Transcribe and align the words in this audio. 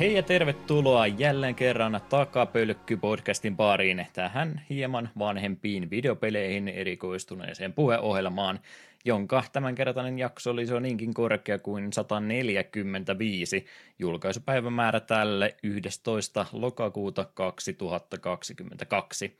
Hei 0.00 0.14
ja 0.14 0.22
tervetuloa 0.22 1.06
jälleen 1.06 1.54
kerran 1.54 2.00
Takapölkky-podcastin 2.08 3.56
pariin 3.56 4.06
tähän 4.12 4.62
hieman 4.70 5.08
vanhempiin 5.18 5.90
videopeleihin 5.90 6.68
erikoistuneeseen 6.68 7.72
puheohjelmaan, 7.72 8.60
jonka 9.04 9.44
tämänkertainen 9.52 10.18
jakso 10.18 10.50
oli 10.50 10.68
jo 10.68 10.80
niinkin 10.80 11.14
korkea 11.14 11.58
kuin 11.58 11.92
145 11.92 13.66
julkaisupäivämäärä 13.98 15.00
tälle 15.00 15.56
11. 15.62 16.46
lokakuuta 16.52 17.24
2022. 17.34 19.36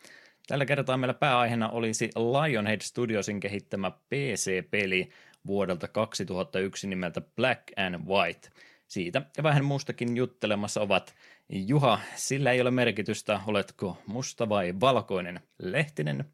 Tällä 0.47 0.67
kertaa 0.67 0.97
meillä 0.97 1.15
pääaiheena 1.15 1.69
olisi 1.69 2.11
Lionhead 2.17 2.81
Studiosin 2.81 3.41
kehittämä 3.41 3.91
PC-peli 3.91 5.11
vuodelta 5.47 5.89
2001 5.89 6.87
nimeltä 6.87 7.21
Black 7.21 7.63
and 7.77 8.07
White– 8.07 8.49
siitä 8.91 9.23
ja 9.37 9.43
vähän 9.43 9.65
muustakin 9.65 10.17
juttelemassa 10.17 10.81
ovat 10.81 11.15
Juha, 11.49 12.01
sillä 12.15 12.53
ei 12.53 12.61
ole 12.61 12.71
merkitystä, 12.71 13.41
oletko 13.47 13.99
musta 14.07 14.49
vai 14.49 14.75
valkoinen 14.81 15.41
Lehtinen. 15.59 16.25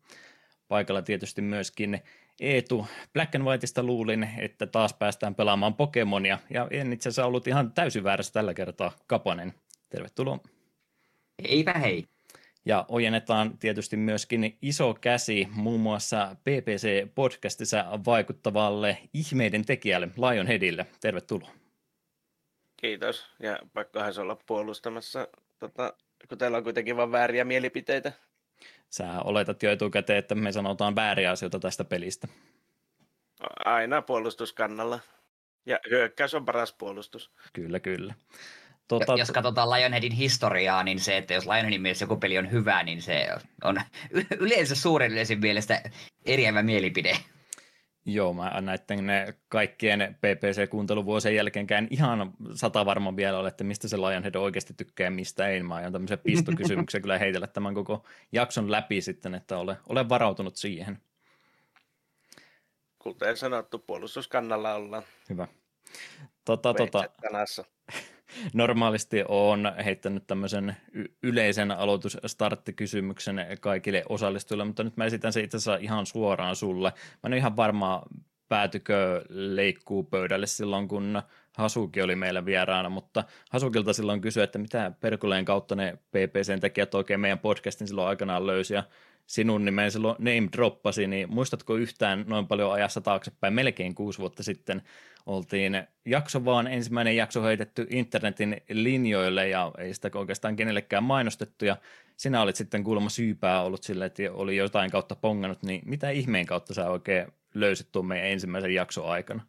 Paikalla 0.69 1.03
tietysti 1.03 1.43
myöskin 1.43 2.01
Eetu 2.41 2.87
Black 3.13 3.35
and 3.35 3.45
Whiteista 3.45 3.83
luulin, 3.83 4.29
että 4.39 4.67
taas 4.67 4.95
päästään 4.95 5.35
pelaamaan 5.35 5.75
Pokemonia, 5.75 6.39
ja 6.51 6.69
en 6.71 6.93
itse 6.93 7.09
asiassa 7.09 7.27
ollut 7.27 7.47
ihan 7.47 7.73
täysin 7.73 8.05
väärässä 8.05 8.33
tällä 8.33 8.55
kertaa 8.55 8.93
Kapanen. 9.07 9.55
Tervetuloa. 9.89 10.39
Eipä 11.45 11.73
hei. 11.73 12.05
Ja 12.65 12.85
ojennetaan 12.89 13.59
tietysti 13.59 13.97
myöskin 13.97 14.59
iso 14.63 14.95
käsi 14.95 15.49
muun 15.51 15.81
muassa 15.81 16.37
PPC-podcastissa 16.45 18.05
vaikuttavalle 18.07 18.99
ihmeiden 19.15 19.65
tekijälle 19.65 20.09
Lionheadille. 20.17 20.87
Tervetuloa. 21.01 21.66
Kiitos. 22.87 23.27
Ja 23.41 23.59
pakkohan 23.75 24.15
se 24.15 24.21
olla 24.21 24.37
puolustamassa, 24.47 25.29
tota, 25.59 25.95
kun 26.29 26.39
teillä 26.39 26.57
on 26.57 26.65
kuitenkin 26.65 26.97
vain 26.97 27.13
vääriä 27.13 27.45
mielipiteitä. 27.45 28.13
Sä 28.91 29.21
oletat 29.25 29.63
jo 29.63 29.71
etukäteen, 29.71 30.19
että 30.19 30.35
me 30.35 30.53
sanotaan 30.53 30.97
vääriä 30.97 31.31
asioita 31.31 31.61
tästä 31.61 31.85
pelistä. 31.85 32.29
Aina 33.65 34.03
puolustuskannalla. 34.03 35.01
Ja 35.67 35.79
hyökkäys 35.91 36.35
on 36.35 36.45
paras 36.45 36.73
puolustus. 36.73 37.31
Kyllä, 37.53 37.81
kyllä. 37.81 38.15
Tota... 38.89 39.15
Jos 39.19 39.31
katsotaan 39.31 39.71
Lionheadin 39.71 40.13
historiaa, 40.13 40.83
niin 40.83 41.01
se, 41.01 41.17
että 41.17 41.35
jos 41.35 41.47
Lionheadin 41.47 41.83
mielestä 41.83 42.03
joku 42.03 42.17
peli 42.17 42.39
on 42.39 42.51
hyvä, 42.51 42.83
niin 42.83 43.03
se 43.03 43.29
on 43.65 43.81
yleensä 44.39 44.75
suuren 44.75 45.13
yleisen 45.13 45.41
mielestä 45.41 45.83
eriävä 46.27 46.63
mielipide. 46.63 47.17
Joo, 48.09 48.33
mä 48.33 48.61
näiden 48.61 49.07
ne 49.07 49.35
kaikkien 49.49 50.17
PPC-kuunteluvuosien 50.21 51.35
jälkeenkään 51.35 51.89
ihan 51.91 52.33
sata 52.55 52.87
varma 52.87 53.17
vielä 53.17 53.39
ole, 53.39 53.49
että 53.49 53.65
mistä 53.65 53.89
se 53.89 53.97
Lionhead 53.97 54.35
oikeasti 54.35 54.75
tykkää 54.75 55.05
ja 55.05 55.11
mistä 55.11 55.49
ei. 55.49 55.63
Mä 55.63 55.75
aion 55.75 55.93
tämmöisen 55.93 56.19
pistokysymyksen 56.19 57.03
kyllä 57.03 57.19
heitellä 57.19 57.47
tämän 57.47 57.75
koko 57.75 58.05
jakson 58.33 58.71
läpi 58.71 59.01
sitten, 59.01 59.35
että 59.35 59.59
ole, 59.59 59.77
ole 59.89 60.09
varautunut 60.09 60.57
siihen. 60.57 60.99
Kuten 62.99 63.37
sanottu, 63.37 63.79
puolustuskannalla 63.79 64.75
ollaan. 64.75 65.03
Hyvä. 65.31 65.49
Tota, 66.45 66.75
tota, 66.75 67.05
normaalisti 68.55 69.25
on 69.29 69.73
heittänyt 69.85 70.27
tämmöisen 70.27 70.77
yleisen 71.23 71.71
aloitusstarttikysymyksen 71.71 73.47
kaikille 73.61 74.05
osallistujille, 74.09 74.65
mutta 74.65 74.85
nyt 74.85 74.97
mä 74.97 75.05
esitän 75.05 75.33
se 75.33 75.41
itse 75.41 75.57
asiassa 75.57 75.77
ihan 75.77 76.07
suoraan 76.07 76.57
sulle. 76.57 76.93
Mä 76.97 77.27
en 77.27 77.33
ole 77.33 77.37
ihan 77.37 77.57
varma, 77.57 78.03
päätykö 78.49 79.25
leikkuu 79.29 80.03
pöydälle 80.03 80.47
silloin, 80.47 80.89
kun 80.89 81.23
Hasuki 81.57 82.03
oli 82.03 82.17
meillä 82.17 82.45
vieraana, 82.45 82.89
mutta 82.89 83.25
Hasukilta 83.51 83.93
silloin 83.93 84.21
kysyi, 84.21 84.43
että 84.43 84.59
mitä 84.59 84.93
Perkuleen 85.01 85.45
kautta 85.45 85.75
ne 85.75 85.99
PPCn 86.11 86.61
tekijät 86.61 86.95
oikein 86.95 87.21
meidän 87.21 87.39
podcastin 87.39 87.89
silloin 87.89 88.09
aikanaan 88.09 88.47
löysi, 88.47 88.75
ja 88.75 88.83
sinun 89.27 89.65
nimen 89.65 89.91
silloin 89.91 90.17
name 90.19 90.49
droppasi, 90.53 91.07
niin 91.07 91.33
muistatko 91.33 91.77
yhtään 91.77 92.25
noin 92.29 92.47
paljon 92.47 92.73
ajassa 92.73 93.01
taaksepäin, 93.01 93.55
melkein 93.55 93.95
kuusi 93.95 94.19
vuotta 94.19 94.43
sitten 94.43 94.83
oltiin 95.27 95.83
jakso 96.05 96.45
vaan, 96.45 96.67
ensimmäinen 96.67 97.17
jakso 97.17 97.43
heitetty 97.43 97.87
internetin 97.91 98.63
linjoille 98.69 99.49
ja 99.49 99.73
ei 99.79 99.95
sitä 99.95 100.11
oikeastaan 100.15 100.57
kenellekään 100.57 101.05
mainostettu 101.05 101.65
ja 101.65 101.77
sinä 102.17 102.43
olit 102.43 102.57
sitten 102.57 102.85
kuulemma 102.85 103.09
syypää 103.09 103.63
ollut 103.63 103.83
sille, 103.83 104.07
että 104.07 104.23
oli 104.33 104.57
jotain 104.57 104.91
kautta 104.91 105.15
pongannut, 105.15 105.63
niin 105.63 105.83
mitä 105.85 106.11
ihmeen 106.11 106.47
kautta 106.47 106.75
sä 106.75 106.91
oikein 106.91 107.27
löysit 107.55 107.93
tuon 107.93 108.07
meidän 108.07 108.29
ensimmäisen 108.29 108.75
jakson 108.75 109.11
aikana? 109.11 109.47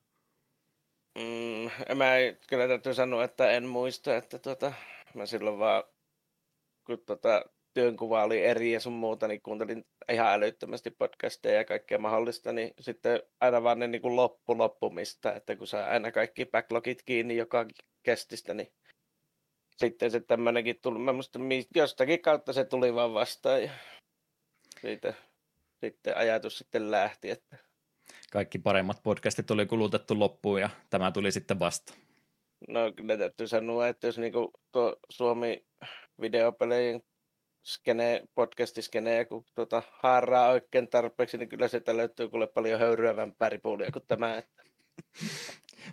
Mm, 1.18 1.96
mä 1.98 2.06
kyllä 2.48 2.68
täytyy 2.68 2.94
sanoa, 2.94 3.24
että 3.24 3.52
en 3.52 3.66
muista, 3.66 4.16
että 4.16 4.40
tota, 4.40 4.74
mä 5.14 5.26
silloin 5.26 5.60
vaan, 5.60 5.84
kun 6.86 7.00
tota, 7.06 7.46
työnkuva 7.78 8.24
oli 8.24 8.44
eri 8.44 8.72
ja 8.72 8.80
sun 8.80 8.94
muuta, 8.94 9.28
niin 9.28 9.42
kuuntelin 9.42 9.86
ihan 10.12 10.34
älyttömästi 10.34 10.92
podcasteja 10.92 11.56
ja 11.56 11.66
kaikkea 11.66 12.00
mahdollista, 12.00 12.54
niin 12.54 12.74
sitten 12.80 13.22
aina 13.40 13.64
vaan 13.64 13.80
ne 13.80 13.88
niin 13.88 14.02
kuin 14.02 14.16
loppu 14.16 14.58
loppumista, 14.58 15.34
että 15.34 15.56
kun 15.56 15.68
saa 15.68 15.86
aina 15.86 16.12
kaikki 16.12 16.46
backlogit 16.46 17.04
kiinni 17.04 17.38
joka 17.38 17.66
kestistä, 18.04 18.54
niin 18.54 18.68
sitten 19.78 20.12
se 20.12 20.20
tämmöinenkin 20.20 20.80
tuli, 20.82 21.00
mä 21.00 21.14
musta 21.14 21.40
jostakin 21.76 22.22
kautta 22.22 22.54
se 22.54 22.66
tuli 22.66 22.96
vaan 22.96 23.14
vastaan 23.14 23.64
ja 23.64 23.72
siitä 24.82 25.14
sitten 25.84 26.18
ajatus 26.18 26.58
sitten 26.58 26.92
lähti, 26.92 27.30
että 27.30 27.58
kaikki 28.32 28.60
paremmat 28.60 29.04
podcastit 29.04 29.52
oli 29.52 29.66
kulutettu 29.66 30.20
loppuun 30.20 30.62
ja 30.62 30.70
tämä 30.90 31.12
tuli 31.12 31.32
sitten 31.32 31.60
vasta. 31.60 31.94
No 32.70 32.92
kyllä 32.96 33.18
täytyy 33.18 33.48
sanoa, 33.48 33.88
että 33.88 34.08
jos 34.08 34.18
niinku 34.18 34.52
tuo 34.72 34.96
Suomi 35.10 35.66
videopelejä 36.22 37.00
skene, 37.68 38.24
podcastiskenejä, 38.36 39.26
kun 39.26 39.46
tuota, 39.56 39.84
haaraa 39.92 40.50
oikein 40.50 40.88
tarpeeksi, 40.88 41.38
niin 41.38 41.50
kyllä 41.50 41.68
sieltä 41.68 41.98
löytyy 41.98 42.30
kuule 42.30 42.48
paljon 42.48 42.80
höyryävämpää 42.80 43.50
ripulia 43.50 43.92
kuin 43.92 44.06
tämä. 44.08 44.38
Että. 44.38 44.64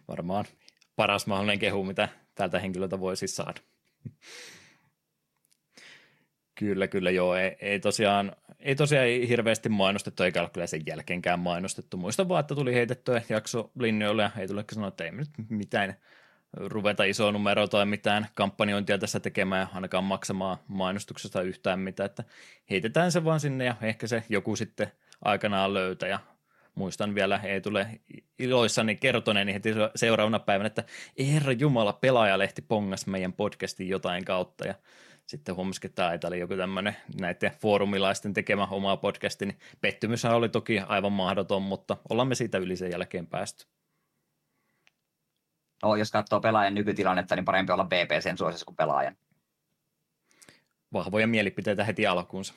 Varmaan 0.08 0.44
paras 0.96 1.26
mahdollinen 1.26 1.58
kehu, 1.58 1.84
mitä 1.84 2.08
tältä 2.34 2.58
henkilöltä 2.58 3.00
voi 3.00 3.16
siis 3.16 3.36
saada. 3.36 3.60
Kyllä, 6.54 6.88
kyllä 6.88 7.10
joo. 7.10 7.36
Ei, 7.36 7.56
ei, 7.60 7.80
tosiaan, 7.80 8.36
ei 8.60 8.74
tosiaan 8.74 9.06
hirveästi 9.28 9.68
mainostettu, 9.68 10.22
eikä 10.22 10.40
ole 10.40 10.50
kyllä 10.50 10.66
sen 10.66 10.82
jälkeenkään 10.86 11.38
mainostettu. 11.38 11.96
Muistan 11.96 12.28
vaan, 12.28 12.40
että 12.40 12.54
tuli 12.54 12.74
heitettyä 12.74 13.22
jakso 13.28 13.70
linjoille 13.78 14.22
ja 14.22 14.30
ei 14.38 14.48
tule 14.48 14.64
sanoa, 14.72 14.88
että 14.88 15.04
ei 15.04 15.10
nyt 15.10 15.30
mitään 15.48 15.96
ruveta 16.56 17.04
isoa 17.04 17.32
numeroa 17.32 17.68
tai 17.68 17.86
mitään 17.86 18.26
kampanjointia 18.34 18.98
tässä 18.98 19.20
tekemään 19.20 19.68
ainakaan 19.74 20.04
maksamaan 20.04 20.56
mainostuksesta 20.68 21.42
yhtään 21.42 21.78
mitään, 21.78 22.06
että 22.06 22.24
heitetään 22.70 23.12
se 23.12 23.24
vaan 23.24 23.40
sinne 23.40 23.64
ja 23.64 23.76
ehkä 23.82 24.06
se 24.06 24.22
joku 24.28 24.56
sitten 24.56 24.92
aikanaan 25.22 25.74
löytää 25.74 26.08
ja 26.08 26.18
muistan 26.74 27.14
vielä, 27.14 27.40
ei 27.42 27.60
tule 27.60 27.86
iloissani 28.38 28.96
kertoneeni 28.96 29.54
heti 29.54 29.70
seuraavana 29.96 30.38
päivänä, 30.38 30.66
että 30.66 30.84
herra 31.18 31.52
Jumala, 31.52 31.92
pelaajalehti 31.92 32.62
pongas 32.62 33.06
meidän 33.06 33.32
podcastin 33.32 33.88
jotain 33.88 34.24
kautta 34.24 34.66
ja 34.66 34.74
sitten 35.26 35.56
huomasikin, 35.56 35.88
että 35.88 36.18
tämä 36.20 36.28
oli 36.28 36.40
joku 36.40 36.56
tämmöinen 36.56 36.96
näiden 37.20 37.52
foorumilaisten 37.60 38.34
tekemä 38.34 38.66
oma 38.66 38.96
podcastin. 38.96 39.48
Niin 39.48 39.58
pettymyshän 39.80 40.34
oli 40.34 40.48
toki 40.48 40.78
aivan 40.78 41.12
mahdoton, 41.12 41.62
mutta 41.62 41.96
ollaan 42.08 42.28
me 42.28 42.34
siitä 42.34 42.58
yli 42.58 42.76
sen 42.76 42.90
jälkeen 42.90 43.26
päästy 43.26 43.66
no, 45.84 45.96
jos 45.96 46.10
katsoo 46.10 46.40
pelaajan 46.40 46.74
nykytilannetta, 46.74 47.36
niin 47.36 47.44
parempi 47.44 47.72
olla 47.72 47.84
BPCn 47.84 48.36
suosissa 48.38 48.66
kuin 48.66 48.76
pelaajan. 48.76 49.16
Vahvoja 50.92 51.26
mielipiteitä 51.26 51.84
heti 51.84 52.06
alkuunsa. 52.06 52.54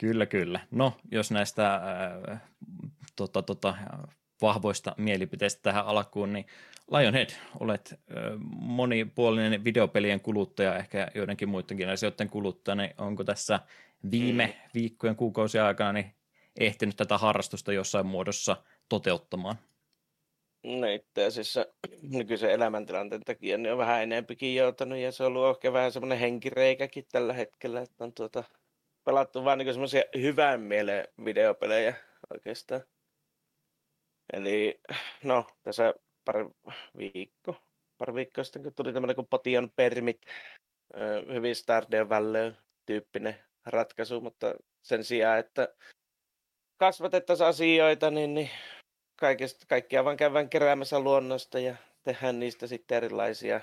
kyllä, 0.00 0.26
kyllä. 0.26 0.60
No, 0.70 0.96
jos 1.10 1.30
näistä 1.30 1.74
äh, 1.74 2.40
tota, 3.16 3.42
tota, 3.42 3.74
vahvoista 4.42 4.94
mielipiteistä 4.98 5.62
tähän 5.62 5.86
alkuun, 5.86 6.32
niin 6.32 6.46
Lionhead, 6.90 7.30
olet 7.60 7.92
äh, 7.92 8.22
monipuolinen 8.60 9.64
videopelien 9.64 10.20
kuluttaja, 10.20 10.76
ehkä 10.76 11.08
joidenkin 11.14 11.48
muidenkin 11.48 11.88
asioiden 11.88 12.30
kuluttaja, 12.30 12.74
niin 12.74 12.94
onko 12.98 13.24
tässä 13.24 13.60
viime 14.10 14.56
viikkojen, 14.74 15.16
kuukausien 15.16 15.64
aikana 15.64 15.92
niin 15.92 16.14
ehtinyt 16.58 16.96
tätä 16.96 17.18
harrastusta 17.18 17.72
jossain 17.72 18.06
muodossa 18.06 18.56
toteuttamaan? 18.88 19.56
No 20.64 20.86
itse 20.86 21.24
asiassa 21.24 21.66
nykyisen 22.16 22.50
elämäntilanteen 22.50 23.24
takia 23.24 23.58
niin 23.58 23.72
on 23.72 23.78
vähän 23.78 24.02
enempikin 24.02 24.54
joutunut 24.54 24.98
ja 24.98 25.12
se 25.12 25.24
on 25.24 25.36
ollut 25.36 25.56
ehkä 25.56 25.72
vähän 25.72 25.92
semmoinen 25.92 26.18
henkireikäkin 26.18 27.04
tällä 27.12 27.32
hetkellä, 27.32 27.80
että 27.80 28.04
on 28.04 28.12
tuota, 28.12 28.44
pelattu 29.04 29.44
vaan 29.44 29.58
niin 29.58 29.74
semmoisia 29.74 30.02
hyvän 30.20 30.60
mieleen 30.60 31.08
videopelejä 31.24 31.94
oikeastaan. 32.32 32.80
Eli 34.32 34.80
no 35.24 35.46
tässä 35.62 35.94
pari 36.24 36.44
viikko, 36.98 37.56
pari 37.98 38.14
viikkoa 38.14 38.44
sitten, 38.44 38.62
kun 38.62 38.74
tuli 38.74 38.92
tämmöinen 38.92 39.16
kuin 39.16 39.28
Potion 39.28 39.70
Permit, 39.76 40.22
hyvin 41.32 41.56
Stardew 41.56 42.08
Valley 42.08 42.52
tyyppinen 42.86 43.36
ratkaisu, 43.66 44.20
mutta 44.20 44.54
sen 44.82 45.04
sijaan, 45.04 45.38
että 45.38 45.68
kasvatettaisiin 46.76 47.48
asioita, 47.48 48.10
niin, 48.10 48.34
niin 48.34 48.50
kaikesta, 49.16 49.66
kaikkia 49.68 50.04
vaan 50.04 50.16
käydään 50.16 50.48
keräämässä 50.48 51.00
luonnosta 51.00 51.58
ja 51.58 51.76
tehdään 52.02 52.40
niistä 52.40 52.66
sitten 52.66 52.96
erilaisia 52.96 53.60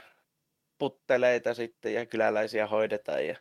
putteleita 0.77 1.53
sitten 1.53 1.93
ja 1.93 2.05
kyläläisiä 2.05 2.67
hoidetaan 2.67 3.27
ja 3.27 3.35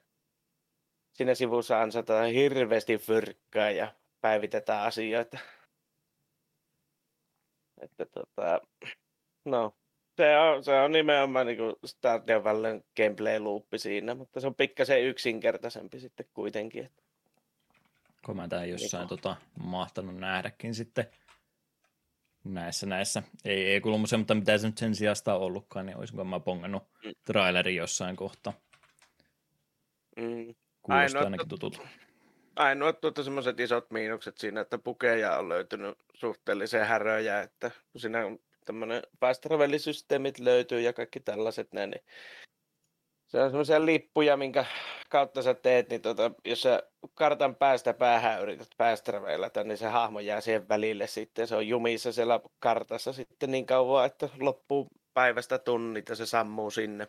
siinä 1.12 1.34
sivussa 1.34 1.82
ansataan 1.82 2.30
hirveästi 2.30 2.98
fyrkkaa 2.98 3.70
ja 3.70 3.94
päivitetään 4.20 4.82
asioita. 4.82 5.38
Että 7.80 8.06
tota, 8.06 8.60
no, 9.44 9.74
se 10.16 10.38
on, 10.38 10.64
se 10.64 10.80
on 10.80 10.92
nimenomaan 10.92 11.46
niin 11.46 11.58
Stardew 11.84 12.44
Valleyn 12.44 12.84
gameplay-luuppi 12.96 13.78
siinä, 13.78 14.14
mutta 14.14 14.40
se 14.40 14.46
on 14.46 14.54
pikkasen 14.54 15.02
yksinkertaisempi 15.02 16.00
sitten 16.00 16.26
kuitenkin. 16.34 16.84
Että... 16.84 17.02
Kun 18.26 18.36
mä 18.36 18.48
tämän 18.48 18.68
jossain 18.70 19.00
niin 19.00 19.08
tota, 19.08 19.36
mahtanut 19.62 20.16
nähdäkin 20.16 20.74
sitten 20.74 21.06
näissä 22.54 22.86
näissä. 22.86 23.22
Ei, 23.44 23.66
ei 23.66 23.80
kulmusia, 23.80 24.18
mutta 24.18 24.34
mitä 24.34 24.58
se 24.58 24.66
nyt 24.66 24.78
sen 24.78 24.94
sijasta 24.94 25.34
on 25.34 25.40
ollutkaan, 25.40 25.86
niin 25.86 25.96
olisinko 25.96 26.24
mä 26.24 26.40
pongannut 26.40 26.82
mm. 27.04 27.12
trailerin 27.24 27.76
jossain 27.76 28.16
kohtaa. 28.16 28.52
Mm. 30.16 30.54
Kuulostaa 30.82 31.22
ainakin 31.22 31.48
tutulta. 31.48 31.78
Ainoa 32.56 32.92
tuota 32.92 33.22
semmoiset 33.22 33.60
isot 33.60 33.90
miinukset 33.90 34.38
siinä, 34.38 34.60
että 34.60 34.78
pukeja 34.78 35.36
on 35.36 35.48
löytynyt 35.48 35.98
suhteellisen 36.14 36.86
häröjä, 36.86 37.40
että 37.40 37.70
kun 37.92 38.00
siinä 38.00 38.26
on 38.26 38.38
tämmöinen 38.64 39.02
fast 39.20 39.46
systeemit 39.78 40.38
löytyy 40.38 40.80
ja 40.80 40.92
kaikki 40.92 41.20
tällaiset 41.20 41.72
näin, 41.72 41.90
niin 41.90 42.02
se 43.30 43.42
on 43.42 43.50
semmoisia 43.50 43.86
lippuja, 43.86 44.36
minkä 44.36 44.64
kautta 45.08 45.42
sä 45.42 45.54
teet, 45.54 45.88
niin 45.90 46.02
tota, 46.02 46.30
jos 46.44 46.62
sä 46.62 46.82
kartan 47.14 47.56
päästä 47.56 47.94
päähän 47.94 48.42
yrität 48.42 48.68
päästräveilata, 48.76 49.64
niin 49.64 49.78
se 49.78 49.86
hahmo 49.86 50.20
jää 50.20 50.40
siihen 50.40 50.68
välille 50.68 51.06
sitten. 51.06 51.48
Se 51.48 51.56
on 51.56 51.68
jumissa 51.68 52.12
siellä 52.12 52.40
kartassa 52.58 53.12
sitten 53.12 53.50
niin 53.50 53.66
kauan, 53.66 54.06
että 54.06 54.28
loppuu 54.40 54.86
päivästä 55.14 55.58
tunnit 55.58 56.08
ja 56.08 56.16
se 56.16 56.26
sammuu 56.26 56.70
sinne. 56.70 57.08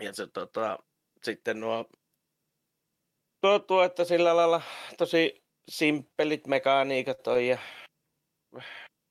Ja 0.00 0.12
se 0.12 0.26
tota, 0.26 0.78
sitten 1.22 1.60
nuo 1.60 1.84
tuo, 3.66 3.82
että 3.82 4.04
sillä 4.04 4.36
lailla 4.36 4.62
tosi 4.98 5.42
simppelit 5.70 6.46
mekaniikat 6.46 7.26
on 7.26 7.46
ja 7.46 7.58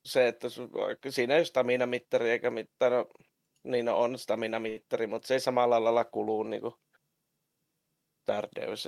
se, 0.05 0.27
että 0.27 0.47
siinä 1.09 1.33
ei 1.33 1.39
ole 1.39 1.45
stamina-mittari 1.45 2.31
eikä 2.31 2.49
mitään, 2.49 2.91
no, 2.91 3.07
niin 3.63 3.85
no 3.85 3.99
on 3.99 4.19
stamina-mittari, 4.19 5.07
mutta 5.07 5.27
se 5.27 5.33
ei 5.33 5.39
samalla 5.39 5.83
lailla 5.83 6.05
kuluu 6.05 6.43
niin 6.43 6.61
kuin. 6.61 6.73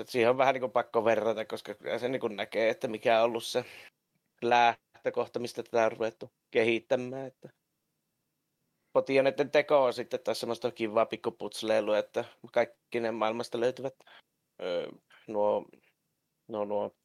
Et 0.01 0.09
siihen 0.09 0.29
on 0.29 0.38
vähän 0.38 0.53
niin 0.53 0.62
kuin 0.62 0.71
pakko 0.71 1.06
verrata, 1.06 1.45
koska 1.45 1.75
se 2.00 2.09
niin 2.09 2.19
kuin 2.19 2.35
näkee, 2.35 2.69
että 2.69 2.88
mikä 2.88 3.19
on 3.19 3.25
ollut 3.25 3.44
se 3.44 3.65
lähtökohta, 4.41 5.39
mistä 5.39 5.63
tätä 5.63 5.85
on 5.85 5.91
ruvettu 5.91 6.31
kehittämään. 6.51 7.27
Että 7.27 7.50
potioneiden 8.94 9.51
teko 9.51 9.83
on 9.83 9.94
sitten 9.94 10.19
taas 10.23 10.39
semmoista 10.39 10.71
kivaa 10.71 11.06
pikkuputsleilua, 11.06 11.97
että 11.97 12.25
kaikki 12.53 13.00
ne 13.00 13.11
maailmasta 13.11 13.59
löytyvät 13.59 13.94
öö, 14.61 14.88
nuo, 15.27 15.65
nuo, 16.47 16.65
nuo 16.65 16.95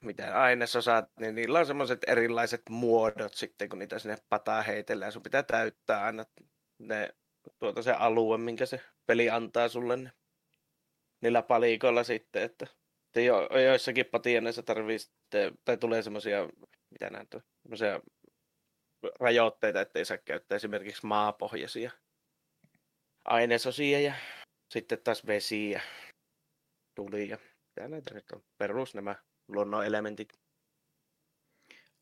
mitä 0.00 0.42
ainesosat, 0.42 1.10
niin 1.20 1.34
niillä 1.34 1.58
on 1.58 1.66
semmoiset 1.66 2.00
erilaiset 2.06 2.62
muodot 2.70 3.34
sitten, 3.34 3.68
kun 3.68 3.78
niitä 3.78 3.98
sinne 3.98 4.16
pataa 4.28 4.62
heitellään. 4.62 5.12
Sun 5.12 5.22
pitää 5.22 5.42
täyttää 5.42 6.04
aina 6.04 6.24
ne, 6.78 7.14
tuota 7.58 7.82
se 7.82 7.92
alue, 7.92 8.38
minkä 8.38 8.66
se 8.66 8.80
peli 9.06 9.30
antaa 9.30 9.68
sulle 9.68 9.96
ne, 9.96 10.12
niillä 11.20 11.42
palikoilla 11.42 12.04
sitten, 12.04 12.42
että 12.42 12.66
jo, 13.20 13.48
joissakin 13.64 14.06
patienneissa 14.06 14.62
tarvii 14.62 14.98
sitten, 14.98 15.58
tai 15.64 15.76
tulee 15.76 16.02
semmoisia, 16.02 16.48
mitä 16.90 17.10
näitä, 17.10 17.40
semmoisia 17.62 18.00
rajoitteita, 19.20 19.80
ettei 19.80 20.04
saa 20.04 20.18
käyttää 20.18 20.56
esimerkiksi 20.56 21.06
maapohjaisia 21.06 21.90
ainesosia 23.24 24.00
ja 24.00 24.14
sitten 24.70 24.98
taas 25.04 25.26
vesi 25.26 25.70
ja 25.70 25.80
tuli 26.94 27.28
ja 27.28 27.38
mitä 27.76 27.88
näitä 27.88 28.14
nyt 28.14 28.30
on, 28.32 28.44
perus 28.58 28.94
nämä 28.94 29.14
luonnon 29.48 29.86
elementit. 29.86 30.32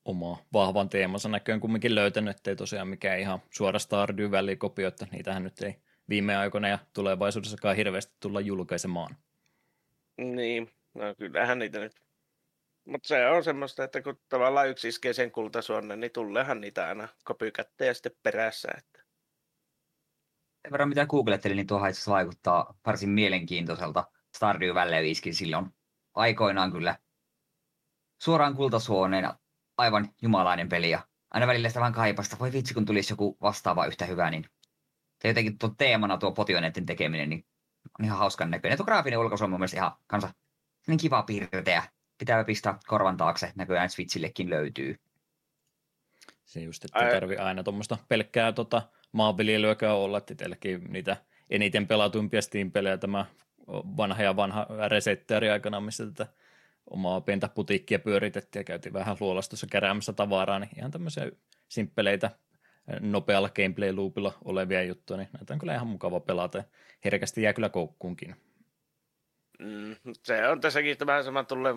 Oma 0.05 0.38
vahvan 0.52 0.88
teemansa 0.88 1.29
näköön 1.29 1.61
kumminkin 1.61 1.94
löytänyt, 1.94 2.37
ettei 2.37 2.56
tosiaan 2.56 2.88
mikään 2.88 3.20
ihan 3.20 3.43
suora 3.50 3.79
Stardew 3.79 4.31
Valley-kopio, 4.31 4.88
että 4.88 5.06
niitähän 5.12 5.44
nyt 5.44 5.62
ei 5.62 5.76
viime 6.08 6.37
aikoina 6.37 6.69
ja 6.69 6.79
tulevaisuudessakaan 6.93 7.76
hirveästi 7.76 8.14
tulla 8.20 8.41
julkaisemaan. 8.41 9.17
Niin, 10.17 10.70
no 10.94 11.14
kyllähän 11.19 11.58
niitä 11.58 11.79
nyt. 11.79 11.93
Mutta 12.85 13.08
se 13.08 13.26
on 13.26 13.44
semmoista, 13.44 13.85
että 13.85 14.02
kun 14.02 14.20
tavallaan 14.29 14.69
yksi 14.69 14.88
iskee 14.88 15.12
sen 15.12 15.32
kultasuonne, 15.32 15.97
niin 15.97 16.12
tullehan 16.12 16.61
niitä 16.61 16.87
aina 16.87 17.08
kopykättejä 17.25 17.94
sitten 17.94 18.12
perässä. 18.23 18.69
Että. 18.79 19.02
Sen 20.62 20.73
verran 20.73 20.88
mitä 20.88 21.06
googlettelin, 21.06 21.56
niin 21.56 21.67
tuohon 21.67 21.88
itse 21.88 22.11
vaikuttaa 22.11 22.79
varsin 22.87 23.11
mielenkiintoiselta. 23.11 24.05
Stardew 24.37 24.75
Valley 24.75 25.11
iskin 25.11 25.35
silloin 25.35 25.67
aikoinaan 26.14 26.73
kyllä 26.73 26.99
suoraan 28.25 28.55
kultasuoneen 28.55 29.29
aivan 29.76 30.09
jumalainen 30.23 30.69
peli 30.69 30.91
ja 30.91 31.06
aina 31.31 31.47
välillä 31.47 31.69
sitä 31.69 31.81
vaan 31.81 31.93
kaipasta. 31.93 32.37
Voi 32.38 32.53
vitsi, 32.53 32.75
kun 32.75 32.85
tulisi 32.85 33.12
joku 33.12 33.37
vastaava 33.43 33.87
yhtä 33.87 34.06
hyvä, 34.06 34.31
niin 34.31 34.44
se 35.23 35.29
jotenkin 35.29 35.59
tuo 35.59 35.75
teemana 35.79 36.19
tuo 36.19 36.32
potioneiden 36.32 36.87
tekeminen, 36.87 37.31
niin 37.31 37.47
on 37.99 38.05
ihan 38.05 38.19
hauskan 38.19 38.50
näköinen. 38.50 38.79
Tuo 38.79 38.85
graafinen 38.85 39.19
ulkoasu 39.19 39.44
on 39.44 39.50
mun 39.50 39.61
mielestä 39.61 39.76
ihan 39.76 39.93
kanssa 40.06 40.31
niin 40.87 40.99
kiva 40.99 41.23
piirteä. 41.23 41.82
Pitää 42.19 42.44
pistää 42.44 42.79
korvan 42.87 43.17
taakse, 43.17 43.53
näköjään 43.55 43.91
Switchillekin 43.91 44.50
löytyy. 44.50 44.97
Se 46.45 46.61
just, 46.61 46.85
että 46.85 47.11
tarvii 47.11 47.37
aina 47.37 47.62
tuommoista 47.62 47.99
pelkkää 48.09 48.52
tota, 48.52 48.83
maanviljelyäkään 49.12 49.97
olla, 49.97 50.19
että 50.19 50.33
itselläkin 50.33 50.85
niitä 50.93 51.16
eniten 51.50 51.87
pelatuimpia 51.87 52.43
Steam-pelejä 52.43 52.99
tämä 52.99 53.26
vanha 53.69 54.23
ja 54.23 54.37
vanha 54.37 54.66
resetteri 54.88 55.50
aikana, 55.50 55.81
missä 55.81 56.07
tätä 56.07 56.33
omaa 56.91 57.21
pientä 57.21 57.49
putiikkia 57.49 57.99
pyöritettiin 57.99 58.61
ja 58.61 58.64
käytiin 58.64 58.93
vähän 58.93 59.17
luolastossa 59.21 59.67
keräämässä 59.71 60.12
tavaraa, 60.12 60.59
niin 60.59 60.79
ihan 60.79 60.91
tämmöisiä 60.91 61.31
simppeleitä 61.69 62.31
nopealla 63.00 63.49
gameplay-loopilla 63.49 64.33
olevia 64.45 64.83
juttuja, 64.83 65.17
niin 65.17 65.29
näitä 65.33 65.53
on 65.55 65.59
kyllä 65.59 65.75
ihan 65.75 65.87
mukava 65.87 66.21
pelata 66.21 66.59
ja 66.59 66.64
herkästi 67.05 67.43
jää 67.43 67.53
kyllä 67.53 67.69
koukkuunkin. 67.69 68.37
Mm, 69.59 69.97
se 70.23 70.49
on 70.49 70.61
tässäkin 70.61 70.97
vähän 71.07 71.25
sama 71.25 71.45
tulle 71.45 71.71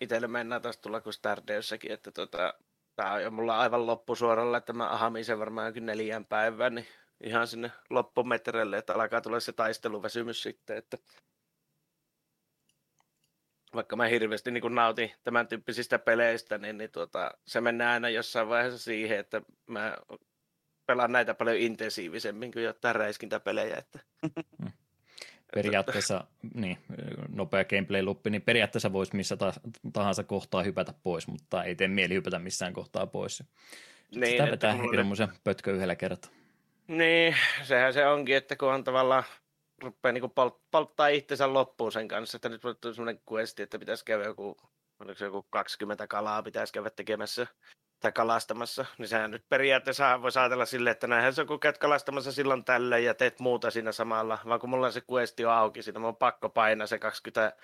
itselle 0.00 0.28
mennään 0.28 0.62
taas 0.62 0.78
tulla 0.78 1.00
kuin 1.00 1.12
Stardeussakin, 1.12 1.92
että 1.92 2.10
tota, 2.10 2.54
tämä 2.96 3.12
on 3.12 3.22
jo 3.22 3.30
mulla 3.30 3.58
aivan 3.58 3.86
loppusuoralla, 3.86 4.56
että 4.56 4.72
mä 4.72 4.90
ahamisen 4.90 5.38
varmaan 5.38 5.66
jokin 5.66 5.86
neljän 5.86 6.24
päivän, 6.24 6.74
niin 6.74 6.86
ihan 7.24 7.46
sinne 7.46 7.70
loppumetreille, 7.90 8.78
että 8.78 8.94
alkaa 8.94 9.20
tulla 9.20 9.40
se 9.40 9.52
taisteluväsymys 9.52 10.42
sitten, 10.42 10.76
että 10.76 10.98
vaikka 13.74 13.96
mä 13.96 14.06
hirveästi 14.06 14.50
niin 14.50 14.74
nautin 14.74 15.12
tämän 15.24 15.48
tyyppisistä 15.48 15.98
peleistä, 15.98 16.58
niin, 16.58 16.78
niin 16.78 16.90
tuota, 16.90 17.30
se 17.46 17.60
mennään 17.60 17.92
aina 17.92 18.08
jossain 18.08 18.48
vaiheessa 18.48 18.78
siihen, 18.78 19.18
että 19.18 19.42
mä 19.66 19.96
pelaan 20.86 21.12
näitä 21.12 21.34
paljon 21.34 21.56
intensiivisemmin 21.56 22.52
kuin 22.52 22.64
jotain 22.64 22.96
räiskintäpelejä. 22.96 23.76
Että. 23.76 23.98
Mm. 24.62 24.72
Periaatteessa, 25.54 26.24
niin, 26.54 26.78
nopea 27.28 27.64
gameplay-luppi, 27.64 28.30
niin 28.30 28.42
periaatteessa 28.42 28.92
voisi 28.92 29.16
missä 29.16 29.36
tahansa 29.92 30.24
kohtaa 30.24 30.62
hypätä 30.62 30.94
pois, 31.02 31.28
mutta 31.28 31.64
ei 31.64 31.74
tee 31.74 31.88
mieli 31.88 32.14
hypätä 32.14 32.38
missään 32.38 32.72
kohtaa 32.72 33.06
pois. 33.06 33.42
Niin, 34.14 34.30
Sitä 34.30 34.50
vetää 34.50 34.72
hirmuisen 34.72 35.28
pötkö 35.44 35.72
yhdellä 35.72 35.96
kertaa. 35.96 36.30
Niin, 36.88 37.36
sehän 37.62 37.92
se 37.92 38.06
onkin, 38.06 38.36
että 38.36 38.56
kun 38.56 38.72
on 38.72 38.84
tavallaan 38.84 39.24
rupeaa 39.82 40.12
niin 40.12 40.30
polt, 40.30 40.60
polttaa 40.70 41.08
itsensä 41.08 41.52
loppuun 41.52 41.92
sen 41.92 42.08
kanssa, 42.08 42.36
että 42.36 42.48
nyt 42.48 42.62
tuli 42.80 42.94
sellainen 42.94 43.22
questi, 43.32 43.62
että 43.62 43.78
pitäisi 43.78 44.04
käydä 44.04 44.24
joku, 44.24 44.56
oliko 45.00 45.18
se 45.18 45.24
joku 45.24 45.46
20 45.50 46.06
kalaa 46.06 46.42
pitäisi 46.42 46.72
käydä 46.72 46.90
tekemässä 46.90 47.46
tai 48.00 48.12
kalastamassa, 48.12 48.84
niin 48.98 49.08
sehän 49.08 49.30
nyt 49.30 49.48
periaatteessa 49.48 50.22
voi 50.22 50.30
ajatella 50.36 50.66
silleen, 50.66 50.92
että 50.92 51.06
näinhän 51.06 51.34
se 51.34 51.40
on, 51.40 51.46
kun 51.46 51.60
käyt 51.60 51.78
kalastamassa 51.78 52.32
silloin 52.32 52.64
tällöin 52.64 53.04
ja 53.04 53.14
teet 53.14 53.40
muuta 53.40 53.70
siinä 53.70 53.92
samalla, 53.92 54.38
vaan 54.48 54.60
kun 54.60 54.70
mulla 54.70 54.86
on 54.86 54.92
se 54.92 55.02
questi 55.12 55.44
on 55.44 55.52
auki, 55.52 55.82
siinä 55.82 56.08
on 56.08 56.16
pakko 56.16 56.48
painaa 56.48 56.86
se 56.86 56.98
20 56.98 57.56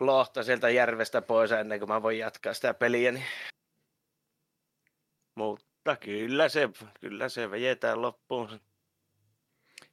lohta 0.00 0.42
sieltä 0.42 0.70
järvestä 0.70 1.22
pois 1.22 1.52
ennen 1.52 1.78
kuin 1.78 1.88
mä 1.88 2.02
voin 2.02 2.18
jatkaa 2.18 2.54
sitä 2.54 2.74
peliä, 2.74 3.12
niin... 3.12 3.24
Mutta 5.34 5.96
kyllä 5.96 6.48
se, 6.48 6.68
kyllä 7.00 7.28
se 7.28 7.50
vejetään 7.50 8.02
loppuun. 8.02 8.60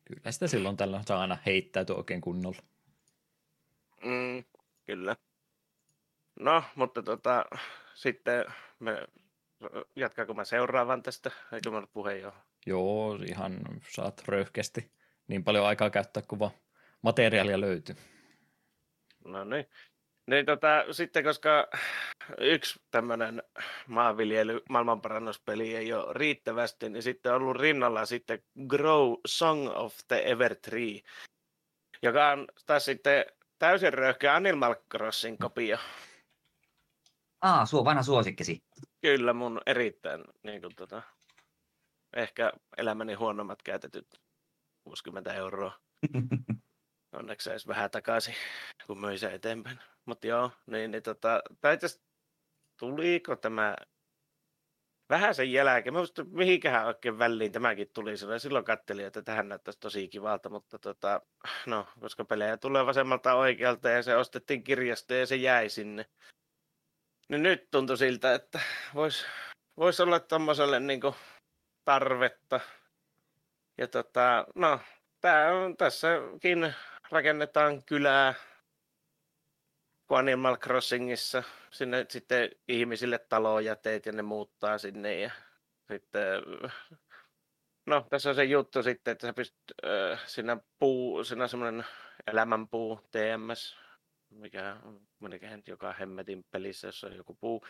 Kyllä 0.05 0.31
sitä 0.31 0.47
silloin 0.47 0.77
tällä 0.77 1.01
saa 1.07 1.21
aina 1.21 1.37
heittäytyä 1.45 1.95
oikein 1.95 2.21
kunnolla. 2.21 2.61
Mm, 4.03 4.43
kyllä. 4.85 5.15
No, 6.39 6.63
mutta 6.75 7.03
tota, 7.03 7.45
sitten 7.93 8.45
me 8.79 9.07
jatkaako 9.95 10.33
mä 10.33 10.45
seuraavan 10.45 11.03
tästä, 11.03 11.31
eikö 11.51 11.71
mä 11.71 11.87
puheen 11.93 12.21
jo? 12.21 12.33
Joo, 12.65 13.15
ihan 13.15 13.59
saat 13.89 14.23
röyhkeästi 14.27 14.91
niin 15.27 15.43
paljon 15.43 15.65
aikaa 15.65 15.89
käyttää, 15.89 16.23
kun 16.27 16.39
vaan 16.39 16.51
materiaalia 17.01 17.61
löytyy. 17.61 17.95
No 19.25 19.43
niin. 19.43 19.65
Niin 20.27 20.45
tota, 20.45 20.85
sitten 20.91 21.23
koska 21.23 21.67
yksi 22.39 22.79
tämmöinen 22.91 23.43
maanviljely 23.87 24.61
maailmanparannuspeli 24.69 25.75
ei 25.75 25.93
ole 25.93 26.13
riittävästi, 26.13 26.89
niin 26.89 27.03
sitten 27.03 27.33
on 27.33 27.41
ollut 27.41 27.61
rinnalla 27.61 28.05
sitten 28.05 28.43
Grow 28.67 29.13
Song 29.27 29.69
of 29.69 29.97
the 30.07 30.23
Evertree, 30.25 30.99
joka 32.01 32.31
on 32.31 32.47
taas 32.65 32.85
sitten 32.85 33.25
täysin 33.59 33.93
röyhkeä 33.93 34.35
Animal 34.35 34.75
Crossing 34.91 35.37
kopio. 35.39 35.77
Aa, 37.41 37.65
suo, 37.65 37.85
vanha 37.85 38.03
suosikkisi. 38.03 38.63
Kyllä 39.01 39.33
mun 39.33 39.61
erittäin 39.65 40.23
niin 40.43 40.61
kuin, 40.61 40.75
tota, 40.75 41.01
ehkä 42.15 42.51
elämäni 42.77 43.13
huonommat 43.13 43.61
käytetyt 43.63 44.21
60 44.83 45.33
euroa. 45.33 45.79
Onneksi 47.19 47.49
edes 47.49 47.67
vähän 47.67 47.91
takaisin, 47.91 48.35
kun 48.87 49.01
myin 49.01 49.19
sen 49.19 49.33
eteenpäin. 49.33 49.79
Mutta 50.05 50.27
joo, 50.27 50.51
niin, 50.65 50.91
niin 50.91 51.03
tota, 51.03 51.41
tai 51.61 51.77
tuliko 52.79 53.35
tämä 53.35 53.75
vähän 55.09 55.35
sen 55.35 55.51
jälkeen, 55.51 55.93
mä 55.93 55.99
mihinkähän 56.31 56.85
oikein 56.85 57.19
väliin 57.19 57.51
tämäkin 57.51 57.89
tuli 57.93 58.17
silloin. 58.17 58.39
Silloin 58.39 58.65
kattelin, 58.65 59.05
että 59.05 59.21
tähän 59.21 59.49
näyttäisi 59.49 59.79
tosi 59.79 60.07
kivalta, 60.07 60.49
mutta 60.49 60.79
tota, 60.79 61.21
no, 61.65 61.87
koska 61.99 62.25
pelejä 62.25 62.57
tulee 62.57 62.85
vasemmalta 62.85 63.33
oikealta 63.33 63.89
ja 63.89 64.03
se 64.03 64.15
ostettiin 64.15 64.63
kirjasta 64.63 65.13
ja 65.13 65.25
se 65.25 65.35
jäi 65.35 65.69
sinne. 65.69 66.05
Niin 67.29 67.43
nyt 67.43 67.67
tuntui 67.71 67.97
siltä, 67.97 68.33
että 68.33 68.59
voisi 68.93 69.25
vois 69.77 69.99
olla 69.99 70.19
tuommoiselle 70.19 70.79
niin 70.79 71.01
tarvetta. 71.85 72.59
Ja 73.77 73.87
tota, 73.87 74.47
no, 74.55 74.79
tää 75.21 75.53
on, 75.53 75.77
tässäkin 75.77 76.75
rakennetaan 77.11 77.83
kylää 77.83 78.33
kuin 80.07 80.19
Animal 80.19 80.57
Crossingissa. 80.57 81.43
Sinne 81.71 82.05
sitten 82.09 82.49
ihmisille 82.67 83.19
taloja 83.19 83.75
teet 83.75 84.05
ja 84.05 84.11
ne 84.11 84.21
muuttaa 84.21 84.77
sinne 84.77 85.19
ja 85.19 85.31
sitten 85.91 86.41
No, 87.85 88.07
tässä 88.09 88.29
on 88.29 88.35
se 88.35 88.43
juttu 88.43 88.83
sitten, 88.83 89.11
että 89.11 89.27
sä 89.27 89.33
pystyt 89.33 89.73
äh, 89.85 90.27
siinä 90.27 90.57
puu, 90.79 91.23
siinä 91.23 91.47
semmoinen 91.47 91.85
elämänpuu 92.27 92.99
TMS, 93.11 93.77
mikä 94.29 94.77
on 94.83 95.01
joka 95.67 95.93
hemmetin 95.93 96.45
pelissä, 96.51 96.87
jos 96.87 97.03
on 97.03 97.15
joku 97.15 97.33
puu, 97.33 97.65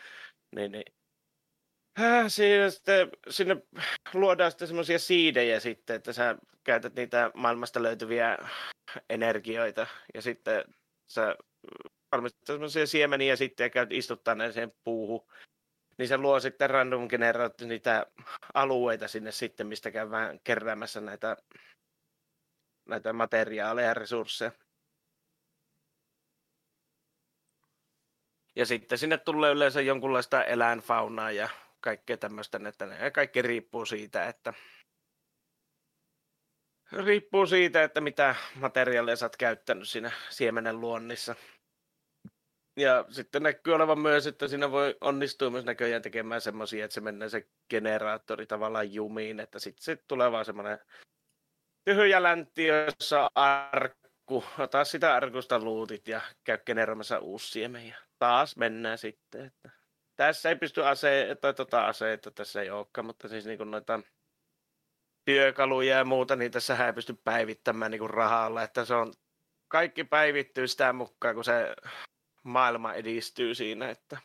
niin, 0.56 0.72
niin 0.72 0.84
äh, 2.00 2.24
siinä 2.28 2.70
sitten, 2.70 3.10
sinne 3.30 3.56
luodaan 4.14 4.50
sitten 4.50 4.68
semmoisia 4.68 4.98
siidejä 4.98 5.60
sitten, 5.60 5.96
että 5.96 6.12
sä 6.12 6.36
käytät 6.64 6.94
niitä 6.94 7.30
maailmasta 7.34 7.82
löytyviä 7.82 8.38
energioita 9.10 9.86
ja 10.14 10.22
sitten 10.22 10.64
sä 11.06 11.36
valmistat 12.12 12.46
semmoisia 12.46 12.86
siemeniä 12.86 13.36
sitten 13.36 13.64
ja 13.64 13.70
käyt 13.70 13.92
istuttaa 13.92 14.34
ne 14.34 14.52
sen 14.52 14.72
puuhun. 14.84 15.26
Niin 15.98 16.08
se 16.08 16.18
luo 16.18 16.40
sitten 16.40 16.70
random 16.70 17.08
generaat 17.08 17.60
niitä 17.60 18.06
alueita 18.54 19.08
sinne 19.08 19.32
sitten, 19.32 19.66
mistä 19.66 19.90
käydään 19.90 20.40
keräämässä 20.44 21.00
näitä, 21.00 21.36
näitä 22.88 23.12
materiaaleja 23.12 23.88
ja 23.88 23.94
resursseja. 23.94 24.52
Ja 28.56 28.66
sitten 28.66 28.98
sinne 28.98 29.18
tulee 29.18 29.52
yleensä 29.52 29.80
jonkunlaista 29.80 30.44
eläinfaunaa 30.44 31.30
ja 31.30 31.48
kaikkea 31.80 32.16
tämmöistä, 32.16 32.60
että 32.68 32.86
ne 32.86 33.10
kaikki 33.10 33.42
riippuu 33.42 33.86
siitä, 33.86 34.28
että 34.28 34.54
riippuu 36.92 37.46
siitä, 37.46 37.82
että 37.82 38.00
mitä 38.00 38.34
materiaalia 38.54 39.16
sä 39.16 39.26
oot 39.26 39.36
käyttänyt 39.36 39.88
siinä 39.88 40.12
siemenen 40.30 40.80
luonnissa. 40.80 41.34
Ja 42.76 43.04
sitten 43.10 43.42
näkyy 43.42 43.74
olevan 43.74 43.98
myös, 43.98 44.26
että 44.26 44.48
siinä 44.48 44.70
voi 44.70 44.96
onnistua 45.00 45.50
myös 45.50 45.64
näköjään 45.64 46.02
tekemään 46.02 46.40
semmoisia, 46.40 46.84
että 46.84 46.94
se 46.94 47.00
menee 47.00 47.28
se 47.28 47.48
generaattori 47.70 48.46
tavallaan 48.46 48.92
jumiin, 48.92 49.40
että 49.40 49.58
sitten 49.58 49.84
sit 49.84 50.04
tulee 50.08 50.32
vaan 50.32 50.44
semmoinen 50.44 50.78
tyhjä 51.84 52.22
läntti, 52.22 52.66
jossa 52.66 53.30
arkku. 53.34 54.44
Ota 54.58 54.84
sitä 54.84 55.14
arkusta 55.14 55.58
luutit 55.58 56.08
ja 56.08 56.20
käy 56.44 56.58
generoimassa 56.66 57.18
uusi 57.18 57.50
siemen 57.50 57.88
ja 57.88 57.96
taas 58.18 58.56
mennään 58.56 58.98
sitten. 58.98 59.46
Että 59.46 59.70
tässä 60.16 60.48
ei 60.48 60.56
pysty 60.56 60.84
ase- 60.84 61.36
tai 61.40 61.54
tota 61.54 61.86
aseita, 61.86 62.30
tässä 62.30 62.62
ei 62.62 62.70
olekaan, 62.70 63.06
mutta 63.06 63.28
siis 63.28 63.46
niin 63.46 63.70
noita 63.70 64.00
työkaluja 65.24 65.96
ja 65.96 66.04
muuta, 66.04 66.36
niin 66.36 66.50
tässä 66.50 66.86
ei 66.86 66.92
pysty 66.92 67.18
päivittämään 67.24 67.90
niin 67.90 68.10
rahalla, 68.10 68.62
että 68.62 68.84
se 68.84 68.94
on 68.94 69.12
kaikki 69.68 70.04
päivittyy 70.04 70.68
sitä 70.68 70.92
mukaan, 70.92 71.34
kun 71.34 71.44
se 71.44 71.74
maailma 72.46 72.94
edistyy 72.94 73.54
siinä, 73.54 73.90
että 73.90 74.18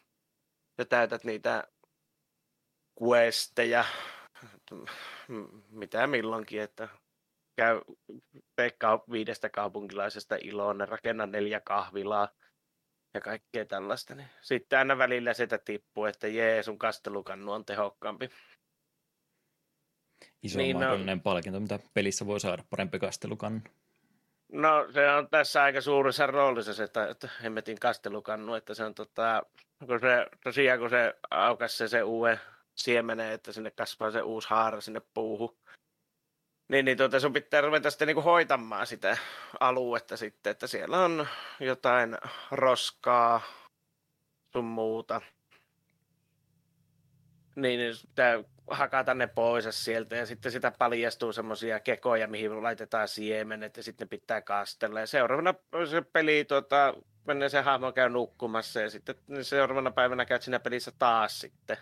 sä 0.82 0.86
täytät 0.86 1.24
niitä 1.24 1.68
questeja, 3.04 3.86
mitä 5.70 6.08
milloinkin, 6.08 6.62
että 6.62 6.88
käy 7.56 7.82
Pekka 8.56 9.04
viidestä 9.12 9.50
kaupunkilaisesta 9.50 10.36
iloon, 10.36 10.78
ne 10.78 10.86
rakenna 10.86 11.25
neljä 11.25 11.60
kahvilaa 11.60 12.30
ja 13.13 13.22
kaikkea 13.22 13.66
tällaista. 13.66 14.16
Niin 14.16 14.30
sitten 14.42 14.80
aina 14.80 14.98
välillä 14.98 15.34
sitä 15.34 15.58
tippuu, 15.58 16.06
että 16.06 16.28
jee, 16.28 16.63
sun 16.63 16.78
kastelukannu 16.78 17.51
on 17.51 17.66
tehokkaampi. 17.66 18.30
Iso 20.44 20.58
niin, 20.58 20.75
mahdollinen 20.75 21.18
no, 21.18 21.22
palkinto, 21.24 21.60
mitä 21.60 21.80
pelissä 21.94 22.25
voi 22.25 22.40
saada, 22.40 22.63
parempi 22.70 23.00
kastelukannu. 23.00 23.62
No 24.51 24.88
se 24.91 25.10
on 25.10 25.29
tässä 25.29 25.63
aika 25.63 25.81
suuressa 25.81 26.27
roolissa 26.27 26.74
se, 26.74 26.84
että, 26.84 27.08
että 27.08 27.29
hemmetin 27.43 27.79
kastelukannu, 27.79 28.53
että 28.53 28.74
se 28.74 28.84
on 28.84 28.96
tota, 28.96 29.43
kun 29.88 30.00
se, 30.00 30.27
tosiaan 30.43 30.79
kun 30.79 30.89
se 30.89 31.15
aukas 31.31 31.77
se, 31.77 31.88
se 31.88 32.03
uuden 32.03 32.39
siemenen, 32.75 33.31
että 33.31 33.51
sinne 33.51 33.72
kasvaa 33.72 34.12
se 34.12 34.22
uusi 34.22 34.50
haara 34.50 34.81
sinne 34.81 35.01
puuhun, 35.13 35.58
niin, 36.72 36.86
niin 36.86 36.98
tuota, 36.98 37.20
sun 37.20 37.34
pitää 37.34 37.62
ruveta 37.62 37.89
sitten 37.89 38.08
niinku 38.08 38.22
hoitamaan 38.22 38.88
sitä 38.88 39.17
aluetta 39.60 40.17
sitten, 40.17 40.51
että 40.51 40.67
siellä 40.67 41.03
on 41.03 41.27
jotain 41.60 42.17
roskaa 42.51 43.41
sun 44.53 44.65
muuta. 44.65 45.22
Niin, 47.55 47.79
niin 47.79 47.93
pitää 48.08 48.43
hakata 48.72 49.13
ne 49.13 49.28
pois 49.28 49.66
sieltä 49.72 50.16
ja 50.16 50.25
sitten 50.25 50.51
sitä 50.51 50.72
paljastuu 50.80 51.34
semmoisia 51.34 51.80
kekoja, 51.80 52.28
mihin 52.28 52.63
laitetaan 52.63 53.08
siemenet 53.08 53.78
ja 53.78 53.84
sitten 53.84 54.10
pitää 54.10 54.42
kastella. 54.42 55.00
Ja 55.00 55.08
seuraavana 55.08 55.54
se 55.90 56.01
peli, 56.01 56.46
tuota, 56.46 56.94
menee 57.28 57.50
se 57.50 57.62
hahmo 57.62 57.92
käy 57.92 58.10
nukkumassa 58.10 58.82
ja 58.82 58.90
sitten 58.90 59.16
seuraavana 59.42 59.92
päivänä 59.92 60.25
käyt 60.25 60.42
siinä 60.42 60.60
pelissä 60.60 60.92
taas 61.00 61.40
sitten 61.40 61.78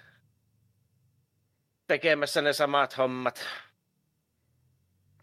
tekemässä 1.87 2.41
ne 2.41 2.53
samat 2.53 2.97
hommat. 2.97 3.45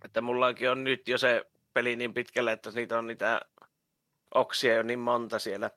Että 0.05 0.21
mullakin 0.21 0.71
on 0.71 0.85
nyt 0.85 1.09
jo 1.09 1.19
se 1.19 1.45
peli 1.75 1.97
niin 1.97 2.15
pitkälle, 2.15 2.53
että 2.53 2.71
niitä 2.71 2.99
on 2.99 3.07
niitä 3.07 3.41
oksia 4.35 4.75
jo 4.75 4.83
niin 4.83 4.99
monta 4.99 5.39
siellä. 5.39 5.71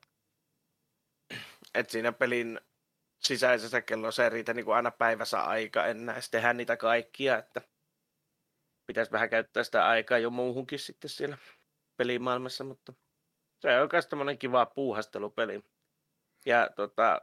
Että 1.74 1.92
siinä 1.92 2.12
pelin 2.12 2.60
sisäisessä 3.20 3.80
kellossa 3.80 4.24
ei 4.24 4.30
riitä 4.30 4.54
niin 4.54 4.64
kuin 4.64 4.76
aina 4.76 4.90
päivässä 4.90 5.40
aika 5.40 5.86
enää 5.86 6.20
tehdä 6.30 6.52
niitä 6.52 6.76
kaikkia, 6.76 7.38
että 7.38 7.62
pitäisi 8.86 9.12
vähän 9.12 9.30
käyttää 9.30 9.64
sitä 9.64 9.86
aikaa 9.86 10.18
jo 10.18 10.30
muuhunkin 10.30 10.78
sitten 10.78 11.10
siellä 11.10 11.38
pelimaailmassa, 11.96 12.64
mutta 12.64 12.92
se 13.60 13.80
on 13.80 13.88
myös 13.92 14.06
tämmöinen 14.06 14.38
kiva 14.38 14.66
puuhastelupeli. 14.66 15.64
Ja 16.46 16.70
tota, 16.76 17.20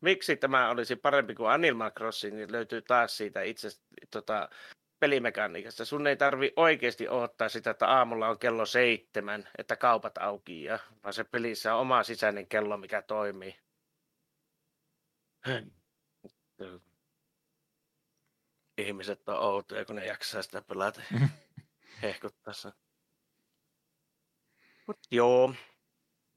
miksi 0.00 0.36
tämä 0.36 0.70
olisi 0.70 0.96
parempi 0.96 1.34
kuin 1.34 1.50
Animal 1.50 1.90
Crossing, 1.90 2.36
niin 2.36 2.52
löytyy 2.52 2.82
taas 2.82 3.16
siitä 3.16 3.42
itse 3.42 3.68
tota, 4.10 4.48
pelimekaniikasta. 5.00 5.84
Sun 5.84 6.06
ei 6.06 6.16
tarvi 6.16 6.52
oikeasti 6.56 7.08
odottaa 7.08 7.48
sitä, 7.48 7.70
että 7.70 7.88
aamulla 7.88 8.28
on 8.28 8.38
kello 8.38 8.66
seitsemän, 8.66 9.48
että 9.58 9.76
kaupat 9.76 10.18
auki, 10.18 10.64
ja, 10.64 10.78
vaan 11.02 11.12
se 11.12 11.24
pelissä 11.24 11.74
on 11.74 11.80
oma 11.80 12.02
sisäinen 12.02 12.46
kello, 12.46 12.76
mikä 12.76 13.02
toimii. 13.02 13.65
Ihmiset 18.78 19.28
on 19.28 19.38
outoja, 19.38 19.84
kun 19.84 19.96
ne 19.96 20.06
jaksaa 20.06 20.42
sitä 20.42 20.62
pelata 20.62 21.00
hehkuttaa 22.02 22.54
sen. 22.54 22.72
Mut 24.86 24.98
joo, 25.10 25.54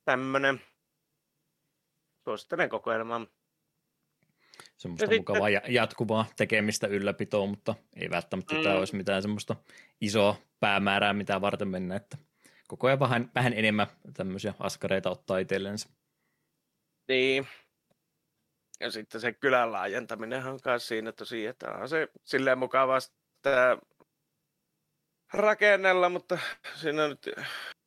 tämmönen. 0.05 0.61
Suosittelen 2.23 2.69
kokoelmaa. 2.69 3.27
Semmoista 4.77 5.13
ja 5.13 5.19
mukavaa 5.19 5.49
sitten... 5.49 5.73
jatkuvaa 5.73 6.25
tekemistä 6.37 6.87
ylläpitoa, 6.87 7.47
mutta 7.47 7.75
ei 7.95 8.09
välttämättä 8.09 8.55
mm. 8.55 8.63
tämä 8.63 8.75
olisi 8.75 8.95
mitään 8.95 9.21
semmoista 9.21 9.55
isoa 10.01 10.35
päämäärää, 10.59 11.13
mitä 11.13 11.41
varten 11.41 11.67
mennä, 11.67 11.95
että 11.95 12.17
koko 12.67 12.87
ajan 12.87 12.99
vähän, 12.99 13.31
vähän 13.35 13.53
enemmän 13.53 13.87
tämmöisiä 14.13 14.53
askareita 14.59 15.09
ottaa 15.09 15.37
itsellensä. 15.37 15.89
Niin, 17.07 17.47
ja 18.79 18.91
sitten 18.91 19.21
se 19.21 19.33
kylän 19.33 19.71
laajentaminen 19.71 20.45
on 20.45 20.59
myös 20.65 20.87
siinä 20.87 21.11
tosiaan, 21.11 21.49
että 21.49 21.71
on 21.71 21.89
se 21.89 22.07
silleen 22.23 22.57
mukavaa 22.57 22.99
rakennella, 25.33 26.09
mutta 26.09 26.37
siinä 26.75 27.07
nyt 27.07 27.29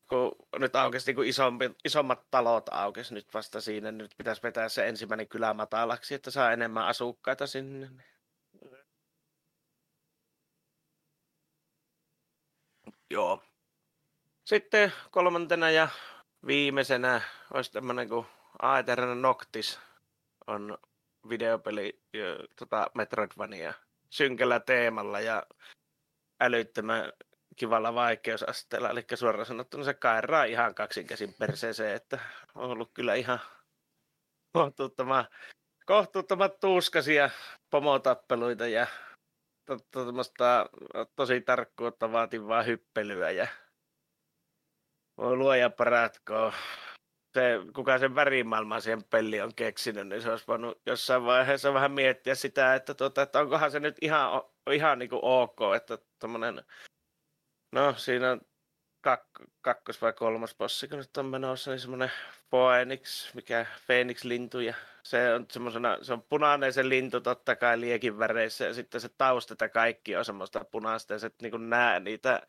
kun 0.09 0.37
nyt 0.59 0.77
aukesi 0.77 1.07
niin 1.07 1.17
kuin 1.17 1.29
isompi, 1.29 1.71
isommat 1.85 2.31
talot 2.31 2.69
aukesi 2.69 3.15
nyt 3.15 3.35
vasta 3.35 3.61
siinä, 3.61 3.93
nyt 3.93 4.15
pitäisi 4.19 4.43
vetää 4.43 4.69
se 4.69 4.89
ensimmäinen 4.89 5.29
kylä 5.29 5.55
matalaksi, 5.55 6.15
että 6.15 6.31
saa 6.31 6.53
enemmän 6.53 6.87
asukkaita 6.87 7.47
sinne. 7.47 7.91
Joo. 13.11 13.43
Sitten 14.45 14.93
kolmantena 15.11 15.71
ja 15.71 15.89
viimeisenä 16.47 17.21
olisi 17.55 17.73
tämmöinen 17.73 18.09
kuin 18.09 18.27
Aeterna 18.63 19.15
Noctis 19.15 19.81
on 20.47 20.79
videopeli 21.29 22.03
tota 22.57 22.91
Metroidvania 22.95 23.75
synkällä 24.11 24.61
teemalla 24.61 25.21
ja 25.21 25.47
älyttömän 26.41 27.13
kivalla 27.57 27.95
vaikeusasteella, 27.95 28.91
eli 28.91 29.05
suoraan 29.15 29.47
sanottuna 29.47 29.85
se 29.85 29.95
kaeraa 29.95 30.45
ihan 30.45 30.75
kaksinkäsin 30.75 31.35
perseeseen, 31.39 31.97
että 31.97 32.19
on 32.55 32.71
ollut 32.71 32.91
kyllä 32.95 33.15
ihan 33.15 33.41
kohtuuttoman, 34.53 35.25
kohtuuttoman 35.87 36.51
tuuskasia 36.61 37.31
pomotappeluita 37.71 38.69
ja 38.69 38.87
to, 39.67 39.79
to, 39.91 40.05
tosi 41.17 41.41
tarkkuutta 41.41 42.13
vaativaa 42.13 42.63
hyppelyä 42.63 43.31
ja 43.31 43.47
voi 45.19 45.37
luoja 45.37 45.71
paratkoon. 45.71 46.53
Se, 47.35 47.59
kuka 47.75 47.99
sen 47.99 48.15
värimaailman 48.15 48.83
siihen 48.83 49.05
peli 49.05 49.41
on 49.41 49.55
keksinyt, 49.55 50.09
niin 50.09 50.23
se 50.23 50.31
olisi 50.31 50.47
voinut 50.49 50.81
jossain 50.87 51.25
vaiheessa 51.25 51.75
vähän 51.75 51.93
miettiä 51.93 52.35
sitä, 52.35 52.75
että, 52.75 52.95
tuota, 52.95 53.23
että 53.23 53.41
onkohan 53.41 53.71
se 53.71 53.81
nyt 53.81 53.97
ihan, 54.01 54.43
ihan 54.71 54.99
niin 54.99 55.09
kuin 55.09 55.21
ok, 55.23 55.59
että 55.77 55.99
tuommoinen 56.19 56.63
No 57.73 57.95
siinä 57.97 58.31
on 58.31 58.41
kak- 59.09 59.47
kakkos- 59.61 60.03
vai 60.03 60.13
kolmas 60.13 60.55
bossi, 60.55 60.89
kun 60.89 60.99
nyt 60.99 61.17
on 61.17 61.27
menossa, 61.27 61.71
niin 61.71 61.81
semmoinen 61.81 62.13
Phoenix, 62.51 63.35
mikä 63.35 63.67
Phoenix-lintu, 63.87 64.61
ja 64.61 64.75
se 65.03 65.35
on 65.35 65.47
semmoisena, 65.51 65.99
se 66.03 66.13
on 66.13 66.23
punainen 66.23 66.73
se 66.73 66.89
lintu 66.89 67.21
totta 67.21 67.57
kai 67.57 67.81
liekin 67.81 68.19
väreissä, 68.19 68.65
ja 68.65 68.75
sitten 68.75 69.01
se 69.01 69.09
taustata 69.09 69.69
kaikki 69.69 70.17
on 70.17 70.25
semmoista 70.25 70.65
punaista, 70.65 71.13
ja 71.13 71.19
se 71.19 71.31
niin 71.43 71.71
näe 71.71 72.01
niitä 72.01 72.43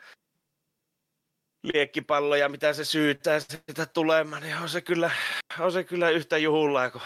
liekkipalloja, 1.63 2.49
mitä 2.49 2.73
se 2.73 2.85
syyttää 2.85 3.39
sitä 3.39 3.85
tulemaan, 3.85 4.41
niin 4.41 4.57
on 4.57 4.69
se 4.69 4.81
kyllä, 4.81 5.11
on 5.59 5.71
se 5.71 5.83
kyllä 5.83 6.09
yhtä 6.09 6.37
juhullaa, 6.37 6.91
kun 6.91 7.01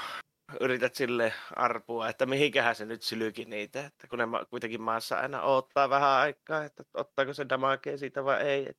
yrität 0.60 0.96
sille 0.96 1.34
arpua, 1.56 2.10
että 2.10 2.26
mihinkähän 2.26 2.76
se 2.76 2.86
nyt 2.86 3.02
sylyki 3.02 3.46
niitä, 3.46 3.86
että 3.86 4.08
kun 4.08 4.20
ne 4.20 4.26
kuitenkin 4.50 4.82
maassa 4.82 5.20
aina 5.20 5.42
odottaa 5.42 5.90
vähän 5.90 6.10
aikaa, 6.10 6.64
että 6.64 6.84
ottaako 6.94 7.34
se 7.34 7.46
damakea 7.50 7.98
siitä 7.98 8.24
vai 8.24 8.42
ei. 8.42 8.70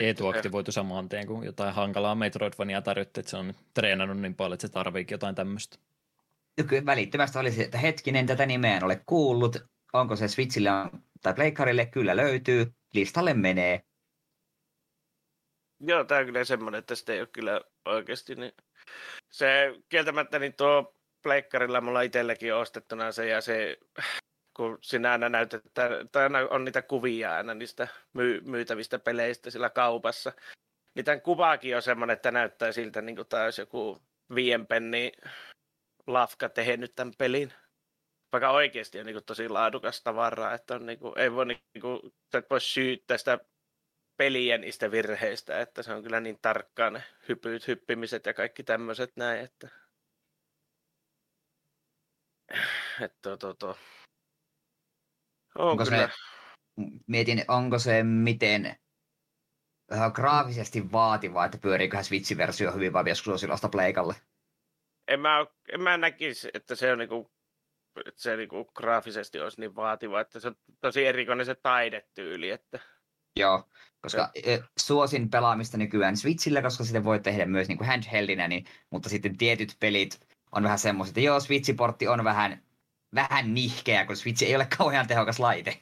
Eetu 0.00 0.28
aktivoitu 0.28 0.72
samaan 0.72 1.08
tien, 1.08 1.26
kun 1.26 1.44
jotain 1.44 1.74
hankalaa 1.74 2.14
Metroidvania 2.14 2.82
tarjotti, 2.82 3.20
että 3.20 3.30
se 3.30 3.36
on 3.36 3.54
treenannut 3.74 4.18
niin 4.18 4.34
paljon, 4.34 4.54
että 4.54 4.66
se 4.66 4.72
tarviikin 4.72 5.14
jotain 5.14 5.34
tämmöistä. 5.34 5.78
Kyllä 6.68 6.86
välittömästi 6.86 7.38
oli 7.38 7.52
se, 7.52 7.62
että 7.62 7.78
hetkinen, 7.78 8.26
tätä 8.26 8.46
nimeä 8.46 8.76
en 8.76 8.84
ole 8.84 9.02
kuullut. 9.06 9.56
Onko 9.92 10.16
se 10.16 10.28
Switchille 10.28 10.70
tai 11.22 11.34
Pleikkarille? 11.34 11.86
Kyllä 11.86 12.16
löytyy. 12.16 12.74
Listalle 12.94 13.34
menee. 13.34 13.84
Joo, 15.80 16.04
tämä 16.04 16.20
on 16.20 16.26
kyllä 16.26 16.44
semmoinen, 16.44 16.78
että 16.78 16.94
sitä 16.94 17.12
ei 17.12 17.20
ole 17.20 17.28
kyllä 17.32 17.60
oikeasti. 17.84 18.34
Niin... 18.34 18.52
Se 19.30 19.74
kieltämättä 19.88 20.38
niin 20.38 20.54
tuo 20.54 20.94
pleikkarilla 21.22 21.80
mulla 21.80 22.02
itselläkin 22.02 22.54
ostettuna 22.54 23.12
se 23.12 23.26
ja 23.26 23.40
se, 23.40 23.78
kun 24.56 24.78
sinä 24.82 25.12
aina 25.12 25.28
näytetään, 25.28 26.08
tai 26.08 26.22
aina 26.22 26.38
on 26.38 26.64
niitä 26.64 26.82
kuvia 26.82 27.36
aina 27.36 27.54
niistä 27.54 27.88
myy- 28.12 28.40
myytävistä 28.40 28.98
peleistä 28.98 29.50
sillä 29.50 29.70
kaupassa. 29.70 30.32
Niin 30.94 31.04
tämän 31.04 31.20
kuvaakin 31.20 31.76
on 31.76 31.82
semmoinen, 31.82 32.14
että 32.14 32.30
näyttää 32.30 32.72
siltä, 32.72 33.02
niin 33.02 33.16
kuin 33.16 33.28
tämä 33.28 33.44
olisi 33.44 33.62
joku 33.62 34.02
viien 34.34 34.66
penni 34.66 35.12
lafka 36.06 36.48
tehnyt 36.48 36.94
tämän 36.94 37.14
pelin. 37.18 37.52
Vaikka 38.32 38.50
oikeasti 38.50 39.00
on 39.00 39.06
niin 39.06 39.14
kuin 39.14 39.24
tosi 39.24 39.48
laadukas 39.48 40.02
tavaraa, 40.02 40.54
että 40.54 40.74
on 40.74 40.86
niin 40.86 40.98
kuin, 40.98 41.18
ei 41.18 41.32
voi, 41.32 41.46
niin 41.46 41.60
kuin, 41.80 42.00
et 42.34 42.50
voi 42.50 42.60
syyttää 42.60 43.18
sitä 43.18 43.38
pelien 44.16 44.60
niistä 44.60 44.90
virheistä, 44.90 45.60
että 45.60 45.82
se 45.82 45.92
on 45.92 46.02
kyllä 46.02 46.20
niin 46.20 46.38
tarkkaan 46.42 46.92
ne 46.92 47.02
hypyt, 47.28 47.66
hyppimiset 47.66 48.26
ja 48.26 48.34
kaikki 48.34 48.62
tämmöiset 48.62 49.12
näin, 49.16 49.40
että 49.40 49.68
että 53.04 53.36
to, 53.36 53.54
to. 53.54 53.78
On 55.58 55.70
onko 55.70 55.84
kyllä. 55.84 56.08
Se, 56.08 56.14
mietin, 57.06 57.44
onko 57.48 57.78
se 57.78 58.02
miten 58.02 58.76
uh, 59.92 60.12
graafisesti 60.12 60.92
vaativaa, 60.92 61.44
että 61.44 61.58
pyöriiköhän 61.58 62.04
Switch-versio 62.04 62.72
hyvin 62.72 62.92
vai 62.92 63.14
suosilasta 63.14 63.68
pleikalle? 63.68 64.14
En 65.08 65.20
mä, 65.20 65.46
en 65.72 65.80
mä 65.80 65.96
näkisi, 65.96 66.50
että 66.54 66.74
se 66.74 66.92
on 66.92 66.98
niinku, 66.98 67.30
että 68.06 68.22
se 68.22 68.36
niinku 68.36 68.64
graafisesti 68.64 69.40
olisi 69.40 69.60
niin 69.60 69.76
vaativa, 69.76 70.20
että 70.20 70.40
se 70.40 70.48
on 70.48 70.56
tosi 70.80 71.06
erikoinen 71.06 71.46
se 71.46 71.54
taidetyyli, 71.54 72.50
että 72.50 72.78
Joo, 73.36 73.68
koska 74.00 74.30
ja. 74.34 74.54
E, 74.54 74.58
suosin 74.78 75.30
pelaamista 75.30 75.78
nykyään 75.78 76.16
Switchillä, 76.16 76.62
koska 76.62 76.84
sitä 76.84 77.04
voi 77.04 77.20
tehdä 77.20 77.46
myös 77.46 77.68
niin 77.68 77.78
kuin 77.78 77.88
handheldinä, 77.88 78.48
niin, 78.48 78.64
mutta 78.90 79.08
sitten 79.08 79.38
tietyt 79.38 79.76
pelit 79.80 80.20
on 80.52 80.62
vähän 80.62 80.78
semmoiset, 80.78 81.12
että 81.12 81.20
joo, 81.20 81.40
Switch-portti 81.40 82.08
on 82.08 82.24
vähän, 82.24 82.62
vähän 83.14 83.54
nihkeä, 83.54 84.06
kun 84.06 84.16
Switch 84.16 84.42
ei 84.42 84.56
ole 84.56 84.66
kauhean 84.78 85.06
tehokas 85.06 85.38
laite. 85.38 85.80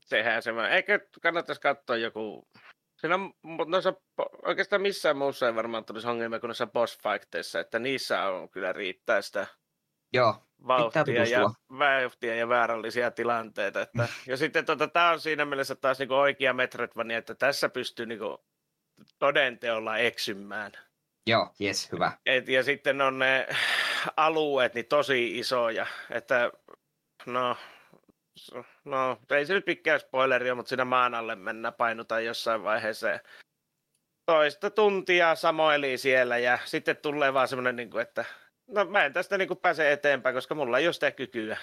Sehän 0.00 0.42
semmoinen. 0.42 0.72
Eikö 0.72 1.08
kannattaisi 1.22 1.60
katsoa 1.60 1.96
joku... 1.96 2.48
Siinä 3.00 3.14
on, 3.14 3.32
noissa, 3.66 3.94
oikeastaan 4.42 4.82
missään 4.82 5.16
muussa 5.16 5.46
ei 5.46 5.54
varmaan 5.54 5.84
tulisi 5.84 6.06
ongelmia 6.06 6.40
kuin 6.40 6.48
noissa 6.48 6.66
boss 6.66 6.98
fighteissa, 7.02 7.60
että 7.60 7.78
niissä 7.78 8.22
on 8.22 8.48
kyllä 8.48 8.72
riittää 8.72 9.22
sitä 9.22 9.46
Joo, 10.14 10.34
vauhtia 10.66 11.24
ja, 11.24 11.50
vauhtia 11.78 12.34
ja 12.34 12.48
väärällisiä 12.48 13.10
tilanteita. 13.10 13.80
Että, 13.80 14.08
ja 14.26 14.36
sitten 14.36 14.64
tota, 14.64 14.88
tämä 14.88 15.10
on 15.10 15.20
siinä 15.20 15.44
mielessä 15.44 15.74
taas 15.74 15.98
niinku 15.98 16.14
oikea 16.14 16.52
Metroidvania, 16.52 17.18
että 17.18 17.34
tässä 17.34 17.68
pystyy 17.68 18.06
niinku 18.06 18.44
todenteolla 19.18 19.98
eksymään. 19.98 20.72
Joo, 21.26 21.54
yes, 21.60 21.92
hyvä. 21.92 22.12
Et, 22.26 22.48
ja 22.48 22.62
sitten 22.62 23.00
on 23.00 23.18
ne 23.18 23.48
alueet 24.16 24.74
niin 24.74 24.86
tosi 24.86 25.38
isoja, 25.38 25.86
että 26.10 26.52
no, 27.26 27.56
no 28.84 29.18
ei 29.30 29.46
se 29.46 29.54
nyt 29.54 29.64
pitkään 29.64 30.00
spoileria, 30.00 30.54
mutta 30.54 30.68
siinä 30.68 30.84
maan 30.84 31.14
alle 31.14 31.34
mennä 31.34 31.72
painutaan 31.72 32.24
jossain 32.24 32.62
vaiheessa. 32.62 33.08
Toista 34.26 34.70
tuntia 34.70 35.34
samoili 35.34 35.98
siellä 35.98 36.38
ja 36.38 36.58
sitten 36.64 36.96
tulee 36.96 37.34
vaan 37.34 37.48
semmoinen, 37.48 37.76
niin 37.76 37.90
kuin, 37.90 38.02
että 38.02 38.24
No 38.66 38.84
mä 38.84 39.04
en 39.04 39.12
tästä 39.12 39.38
niin 39.38 39.56
pääse 39.62 39.92
eteenpäin, 39.92 40.34
koska 40.34 40.54
mulla 40.54 40.78
ei 40.78 40.86
ole 40.86 40.92
sitä 40.92 41.10
kykyä. 41.10 41.58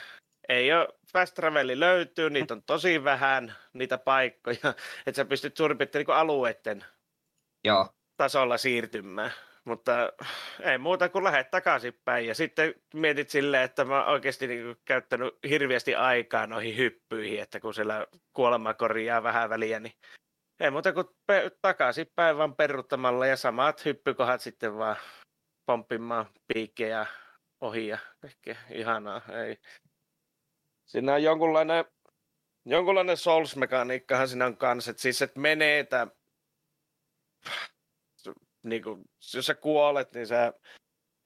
Ei 0.49 0.73
ole, 0.73 0.87
fast 1.13 1.35
traveli 1.35 1.79
löytyy, 1.79 2.29
niitä 2.29 2.53
on 2.53 2.63
tosi 2.63 3.03
vähän, 3.03 3.55
niitä 3.73 3.97
paikkoja, 3.97 4.57
että 5.07 5.15
sä 5.15 5.25
pystyt 5.25 5.57
suurin 5.57 5.77
piirtein 5.77 6.05
niin 6.07 6.17
alueiden 6.17 6.85
Joo. 7.63 7.89
tasolla 8.17 8.57
siirtymään. 8.57 9.31
Mutta 9.65 10.13
ei 10.59 10.77
muuta 10.77 11.09
kuin 11.09 11.23
lähdet 11.23 11.51
takaisinpäin 11.51 12.27
ja 12.27 12.35
sitten 12.35 12.73
mietit 12.93 13.29
silleen, 13.29 13.63
että 13.63 13.85
mä 13.85 13.99
oon 13.99 14.13
oikeasti 14.13 14.47
niin 14.47 14.75
käyttänyt 14.85 15.33
hirveästi 15.49 15.95
aikaa 15.95 16.47
noihin 16.47 16.77
hyppyihin, 16.77 17.41
että 17.41 17.59
kun 17.59 17.73
siellä 17.73 18.07
kuolema 18.33 18.73
korjaa 18.73 19.23
vähän 19.23 19.49
väliä, 19.49 19.79
niin 19.79 19.93
ei 20.59 20.71
muuta 20.71 20.93
kuin 20.93 21.07
pe- 21.27 21.51
takaisinpäin 21.61 22.37
vaan 22.37 22.55
peruttamalla 22.55 23.25
ja 23.25 23.37
samat 23.37 23.85
hyppykohat 23.85 24.41
sitten 24.41 24.77
vaan 24.77 24.95
pomppimaan 25.65 26.25
piikkejä 26.53 27.05
ohi 27.61 27.87
ja 27.87 27.97
kaikkea 28.21 28.55
ihanaa. 28.69 29.21
Ei. 29.45 29.57
Siinä 30.85 31.13
on 31.13 31.23
jonkunlainen, 31.23 31.85
jonkunlainen 32.65 33.17
Souls-mekaniikkahan 33.17 34.27
siinä 34.27 34.45
on 34.45 34.57
kanssa, 34.57 34.91
että 34.91 35.01
siis 35.01 35.21
et 35.21 35.35
menee, 35.35 35.79
että 35.79 36.07
niin 38.63 38.83
kuin, 38.83 39.05
jos 39.33 39.45
sä 39.45 39.55
kuolet, 39.55 40.13
niin 40.13 40.27
sä, 40.27 40.53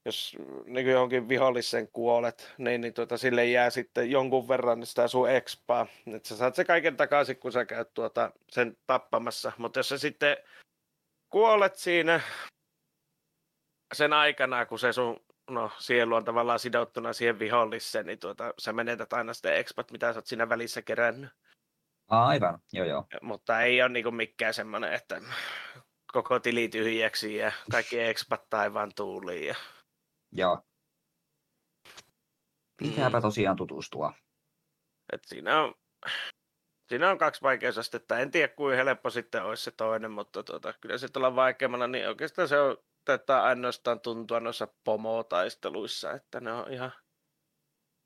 jos 0.05 0.37
niin 0.65 0.87
johonkin 0.87 1.29
viholliseen 1.29 1.87
kuolet, 1.91 2.53
niin, 2.57 2.81
niin 2.81 2.93
tuota, 2.93 3.17
sille 3.17 3.45
jää 3.45 3.69
sitten 3.69 4.11
jonkun 4.11 4.47
verran 4.47 4.85
sitä 4.85 5.07
sun 5.07 5.29
expaa. 5.29 5.87
Että 6.15 6.29
sä 6.29 6.37
saat 6.37 6.55
se 6.55 6.65
kaiken 6.65 6.97
takaisin, 6.97 7.37
kun 7.37 7.51
sä 7.51 7.65
käyt 7.65 7.93
tuota, 7.93 8.31
sen 8.51 8.77
tappamassa. 8.87 9.51
Mutta 9.57 9.79
jos 9.79 9.89
sä 9.89 9.97
sitten 9.97 10.37
kuolet 11.29 11.75
siinä, 11.75 12.21
sen 13.93 14.13
aikana, 14.13 14.65
kun 14.65 14.79
se 14.79 14.93
sun 14.93 15.19
no, 15.49 15.71
sielu 15.77 16.15
on 16.15 16.25
tavallaan 16.25 16.59
sidottuna 16.59 17.13
siihen 17.13 17.39
viholliseen, 17.39 18.05
niin 18.05 18.19
tuota, 18.19 18.53
sä 18.59 18.73
menetät 18.73 19.13
aina 19.13 19.33
sitten 19.33 19.55
expat, 19.55 19.91
mitä 19.91 20.13
sä 20.13 20.19
oot 20.19 20.27
siinä 20.27 20.49
välissä 20.49 20.81
kerännyt. 20.81 21.29
Aivan, 22.07 22.59
joo 22.73 22.85
joo. 22.85 23.05
Mutta 23.21 23.61
ei 23.61 23.81
ole 23.81 23.89
niinku 23.89 24.11
mikään 24.11 24.53
semmoinen, 24.53 24.93
että 24.93 25.21
koko 26.13 26.39
tili 26.39 26.67
tyhjäksi 26.67 27.35
ja 27.35 27.51
kaikki 27.71 27.99
expat 27.99 28.49
taivaan 28.49 28.91
tuuliin. 28.95 29.47
Ja... 29.47 29.55
Joo. 30.31 30.61
Pitääpä 32.77 33.17
mm. 33.17 33.21
tosiaan 33.21 33.55
tutustua. 33.55 34.13
Et 35.13 35.23
siinä 35.25 35.61
on 35.61 35.73
siinä 36.89 37.11
on 37.11 37.17
kaksi 37.17 37.41
vaikeusastetta. 37.41 38.19
En 38.19 38.31
tiedä, 38.31 38.53
kuin 38.53 38.75
helppo 38.75 39.09
sitten 39.09 39.43
olisi 39.43 39.63
se 39.63 39.71
toinen, 39.71 40.11
mutta 40.11 40.43
tuota, 40.43 40.73
kyllä 40.81 40.97
se 40.97 41.09
tuolla 41.09 41.35
vaikeammalla, 41.35 41.87
niin 41.87 42.07
oikeastaan 42.07 42.47
se 42.47 42.59
on, 42.59 42.77
tätä 43.05 43.43
ainoastaan 43.43 43.99
tuntua 43.99 44.39
noissa 44.39 44.67
pomotaisteluissa, 44.83 46.11
että 46.11 46.39
ne 46.39 46.53
on 46.53 46.73
ihan 46.73 46.91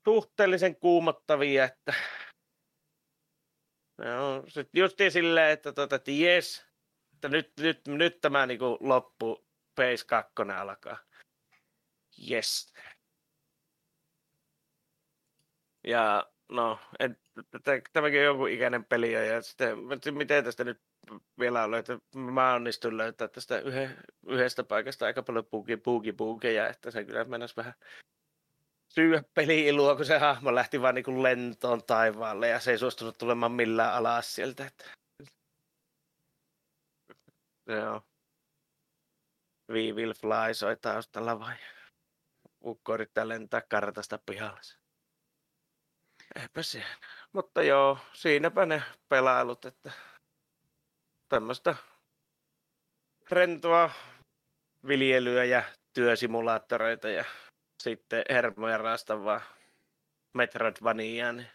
suhteellisen 0.04 0.76
kuumottavia, 0.76 1.64
että 1.64 1.94
ne 3.98 4.18
on 4.18 4.50
sitten 4.50 4.80
justiin 4.80 5.12
silleen, 5.12 5.50
että, 5.50 5.72
tuota, 5.72 5.96
että 5.96 6.10
jes, 6.10 6.66
että 7.14 7.28
nyt, 7.28 7.52
nyt, 7.60 7.80
nyt 7.88 8.20
tämä 8.20 8.46
niinku 8.46 8.78
loppu, 8.80 9.46
Phase 9.74 10.06
2 10.06 10.32
alkaa. 10.60 10.96
Yes. 12.30 12.72
Ja 15.84 16.32
no, 16.48 16.78
en, 16.98 17.18
tämäkin 17.92 18.18
on 18.18 18.24
jonkun 18.24 18.50
ikäinen 18.50 18.84
peli 18.84 19.12
ja 19.12 19.42
sitten 19.42 19.78
miten 20.14 20.44
tästä 20.44 20.64
nyt 20.64 20.89
vielä 21.38 21.78
että 21.78 21.98
mä 22.14 22.54
onnistun 22.54 22.96
löytää 22.96 23.28
tästä 23.28 23.58
yhden, 23.58 23.98
yhdestä 24.26 24.64
paikasta 24.64 25.06
aika 25.06 25.22
paljon 25.22 25.46
bugi, 25.46 25.76
bugi, 25.76 26.12
bugeja, 26.12 26.68
että 26.68 26.90
se 26.90 27.04
kyllä 27.04 27.24
mennäisi 27.24 27.56
vähän 27.56 27.74
syyä 28.88 29.22
peli-ilua, 29.34 29.96
kun 29.96 30.04
se 30.04 30.18
hahmo 30.18 30.54
lähti 30.54 30.82
vaan 30.82 30.94
niin 30.94 31.22
lentoon 31.22 31.84
taivaalle 31.84 32.48
ja 32.48 32.60
se 32.60 32.70
ei 32.70 32.78
suostunut 32.78 33.18
tulemaan 33.18 33.52
millään 33.52 33.94
alas 33.94 34.34
sieltä. 34.34 34.66
Että... 34.66 34.84
Joo. 37.66 38.02
We 39.72 39.92
will 39.92 40.12
fly 40.12 40.54
soi 40.54 40.76
taustalla 40.76 41.40
vai? 41.40 41.56
Ukko 42.64 42.94
yrittää 42.94 43.28
lentää 43.28 43.60
kartasta 43.60 44.18
pihalle. 44.26 44.60
Eipä 46.40 46.62
siinä. 46.62 46.98
Mutta 47.32 47.62
joo, 47.62 47.98
siinäpä 48.12 48.66
ne 48.66 48.82
pelailut, 49.08 49.64
että 49.64 49.92
tämmöistä 51.30 51.74
rentoa 53.30 53.90
viljelyä 54.86 55.44
ja 55.44 55.62
työsimulaattoreita 55.92 57.08
ja 57.08 57.24
sitten 57.82 58.24
hermoja 58.30 58.78
raastavaa 58.78 59.40
Metroidvaniaa, 60.34 61.32
niin 61.32 61.46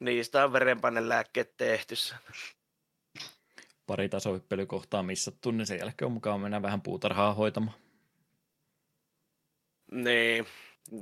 niistä 0.00 0.44
on 0.44 0.52
verenpainelääkkeet 0.52 1.56
tehty. 1.56 1.94
Pari 3.86 4.08
tasohyppelykohtaa 4.08 5.02
missattu, 5.02 5.50
niin 5.50 5.66
sen 5.66 5.78
jälkeen 5.78 6.06
on 6.06 6.12
mukaan 6.12 6.40
mennä 6.40 6.62
vähän 6.62 6.82
puutarhaa 6.82 7.34
hoitamaan. 7.34 7.76
Niin, 9.92 10.46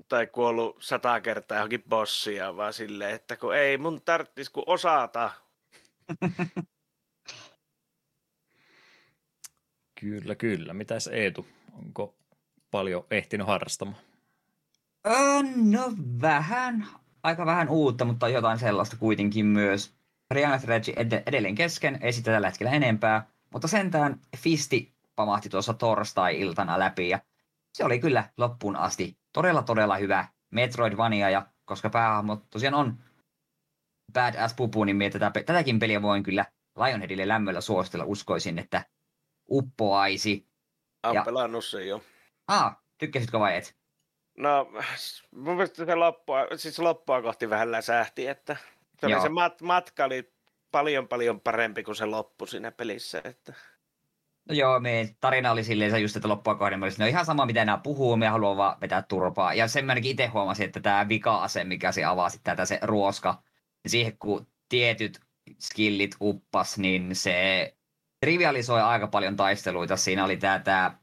tai 0.08 0.26
kuollut 0.26 0.76
sata 0.82 1.20
kertaa 1.20 1.58
johonkin 1.58 1.82
bossia, 1.88 2.56
vaan 2.56 2.72
silleen, 2.72 3.14
että 3.14 3.36
kun 3.36 3.56
ei 3.56 3.78
mun 3.78 4.02
tarttis 4.02 4.50
kun 4.50 4.64
osata. 4.66 5.30
kyllä, 10.00 10.34
kyllä. 10.34 10.74
Mitäs 10.74 11.06
Eetu, 11.06 11.46
onko 11.72 12.14
paljon 12.70 13.04
ehtinyt 13.10 13.46
harrastamaan? 13.46 13.98
Öö, 15.06 15.42
no 15.56 15.92
vähän, 16.20 16.86
aika 17.22 17.46
vähän 17.46 17.68
uutta, 17.68 18.04
mutta 18.04 18.28
jotain 18.28 18.58
sellaista 18.58 18.96
kuitenkin 18.96 19.46
myös. 19.46 19.96
Rihanna 20.30 20.58
Thread 20.58 20.82
edelleen 21.26 21.54
kesken, 21.54 21.98
ei 22.00 22.12
sitä 22.12 22.30
tällä 22.30 22.48
hetkellä 22.48 22.72
enempää, 22.72 23.26
mutta 23.52 23.68
sentään 23.68 24.20
Fisti 24.36 24.92
pamahti 25.16 25.48
tuossa 25.48 25.74
torstai-iltana 25.74 26.78
läpi 26.78 27.08
ja 27.08 27.20
se 27.72 27.84
oli 27.84 27.98
kyllä 27.98 28.30
loppuun 28.36 28.76
asti 28.76 29.18
todella 29.32 29.62
todella 29.62 29.96
hyvä 29.96 30.28
Metroidvania 30.50 31.30
ja 31.30 31.46
koska 31.64 31.90
päähahmo 31.90 32.36
tosiaan 32.50 32.74
on 32.74 32.98
badass 34.12 34.54
pupu, 34.54 34.84
niin 34.84 35.12
tätä, 35.12 35.32
tätäkin 35.46 35.78
peliä 35.78 36.02
voin 36.02 36.22
kyllä 36.22 36.44
Lionheadille 36.76 37.28
lämmöllä 37.28 37.60
suositella, 37.60 38.04
uskoisin, 38.04 38.58
että 38.58 38.84
uppoaisi. 39.50 40.46
Olen 41.02 41.14
ja... 41.14 41.24
pelannut 41.24 41.64
sen 41.64 41.88
jo. 41.88 42.02
Ah, 42.48 42.76
tykkäsitkö 42.98 43.40
vai 43.40 43.56
et? 43.56 43.76
No, 44.38 44.72
mun 45.30 45.54
mielestä 45.54 45.86
se 45.86 45.94
loppua, 45.94 46.46
siis 46.56 46.78
loppua 46.78 47.22
kohti 47.22 47.50
vähän 47.50 47.72
läsähti, 47.72 48.26
että 48.26 48.56
se, 49.00 49.06
oli 49.06 49.20
se 49.20 49.28
mat, 49.28 49.62
matka 49.62 50.04
oli 50.04 50.32
paljon 50.72 51.08
paljon 51.08 51.40
parempi 51.40 51.82
kuin 51.82 51.96
se 51.96 52.06
loppu 52.06 52.46
siinä 52.46 52.72
pelissä. 52.72 53.22
Että... 53.24 53.54
No 54.48 54.54
joo, 54.54 54.80
me 54.80 55.16
tarina 55.20 55.50
oli 55.50 55.64
silleen 55.64 55.90
se 55.90 55.98
just, 55.98 56.16
että 56.16 56.28
loppua 56.28 56.54
kohden, 56.54 56.78
mä 56.78 56.84
olisin, 56.84 57.02
no 57.02 57.06
ihan 57.06 57.26
sama 57.26 57.46
mitä 57.46 57.64
nämä 57.64 57.78
puhuu, 57.78 58.16
me 58.16 58.28
haluan 58.28 58.56
vaan 58.56 58.80
vetää 58.80 59.02
turpaa. 59.02 59.54
Ja 59.54 59.68
sen 59.68 59.84
mä 59.84 59.96
itse 60.02 60.26
huomasin, 60.26 60.66
että 60.66 60.80
tämä 60.80 61.08
vika-ase, 61.08 61.64
mikä 61.64 61.92
se 61.92 62.04
avasi, 62.04 62.40
tätä 62.44 62.64
se 62.64 62.78
ruoska, 62.82 63.42
niin 63.84 63.90
siihen 63.90 64.18
kun 64.18 64.46
tietyt 64.68 65.20
skillit 65.58 66.16
uppas, 66.20 66.78
niin 66.78 67.16
se 67.16 67.75
trivialisoi 68.26 68.82
aika 68.82 69.06
paljon 69.06 69.36
taisteluita. 69.36 69.96
Siinä 69.96 70.24
oli 70.24 70.36
tämä, 70.36 70.58
tämä 70.58 70.98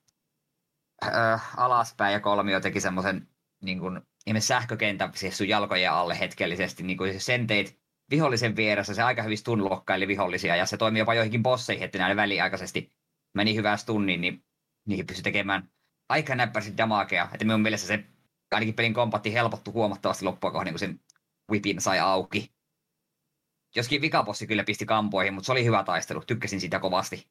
äh, 1.06 1.60
alaspäin 1.60 2.14
ja 2.14 2.20
kolmio 2.20 2.60
teki 2.60 2.80
semmoisen 2.80 3.28
niin 3.62 3.80
kuin, 3.80 4.02
sähkökentän 4.40 5.12
siis 5.16 5.38
sun 5.38 5.48
jalkojen 5.48 5.92
alle 5.92 6.20
hetkellisesti, 6.20 6.84
niin 6.84 6.98
kuin 6.98 7.20
sen 7.22 7.48
teit 7.48 7.80
vihollisen 8.10 8.56
vieressä, 8.56 8.94
se 8.94 9.02
aika 9.02 9.24
hyvin 9.24 9.38
stunlokkaili 9.38 10.08
vihollisia, 10.08 10.56
ja 10.56 10.66
se 10.66 10.78
toimii 10.78 11.00
jopa 11.00 11.14
joihinkin 11.14 11.44
bosseihin, 11.44 11.86
että 11.86 11.98
näin 11.98 12.18
väliaikaisesti 12.18 12.92
meni 13.34 13.56
hyvää 13.56 13.78
stunnin, 13.78 14.22
niin 14.22 14.46
niihin 14.88 15.08
pystyi 15.08 15.24
tekemään 15.24 15.70
aika 16.10 16.36
näppäisesti 16.36 16.78
damakea. 16.78 17.30
Että 17.34 17.46
minun 17.46 17.62
mielestä 17.62 17.88
se 17.88 18.04
ainakin 18.52 18.74
pelin 18.76 18.94
kompatti 18.94 19.34
helpottu 19.34 19.72
huomattavasti 19.72 20.26
loppua 20.26 20.52
kohden, 20.52 20.74
kun 20.74 20.80
sen 20.80 21.00
whipin 21.52 21.82
sai 21.82 22.00
auki. 22.00 22.54
Joskin 23.76 24.02
vikapossi 24.02 24.48
kyllä 24.48 24.64
pisti 24.64 24.86
kampoihin, 24.86 25.34
mutta 25.34 25.46
se 25.46 25.52
oli 25.52 25.66
hyvä 25.66 25.84
taistelu. 25.84 26.22
Tykkäsin 26.28 26.60
siitä 26.60 26.80
kovasti. 26.80 27.28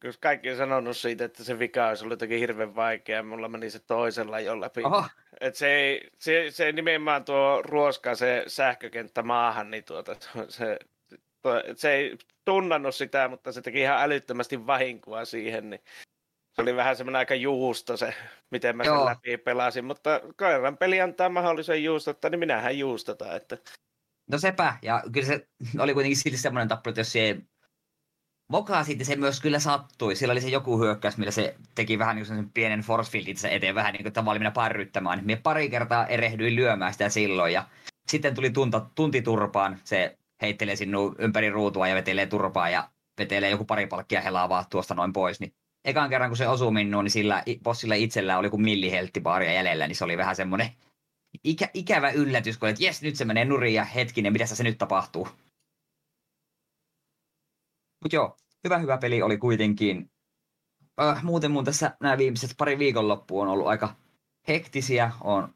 Kyllä 0.00 0.16
kaikki 0.20 0.50
on 0.50 0.56
sanonut 0.56 0.96
siitä, 0.96 1.24
että 1.24 1.44
se 1.44 1.58
vika 1.58 1.88
olisi 1.88 2.04
ollut 2.04 2.12
jotenkin 2.12 2.38
hirveän 2.38 2.74
vaikea. 2.74 3.22
Mulla 3.22 3.48
meni 3.48 3.70
se 3.70 3.78
toisella 3.78 4.40
jo 4.40 4.60
läpi. 4.60 4.82
Oho. 4.84 5.04
Et 5.40 5.54
se, 5.54 5.72
ei, 5.72 6.10
se, 6.18 6.46
se 6.50 6.72
nimenomaan 6.72 7.24
tuo 7.24 7.62
ruoska, 7.62 8.14
se 8.14 8.44
sähkökenttä 8.46 9.22
maahan, 9.22 9.70
niin 9.70 9.84
tuota, 9.84 10.16
se, 10.48 10.78
se 11.76 11.92
ei 11.92 12.16
tunnannut 12.44 12.94
sitä, 12.94 13.28
mutta 13.28 13.52
se 13.52 13.62
teki 13.62 13.80
ihan 13.80 14.02
älyttömästi 14.02 14.66
vahinkoa 14.66 15.24
siihen, 15.24 15.70
niin 15.70 15.80
se 16.52 16.62
oli 16.62 16.76
vähän 16.76 16.96
semmoinen 16.96 17.18
aika 17.18 17.34
juusto 17.34 17.96
se, 17.96 18.14
miten 18.50 18.76
mä 18.76 18.84
Joo. 18.84 18.96
sen 18.96 19.06
läpi 19.06 19.36
pelasin, 19.36 19.84
mutta 19.84 20.20
koiran 20.36 20.76
peli 20.76 21.00
antaa 21.00 21.28
mahdollisen 21.28 21.84
juustottaa, 21.84 22.30
niin 22.30 22.38
minähän 22.38 22.78
juustota, 22.78 23.36
että 23.36 23.58
No 24.30 24.38
sepä, 24.38 24.76
ja 24.82 25.02
kyllä 25.12 25.26
se 25.26 25.48
oli 25.78 25.94
kuitenkin 25.94 26.16
silti 26.16 26.38
semmoinen 26.38 26.68
tappelu, 26.68 26.90
että 26.90 27.00
jos 27.00 27.12
se 27.12 27.42
Mokaa 28.50 28.84
siitä 28.84 29.04
se 29.04 29.16
myös 29.16 29.40
kyllä 29.40 29.58
sattui. 29.58 30.16
Sillä 30.16 30.32
oli 30.32 30.40
se 30.40 30.48
joku 30.48 30.78
hyökkäys, 30.78 31.16
millä 31.16 31.30
se 31.30 31.54
teki 31.74 31.98
vähän 31.98 32.16
niin 32.16 32.26
sen 32.26 32.50
pienen 32.50 32.80
force 32.80 33.10
fieldin 33.10 33.36
se 33.36 33.54
eteen 33.54 33.74
vähän 33.74 33.92
niin 33.92 34.02
kuin 34.02 34.12
tavallaan 34.12 34.40
mennä 34.40 34.50
parryttämään. 34.50 35.24
Minä 35.24 35.40
pari 35.42 35.70
kertaa 35.70 36.06
erehdyin 36.06 36.56
lyömään 36.56 36.92
sitä 36.92 37.08
silloin 37.08 37.52
ja 37.52 37.66
sitten 38.08 38.34
tuli 38.34 38.50
tunta, 38.50 38.86
tunti 38.94 39.22
turpaan. 39.22 39.78
Se 39.84 40.18
heittelee 40.42 40.76
sinun 40.76 41.16
ympäri 41.18 41.50
ruutua 41.50 41.88
ja 41.88 41.94
vetelee 41.94 42.26
turpaa 42.26 42.70
ja 42.70 42.90
vetelee 43.18 43.50
joku 43.50 43.64
pari 43.64 43.86
palkkia 43.86 44.20
helaavaa 44.20 44.64
tuosta 44.70 44.94
noin 44.94 45.12
pois. 45.12 45.40
Niin 45.40 45.52
ekan 45.84 46.10
kerran 46.10 46.30
kun 46.30 46.36
se 46.36 46.48
osui 46.48 46.72
minuun, 46.72 47.04
niin 47.04 47.12
sillä 47.12 47.42
bossilla 47.62 47.94
itsellä 47.94 48.38
oli 48.38 48.46
joku 48.46 48.58
millihelttibaaria 48.58 49.52
jäljellä, 49.52 49.86
niin 49.86 49.96
se 49.96 50.04
oli 50.04 50.16
vähän 50.16 50.36
semmoinen 50.36 50.70
ikä, 51.44 51.70
ikävä 51.74 52.10
yllätys, 52.10 52.58
kun 52.58 52.68
että 52.68 52.84
jes, 52.84 53.02
nyt 53.02 53.16
se 53.16 53.24
menee 53.24 53.44
nurin 53.44 53.74
ja 53.74 53.84
hetkinen, 53.84 54.32
mitä 54.32 54.46
se 54.46 54.64
nyt 54.64 54.78
tapahtuu. 54.78 55.28
Mutta 58.04 58.16
joo, 58.16 58.36
hyvä 58.64 58.78
hyvä 58.78 58.98
peli 58.98 59.22
oli 59.22 59.38
kuitenkin. 59.38 60.10
Äh, 61.00 61.24
muuten 61.24 61.50
mun 61.50 61.64
tässä 61.64 61.96
nämä 62.00 62.18
viimeiset 62.18 62.54
pari 62.58 62.78
viikonloppua 62.78 63.42
on 63.42 63.48
ollut 63.48 63.66
aika 63.66 63.94
hektisiä. 64.48 65.12
On 65.20 65.54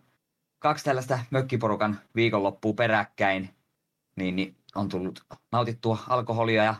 kaksi 0.58 0.84
tällaista 0.84 1.18
mökkiporukan 1.30 2.00
viikonloppua 2.14 2.72
peräkkäin. 2.72 3.50
Niin, 4.16 4.36
niin 4.36 4.56
on 4.74 4.88
tullut 4.88 5.24
nautittua 5.52 5.98
alkoholia 6.08 6.64
ja 6.64 6.74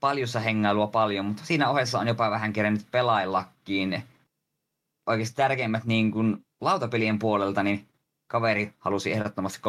paljussa 0.00 0.40
hengailua 0.40 0.86
paljon, 0.86 1.26
mutta 1.26 1.44
siinä 1.44 1.70
ohessa 1.70 1.98
on 1.98 2.08
jopa 2.08 2.30
vähän 2.30 2.52
kerennyt 2.52 2.86
pelaillakin. 2.90 4.02
Oikeasti 5.06 5.36
tärkeimmät 5.36 5.84
niin 5.84 6.10
kuin 6.10 6.46
lautapelien 6.60 7.18
puolelta, 7.18 7.62
niin 7.62 7.89
kaveri 8.30 8.74
halusi 8.78 9.12
ehdottomasti 9.12 9.60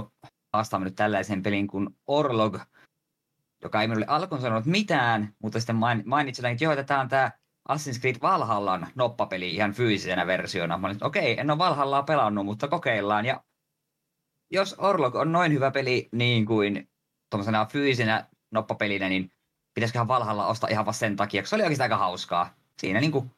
haastaa 0.54 0.80
nyt 0.80 0.96
tällaisen 0.96 1.44
pelin 1.44 1.68
kuin 1.68 1.90
Orlog, 2.08 2.58
joka 3.64 3.82
ei 3.82 3.88
minulle 3.88 4.06
alkuun 4.10 4.42
sanonut 4.42 4.66
mitään, 4.66 5.34
mutta 5.40 5.60
sitten 5.60 5.80
mainitsi, 6.06 6.48
että 6.48 6.64
joo, 6.64 6.84
tämä 6.84 7.00
on 7.00 7.10
tämä 7.10 7.32
Assassin's 7.70 8.00
Creed 8.00 8.16
Valhallan 8.22 8.88
noppapeli 8.96 9.56
ihan 9.56 9.74
fyysisenä 9.74 10.28
versiona. 10.28 10.78
Mä 10.78 10.88
olin, 10.88 10.98
okei, 11.02 11.40
en 11.40 11.52
ole 11.52 11.58
Valhallaa 11.58 12.04
pelannut, 12.04 12.46
mutta 12.46 12.68
kokeillaan. 12.68 13.26
Ja 13.26 13.44
jos 14.52 14.76
Orlog 14.78 15.16
on 15.16 15.32
noin 15.32 15.54
hyvä 15.54 15.72
peli 15.72 16.10
niin 16.12 16.46
kuin 16.46 16.90
tuommoisena 17.30 17.66
fyysisenä 17.66 18.28
noppapelinä, 18.52 19.10
niin 19.10 19.32
pitäisiköhän 19.74 20.08
Valhalla 20.08 20.48
ostaa 20.48 20.70
ihan 20.70 20.86
vasta 20.86 21.00
sen 21.00 21.16
takia, 21.16 21.42
koska 21.42 21.50
se 21.50 21.56
oli 21.56 21.64
oikeastaan 21.64 21.86
aika 21.86 21.98
hauskaa. 21.98 22.54
Siinä 22.78 23.00
niin 23.00 23.12
kuin 23.12 23.32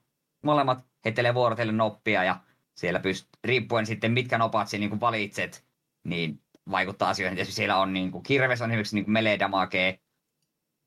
molemmat 0.44 0.86
heittelee 1.06 1.34
vuorotellen 1.34 1.78
noppia 1.78 2.24
ja 2.24 2.40
siellä 2.76 3.00
pyst- 3.00 3.40
riippuen 3.44 3.86
sitten 3.86 4.12
mitkä 4.12 4.38
nopat 4.38 4.68
siinä 4.68 4.88
niin 4.88 5.00
valitset, 5.00 5.66
niin 6.04 6.42
vaikuttaa 6.72 7.10
asioihin. 7.10 7.36
Tietysti 7.36 7.56
siellä 7.56 7.78
on 7.78 7.94
niin 7.94 8.12
kuin, 8.12 8.24
kirves 8.24 8.62
on 8.62 8.72
esimerkiksi 8.72 8.96
niin 8.96 9.12
melee 9.12 9.40
damagea, 9.40 9.94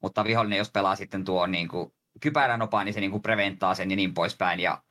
mutta 0.02 0.24
vihollinen 0.24 0.58
jos 0.58 0.70
pelaa 0.70 0.96
sitten 0.96 1.24
tuo 1.24 1.46
niin 1.46 1.68
kuin, 1.68 1.92
kypärän 2.20 2.62
opaa, 2.62 2.84
niin 2.84 2.94
se 2.94 3.00
niin 3.00 3.10
kuin 3.10 3.22
preventtaa 3.22 3.74
sen 3.74 3.90
ja 3.90 3.96
niin 3.96 4.14
poispäin. 4.14 4.60
Ja 4.60 4.82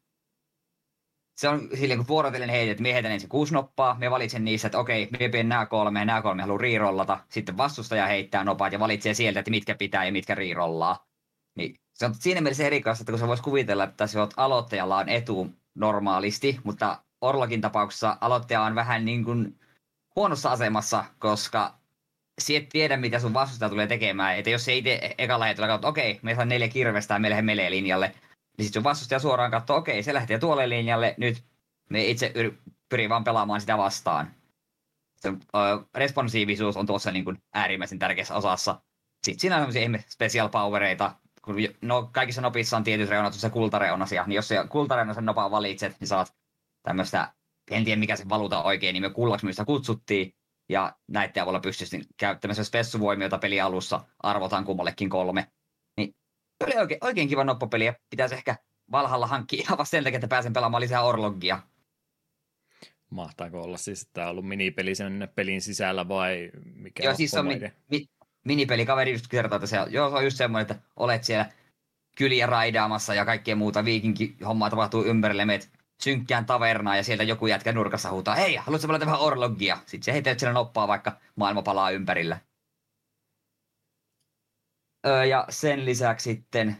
se 1.38 1.50
on 1.50 1.70
silleen, 1.80 2.00
kun 2.00 2.08
vuorotellen 2.08 2.50
heitet, 2.50 2.72
että 2.72 2.82
miehetän 2.82 3.12
ensin 3.12 3.30
kuusi 3.30 3.54
noppaa, 3.54 3.96
me 4.00 4.12
valitsen 4.12 4.46
niissä, 4.46 4.68
että 4.68 4.80
okei, 4.80 5.08
me 5.12 5.30
pidän 5.30 5.50
nämä 5.50 5.66
kolme, 5.66 6.00
ja 6.00 6.06
nämä 6.06 6.22
kolme 6.22 6.42
haluaa 6.42 6.62
riirollata, 6.62 7.20
sitten 7.30 7.58
vastustaja 7.58 8.08
heittää 8.08 8.44
nopat 8.44 8.74
ja 8.74 8.80
valitsee 8.80 9.14
sieltä, 9.14 9.40
että 9.40 9.52
mitkä 9.52 9.76
pitää 9.76 10.06
ja 10.06 10.12
mitkä 10.12 10.36
riirollaa. 10.36 11.08
Niin 11.56 11.76
se 11.94 12.06
on 12.06 12.16
siinä 12.16 12.42
mielessä 12.42 12.64
erikoista, 12.64 13.02
että 13.02 13.12
kun 13.12 13.20
sä 13.20 13.28
vois 13.28 13.42
kuvitella, 13.42 13.84
että 13.84 14.08
se 14.08 14.20
aloittajalla 14.38 14.98
on 14.98 15.10
etu 15.10 15.50
normaalisti, 15.76 16.60
mutta 16.64 17.04
Orlogin 17.22 17.62
tapauksessa 17.62 18.18
aloittaja 18.22 18.62
on 18.62 18.76
vähän 18.76 19.06
niin 19.06 19.24
kuin 19.24 19.60
huonossa 20.16 20.52
asemassa, 20.52 21.06
koska 21.20 21.78
sä 22.42 22.54
et 22.54 22.70
tiedä, 22.70 22.98
mitä 22.98 23.20
sun 23.20 23.34
vastustaja 23.34 23.70
tulee 23.70 23.88
tekemään. 23.88 24.38
Että 24.38 24.50
jos 24.50 24.66
se 24.66 24.76
itse 24.76 25.16
ekalla 25.18 25.46
hetkellä 25.46 25.74
että 25.74 25.88
okei, 25.88 26.20
me 26.22 26.36
saa 26.36 26.46
neljä 26.46 26.68
kirvestä 26.68 27.14
ja 27.14 27.20
me 27.20 27.30
lähden 27.30 27.46
melee 27.46 27.72
linjalle, 27.72 28.08
niin 28.58 28.66
sitten 28.66 28.80
sun 28.80 28.84
vastustaja 28.84 29.20
suoraan 29.20 29.52
katsoo, 29.52 29.78
okei, 29.78 30.04
se 30.04 30.14
lähtee 30.14 30.40
tuolle 30.40 30.70
linjalle, 30.70 31.16
nyt 31.18 31.44
me 31.90 32.06
itse 32.06 32.34
pyrin 32.90 33.10
vaan 33.10 33.24
pelaamaan 33.24 33.62
sitä 33.62 33.78
vastaan. 33.78 34.32
Se 35.16 35.34
responsiivisuus 35.96 36.78
on 36.78 36.86
tuossa 36.86 37.12
niin 37.12 37.26
kuin 37.26 37.38
äärimmäisen 37.54 38.00
tärkeässä 38.00 38.36
osassa. 38.36 38.82
Sitten 39.26 39.40
siinä 39.40 39.58
on 39.58 39.74
sellaisia 39.74 40.10
special 40.10 40.50
powereita, 40.50 41.16
kun 41.46 41.56
no, 41.82 42.10
kaikissa 42.12 42.42
nopissa 42.42 42.78
on 42.78 42.84
tietyt 42.84 43.10
reunat, 43.10 43.34
se 43.34 43.50
kultareunasia, 43.50 44.24
niin 44.28 44.36
jos 44.36 44.48
se 44.48 44.56
kultareunasen 44.70 45.26
nopaa 45.26 45.52
valitset, 45.52 45.96
niin 46.00 46.08
saat 46.08 46.36
tämmöistä, 46.84 47.34
en 47.72 47.86
tiedä 47.86 48.00
mikä 48.00 48.16
se 48.16 48.30
valuta 48.30 48.64
oikein, 48.64 48.94
niin 48.94 49.02
me 49.02 49.10
kullaksi 49.10 49.46
mistä 49.46 49.66
kutsuttiin, 49.66 50.34
ja 50.70 50.96
näiden 51.08 51.44
avulla 51.44 51.60
pystyisi 51.60 52.02
käyttämään 52.18 52.66
spessuvoimia, 52.66 53.26
jota 53.26 53.38
peli 53.38 53.62
alussa 53.62 54.06
arvotaan 54.20 54.66
kummallekin 54.66 55.10
kolme. 55.10 55.48
Niin 55.98 56.16
oli 56.64 56.78
oikein, 56.78 56.98
oikein 57.04 57.28
kiva 57.28 57.44
noppapeli, 57.44 57.86
ja 57.86 57.94
pitäisi 58.10 58.36
ehkä 58.36 58.56
Valhalla 58.92 59.28
hankkia 59.28 59.62
ihan 59.62 59.78
vasta 59.78 59.92
sen 59.92 60.04
takia, 60.04 60.18
että 60.18 60.28
pääsen 60.28 60.54
pelaamaan 60.54 60.82
lisää 60.82 61.02
Orlogia. 61.02 61.60
Mahtaako 63.12 63.62
olla 63.62 63.78
siis, 63.78 64.02
että 64.02 64.14
tämä 64.14 64.28
on 64.28 64.32
ollut 64.32 64.48
minipeli 64.48 64.96
sen 64.96 65.30
pelin 65.36 65.62
sisällä 65.62 66.08
vai 66.08 66.52
mikä 66.76 67.04
Joo, 67.04 67.16
siis 67.16 67.34
on 67.34 67.48
mi- 67.48 67.60
mi- 67.92 68.08
minipeli. 68.46 68.86
Kaveri 68.86 69.12
just 69.12 69.28
kertoo, 69.28 69.56
että 69.56 69.68
se, 69.68 69.78
joo, 69.90 70.10
se 70.10 70.16
on 70.16 70.24
just 70.24 70.38
semmoinen, 70.38 70.62
että 70.62 70.88
olet 70.96 71.24
siellä 71.24 71.46
kyliä 72.18 72.46
raidaamassa 72.46 73.14
ja 73.14 73.26
kaikkea 73.26 73.56
muuta 73.56 73.86
viikinkin 73.86 74.38
hommaa 74.46 74.70
tapahtuu 74.70 75.06
ympärille, 75.06 75.46
meet 75.46 75.72
synkkään 76.04 76.46
tavernaan 76.46 76.98
ja 76.98 77.04
sieltä 77.04 77.24
joku 77.24 77.48
jätkä 77.48 77.72
nurkassa 77.72 78.12
huutaa, 78.12 78.36
hei, 78.36 78.56
haluatko 78.56 78.88
pelata 78.88 79.06
vähän 79.06 79.20
orlogia? 79.20 79.78
Sitten 79.86 80.24
se 80.24 80.36
siellä 80.38 80.54
noppaa, 80.54 80.88
vaikka 80.88 81.20
maailma 81.36 81.62
palaa 81.62 81.92
ympärillä. 81.92 82.40
Öö, 85.08 85.26
ja 85.26 85.46
sen 85.50 85.86
lisäksi 85.86 86.24
sitten 86.24 86.78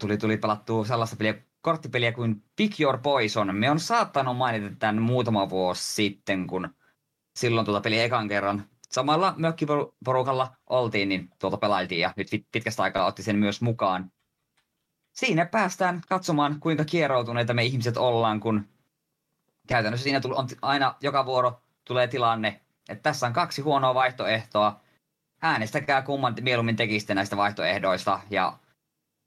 tuli, 0.00 0.18
tuli 0.18 0.36
pelattua 0.36 0.84
sellaista 0.84 1.16
peliä, 1.16 1.34
korttipeliä 1.60 2.12
kuin 2.12 2.44
Pick 2.56 2.80
Your 2.80 2.98
Poison. 2.98 3.56
Me 3.56 3.70
on 3.70 3.80
saattanut 3.80 4.36
mainita 4.36 4.76
tämän 4.78 5.02
muutama 5.02 5.50
vuosi 5.50 5.94
sitten, 5.94 6.46
kun 6.46 6.74
silloin 7.36 7.64
tuota 7.64 7.80
peli 7.80 8.00
ekan 8.00 8.28
kerran 8.28 8.68
samalla 8.94 9.34
mökkiporukalla 9.36 10.56
oltiin, 10.66 11.08
niin 11.08 11.30
tuolta 11.38 11.56
pelailtiin 11.56 12.00
ja 12.00 12.12
nyt 12.16 12.28
pitkästä 12.52 12.82
aikaa 12.82 13.06
otti 13.06 13.22
sen 13.22 13.36
myös 13.36 13.60
mukaan 13.60 14.12
siinä 15.14 15.46
päästään 15.46 16.00
katsomaan, 16.08 16.60
kuinka 16.60 16.84
kieroutuneita 16.84 17.54
me 17.54 17.64
ihmiset 17.64 17.96
ollaan, 17.96 18.40
kun 18.40 18.68
käytännössä 19.68 20.04
siinä 20.04 20.20
on 20.24 20.48
aina 20.62 20.94
joka 21.00 21.26
vuoro 21.26 21.62
tulee 21.84 22.08
tilanne, 22.08 22.60
että 22.88 23.02
tässä 23.02 23.26
on 23.26 23.32
kaksi 23.32 23.62
huonoa 23.62 23.94
vaihtoehtoa. 23.94 24.80
Äänestäkää 25.42 26.02
kumman 26.02 26.34
mieluummin 26.40 26.76
tekisitte 26.76 27.14
näistä 27.14 27.36
vaihtoehdoista. 27.36 28.20
Ja 28.30 28.58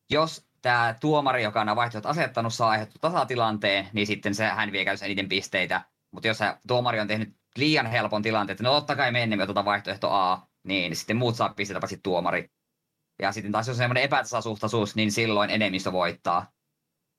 jos 0.10 0.48
tämä 0.62 0.96
tuomari, 1.02 1.44
joka 1.44 1.62
on 1.62 1.76
vaihtoehdot 1.76 2.12
asettanut, 2.12 2.54
saa 2.54 2.70
aiheuttu 2.70 3.00
tasatilanteen, 3.00 3.88
niin 3.94 4.08
sitten 4.08 4.36
se, 4.36 4.46
hän 4.46 4.72
vie 4.72 4.86
käytössä 4.86 5.06
eniten 5.06 5.30
pisteitä. 5.30 5.82
Mutta 6.12 6.28
jos 6.28 6.40
tuomari 6.68 7.00
on 7.00 7.08
tehnyt 7.08 7.36
liian 7.58 7.86
helpon 7.86 8.22
tilanteen, 8.22 8.54
että 8.54 8.64
no 8.64 8.72
totta 8.72 8.96
kai 8.96 9.12
me 9.12 9.24
ennen 9.24 9.42
otetaan 9.42 9.66
vaihtoehto 9.66 10.12
A, 10.12 10.48
niin 10.64 10.96
sitten 10.96 11.18
muut 11.18 11.36
saa 11.36 11.54
pisteitä 11.54 11.80
paitsi 11.80 12.00
tuomari. 12.04 12.52
Ja 13.22 13.32
sitten 13.32 13.52
taas 13.52 13.68
jos 13.68 13.76
on 13.76 13.78
semmoinen 13.78 14.04
epätasasuhtaisuus, 14.04 14.96
niin 14.96 15.12
silloin 15.12 15.50
enemmistö 15.50 15.92
voittaa. 15.92 16.52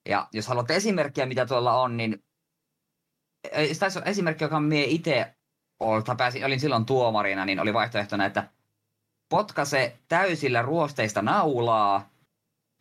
Ja 0.08 0.28
jos 0.32 0.46
haluatte 0.46 0.76
esimerkkiä, 0.76 1.26
mitä 1.26 1.46
tuolla 1.46 1.80
on, 1.80 1.96
niin 1.96 2.24
tässä 3.78 4.00
on 4.00 4.08
esimerkki, 4.08 4.44
joka 4.44 4.60
mie 4.60 4.84
itse 4.84 5.34
pääsin, 6.16 6.44
olin 6.44 6.60
silloin 6.60 6.86
tuomarina, 6.86 7.44
niin 7.44 7.60
oli 7.60 7.74
vaihtoehtona, 7.74 8.26
että 8.26 8.50
potkase 9.28 9.98
täysillä 10.08 10.62
ruosteista 10.62 11.22
naulaa. 11.22 12.10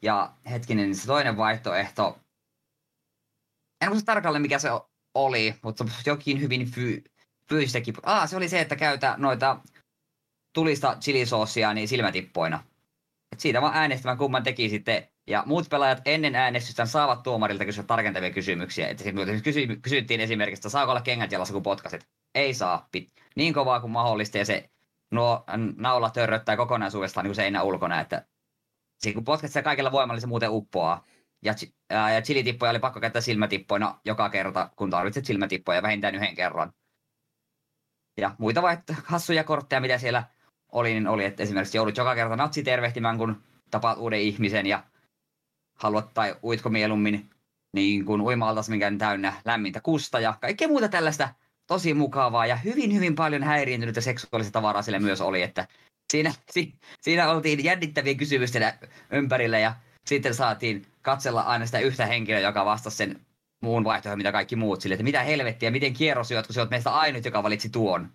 Ja 0.02 0.34
hetkinen, 0.50 0.96
se 0.96 1.08
toinen 1.08 1.38
vaihtoehto, 1.38 2.20
en 3.82 3.89
muista 3.89 4.06
tarkalleen 4.06 4.41
mikä 4.41 4.60
se 4.60 4.70
oli, 5.13 5.56
mutta 5.62 5.86
jokin 6.06 6.41
hyvin 6.41 6.72
fy, 6.72 7.04
fyysistäkin. 7.50 7.94
Ah, 8.04 8.30
se 8.30 8.38
oli 8.38 8.50
se, 8.50 8.62
että 8.62 8.76
käytä 8.76 9.16
noita 9.18 9.60
tulista 10.54 10.98
chilisoosia 11.02 11.74
niin 11.74 11.88
silmätippoina. 11.88 12.64
Et 13.32 13.40
siitä 13.40 13.62
vaan 13.62 13.76
äänestämään, 13.76 14.18
kumman 14.18 14.44
teki 14.44 14.70
sitten. 14.70 15.08
Ja 15.28 15.44
muut 15.46 15.70
pelaajat 15.70 16.02
ennen 16.06 16.36
äänestystä 16.36 16.86
saavat 16.86 17.24
tuomarilta 17.24 17.66
kysyä 17.66 17.84
tarkentavia 17.84 18.32
kysymyksiä. 18.32 18.88
Että 18.88 19.04
kysy, 19.44 19.68
kysyttiin 19.82 20.22
esimerkiksi, 20.22 20.60
että 20.60 20.70
saako 20.70 20.92
olla 20.92 21.02
kengät 21.02 21.32
jalassa, 21.32 21.54
kun 21.54 21.64
potkaset. 21.64 22.08
Ei 22.36 22.54
saa. 22.54 22.90
Niin 23.36 23.54
kovaa 23.54 23.80
kuin 23.80 23.92
mahdollista 23.92 24.38
ja 24.38 24.46
se 24.46 24.70
nuo 25.12 25.44
naula 25.76 26.10
törröttää 26.10 26.58
kokonaisuudestaan 26.58 27.26
niin 27.26 27.36
seinä 27.36 27.64
ulkona. 27.64 28.02
Että 28.02 28.26
siinä 29.00 29.16
kun 29.16 29.24
potkat 29.24 29.52
se 29.52 29.62
kaikilla 29.62 29.92
voimalla, 29.92 30.22
se 30.22 30.28
muuten 30.28 30.52
uppoaa. 30.52 31.06
Ja, 31.44 31.54
ja 32.14 32.22
chilitippoja 32.22 32.70
oli 32.70 32.80
pakko 32.80 33.00
käyttää 33.00 33.22
silmätippoina 33.22 34.00
joka 34.06 34.30
kerta, 34.30 34.70
kun 34.76 34.90
tarvitset 34.90 35.26
silmätippoja 35.26 35.82
vähintään 35.82 36.16
yhden 36.16 36.36
kerran. 36.36 36.74
Ja 38.18 38.36
muita 38.38 38.62
vaihto- 38.62 38.94
hassuja 39.04 39.44
kortteja, 39.44 39.82
mitä 39.82 39.98
siellä 39.98 40.24
oli, 40.72 40.94
niin 40.94 41.08
oli, 41.08 41.26
että 41.26 41.44
esimerkiksi 41.44 41.78
joudut 41.78 41.98
joka 41.98 42.16
kerta 42.16 42.36
natsi 42.36 42.64
tervehtimään, 42.64 43.18
kun 43.18 43.44
tapaat 43.72 43.98
uuden 43.98 44.20
ihmisen 44.20 44.66
ja 44.66 44.84
haluat 45.76 46.14
tai 46.14 46.36
uitko 46.44 46.70
mieluummin 46.70 47.30
niin 47.74 48.06
kuin 48.06 48.22
uima-altas, 48.22 48.70
minkä 48.70 48.88
on 48.88 48.98
täynnä 48.98 49.34
lämmintä 49.46 49.82
kusta 49.82 50.20
ja 50.20 50.38
kaikkea 50.42 50.68
muuta 50.68 50.90
tällaista 50.90 51.30
tosi 51.68 51.94
mukavaa 51.94 52.46
ja 52.46 52.56
hyvin, 52.56 52.94
hyvin 52.96 53.16
paljon 53.16 53.44
häiriintynyttä 53.44 54.02
seksuaalista 54.02 54.52
tavaraa 54.52 54.82
sille 54.82 55.00
myös 55.00 55.22
oli, 55.22 55.42
että 55.42 55.68
siinä, 56.12 56.34
si, 56.52 56.74
siinä 57.02 57.30
oltiin 57.30 57.64
jännittäviä 57.64 58.16
kysymysten 58.16 58.74
ympärillä 59.12 59.60
ja 59.60 59.74
sitten 60.06 60.34
saatiin 60.34 60.86
katsella 61.02 61.42
aina 61.42 61.66
sitä 61.66 61.80
yhtä 61.80 62.06
henkilöä, 62.06 62.40
joka 62.40 62.66
vastasi 62.66 62.98
sen 62.98 63.27
muun 63.62 63.84
vaihtoehdon, 63.84 64.17
mitä 64.17 64.32
kaikki 64.32 64.56
muut 64.56 64.82
sille, 64.82 64.93
että 64.93 65.04
mitä 65.04 65.24
helvettiä, 65.24 65.72
miten 65.72 65.93
kierrosyöt, 65.93 66.48
kun 66.48 66.54
sä 66.54 66.62
oot 66.62 66.70
meistä 66.70 66.91
ainut, 66.91 67.26
joka 67.26 67.43
valitsi 67.43 67.70
tuon. 67.70 68.10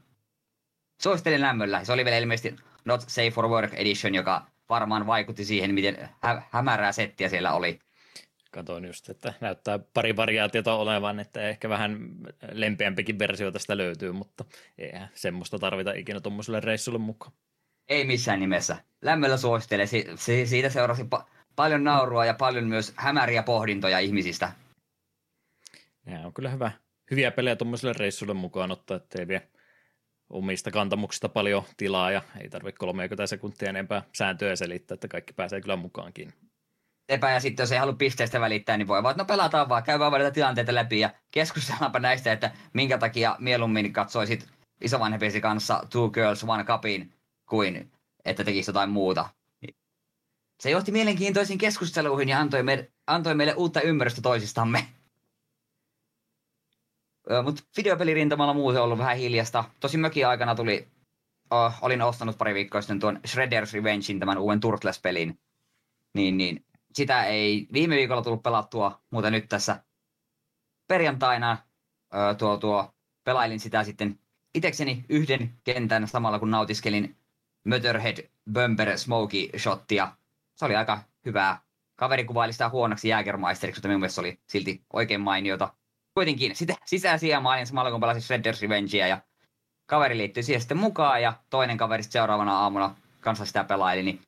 Suosittelen 1.02 1.40
lämmöllä. 1.40 1.84
Se 1.84 1.92
oli 1.92 2.04
vielä 2.04 2.18
ilmeisesti 2.18 2.56
Not 2.84 3.00
Safe 3.00 3.30
for 3.30 3.48
Work 3.48 3.74
Edition, 3.74 4.14
joka 4.14 4.46
varmaan 4.68 5.06
vaikutti 5.06 5.44
siihen, 5.44 5.74
miten 5.74 6.08
hä- 6.22 6.42
hämärää 6.50 6.92
settiä 6.92 7.28
siellä 7.28 7.52
oli. 7.52 7.78
Katoin 8.50 8.84
just, 8.84 9.08
että 9.08 9.34
näyttää 9.40 9.78
pari 9.94 10.16
variaatiota 10.16 10.74
olevan, 10.74 11.20
että 11.20 11.48
ehkä 11.48 11.68
vähän 11.68 11.98
lempeämpikin 12.52 13.18
versio 13.18 13.50
tästä 13.50 13.76
löytyy, 13.76 14.12
mutta 14.12 14.44
eihän 14.78 15.08
semmoista 15.14 15.58
tarvita 15.58 15.92
ikinä 15.92 16.20
tuommoiselle 16.20 16.60
reissulle 16.60 16.98
mukaan. 16.98 17.32
Ei 17.88 18.04
missään 18.04 18.40
nimessä. 18.40 18.76
Lämmöllä 19.02 19.36
suosittelen. 19.36 19.88
Si- 19.88 20.06
si- 20.14 20.46
siitä 20.46 20.68
seurasi 20.70 21.02
pa- 21.02 21.24
paljon 21.56 21.84
naurua 21.84 22.24
ja 22.24 22.34
paljon 22.34 22.64
myös 22.64 22.92
hämäriä 22.96 23.42
pohdintoja 23.42 23.98
ihmisistä. 23.98 24.52
Ja 26.22 26.26
on 26.26 26.34
kyllä 26.34 26.50
hyvä. 26.50 26.70
Hyviä 27.10 27.30
pelejä 27.30 27.56
tuommoiselle 27.56 27.94
reissulle 27.98 28.34
mukaan 28.34 28.70
ottaa, 28.70 28.96
ettei 28.96 29.28
vie 29.28 29.48
omista 30.30 30.70
kantamuksista 30.70 31.28
paljon 31.28 31.64
tilaa 31.76 32.10
ja 32.10 32.22
ei 32.40 32.48
tarvitse 32.48 32.78
30 32.78 33.26
sekuntia 33.26 33.68
enempää 33.68 34.02
sääntöjä 34.12 34.56
selittää, 34.56 34.94
että 34.94 35.08
kaikki 35.08 35.32
pääsee 35.32 35.60
kyllä 35.60 35.76
mukaankin. 35.76 36.32
Epä 37.08 37.30
ja 37.30 37.40
sitten 37.40 37.62
jos 37.62 37.72
ei 37.72 37.78
halua 37.78 37.94
pisteistä 37.94 38.40
välittää, 38.40 38.76
niin 38.76 38.88
voi 38.88 39.02
vaan, 39.02 39.16
no 39.16 39.24
pelataan 39.24 39.68
vaan, 39.68 39.82
käy 39.82 39.98
vaan 39.98 40.32
tilanteita 40.32 40.74
läpi 40.74 41.00
ja 41.00 41.10
keskustellaanpa 41.30 41.98
näistä, 41.98 42.32
että 42.32 42.50
minkä 42.72 42.98
takia 42.98 43.36
mieluummin 43.38 43.92
katsoisit 43.92 44.48
isovanhempiesi 44.80 45.40
kanssa 45.40 45.86
Two 45.90 46.10
Girls 46.10 46.44
One 46.44 46.64
Cupin 46.64 47.12
kuin 47.46 47.92
että 48.24 48.44
tekisi 48.44 48.70
jotain 48.70 48.90
muuta. 48.90 49.28
Se 50.60 50.70
johti 50.70 50.92
mielenkiintoisiin 50.92 51.58
keskusteluihin 51.58 52.28
ja 52.28 52.40
antoi, 52.40 52.62
me, 52.62 52.90
antoi 53.06 53.34
meille 53.34 53.54
uutta 53.54 53.80
ymmärrystä 53.80 54.22
toisistamme. 54.22 54.86
Mutta 57.42 57.62
videopelirintamalla 57.76 58.54
muuten 58.54 58.80
on 58.80 58.84
ollut 58.84 58.98
vähän 58.98 59.16
hiljasta. 59.16 59.64
Tosi 59.80 59.98
mökin 59.98 60.26
aikana 60.26 60.54
tuli, 60.54 60.88
uh, 61.52 61.72
olin 61.82 62.02
ostanut 62.02 62.38
pari 62.38 62.54
viikkoa 62.54 62.80
sitten 62.80 63.00
tuon 63.00 63.20
Shredder's 63.28 63.74
Revengein, 63.74 64.20
tämän 64.20 64.38
uuden 64.38 64.60
Turtles-pelin. 64.60 65.40
Niin, 66.14 66.36
niin 66.36 66.64
sitä 66.92 67.24
ei 67.24 67.66
viime 67.72 67.96
viikolla 67.96 68.22
tullut 68.22 68.42
pelattua, 68.42 69.00
mutta 69.10 69.30
nyt 69.30 69.48
tässä 69.48 69.84
perjantaina 70.88 71.52
uh, 71.52 72.36
tuo, 72.36 72.56
tuo, 72.56 72.94
pelailin 73.24 73.60
sitä 73.60 73.84
sitten 73.84 74.18
itekseni 74.54 75.04
yhden 75.08 75.52
kentän 75.64 76.08
samalla 76.08 76.38
kun 76.38 76.50
nautiskelin 76.50 77.16
Motorhead 77.64 78.30
Bumper 78.52 78.98
Smoky 78.98 79.58
shottia. 79.58 80.16
Se 80.54 80.64
oli 80.64 80.76
aika 80.76 81.02
hyvää. 81.24 81.60
Kaveri 81.96 82.24
kuvaili 82.24 82.52
sitä 82.52 82.68
huonoksi 82.68 83.08
Jägermeisteriksi, 83.08 83.78
mutta 83.78 83.88
minun 83.88 84.00
mielestä 84.00 84.14
se 84.14 84.20
oli 84.20 84.40
silti 84.46 84.84
oikein 84.92 85.20
mainiota. 85.20 85.74
Kuitenkin 86.14 86.56
sitä 86.56 86.74
sisäisiä 86.84 87.40
maalin 87.40 87.66
samalla 87.66 87.90
kun 87.90 88.00
pelasi 88.00 88.20
Shredder's 88.20 88.62
Revengea 88.62 89.06
ja 89.06 89.22
kaveri 89.86 90.18
liittyi 90.18 90.42
siihen 90.42 90.60
sitten 90.60 90.76
mukaan 90.76 91.22
ja 91.22 91.32
toinen 91.50 91.76
kaveri 91.76 92.02
seuraavana 92.02 92.58
aamuna 92.58 92.96
kanssa 93.20 93.46
sitä 93.46 93.64
pelaili, 93.64 94.02
niin 94.02 94.20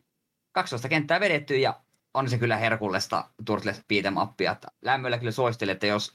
12 0.53 0.88
kenttää 0.88 1.20
vedetty 1.20 1.57
ja 1.57 1.81
on 2.14 2.29
se 2.29 2.38
kyllä 2.38 2.57
herkullista 2.57 3.31
Turtles 3.44 3.79
beat'em. 3.79 4.53
Että 4.53 4.68
lämmöllä 4.83 5.18
kyllä 5.18 5.33
suosittelen, 5.33 5.73
että 5.73 5.87
jos 5.87 6.12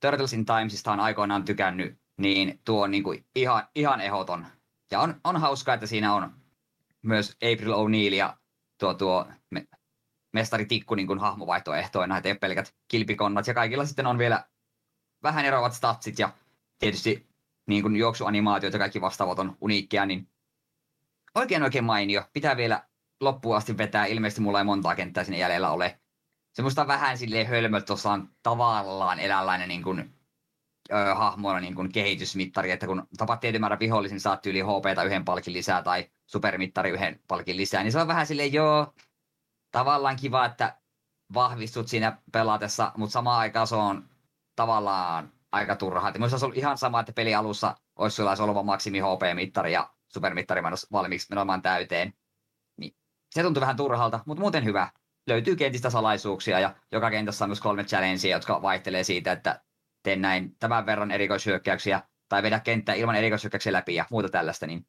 Turtles 0.00 0.32
in 0.32 0.46
Timesista 0.46 0.92
on 0.92 1.00
aikoinaan 1.00 1.44
tykännyt, 1.44 1.98
niin 2.20 2.60
tuo 2.64 2.82
on 2.82 2.90
niin 2.90 3.02
kuin 3.02 3.26
ihan, 3.34 3.68
ihan 3.74 4.00
ehoton. 4.00 4.46
Ja 4.90 5.00
on, 5.00 5.20
on 5.24 5.40
hauskaa, 5.40 5.74
että 5.74 5.86
siinä 5.86 6.14
on 6.14 6.32
myös 7.02 7.30
April 7.30 7.72
O'Neil 7.72 8.14
ja 8.14 8.36
tuo, 8.80 8.94
tuo 8.94 9.26
me, 9.50 9.66
mestari 10.32 10.66
Tikku 10.66 10.94
niin 10.94 11.06
kuin 11.06 11.18
hahmovaihtoehtoina, 11.18 12.16
että 12.16 12.28
ei 12.28 12.34
pelkät 12.34 12.74
kilpikonnat. 12.88 13.46
Ja 13.46 13.54
kaikilla 13.54 13.86
sitten 13.86 14.06
on 14.06 14.18
vielä 14.18 14.44
vähän 15.22 15.44
eroavat 15.44 15.72
statsit 15.72 16.18
ja 16.18 16.32
tietysti 16.78 17.28
niin 17.66 17.82
kuin 17.82 17.96
juoksuanimaatiot 17.96 18.72
ja 18.72 18.78
kaikki 18.78 19.00
vastaavat 19.00 19.38
on 19.38 19.56
uniikkia, 19.60 20.06
niin 20.06 20.28
oikein 21.34 21.62
oikein 21.62 21.84
mainio. 21.84 22.24
Pitää 22.32 22.56
vielä 22.56 22.88
loppuun 23.20 23.56
asti 23.56 23.78
vetää. 23.78 24.06
Ilmeisesti 24.06 24.40
mulla 24.40 24.58
ei 24.58 24.64
montaa 24.64 24.94
kenttää 24.94 25.24
sinne 25.24 25.38
jäljellä 25.38 25.70
ole. 25.70 26.00
Semmoista 26.52 26.86
vähän 26.86 27.18
silleen 27.18 27.46
hölmö, 27.46 27.80
tuossa 27.80 28.12
on 28.12 28.28
tavallaan 28.42 29.18
eläinlainen 29.18 29.68
niin 29.68 29.82
kuin, 29.82 30.14
ö, 30.92 31.14
hahmona 31.14 31.60
niin 31.60 31.74
kuin 31.74 31.92
kehitysmittari, 31.92 32.70
että 32.70 32.86
kun 32.86 33.08
tapat 33.16 33.40
tietyn 33.40 33.60
määrän 33.60 33.78
vihollisen, 33.78 34.14
niin 34.14 34.20
saat 34.20 34.46
yli 34.46 34.60
HP 34.60 35.04
yhden 35.06 35.24
palkin 35.24 35.52
lisää 35.52 35.82
tai 35.82 36.10
supermittari 36.26 36.90
yhden 36.90 37.20
palkin 37.28 37.56
lisää, 37.56 37.82
niin 37.82 37.92
se 37.92 38.00
on 38.00 38.08
vähän 38.08 38.26
silleen, 38.26 38.52
joo, 38.52 38.94
tavallaan 39.70 40.16
kiva, 40.16 40.44
että 40.44 40.78
vahvistut 41.34 41.88
siinä 41.88 42.18
pelatessa, 42.32 42.92
mutta 42.96 43.12
samaan 43.12 43.38
aikaan 43.38 43.66
se 43.66 43.74
on 43.74 44.08
tavallaan 44.56 45.32
aika 45.52 45.76
turhaa. 45.76 46.12
Minusta 46.12 46.34
olisi 46.34 46.44
ollut 46.44 46.58
ihan 46.58 46.78
sama, 46.78 47.00
että 47.00 47.12
peli 47.12 47.34
alussa 47.34 47.74
olisi 47.96 48.16
sulla 48.16 48.36
oleva 48.40 48.62
maksimi 48.62 48.98
HP-mittari 49.00 49.72
ja 49.72 49.90
supermittari 50.08 50.62
valmiiksi 50.92 51.26
menomaan 51.30 51.62
täyteen. 51.62 52.12
Niin 52.76 52.96
se 53.30 53.42
tuntuu 53.42 53.60
vähän 53.60 53.76
turhalta, 53.76 54.20
mutta 54.26 54.40
muuten 54.40 54.64
hyvä. 54.64 54.90
Löytyy 55.26 55.56
kentistä 55.56 55.90
salaisuuksia 55.90 56.60
ja 56.60 56.74
joka 56.92 57.10
kentässä 57.10 57.44
on 57.44 57.48
myös 57.48 57.60
kolme 57.60 57.84
challengea, 57.84 58.36
jotka 58.36 58.62
vaihtelee 58.62 59.04
siitä, 59.04 59.32
että 59.32 59.60
teen 60.02 60.20
näin 60.20 60.56
tämän 60.58 60.86
verran 60.86 61.10
erikoishyökkäyksiä 61.10 62.02
tai 62.28 62.42
vedä 62.42 62.60
kenttää 62.60 62.94
ilman 62.94 63.16
erikoishyökkäyksiä 63.16 63.72
läpi 63.72 63.94
ja 63.94 64.06
muuta 64.10 64.28
tällaista, 64.28 64.66
niin 64.66 64.86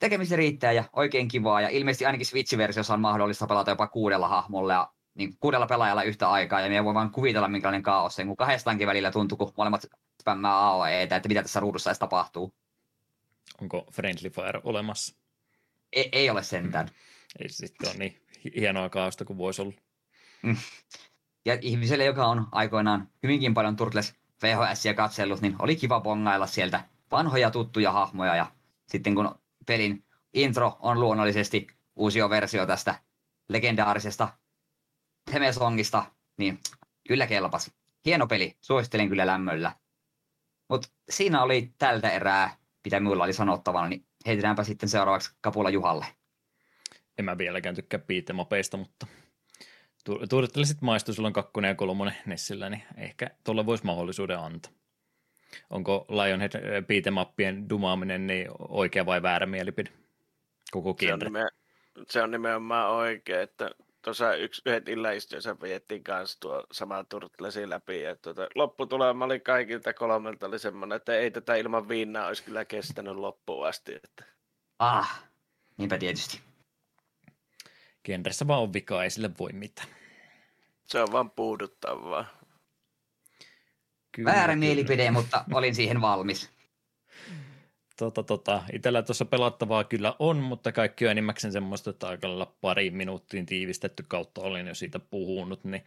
tekemistä 0.00 0.36
riittää 0.36 0.72
ja 0.72 0.84
oikein 0.92 1.28
kivaa. 1.28 1.60
Ja 1.60 1.68
ilmeisesti 1.68 2.06
ainakin 2.06 2.26
Switch-versiossa 2.26 2.94
on 2.94 3.00
mahdollista 3.00 3.46
pelata 3.46 3.70
jopa 3.70 3.86
kuudella 3.86 4.28
hahmolla 4.28 4.72
ja 4.72 4.92
niin 5.14 5.36
kuudella 5.40 5.66
pelaajalla 5.66 6.02
yhtä 6.02 6.30
aikaa. 6.30 6.60
Ja 6.60 6.68
me 6.68 6.84
voi 6.84 6.94
vaan 6.94 7.10
kuvitella, 7.10 7.48
minkälainen 7.48 7.82
kaos 7.82 8.16
sen, 8.16 8.26
kun 8.26 8.36
kahdestaankin 8.36 8.86
välillä 8.86 9.10
tuntuu, 9.10 9.38
kun 9.38 9.52
molemmat 9.56 9.86
spämmää 10.20 10.58
AOEtä, 10.58 11.16
että 11.16 11.28
mitä 11.28 11.42
tässä 11.42 11.60
ruudussa 11.60 11.90
edes 11.90 11.98
tapahtuu. 11.98 12.54
Onko 13.60 13.86
Friendly 13.92 14.30
Fire 14.30 14.60
olemassa? 14.64 15.16
Ei, 15.92 16.08
ei 16.12 16.30
ole 16.30 16.42
sentään. 16.42 16.88
Ei 17.38 17.48
sitten 17.48 17.88
ole 17.88 17.98
niin 17.98 18.22
hienoa 18.56 18.88
kaosta 18.88 19.24
kuin 19.24 19.38
voisi 19.38 19.62
olla. 19.62 19.72
Mm. 20.42 20.56
Ja 21.44 21.58
ihmiselle, 21.60 22.04
joka 22.04 22.26
on 22.26 22.46
aikoinaan 22.52 23.08
hyvinkin 23.22 23.54
paljon 23.54 23.76
Turtles 23.76 24.14
VHS 24.42 24.84
katsellut, 24.96 25.40
niin 25.40 25.56
oli 25.58 25.76
kiva 25.76 26.00
bongailla 26.00 26.46
sieltä 26.46 26.84
vanhoja 27.10 27.50
tuttuja 27.50 27.92
hahmoja. 27.92 28.36
Ja 28.36 28.46
sitten 28.86 29.14
kun 29.14 29.38
pelin 29.66 30.04
intro 30.34 30.76
on 30.80 31.00
luonnollisesti 31.00 31.66
uusi 31.96 32.20
versio 32.30 32.66
tästä 32.66 32.94
legendaarisesta 33.48 34.28
Theme-songista, 35.30 36.04
niin 36.36 36.58
kyllä 37.08 37.26
kelpas. 37.26 37.70
Hieno 38.04 38.26
peli, 38.26 38.56
suosittelen 38.60 39.08
kyllä 39.08 39.26
lämmöllä. 39.26 39.72
Mutta 40.68 40.88
siinä 41.10 41.42
oli 41.42 41.72
tältä 41.78 42.10
erää, 42.10 42.56
mitä 42.84 43.00
minulla 43.00 43.24
oli 43.24 43.32
sanottavana, 43.32 43.88
niin 43.88 44.06
heitetäänpä 44.26 44.64
sitten 44.64 44.88
seuraavaksi 44.88 45.30
Kapula 45.40 45.70
Juhalle. 45.70 46.06
En 47.18 47.24
mä 47.24 47.38
vieläkään 47.38 47.74
tykkää 47.74 48.00
piitemapeista, 48.00 48.76
mutta 48.76 49.06
Tuudettele 50.04 50.64
sitten 50.64 50.84
maistuu 50.86 51.14
silloin 51.14 51.34
kakkonen 51.34 51.68
ja 51.68 51.74
kolmonen 51.74 52.16
Nessillä, 52.26 52.70
niin 52.70 52.82
ehkä 52.96 53.30
tuolle 53.44 53.66
voisi 53.66 53.84
mahdollisuuden 53.84 54.38
antaa. 54.38 54.72
Onko 55.70 56.06
Lionhead 56.08 56.82
piitemappien 56.86 57.68
dumaaminen 57.68 58.26
niin 58.26 58.48
oikea 58.58 59.06
vai 59.06 59.22
väärä 59.22 59.46
mielipide? 59.46 59.90
Koko 60.70 60.96
se 61.00 61.12
on, 61.12 61.18
nime, 61.18 61.48
se 62.08 62.22
on 62.22 62.30
nimenomaan 62.30 62.90
oikea, 62.90 63.42
että 63.42 63.70
tuossa 64.04 64.34
yksi, 64.34 64.62
yhden 64.66 64.82
illan 64.86 65.14
viettiin 65.62 66.04
kanssa 66.04 66.40
tuo 66.40 66.66
sama 66.72 67.04
Turtlesi 67.04 67.70
läpi. 67.70 68.02
Ja 68.02 68.16
tuota, 68.16 68.48
lopputulema 68.54 69.24
oli 69.24 69.40
kaikilta 69.40 69.94
kolmelta 69.94 70.46
oli 70.46 70.58
semmoinen, 70.58 70.96
että 70.96 71.16
ei 71.16 71.30
tätä 71.30 71.54
ilman 71.54 71.88
viinaa 71.88 72.26
olisi 72.26 72.42
kyllä 72.44 72.64
kestänyt 72.64 73.16
loppuun 73.16 73.66
asti. 73.66 73.94
Että. 73.94 74.24
Ah, 74.78 75.24
niinpä 75.76 75.98
tietysti. 75.98 76.40
Genressä 78.04 78.46
vaan 78.46 78.62
on 78.62 78.72
vika, 78.72 79.04
ei 79.04 79.10
sille 79.10 79.30
voi 79.38 79.52
mitään. 79.52 79.88
Se 80.84 81.02
on 81.02 81.12
vaan 81.12 81.30
puuduttavaa. 81.30 82.24
Kyllä, 84.12 84.30
Väärä 84.30 84.52
kyllä. 84.52 84.56
mielipide, 84.56 85.10
mutta 85.10 85.44
olin 85.52 85.74
siihen 85.74 86.00
valmis. 86.00 86.53
Tota, 87.96 88.22
tota, 88.22 88.62
itellä 88.72 89.02
tuossa 89.02 89.24
pelattavaa 89.24 89.84
kyllä 89.84 90.14
on, 90.18 90.36
mutta 90.36 90.72
kaikki 90.72 91.04
on 91.04 91.10
enimmäkseen 91.10 91.52
semmoista, 91.52 91.90
että 91.90 92.08
aika 92.08 92.28
lailla 92.28 92.54
pari 92.60 92.90
minuuttiin 92.90 93.46
tiivistetty 93.46 94.04
kautta 94.08 94.40
olin 94.40 94.66
jo 94.66 94.74
siitä 94.74 94.98
puhunut, 94.98 95.64
niin 95.64 95.84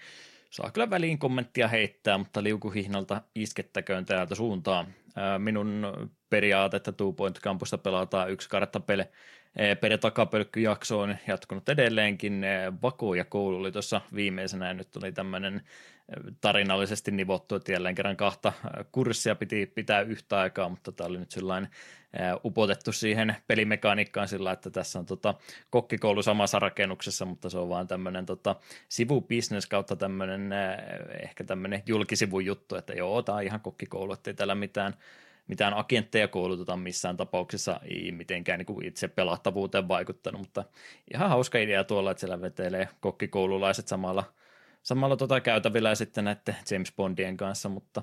saa 0.49 0.71
kyllä 0.71 0.89
väliin 0.89 1.19
kommenttia 1.19 1.67
heittää, 1.67 2.17
mutta 2.17 2.43
liukuhihnalta 2.43 3.21
iskettäköön 3.35 4.05
täältä 4.05 4.35
suuntaan. 4.35 4.87
Minun 5.37 5.87
periaate, 6.29 6.77
että 6.77 6.91
Two 6.91 7.11
Point 7.11 7.39
Campusta 7.39 7.77
pelataan 7.77 8.31
yksi 8.31 8.49
karttapeli 8.49 9.03
per 9.81 9.97
takapölkkyjakso 9.97 10.99
on 10.99 11.17
jatkunut 11.27 11.69
edelleenkin. 11.69 12.45
Vaku 12.81 13.13
ja 13.13 13.25
koulu 13.25 13.57
oli 13.57 13.71
tuossa 13.71 14.01
viimeisenä 14.15 14.67
ja 14.67 14.73
nyt 14.73 14.95
oli 14.95 15.11
tämmöinen 15.11 15.61
tarinallisesti 16.41 17.11
nivottu, 17.11 17.55
että 17.55 17.71
jälleen 17.71 17.95
kerran 17.95 18.17
kahta 18.17 18.53
kurssia 18.91 19.35
piti 19.35 19.65
pitää 19.65 20.01
yhtä 20.01 20.39
aikaa, 20.39 20.69
mutta 20.69 20.91
tämä 20.91 21.07
oli 21.07 21.17
nyt 21.17 21.31
sellainen 21.31 21.69
upotettu 22.45 22.91
siihen 22.91 23.35
pelimekaniikkaan 23.47 24.27
sillä, 24.27 24.51
että 24.51 24.69
tässä 24.69 24.99
on 24.99 25.05
tota, 25.05 25.33
kokkikoulu 25.69 26.23
samassa 26.23 26.59
rakennuksessa, 26.59 27.25
mutta 27.25 27.49
se 27.49 27.57
on 27.57 27.69
vaan 27.69 27.87
tämmöinen 27.87 28.25
tota, 28.25 28.55
sivubisnes 28.89 29.65
kautta 29.65 29.95
tämmöinen 29.95 30.53
ehkä 31.23 31.43
tämmöinen 31.43 31.83
julkisivujuttu, 31.85 32.75
että 32.75 32.93
joo, 32.93 33.21
tämä 33.21 33.35
on 33.35 33.43
ihan 33.43 33.61
kokkikoulu, 33.61 34.13
ettei 34.13 34.33
täällä 34.33 34.55
mitään 34.55 34.93
mitään 35.47 35.73
agentteja 35.73 36.27
kouluteta 36.27 36.77
missään 36.77 37.17
tapauksessa, 37.17 37.79
ei 37.83 38.11
mitenkään 38.11 38.59
niin 38.59 38.85
itse 38.85 39.07
pelattavuuteen 39.07 39.87
vaikuttanut, 39.87 40.41
mutta 40.41 40.63
ihan 41.13 41.29
hauska 41.29 41.57
idea 41.57 41.83
tuolla, 41.83 42.11
että 42.11 42.21
siellä 42.21 42.41
vetelee 42.41 42.87
kokkikoululaiset 42.99 43.87
samalla, 43.87 44.23
samalla 44.87 45.17
tota 45.17 45.41
käytävillä 45.41 45.89
ja 45.89 45.95
sitten 45.95 46.25
näiden 46.25 46.55
James 46.71 46.93
Bondien 46.95 47.37
kanssa, 47.37 47.69
mutta, 47.69 48.01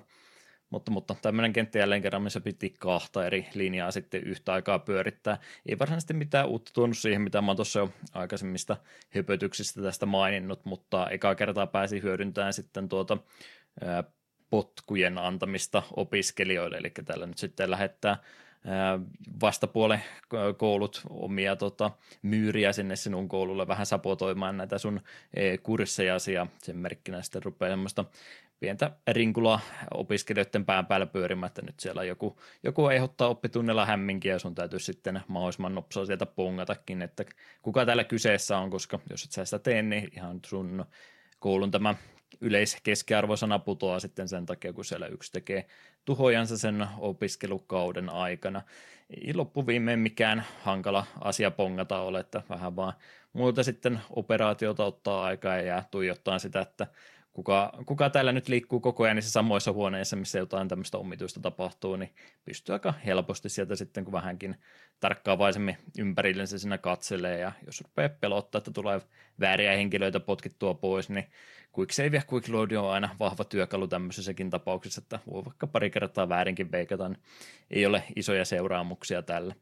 mutta, 0.71 0.91
mutta 0.91 1.17
tämmöinen 1.23 1.53
kenttä 1.53 1.79
jälleen 1.79 2.03
kerran, 2.03 2.23
missä 2.23 2.41
piti 2.41 2.75
kahta 2.79 3.27
eri 3.27 3.47
linjaa 3.55 3.91
sitten 3.91 4.25
yhtä 4.25 4.53
aikaa 4.53 4.79
pyörittää. 4.79 5.39
Ei 5.67 5.79
varsinaisesti 5.79 6.15
mitään 6.15 6.49
uutta 6.49 6.73
tuonut 6.75 6.99
siihen, 6.99 7.23
mitä 7.23 7.43
mä 7.43 7.55
tuossa 7.55 7.79
jo 7.79 7.91
aikaisemmista 8.13 8.77
höpötyksistä 9.11 9.83
tästä 9.83 10.07
maininnut, 10.07 10.65
mutta 10.65 11.11
eka 11.11 11.35
kertaa 11.35 11.67
pääsi 11.67 12.03
hyödyntämään 12.03 12.53
sitten 12.53 12.89
tuota 12.89 13.19
potkujen 14.51 15.19
antamista 15.19 15.83
opiskelijoille, 15.97 16.77
eli 16.77 16.91
tällä 17.05 17.27
nyt 17.27 17.39
sitten 17.39 17.71
lähettää 17.71 18.17
vastapuolen 19.41 20.03
koulut 20.57 21.03
omia 21.11 21.57
tota, 21.57 21.91
myyriä 22.23 22.73
sinne 22.73 22.97
sinun 22.97 23.29
koululle 23.29 23.69
vähän 23.69 23.87
sapotoimaan 23.87 24.57
näitä 24.57 24.79
sun 24.79 25.01
kursseja 25.63 26.17
ja 26.33 26.47
sen 26.63 26.77
merkkinä 26.77 27.23
sitten 27.23 27.43
rupeaa 27.43 27.73
semmoista 27.73 28.05
pientä 28.61 28.91
rinkula 29.09 29.61
opiskelijoiden 29.95 30.65
pään 30.65 30.87
päällä 30.87 31.07
pyörimään, 31.07 31.49
että 31.49 31.63
nyt 31.63 31.81
siellä 31.81 32.05
joku, 32.05 32.39
joku 32.63 32.89
ehdottaa 32.89 33.29
oppitunnilla 33.29 33.87
hämminkin 33.87 34.31
ja 34.31 34.39
sun 34.39 34.55
täytyy 34.55 34.79
sitten 34.79 35.21
mahdollisimman 35.29 35.75
nopsaa 35.75 36.07
sieltä 36.07 36.27
pongatakin, 36.27 37.03
että 37.03 37.25
kuka 37.63 37.87
täällä 37.87 38.05
kyseessä 38.05 38.59
on, 38.59 38.71
koska 38.71 39.01
jos 39.11 39.25
et 39.25 39.33
sä 39.33 39.45
sitä 39.45 39.59
tee, 39.59 39.83
niin 39.83 40.09
ihan 40.17 40.41
sun 40.47 40.85
koulun 41.39 41.71
tämä 41.71 41.95
yleiskeskiarvosana 42.41 43.59
putoaa 43.59 44.01
sitten 44.01 44.29
sen 44.29 44.47
takia, 44.47 44.73
kun 44.73 44.85
siellä 44.85 45.07
yksi 45.07 45.33
tekee 45.33 45.67
tuhojansa 46.05 46.59
sen 46.59 46.87
opiskelukauden 46.99 48.11
aikana. 48.11 48.63
Ei 49.27 49.35
loppuviimeen 49.35 49.99
mikään 49.99 50.45
hankala 50.63 51.07
asia 51.21 51.51
pongata 51.51 52.01
ole, 52.01 52.21
että 52.21 52.43
vähän 52.49 52.77
vaan 52.77 52.93
muuta 53.33 53.63
sitten 53.63 54.01
operaatiota 54.11 54.85
ottaa 54.85 55.25
aikaa 55.25 55.57
ja 55.57 55.63
jää 55.63 55.85
tuijottaa 55.91 56.39
sitä, 56.39 56.61
että 56.61 56.87
kuka, 57.35 57.73
kuka 57.87 58.11
täällä 58.11 58.33
nyt 58.33 58.49
liikkuu 58.49 58.81
koko 58.81 59.05
ajan 59.05 59.17
niissä 59.17 59.33
samoissa 59.33 59.73
huoneissa, 59.73 60.17
missä 60.17 60.39
jotain 60.39 60.69
tämmöistä 60.69 60.99
omituista 60.99 61.41
tapahtuu, 61.41 61.97
niin 61.97 62.11
pystyy 62.45 62.73
aika 62.73 62.95
helposti 63.07 63.49
sieltä 63.49 63.77
sitten, 63.77 64.05
kun 64.05 64.13
vähänkin 64.13 64.57
tarkkaavaisemmin 65.01 65.77
ympärillensä 65.99 66.59
siinä 66.59 66.79
katselee, 66.79 67.39
ja 67.39 67.53
jos 67.67 67.81
rupeaa 67.81 68.09
pelottaa, 68.09 68.59
että 68.59 68.71
tulee 68.71 69.01
vääriä 69.41 69.73
henkilöitä 69.73 70.21
potkittua 70.21 70.75
pois, 70.75 71.11
niin 71.11 71.27
Quick 71.79 71.93
Save 71.93 72.17
ja 72.17 72.23
Quick 72.33 72.49
Load 72.49 72.71
on 72.71 72.93
aina 72.93 73.17
vahva 73.21 73.45
työkalu 73.45 73.87
tämmöisessäkin 73.87 74.51
tapauksessa, 74.51 75.01
että 75.05 75.19
voi 75.33 75.45
vaikka 75.45 75.67
pari 75.67 75.91
kertaa 75.91 76.29
väärinkin 76.29 76.73
veikata, 76.73 77.09
niin 77.09 77.23
ei 77.71 77.87
ole 77.87 78.05
isoja 78.17 78.45
seuraamuksia 78.45 79.23
tällä 79.23 79.55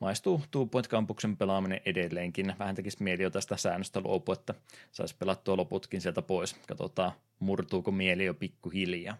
maistuu 0.00 0.42
Two 0.50 0.66
Point 0.66 0.88
Campuksen 0.88 1.36
pelaaminen 1.36 1.80
edelleenkin. 1.86 2.54
Vähän 2.58 2.74
tekisi 2.74 3.02
mieli 3.02 3.22
jo 3.22 3.30
tästä 3.30 3.56
säännöstä 3.56 4.00
luopua, 4.00 4.32
että 4.32 4.54
saisi 4.92 5.16
pelattua 5.18 5.56
loputkin 5.56 6.00
sieltä 6.00 6.22
pois. 6.22 6.56
Katsotaan, 6.68 7.12
murtuuko 7.38 7.90
mieli 7.90 8.24
jo 8.24 8.34
pikkuhiljaa. 8.34 9.16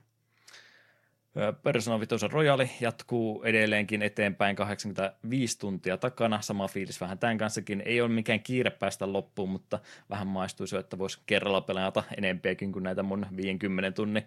Persona 1.63 2.01
5 2.01 2.29
Royali 2.29 2.71
jatkuu 2.81 3.43
edelleenkin 3.43 4.03
eteenpäin 4.03 4.57
85 4.57 5.59
tuntia 5.59 5.97
takana. 5.97 6.41
Sama 6.41 6.69
fiilis 6.69 7.01
vähän 7.01 7.19
tämän 7.19 7.39
kanssakin. 7.39 7.83
Ei 7.87 8.01
ole 8.01 8.09
mikään 8.09 8.41
kiire 8.41 8.71
päästä 8.71 9.13
loppuun, 9.13 9.51
mutta 9.51 9.79
vähän 10.11 10.27
maistuisi, 10.27 10.77
että 10.77 10.99
voisi 10.99 11.19
kerralla 11.27 11.61
pelata 11.61 12.03
enempiäkin 12.17 12.73
kuin 12.73 12.83
näitä 12.83 13.03
mun 13.03 13.27
50 13.37 13.91
tunnin 13.91 14.27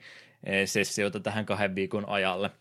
sessioita 0.66 1.20
tähän 1.20 1.46
kahden 1.46 1.76
viikon 1.76 2.10
ajalle– 2.10 2.52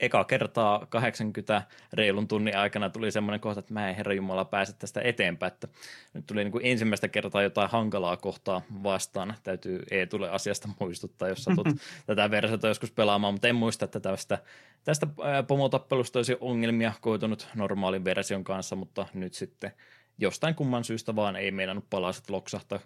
eka 0.00 0.24
kertaa 0.24 0.86
80 0.86 1.62
reilun 1.92 2.28
tunnin 2.28 2.56
aikana 2.56 2.90
tuli 2.90 3.10
semmoinen 3.10 3.40
kohta, 3.40 3.60
että 3.60 3.74
mä 3.74 3.88
en 3.88 3.96
herra 3.96 4.12
Jumala 4.12 4.44
pääse 4.44 4.72
tästä 4.72 5.00
eteenpäin, 5.00 5.52
että 5.52 5.68
nyt 6.14 6.26
tuli 6.26 6.44
niin 6.44 6.52
kuin 6.52 6.66
ensimmäistä 6.66 7.08
kertaa 7.08 7.42
jotain 7.42 7.70
hankalaa 7.70 8.16
kohtaa 8.16 8.62
vastaan. 8.82 9.34
Täytyy 9.42 9.82
ei 9.90 10.06
tule 10.06 10.30
asiasta 10.30 10.68
muistuttaa, 10.80 11.28
jos 11.28 11.44
satut 11.44 11.68
tätä 12.06 12.30
versiota 12.30 12.68
joskus 12.68 12.90
pelaamaan, 12.90 13.34
mutta 13.34 13.48
en 13.48 13.56
muista, 13.56 13.84
että 13.84 14.00
tästä, 14.00 14.38
tästä 14.84 15.06
pomotappelusta 15.46 16.18
olisi 16.18 16.36
ongelmia 16.40 16.92
koitunut 17.00 17.48
normaalin 17.54 18.04
version 18.04 18.44
kanssa, 18.44 18.76
mutta 18.76 19.06
nyt 19.14 19.34
sitten 19.34 19.72
jostain 20.18 20.54
kumman 20.54 20.84
syystä 20.84 21.16
vaan 21.16 21.36
ei 21.36 21.50
meinannut 21.50 21.90
palaset 21.90 22.30
loksahtaa 22.30 22.78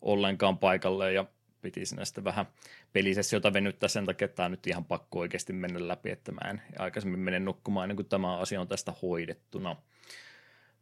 ollenkaan 0.00 0.58
paikalle. 0.58 1.12
Ja 1.12 1.24
piti 1.62 1.86
sinne 1.86 2.04
sitten 2.04 2.24
vähän 2.24 2.46
pelisessiota 2.92 3.52
venyttää 3.52 3.88
sen 3.88 4.06
takia, 4.06 4.24
että 4.24 4.36
tämä 4.36 4.44
on 4.44 4.50
nyt 4.50 4.66
ihan 4.66 4.84
pakko 4.84 5.18
oikeasti 5.18 5.52
mennä 5.52 5.88
läpi, 5.88 6.10
että 6.10 6.32
mä 6.32 6.50
en 6.50 6.62
aikaisemmin 6.78 7.20
mene 7.20 7.38
nukkumaan 7.38 7.84
ennen 7.84 7.96
kuin 7.96 8.08
tämä 8.08 8.36
asia 8.36 8.60
on 8.60 8.68
tästä 8.68 8.92
hoidettuna. 9.02 9.76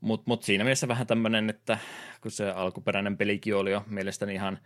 Mutta 0.00 0.24
mut 0.26 0.42
siinä 0.42 0.64
mielessä 0.64 0.88
vähän 0.88 1.06
tämmöinen, 1.06 1.50
että 1.50 1.78
kun 2.20 2.30
se 2.30 2.50
alkuperäinen 2.50 3.16
pelikin 3.16 3.56
oli 3.56 3.70
jo 3.70 3.84
mielestäni 3.86 4.34
ihan 4.34 4.59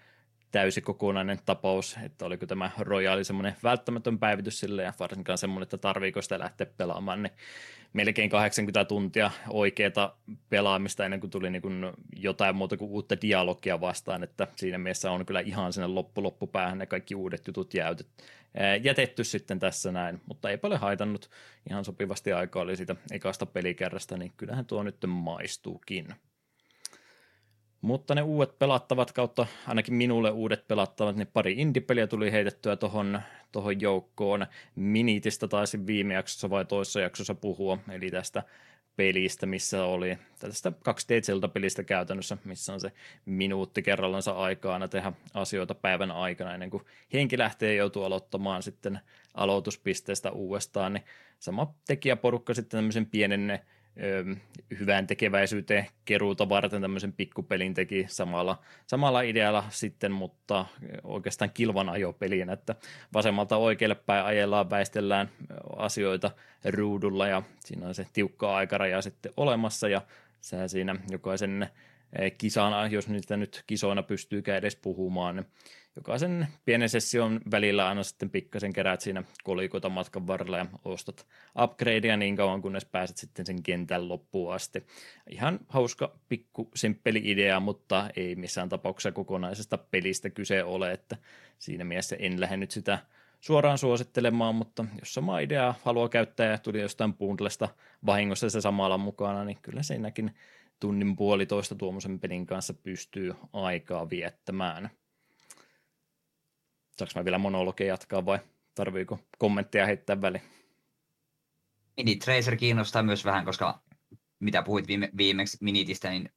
täysi 0.53 0.81
kokonainen 0.81 1.39
tapaus, 1.47 1.97
että 2.05 2.25
oliko 2.25 2.47
tämä 2.47 2.71
Royali 2.79 3.25
semmoinen 3.25 3.57
välttämätön 3.63 4.19
päivitys 4.19 4.61
sille 4.61 4.83
ja 4.83 4.93
varsinkaan 5.01 5.39
semmoinen, 5.39 5.63
että 5.63 5.79
tarviiko 5.79 6.23
sitä 6.23 6.39
lähteä 6.39 6.67
pelaamaan, 6.77 7.23
niin 7.23 7.33
melkein 7.93 8.31
80 8.31 8.85
tuntia 8.85 9.31
oikeaa 9.49 10.19
pelaamista 10.49 11.05
ennen 11.05 11.21
kuin 11.21 11.31
tuli 11.31 11.51
niin 11.51 11.63
kuin 11.63 11.93
jotain 12.17 12.57
muuta 12.57 12.77
kuin 12.77 12.91
uutta 12.91 13.21
dialogia 13.21 13.81
vastaan, 13.81 14.23
että 14.23 14.49
siinä 14.57 14.79
mielessä 14.79 15.11
on 15.11 15.27
kyllä 15.27 15.41
ihan 15.41 15.73
sinne 15.73 15.87
loppu 15.87 16.23
loppupäähän 16.23 16.79
ne 16.79 16.87
kaikki 16.87 17.15
uudet 17.15 17.47
jutut 17.47 17.75
jäytet, 17.75 18.09
jätetty 18.83 19.25
sitten 19.25 19.59
tässä 19.59 19.93
näin, 19.93 20.21
mutta 20.27 20.51
ei 20.51 20.59
paljon 20.59 20.81
haitannut, 20.81 21.31
ihan 21.71 21.85
sopivasti 21.85 22.33
aikaa 22.33 22.63
oli 22.63 22.77
siitä 22.77 22.97
ekasta 23.13 23.47
pelikerrasta, 23.47 24.17
niin 24.17 24.33
kyllähän 24.37 24.67
tuo 24.67 24.83
nyt 24.83 24.97
maistuukin. 25.07 26.15
Mutta 27.83 28.14
ne 28.14 28.22
uudet 28.22 28.59
pelattavat 28.59 29.12
kautta, 29.12 29.47
ainakin 29.66 29.95
minulle 29.95 30.30
uudet 30.30 30.68
pelattavat, 30.68 31.16
niin 31.16 31.28
pari 31.33 31.53
indie-peliä 31.53 32.07
tuli 32.07 32.33
heitettyä 32.33 32.76
tuohon 32.76 33.20
tohon 33.53 33.80
joukkoon. 33.80 34.47
Minitistä 34.74 35.49
taisin 35.49 35.87
viime 35.87 36.14
jaksossa 36.14 36.51
vai 36.51 36.64
toisessa 36.64 37.01
jaksossa 37.01 37.35
puhua, 37.35 37.78
eli 37.91 38.11
tästä 38.11 38.43
pelistä, 38.97 39.47
missä 39.47 39.85
oli 39.85 40.18
tästä 40.39 40.72
2D-pelistä 40.89 41.83
käytännössä, 41.83 42.37
missä 42.45 42.72
on 42.72 42.80
se 42.80 42.93
minuutti 43.24 43.83
kerrallansa 43.83 44.33
aikaa 44.33 44.89
tehdä 44.89 45.12
asioita 45.35 45.74
päivän 45.74 46.11
aikana 46.11 46.55
ennen 46.55 46.70
kuin 46.70 46.85
henki 47.12 47.39
lähtee 47.39 47.74
joutuu 47.74 48.05
aloittamaan 48.05 48.62
sitten 48.62 49.01
aloituspisteestä 49.35 50.30
uudestaan, 50.30 50.93
niin 50.93 51.05
sama 51.39 51.74
tekijäporukka 51.87 52.55
sitten 52.55 52.78
tämmöisen 52.78 53.07
pienen 53.07 53.59
hyvään 54.80 55.07
tekeväisyyteen 55.07 55.86
keruuta 56.05 56.49
varten 56.49 56.82
tämmöisen 56.82 57.12
pikkupelin 57.12 57.74
teki 57.74 58.07
samalla, 58.09 58.59
samalla 58.86 59.20
idealla 59.20 59.64
sitten, 59.70 60.12
mutta 60.12 60.66
oikeastaan 61.05 61.51
kilvan 61.55 61.88
ajopeliin, 61.88 62.51
että 62.51 62.74
vasemmalta 63.14 63.57
oikealle 63.57 63.95
päin 63.95 64.24
ajellaan, 64.24 64.70
väistellään 64.70 65.30
asioita 65.76 66.30
ruudulla 66.64 67.26
ja 67.26 67.43
siinä 67.64 67.86
on 67.86 67.95
se 67.95 68.07
tiukka 68.12 68.57
aikaraja 68.57 69.03
sitten 69.03 69.32
olemassa 69.36 69.88
ja 69.88 70.03
sehän 70.40 70.68
siinä 70.68 70.97
jokaisen 71.11 71.68
kisana, 72.38 72.86
jos 72.86 73.09
niitä 73.09 73.36
nyt 73.36 73.64
kisoina 73.66 74.03
pystyykään 74.03 74.59
edes 74.59 74.76
puhumaan, 74.76 75.36
niin 75.36 75.47
jokaisen 75.97 76.49
pienen 76.64 76.88
session 76.88 77.40
välillä 77.51 77.88
aina 77.88 78.03
sitten 78.03 78.30
pikkasen 78.30 78.72
keräät 78.72 79.01
siinä 79.01 79.24
kolikoita 79.45 79.88
matkan 79.88 80.26
varrella 80.26 80.59
ja 80.59 80.66
ostat 80.84 81.26
upgradea 81.62 82.16
niin 82.16 82.36
kauan, 82.36 82.62
kunnes 82.62 82.84
pääset 82.84 83.16
sitten 83.16 83.47
sen 83.47 83.62
kentän 83.62 84.09
loppuun 84.09 84.55
asti. 84.55 84.86
Ihan 85.30 85.61
hauska 85.68 86.18
pikku 86.28 86.70
idea, 87.22 87.61
mutta 87.61 88.11
ei 88.16 88.36
missään 88.36 88.68
tapauksessa 88.68 89.12
kokonaisesta 89.12 89.78
pelistä 89.78 90.30
kyse 90.30 90.64
ole, 90.64 90.93
että 90.93 91.16
siinä 91.59 91.84
mielessä 91.84 92.16
en 92.18 92.40
lähde 92.40 92.57
nyt 92.57 92.70
sitä 92.70 92.99
suoraan 93.40 93.78
suosittelemaan, 93.78 94.55
mutta 94.55 94.84
jos 95.01 95.14
sama 95.14 95.38
idea 95.38 95.74
haluaa 95.84 96.09
käyttää 96.09 96.51
ja 96.51 96.59
tuli 96.59 96.80
jostain 96.80 97.14
bundlesta 97.14 97.68
vahingossa 98.07 98.51
se 98.51 98.61
samalla 98.61 98.99
mukana, 98.99 99.45
niin 99.45 99.59
kyllä 99.62 99.82
siinäkin 99.82 100.34
tunnin 100.80 101.16
puolitoista 101.16 101.74
tuommoisen 101.74 102.20
pelin 102.20 102.47
kanssa 102.47 102.74
pystyy 102.74 103.34
aikaa 103.53 104.11
viettämään. 104.11 104.90
Saanko 106.97 107.12
mä 107.16 107.24
vielä 107.24 107.38
monologia 107.38 107.86
jatkaa 107.86 108.26
vai 108.26 108.38
tarviiko 108.74 109.18
kommentteja 109.38 109.86
heittää 109.86 110.20
väliin? 110.20 110.43
Mini 111.97 112.16
Tracer 112.16 112.57
kiinnostaa 112.57 113.03
myös 113.03 113.24
vähän, 113.24 113.45
koska 113.45 113.82
mitä 114.40 114.62
puhuit 114.62 114.88
viime, 114.88 115.11
viimeksi 115.16 115.59
Minitistä, 115.61 116.11
niin 116.11 116.30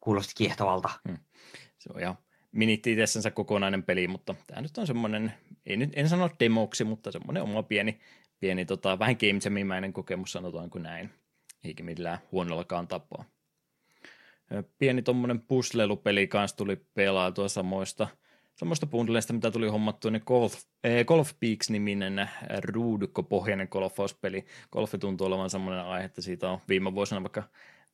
kuulosti 0.00 0.32
kiehtovalta. 0.36 0.90
Hmm. 1.08 1.18
Se 1.78 1.90
on 1.94 2.00
ihan 2.00 2.18
Minitti 2.52 2.92
itsensä 2.92 3.30
kokonainen 3.30 3.82
peli, 3.82 4.08
mutta 4.08 4.34
tämä 4.46 4.62
nyt 4.62 4.78
on 4.78 4.86
semmoinen, 4.86 5.32
ei 5.66 5.76
nyt, 5.76 5.90
en 5.92 6.08
sano 6.08 6.30
demoksi, 6.40 6.84
mutta 6.84 7.12
semmoinen 7.12 7.42
oma 7.42 7.62
pieni, 7.62 8.00
pieni 8.40 8.64
tota, 8.64 8.98
vähän 8.98 9.16
game 9.20 9.92
kokemus 9.92 10.32
sanotaanko 10.32 10.78
näin, 10.78 11.10
eikä 11.64 11.82
millään 11.82 12.18
huonollakaan 12.32 12.88
tapaa. 12.88 13.24
Pieni 14.78 15.02
tuommoinen 15.02 15.40
puslelupeli 15.40 16.26
kanssa 16.26 16.56
tuli 16.56 16.76
pelaatua 16.94 17.48
samoista– 17.48 18.08
semmoista 18.60 18.86
bundleista, 18.86 19.32
mitä 19.32 19.50
tuli 19.50 19.68
hommattua, 19.68 20.10
niin 20.10 20.22
Golf, 20.26 20.54
eh, 20.84 21.06
Golf 21.06 21.32
Peaks-niminen 21.40 22.30
ruudukkopohjainen 22.64 23.68
golfauspeli. 23.70 24.44
Golfi 24.72 24.98
tuntuu 24.98 25.26
olevan 25.26 25.50
semmoinen 25.50 25.84
aihe, 25.84 26.04
että 26.04 26.22
siitä 26.22 26.50
on 26.50 26.58
viime 26.68 26.94
vuosina 26.94 27.22
vaikka 27.22 27.42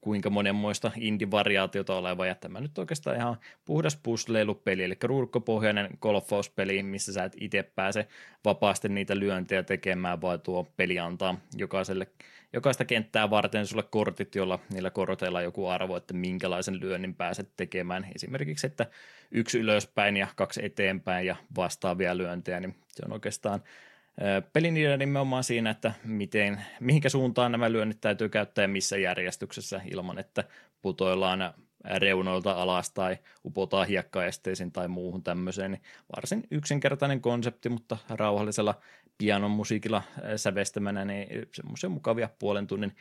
kuinka 0.01 0.31
monenmoista 0.31 0.91
indie-variaatiota 0.97 1.95
oleva, 1.95 2.27
ja 2.27 2.35
tämä 2.35 2.61
nyt 2.61 2.79
oikeastaan 2.79 3.17
ihan 3.17 3.37
puhdas 3.65 3.97
puzzleilupeli, 4.03 4.85
eli 4.85 4.97
ruudukkopohjainen 5.03 5.89
golfauspeli, 6.01 6.83
missä 6.83 7.13
sä 7.13 7.25
et 7.25 7.37
itse 7.41 7.63
pääse 7.63 8.09
vapaasti 8.45 8.89
niitä 8.89 9.19
lyöntejä 9.19 9.63
tekemään, 9.63 10.21
vaan 10.21 10.41
tuo 10.41 10.73
peli 10.77 10.99
antaa 10.99 11.41
jokaiselle 11.57 12.07
jokaista 12.53 12.85
kenttää 12.85 13.31
varten 13.31 13.67
sulle 13.67 13.83
kortit, 13.83 14.35
joilla 14.35 14.59
niillä 14.73 14.91
korteilla 14.91 15.43
joku 15.43 15.67
arvo, 15.67 15.97
että 15.97 16.15
minkälaisen 16.15 16.81
lyönnin 16.81 17.15
pääset 17.15 17.49
tekemään. 17.57 18.07
Esimerkiksi, 18.15 18.67
että 18.67 18.87
yksi 19.31 19.59
ylöspäin 19.59 20.17
ja 20.17 20.27
kaksi 20.37 20.65
eteenpäin 20.65 21.27
ja 21.27 21.37
vastaavia 21.57 22.17
lyöntejä, 22.17 22.61
niin 22.61 22.75
se 22.89 23.03
on 23.07 23.13
oikeastaan 23.13 23.63
pelin 24.53 24.77
idea 24.77 24.97
nimenomaan 24.97 25.45
siinä, 25.45 25.71
että 25.71 25.93
miten, 26.05 26.65
mihinkä 26.81 27.09
suuntaan 27.09 27.53
nämä 27.53 27.73
lyönnit 27.73 28.01
täytyy 28.01 28.29
käyttää 28.29 28.63
ja 28.63 28.69
missä 28.69 28.97
järjestyksessä 28.97 29.81
ilman, 29.91 30.19
että 30.19 30.45
putoillaan 30.83 31.55
reunoilta 31.85 32.53
alas 32.53 32.91
tai 32.91 33.19
upotaan 33.45 33.87
hiekkaesteisiin 33.87 34.73
tai 34.73 34.89
muuhun 34.89 35.23
tämmöiseen. 35.23 35.71
Niin 35.71 35.83
varsin 36.17 36.47
yksinkertainen 36.51 37.21
konsepti, 37.21 37.69
mutta 37.69 37.97
rauhallisella 38.09 38.81
pianon 39.19 39.51
musiikilla 39.51 40.03
sävestämänä, 40.37 41.05
niin 41.05 41.29
semmoisia 41.55 41.91
mukavia 41.91 42.29
puolen 42.39 42.67
tunnin 42.67 42.97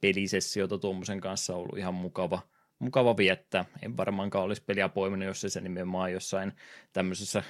pelisessioita 0.00 0.78
tuommoisen 0.78 1.20
kanssa 1.20 1.54
on 1.54 1.60
ollut 1.60 1.78
ihan 1.78 1.94
mukava, 1.94 2.42
mukava 2.78 3.16
viettää. 3.16 3.64
En 3.82 3.96
varmaankaan 3.96 4.44
olisi 4.44 4.62
peliä 4.66 4.88
poiminut, 4.88 5.26
jos 5.26 5.40
se 5.40 5.60
nimenomaan 5.60 6.12
jossain 6.12 6.52
tämmöisessä 6.92 7.42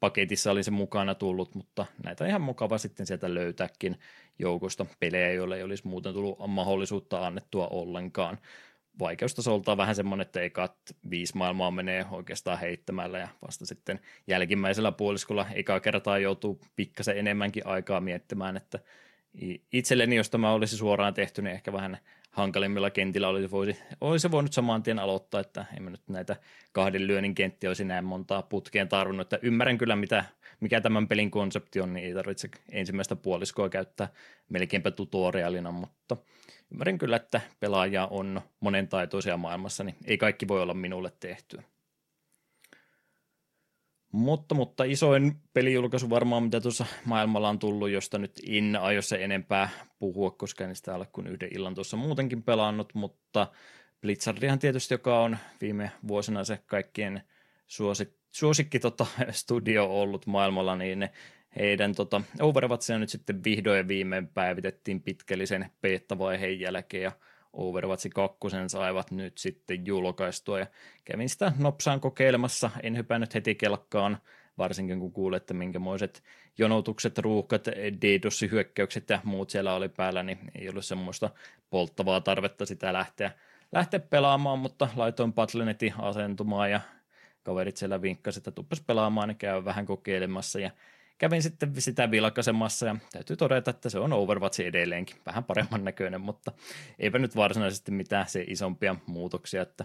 paketissa 0.00 0.50
oli 0.50 0.62
se 0.62 0.70
mukana 0.70 1.14
tullut, 1.14 1.54
mutta 1.54 1.86
näitä 2.04 2.24
on 2.24 2.28
ihan 2.30 2.40
mukava 2.40 2.78
sitten 2.78 3.06
sieltä 3.06 3.34
löytääkin 3.34 3.98
joukosta 4.38 4.86
pelejä, 5.00 5.32
joille 5.32 5.56
ei 5.56 5.62
olisi 5.62 5.86
muuten 5.88 6.12
tullut 6.12 6.38
mahdollisuutta 6.46 7.26
annettua 7.26 7.66
ollenkaan. 7.66 8.38
vaikeustasolta 8.98 9.72
on 9.72 9.78
vähän 9.78 9.94
semmoinen, 9.94 10.26
että 10.26 10.40
ekat 10.40 10.76
viisi 11.10 11.36
maailmaa 11.36 11.70
menee 11.70 12.06
oikeastaan 12.10 12.58
heittämällä 12.58 13.18
ja 13.18 13.28
vasta 13.46 13.66
sitten 13.66 14.00
jälkimmäisellä 14.26 14.92
puoliskolla 14.92 15.46
eka 15.54 15.80
kertaa 15.80 16.18
joutuu 16.18 16.60
pikkasen 16.76 17.18
enemmänkin 17.18 17.66
aikaa 17.66 18.00
miettimään, 18.00 18.56
että 18.56 18.78
itselleni, 19.72 20.16
jos 20.16 20.30
tämä 20.30 20.52
olisi 20.52 20.76
suoraan 20.76 21.14
tehty, 21.14 21.42
niin 21.42 21.54
ehkä 21.54 21.72
vähän 21.72 21.98
hankalimmilla 22.36 22.90
kentillä 22.90 23.28
olisi, 23.28 23.50
voisi, 23.50 23.82
olisi 24.00 24.30
voinut 24.30 24.52
saman 24.52 24.82
tien 24.82 24.98
aloittaa, 24.98 25.40
että 25.40 25.64
emme 25.76 25.90
nyt 25.90 26.08
näitä 26.08 26.36
kahden 26.72 27.06
lyönnin 27.06 27.34
kenttiä 27.34 27.70
olisi 27.70 27.84
näin 27.84 28.04
montaa 28.04 28.42
putkeen 28.42 28.88
tarvinnut, 28.88 29.24
että 29.24 29.46
ymmärrän 29.46 29.78
kyllä, 29.78 29.96
mitä, 29.96 30.24
mikä 30.60 30.80
tämän 30.80 31.08
pelin 31.08 31.30
konsepti 31.30 31.80
on, 31.80 31.92
niin 31.92 32.06
ei 32.06 32.14
tarvitse 32.14 32.48
ensimmäistä 32.72 33.16
puoliskoa 33.16 33.68
käyttää 33.68 34.08
melkeinpä 34.48 34.90
tutorialina, 34.90 35.72
mutta 35.72 36.16
ymmärrän 36.72 36.98
kyllä, 36.98 37.16
että 37.16 37.40
pelaaja 37.60 38.06
on 38.06 38.40
monen 38.60 38.88
taitoisia 38.88 39.36
maailmassa, 39.36 39.84
niin 39.84 39.96
ei 40.04 40.18
kaikki 40.18 40.48
voi 40.48 40.62
olla 40.62 40.74
minulle 40.74 41.12
tehtyä. 41.20 41.62
Mutta, 44.12 44.54
mutta 44.54 44.84
isoin 44.84 45.36
pelijulkaisu 45.52 46.10
varmaan, 46.10 46.42
mitä 46.42 46.60
tuossa 46.60 46.86
maailmalla 47.04 47.48
on 47.48 47.58
tullut, 47.58 47.90
josta 47.90 48.18
nyt 48.18 48.40
en 48.48 48.76
aio 48.80 49.02
se 49.02 49.24
enempää 49.24 49.68
puhua, 49.98 50.30
koska 50.30 50.64
en 50.64 50.76
sitä 50.76 50.94
ole 50.94 51.06
kuin 51.12 51.26
yhden 51.26 51.48
illan 51.52 51.74
tuossa 51.74 51.96
muutenkin 51.96 52.42
pelannut, 52.42 52.94
mutta 52.94 53.46
Blizzardihan 54.00 54.58
tietysti, 54.58 54.94
joka 54.94 55.20
on 55.20 55.36
viime 55.60 55.90
vuosina 56.08 56.44
se 56.44 56.58
kaikkien 56.66 57.22
suosit, 57.66 58.16
suosikki 58.30 58.78
tota, 58.78 59.06
studio 59.30 60.00
ollut 60.00 60.26
maailmalla, 60.26 60.76
niin 60.76 61.08
heidän 61.56 61.94
tota, 61.94 62.22
Overwatchia 62.40 62.98
nyt 62.98 63.08
sitten 63.08 63.44
vihdoin 63.44 63.88
viimein 63.88 64.28
päivitettiin 64.28 65.02
pitkällisen 65.02 65.70
beta-vaiheen 65.82 66.60
jälkeen. 66.60 67.02
Ja 67.02 67.12
Overwatch 67.56 68.08
2 68.14 68.38
saivat 68.66 69.10
nyt 69.10 69.38
sitten 69.38 69.86
julkaistua. 69.86 70.58
Ja 70.58 70.66
kävin 71.04 71.28
sitä 71.28 71.52
nopsaan 71.58 72.00
kokeilemassa, 72.00 72.70
en 72.82 72.96
hypännyt 72.96 73.34
heti 73.34 73.54
kelkkaan, 73.54 74.18
varsinkin 74.58 75.00
kun 75.00 75.12
kuulet, 75.12 75.42
että 75.42 75.54
minkämoiset 75.54 76.22
jonotukset, 76.58 77.18
ruuhkat, 77.18 77.68
DDoS-hyökkäykset 77.68 79.10
ja 79.10 79.20
muut 79.24 79.50
siellä 79.50 79.74
oli 79.74 79.88
päällä, 79.88 80.22
niin 80.22 80.38
ei 80.54 80.68
ollut 80.68 80.84
semmoista 80.84 81.30
polttavaa 81.70 82.20
tarvetta 82.20 82.66
sitä 82.66 82.92
lähteä, 82.92 83.30
lähteä 83.72 84.00
pelaamaan, 84.00 84.58
mutta 84.58 84.88
laitoin 84.96 85.32
Battle.netin 85.32 85.94
asentumaan 85.98 86.70
ja 86.70 86.80
kaverit 87.42 87.76
siellä 87.76 88.02
vinkkasivat, 88.02 88.48
että 88.48 88.54
tuppas 88.54 88.80
pelaamaan 88.80 89.28
ja 89.28 89.34
käy 89.34 89.64
vähän 89.64 89.86
kokeilemassa 89.86 90.60
ja 90.60 90.70
kävin 91.18 91.42
sitten 91.42 91.72
sitä 91.78 92.10
vilkaisemassa 92.10 92.86
ja 92.86 92.96
täytyy 93.12 93.36
todeta, 93.36 93.70
että 93.70 93.88
se 93.88 93.98
on 93.98 94.12
Overwatch 94.12 94.60
edelleenkin. 94.60 95.16
Vähän 95.26 95.44
paremman 95.44 95.84
näköinen, 95.84 96.20
mutta 96.20 96.52
eipä 96.98 97.18
nyt 97.18 97.36
varsinaisesti 97.36 97.90
mitään 97.92 98.28
se 98.28 98.44
isompia 98.48 98.96
muutoksia, 99.06 99.62
että 99.62 99.84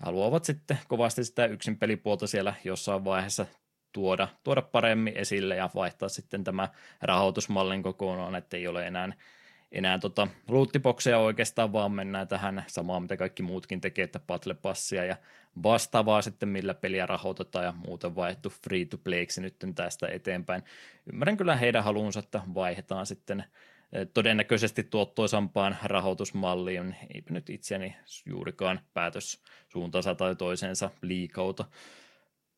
haluavat 0.00 0.44
sitten 0.44 0.78
kovasti 0.88 1.24
sitä 1.24 1.46
yksin 1.46 1.78
pelipuolta 1.78 2.26
siellä 2.26 2.54
jossain 2.64 3.04
vaiheessa 3.04 3.46
tuoda, 3.92 4.28
tuoda 4.44 4.62
paremmin 4.62 5.16
esille 5.16 5.56
ja 5.56 5.70
vaihtaa 5.74 6.08
sitten 6.08 6.44
tämä 6.44 6.68
rahoitusmallin 7.02 7.82
kokonaan, 7.82 8.34
että 8.34 8.56
ei 8.56 8.66
ole 8.66 8.86
enää 8.86 9.12
enää 9.72 9.98
tota 9.98 10.28
lootibokseja 10.48 11.18
oikeastaan, 11.18 11.72
vaan 11.72 11.92
mennään 11.92 12.28
tähän 12.28 12.64
samaan, 12.66 13.02
mitä 13.02 13.16
kaikki 13.16 13.42
muutkin 13.42 13.80
tekee, 13.80 14.04
että 14.04 14.20
battle 14.20 14.54
passia 14.54 15.04
ja 15.04 15.16
vastaavaa 15.62 16.22
sitten, 16.22 16.48
millä 16.48 16.74
peliä 16.74 17.06
rahoitetaan 17.06 17.64
ja 17.64 17.72
muuten 17.86 18.16
vaihtu 18.16 18.50
free 18.50 18.84
to 18.84 18.98
playksi 18.98 19.40
nyt 19.40 19.56
tästä 19.74 20.08
eteenpäin. 20.08 20.62
Ymmärrän 21.12 21.36
kyllä 21.36 21.56
heidän 21.56 21.84
halunsa, 21.84 22.20
että 22.20 22.42
vaihdetaan 22.54 23.06
sitten 23.06 23.44
eh, 23.92 24.06
todennäköisesti 24.14 24.82
tuottoisampaan 24.82 25.76
rahoitusmalliin. 25.84 26.96
Eipä 27.14 27.32
nyt 27.34 27.50
itseäni 27.50 27.96
juurikaan 28.26 28.80
päätös 28.94 29.42
suuntaansa 29.68 30.14
tai 30.14 30.36
toiseensa 30.36 30.90
liikauta. 31.02 31.64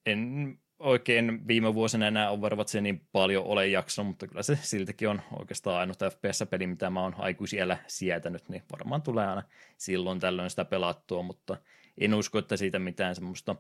En 0.07 0.59
oikein 0.81 1.47
viime 1.49 1.75
vuosina 1.75 2.07
enää 2.07 2.31
Overwatchia 2.31 2.81
niin 2.81 3.07
paljon 3.13 3.45
ole 3.45 3.67
jaksanut, 3.69 4.09
mutta 4.11 4.27
kyllä 4.27 4.43
se 4.43 4.59
siltikin 4.63 5.09
on 5.09 5.23
oikeastaan 5.39 5.81
ainut 5.81 5.99
FPS-peli, 5.99 6.67
mitä 6.67 6.91
mä 6.91 7.03
oon 7.03 7.15
aikuisiellä 7.19 7.79
sietänyt, 7.87 8.49
niin 8.49 8.63
varmaan 8.73 9.03
tulee 9.03 9.27
aina 9.27 9.43
silloin 9.77 10.21
tällöin 10.21 10.51
sitä 10.51 10.65
pelattua, 10.65 11.23
mutta 11.23 11.57
en 11.99 12.15
usko, 12.15 12.39
että 12.39 12.57
siitä 12.57 12.79
mitään 12.79 13.15
semmoista 13.15 13.57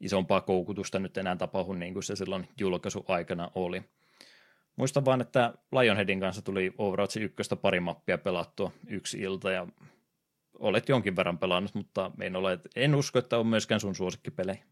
isompaa 0.00 0.40
koukutusta 0.40 0.98
nyt 0.98 1.16
enää 1.16 1.36
tapahdu 1.36 1.72
niin 1.72 1.92
kuin 1.92 2.02
se 2.02 2.16
silloin 2.16 2.48
julkaisuaikana 2.60 3.50
oli. 3.54 3.82
Muistan 4.76 5.04
vaan, 5.04 5.20
että 5.20 5.54
Lionheadin 5.72 6.20
kanssa 6.20 6.42
tuli 6.42 6.74
Overwatch 6.78 7.16
1 7.16 7.56
pari 7.62 7.80
mappia 7.80 8.18
pelattua 8.18 8.72
yksi 8.86 9.18
ilta 9.18 9.50
ja 9.50 9.66
olet 10.58 10.88
jonkin 10.88 11.16
verran 11.16 11.38
pelannut, 11.38 11.74
mutta 11.74 12.10
en, 12.20 12.36
ole, 12.36 12.58
en 12.76 12.94
usko, 12.94 13.18
että 13.18 13.38
on 13.38 13.46
myöskään 13.46 13.80
sun 13.80 13.94
suosikkipelejä. 13.94 14.64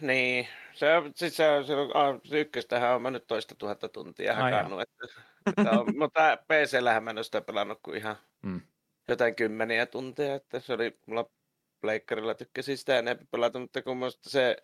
Niin, 0.00 0.48
se, 0.72 0.86
sit 1.14 1.34
se, 1.34 1.44
se, 1.66 1.74
se 2.24 2.40
ykköstähän 2.40 2.94
on 2.94 3.02
mennyt 3.02 3.26
toista 3.26 3.54
tuhatta 3.54 3.88
tuntia 3.88 4.34
hakannut. 4.34 4.80
Että, 4.80 5.06
että 5.46 5.70
on, 5.70 5.86
mutta 5.98 6.36
PC-lähän 6.36 7.04
mä 7.04 7.10
en 7.10 7.18
ole 7.18 7.24
sitä 7.24 7.40
pelannut 7.40 7.78
kuin 7.82 7.96
ihan 7.96 8.16
mm. 8.42 8.60
jotain 9.08 9.34
kymmeniä 9.34 9.86
tunteja, 9.86 10.34
että 10.34 10.60
se 10.60 10.72
oli 10.72 10.98
mulla 11.06 11.30
pleikkarilla 11.80 12.34
tykkäsin 12.34 12.78
sitä 12.78 12.98
enemmän 12.98 13.26
pelata, 13.30 13.58
mutta 13.58 13.82
kun 13.82 13.98
se, 14.20 14.56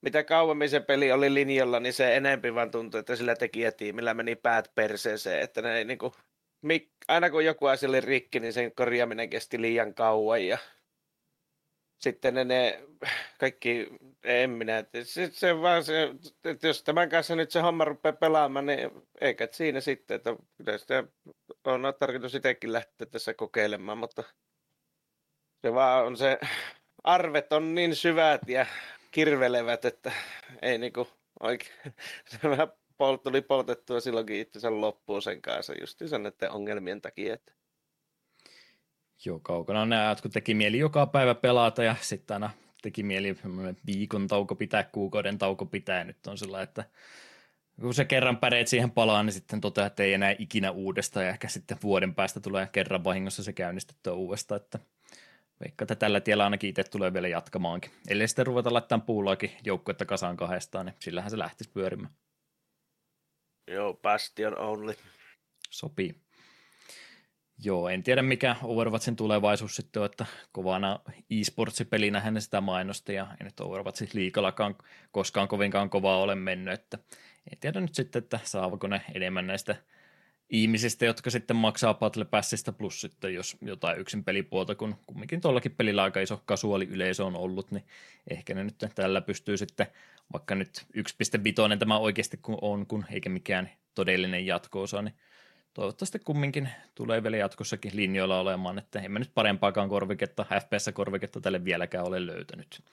mitä 0.00 0.24
kauemmin 0.24 0.70
se 0.70 0.80
peli 0.80 1.12
oli 1.12 1.34
linjalla, 1.34 1.80
niin 1.80 1.92
se 1.92 2.16
enempi 2.16 2.54
vaan 2.54 2.70
tuntui, 2.70 3.00
että 3.00 3.16
sillä 3.16 3.36
tekijätiimillä 3.36 4.14
meni 4.14 4.36
päät 4.36 4.74
perseeseen, 4.74 5.42
että 5.42 5.62
ne 5.62 5.78
ei 5.78 5.84
niinku, 5.84 6.14
aina 7.08 7.30
kun 7.30 7.44
joku 7.44 7.66
asia 7.66 7.88
oli 7.88 8.00
rikki, 8.00 8.40
niin 8.40 8.52
sen 8.52 8.74
korjaaminen 8.74 9.30
kesti 9.30 9.60
liian 9.60 9.94
kauan 9.94 10.46
ja 10.46 10.58
sitten 12.04 12.34
ne, 12.34 12.44
ne 12.44 12.82
kaikki, 13.38 13.88
en 14.24 14.50
minä, 14.50 14.84
se, 15.02 15.30
se 15.32 15.60
vaan 15.60 15.84
se, 15.84 16.14
että 16.44 16.66
jos 16.66 16.82
tämän 16.82 17.08
kanssa 17.08 17.36
nyt 17.36 17.50
se 17.50 17.60
homma 17.60 17.84
rupeaa 17.84 18.12
pelaamaan, 18.12 18.66
niin 18.66 18.90
eikä 19.20 19.48
siinä 19.52 19.80
sitten, 19.80 20.14
että 20.14 20.36
kyllä 20.56 20.78
sitä 20.78 21.04
on 21.64 21.82
tarkoitus 21.98 22.34
itsekin 22.34 22.72
lähteä 22.72 23.06
tässä 23.06 23.34
kokeilemaan, 23.34 23.98
mutta 23.98 24.24
se 25.62 25.74
vaan 25.74 26.06
on 26.06 26.16
se, 26.16 26.38
arvet 27.04 27.52
on 27.52 27.74
niin 27.74 27.96
syvät 27.96 28.48
ja 28.48 28.66
kirvelevät, 29.10 29.84
että 29.84 30.12
ei 30.62 30.78
niinku 30.78 31.08
oikein, 31.40 31.94
se 32.30 32.50
vähän 32.50 32.68
tuli 33.22 33.40
poltettua 33.42 34.00
silloinkin 34.00 34.40
itsensä 34.40 34.80
loppuun 34.80 35.22
sen 35.22 35.42
kanssa 35.42 35.74
just 35.80 35.98
sen 36.06 36.32
ongelmien 36.50 37.00
takia, 37.00 37.34
että 37.34 37.52
Joo, 39.26 39.38
kaukana 39.38 40.00
ajat, 40.00 40.20
kun 40.20 40.30
teki 40.30 40.54
mieli 40.54 40.78
joka 40.78 41.06
päivä 41.06 41.34
pelata 41.34 41.82
ja 41.82 41.96
sitten 42.00 42.34
aina 42.34 42.50
teki 42.82 43.02
mieli 43.02 43.36
viikon 43.86 44.28
tauko 44.28 44.54
pitää, 44.54 44.82
kuukauden 44.82 45.38
tauko 45.38 45.66
pitää. 45.66 45.98
Ja 45.98 46.04
nyt 46.04 46.26
on 46.26 46.38
sillä, 46.38 46.62
että 46.62 46.84
kun 47.80 47.94
se 47.94 48.04
kerran 48.04 48.36
päreet 48.36 48.68
siihen 48.68 48.90
palaa, 48.90 49.22
niin 49.22 49.32
sitten 49.32 49.60
toteaa, 49.60 49.86
että 49.86 50.02
ei 50.02 50.14
enää 50.14 50.34
ikinä 50.38 50.70
uudestaan 50.70 51.26
ja 51.26 51.30
ehkä 51.30 51.48
sitten 51.48 51.78
vuoden 51.82 52.14
päästä 52.14 52.40
tulee 52.40 52.68
kerran 52.72 53.04
vahingossa 53.04 53.42
se 53.42 53.52
käynnistettyä 53.52 54.12
uudestaan, 54.12 54.60
että 54.60 54.78
veikka, 55.60 55.82
että 55.84 55.94
tällä 55.94 56.20
tiellä 56.20 56.44
ainakin 56.44 56.70
itse 56.70 56.84
tulee 56.84 57.12
vielä 57.12 57.28
jatkamaankin. 57.28 57.90
Eli 58.08 58.28
sitten 58.28 58.46
ruveta 58.46 58.72
laittamaan 58.72 59.06
puulaakin 59.06 59.50
joukkuetta 59.64 60.04
kasaan 60.04 60.36
kahdestaan, 60.36 60.86
niin 60.86 60.96
sillähän 60.98 61.30
se 61.30 61.38
lähtisi 61.38 61.70
pyörimään. 61.70 62.14
Joo, 63.66 63.94
Bastion 63.94 64.58
only. 64.58 64.94
Sopii. 65.70 66.23
Joo, 67.58 67.88
en 67.88 68.02
tiedä 68.02 68.22
mikä 68.22 68.56
Overwatchin 68.62 69.16
tulevaisuus 69.16 69.76
sitten 69.76 70.02
on, 70.02 70.06
että 70.06 70.26
kovana 70.52 71.00
e-sportsipelinä 71.30 72.20
hän 72.20 72.42
sitä 72.42 72.60
mainosti 72.60 73.14
ja 73.14 73.26
ei 73.40 73.44
nyt 73.44 73.60
Overwatchin 73.60 74.08
liikallakaan 74.12 74.76
koskaan 75.12 75.48
kovinkaan 75.48 75.90
kovaa 75.90 76.18
ole 76.18 76.34
mennyt, 76.34 76.74
että 76.74 76.98
en 77.52 77.58
tiedä 77.60 77.80
nyt 77.80 77.94
sitten, 77.94 78.22
että 78.22 78.40
saavako 78.44 78.86
ne 78.86 79.02
enemmän 79.14 79.46
näistä 79.46 79.76
ihmisistä, 80.50 81.04
jotka 81.04 81.30
sitten 81.30 81.56
maksaa 81.56 81.94
Battle 81.94 82.24
Passista 82.24 82.72
plus 82.72 83.00
sitten 83.00 83.34
jos 83.34 83.56
jotain 83.60 83.98
yksin 83.98 84.24
pelipuolta, 84.24 84.74
kun 84.74 84.96
kumminkin 85.06 85.40
tuollakin 85.40 85.74
pelillä 85.74 86.02
aika 86.02 86.20
iso 86.20 86.42
kasuaali 86.46 86.84
yleisö 86.84 87.24
on 87.24 87.36
ollut, 87.36 87.70
niin 87.70 87.84
ehkä 88.30 88.54
ne 88.54 88.64
nyt 88.64 88.84
tällä 88.94 89.20
pystyy 89.20 89.56
sitten, 89.56 89.86
vaikka 90.32 90.54
nyt 90.54 90.86
1.5 90.96 91.78
tämä 91.78 91.98
oikeasti 91.98 92.40
on, 92.62 92.86
kun 92.86 93.04
eikä 93.10 93.28
mikään 93.28 93.70
todellinen 93.94 94.46
jatko-osa, 94.46 95.02
niin 95.02 95.14
toivottavasti 95.74 96.18
kumminkin 96.18 96.68
tulee 96.94 97.22
vielä 97.22 97.36
jatkossakin 97.36 97.92
linjoilla 97.94 98.40
olemaan, 98.40 98.78
että 98.78 99.00
emme 99.00 99.18
nyt 99.18 99.30
parempaakaan 99.34 99.88
korviketta, 99.88 100.44
FPS-korviketta 100.44 101.40
tälle 101.40 101.64
vieläkään 101.64 102.06
ole 102.06 102.26
löytänyt. 102.26 102.84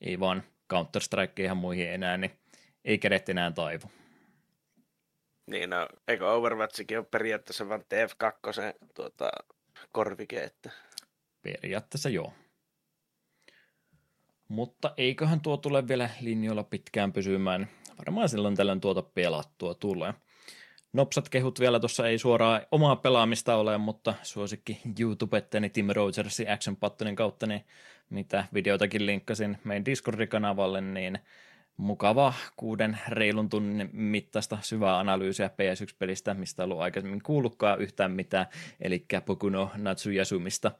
Ei 0.00 0.20
vaan 0.20 0.42
Counter-Strike 0.72 1.42
ihan 1.42 1.56
muihin 1.56 1.90
enää, 1.90 2.16
niin 2.16 2.30
ei 2.84 2.98
kädet 2.98 3.28
enää 3.28 3.50
taivu. 3.50 3.90
Niin, 5.46 5.70
no, 5.70 5.88
eikö 6.08 6.32
Overwatchikin 6.32 6.98
ole 6.98 7.06
periaatteessa 7.10 7.68
vain 7.68 7.80
TF2 7.80 8.88
tuota, 8.94 9.30
korvike, 9.92 10.42
että... 10.42 10.70
Periaatteessa 11.42 12.08
joo. 12.08 12.32
Mutta 14.48 14.94
eiköhän 14.96 15.40
tuo 15.40 15.56
tule 15.56 15.88
vielä 15.88 16.10
linjoilla 16.20 16.64
pitkään 16.64 17.12
pysymään. 17.12 17.68
Varmaan 17.98 18.28
silloin 18.28 18.56
tällöin 18.56 18.80
tuota 18.80 19.02
pelattua 19.02 19.74
tulee. 19.74 20.14
Nopsat 20.92 21.28
kehut 21.28 21.60
vielä 21.60 21.80
tuossa 21.80 22.08
ei 22.08 22.18
suoraan 22.18 22.60
omaa 22.70 22.96
pelaamista 22.96 23.56
ole, 23.56 23.78
mutta 23.78 24.14
suosikki 24.22 24.80
YouTubetteni 25.00 25.70
Tim 25.70 25.88
Rogersin 25.92 26.50
Action 26.50 26.76
Buttonin 26.76 27.16
kautta, 27.16 27.46
niin 27.46 27.64
mitä 28.10 28.44
videotakin 28.54 29.06
linkkasin 29.06 29.58
meidän 29.64 29.84
Discord-kanavalle, 29.84 30.80
niin 30.80 31.18
mukava 31.76 32.32
kuuden 32.56 32.98
reilun 33.08 33.48
tunnin 33.48 33.90
mittaista 33.92 34.58
syvää 34.60 34.98
analyysiä 34.98 35.48
PS1-pelistä, 35.48 36.34
mistä 36.34 36.64
ollut 36.64 36.80
aikaisemmin 36.80 37.22
kuullutkaan 37.22 37.80
yhtään 37.80 38.12
mitään, 38.12 38.46
eli 38.80 39.06
Pokuno 39.26 39.70
Natsuyasumista 39.76 40.72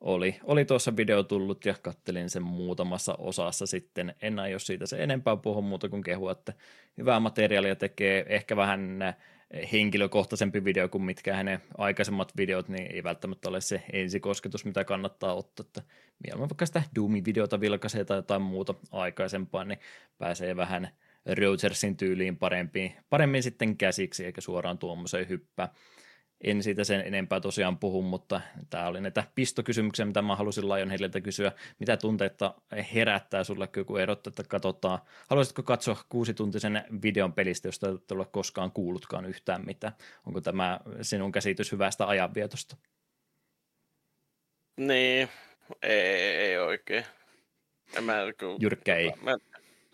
oli, 0.00 0.40
oli 0.44 0.64
tuossa 0.64 0.96
video 0.96 1.22
tullut 1.22 1.64
ja 1.64 1.74
kattelin 1.82 2.30
sen 2.30 2.42
muutamassa 2.42 3.14
osassa 3.18 3.66
sitten. 3.66 4.14
En 4.22 4.38
aio 4.38 4.58
siitä 4.58 4.86
se 4.86 5.02
enempää 5.02 5.36
puhua 5.36 5.62
muuta 5.62 5.88
kuin 5.88 6.02
kehua, 6.02 6.32
että 6.32 6.52
hyvää 6.98 7.20
materiaalia 7.20 7.76
tekee, 7.76 8.24
ehkä 8.28 8.56
vähän 8.56 8.98
henkilökohtaisempi 9.72 10.64
video 10.64 10.88
kuin 10.88 11.02
mitkä 11.02 11.36
hänen 11.36 11.62
aikaisemmat 11.78 12.36
videot, 12.36 12.68
niin 12.68 12.92
ei 12.92 13.04
välttämättä 13.04 13.48
ole 13.48 13.60
se 13.60 13.82
ensikosketus, 13.92 14.64
mitä 14.64 14.84
kannattaa 14.84 15.34
ottaa. 15.34 15.64
Että 15.66 15.82
mieluummin 16.22 16.50
vaikka 16.50 16.66
sitä 16.66 16.82
Doom-videota 16.94 17.60
vilkaisee 17.60 18.04
tai 18.04 18.18
jotain 18.18 18.42
muuta 18.42 18.74
aikaisempaa, 18.90 19.64
niin 19.64 19.78
pääsee 20.18 20.56
vähän 20.56 20.88
Rogersin 21.26 21.96
tyyliin 21.96 22.36
parempiin, 22.36 22.92
paremmin 23.10 23.42
sitten 23.42 23.76
käsiksi, 23.76 24.24
eikä 24.24 24.40
suoraan 24.40 24.78
tuommoiseen 24.78 25.28
hyppää. 25.28 25.74
En 26.44 26.62
siitä 26.62 26.84
sen 26.84 27.00
enempää 27.00 27.40
tosiaan 27.40 27.78
puhu, 27.78 28.02
mutta 28.02 28.40
tämä 28.70 28.86
oli 28.86 29.00
näitä 29.00 29.24
pistokysymyksiä, 29.34 30.04
mitä 30.04 30.22
mä 30.22 30.36
halusin 30.36 30.68
Lionheadilta 30.68 31.20
kysyä. 31.20 31.52
Mitä 31.78 31.96
tunteita 31.96 32.54
herättää 32.94 33.44
sulle, 33.44 33.68
kun 33.86 34.00
erot, 34.00 34.26
että 34.26 34.42
katsotaan. 34.48 34.98
Haluaisitko 35.28 35.62
katsoa 35.62 35.96
kuusituntisen 36.08 36.84
videon 37.02 37.32
pelistä, 37.32 37.68
josta 37.68 37.88
et 37.88 38.12
ole 38.12 38.26
koskaan 38.26 38.72
kuullutkaan 38.72 39.24
yhtään 39.24 39.66
mitään? 39.66 39.92
Onko 40.26 40.40
tämä 40.40 40.80
sinun 41.02 41.32
käsitys 41.32 41.72
hyvästä 41.72 42.06
ajanvietosta? 42.06 42.76
Niin, 44.76 45.28
ei, 45.82 46.36
ei 46.36 46.58
oikein. 46.58 47.04
En 47.96 48.04
mä, 48.04 48.24
niin 48.24 48.56
jyrkkä 48.60 48.96
ei. 48.96 49.12
Mä, 49.22 49.36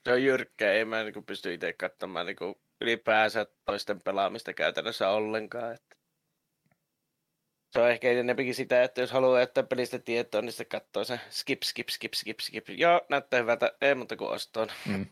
se 0.04 0.12
on 0.12 0.22
jyrkkä, 0.22 0.72
ei 0.72 0.84
mä 0.84 1.02
niin 1.02 1.24
pysty 1.24 1.54
itse 1.54 1.72
katsomaan 1.72 2.26
niin 2.26 2.36
ylipäänsä 2.80 3.46
toisten 3.64 4.00
pelaamista 4.02 4.52
käytännössä 4.52 5.08
ollenkaan. 5.08 5.74
Että 5.74 5.96
se 7.76 7.82
on 7.82 7.90
ehkä 7.90 8.10
enemmänkin 8.10 8.54
sitä, 8.54 8.82
että 8.82 9.00
jos 9.00 9.10
haluaa 9.10 9.40
jättää 9.40 9.64
pelistä 9.64 9.98
tietoa, 9.98 10.42
niin 10.42 10.52
se 10.52 10.64
katsoo 10.64 11.04
se 11.04 11.20
skip, 11.30 11.62
skip, 11.62 11.88
skip, 11.88 12.12
skip, 12.14 12.40
skip. 12.40 12.68
Joo, 12.68 13.00
näyttää 13.08 13.40
hyvältä, 13.40 13.72
ei 13.80 13.94
muuta 13.94 14.16
kuin 14.16 14.30
ostoon. 14.30 14.68
Mm. 14.86 15.06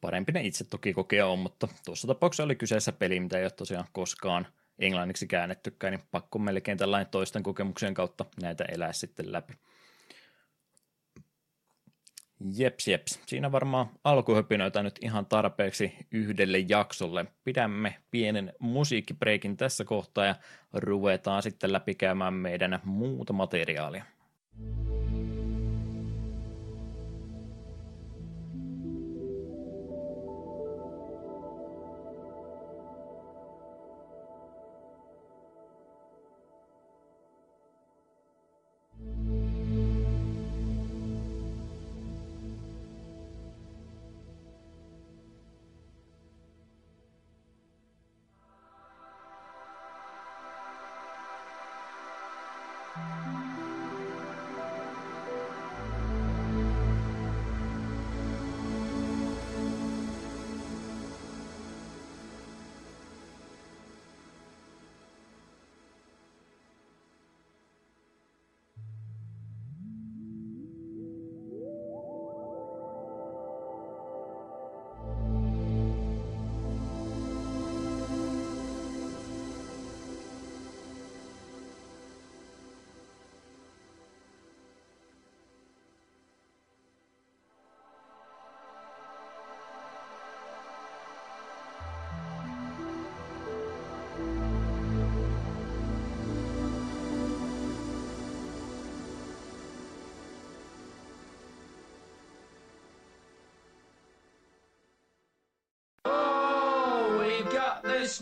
Parempi 0.00 0.32
ne 0.32 0.40
itse 0.42 0.64
toki 0.64 0.92
kokea 0.92 1.26
on, 1.26 1.38
mutta 1.38 1.68
tuossa 1.84 2.06
tapauksessa 2.06 2.42
oli 2.44 2.56
kyseessä 2.56 2.92
peli, 2.92 3.20
mitä 3.20 3.38
ei 3.38 3.44
ole 3.44 3.50
tosiaan 3.50 3.84
koskaan 3.92 4.46
englanniksi 4.78 5.26
käännettykään, 5.26 5.92
niin 5.92 6.06
pakko 6.10 6.38
melkein 6.38 6.78
tällainen 6.78 7.10
toisten 7.10 7.42
kokemuksen 7.42 7.94
kautta 7.94 8.24
näitä 8.42 8.64
elää 8.64 8.92
sitten 8.92 9.32
läpi. 9.32 9.52
Jeps, 12.56 12.88
jeps. 12.88 13.20
Siinä 13.26 13.52
varmaan 13.52 13.90
alkuhöpinöitä 14.04 14.82
nyt 14.82 14.98
ihan 15.02 15.26
tarpeeksi 15.26 15.96
yhdelle 16.10 16.58
jaksolle. 16.58 17.26
Pidämme 17.44 17.94
pienen 18.10 18.52
musiikkibreikin 18.58 19.56
tässä 19.56 19.84
kohtaa 19.84 20.26
ja 20.26 20.34
ruvetaan 20.72 21.42
sitten 21.42 21.72
läpikäymään 21.72 22.34
meidän 22.34 22.80
muuta 22.84 23.32
materiaalia. 23.32 24.04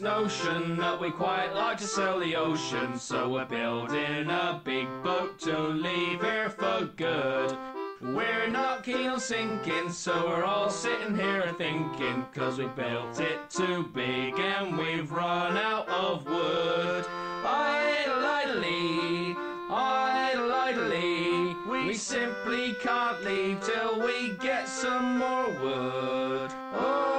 Notion 0.01 0.77
that 0.77 1.01
we 1.01 1.11
quite 1.11 1.55
like 1.55 1.79
to 1.79 1.85
sail 1.85 2.19
the 2.21 2.37
ocean, 2.37 2.99
so 2.99 3.29
we're 3.29 3.45
building 3.45 4.29
a 4.29 4.61
big 4.65 4.89
boat 5.03 5.39
to 5.41 5.59
leave 5.59 6.21
here 6.21 6.51
for 6.51 6.85
good. 6.97 7.57
We're 8.01 8.49
not 8.49 8.83
keen 8.83 9.09
on 9.09 9.21
sinking, 9.21 9.91
so 9.91 10.29
we're 10.29 10.45
all 10.45 10.69
sitting 10.71 11.17
here 11.17 11.55
thinking, 11.57 12.27
cause 12.35 12.59
we 12.59 12.67
built 12.67 13.21
it 13.21 13.49
too 13.49 13.85
big 13.95 14.39
and 14.39 14.77
we've 14.77 15.11
run 15.11 15.57
out 15.57 15.89
of 15.89 16.27
wood. 16.27 17.07
Idly, 17.45 19.35
idly, 19.71 21.55
we 21.71 21.95
simply 21.95 22.75
can't 22.83 23.25
leave 23.25 23.61
till 23.61 24.01
we 24.01 24.37
get 24.41 24.69
some 24.69 25.19
more 25.19 25.49
wood. 25.63 26.51
Oh, 26.75 27.16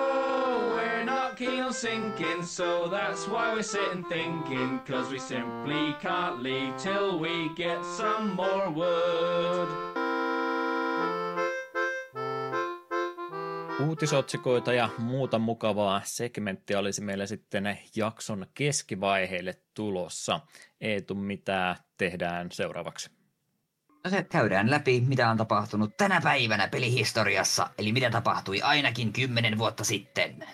sinking, 1.82 2.43
so 2.43 2.89
that's 2.89 3.28
why 3.28 3.53
we're 3.53 3.61
sitting 3.63 4.03
thinking, 4.09 4.80
cause 4.80 5.11
we 5.11 5.19
simply 5.19 5.93
can't 6.01 6.41
leave 6.41 6.75
till 6.78 7.19
we 7.19 7.49
get 7.55 7.86
some 7.86 8.34
more 8.34 8.69
wood. 8.69 9.67
Uutisotsikoita 13.88 14.73
ja 14.73 14.89
muuta 14.97 15.39
mukavaa 15.39 16.01
segmenttiä 16.03 16.80
olisi 16.80 17.01
meillä 17.01 17.25
sitten 17.25 17.78
jakson 17.95 18.45
keskivaiheille 18.53 19.53
tulossa. 19.73 20.39
Eetu, 20.82 21.15
mitä 21.15 21.75
tehdään 21.97 22.51
seuraavaksi? 22.51 23.09
No 24.03 24.09
se 24.09 24.23
käydään 24.23 24.71
läpi, 24.71 25.03
mitä 25.07 25.30
on 25.30 25.38
tapahtunut 25.38 25.97
tänä 25.97 26.21
päivänä 26.21 26.67
pelihistoriassa, 26.67 27.69
eli 27.78 27.91
mitä 27.91 28.09
tapahtui 28.09 28.61
ainakin 28.61 29.13
kymmenen 29.13 29.57
vuotta 29.57 29.84
sitten 29.84 30.45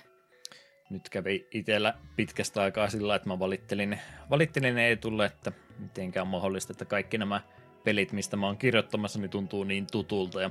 nyt 0.93 1.09
kävi 1.09 1.47
itsellä 1.51 1.93
pitkästä 2.15 2.61
aikaa 2.61 2.89
sillä, 2.89 3.15
että 3.15 3.29
mä 3.29 3.39
valittelin, 3.39 3.99
valittelin 4.29 4.77
Eetulle, 4.77 5.25
että 5.25 5.51
mitenkään 5.79 6.27
mahdollista, 6.27 6.73
että 6.73 6.85
kaikki 6.85 7.17
nämä 7.17 7.41
pelit, 7.83 8.11
mistä 8.11 8.37
mä 8.37 8.45
oon 8.45 8.57
kirjoittamassa, 8.57 9.19
niin 9.19 9.29
tuntuu 9.29 9.63
niin 9.63 9.87
tutulta 9.91 10.41
ja 10.41 10.49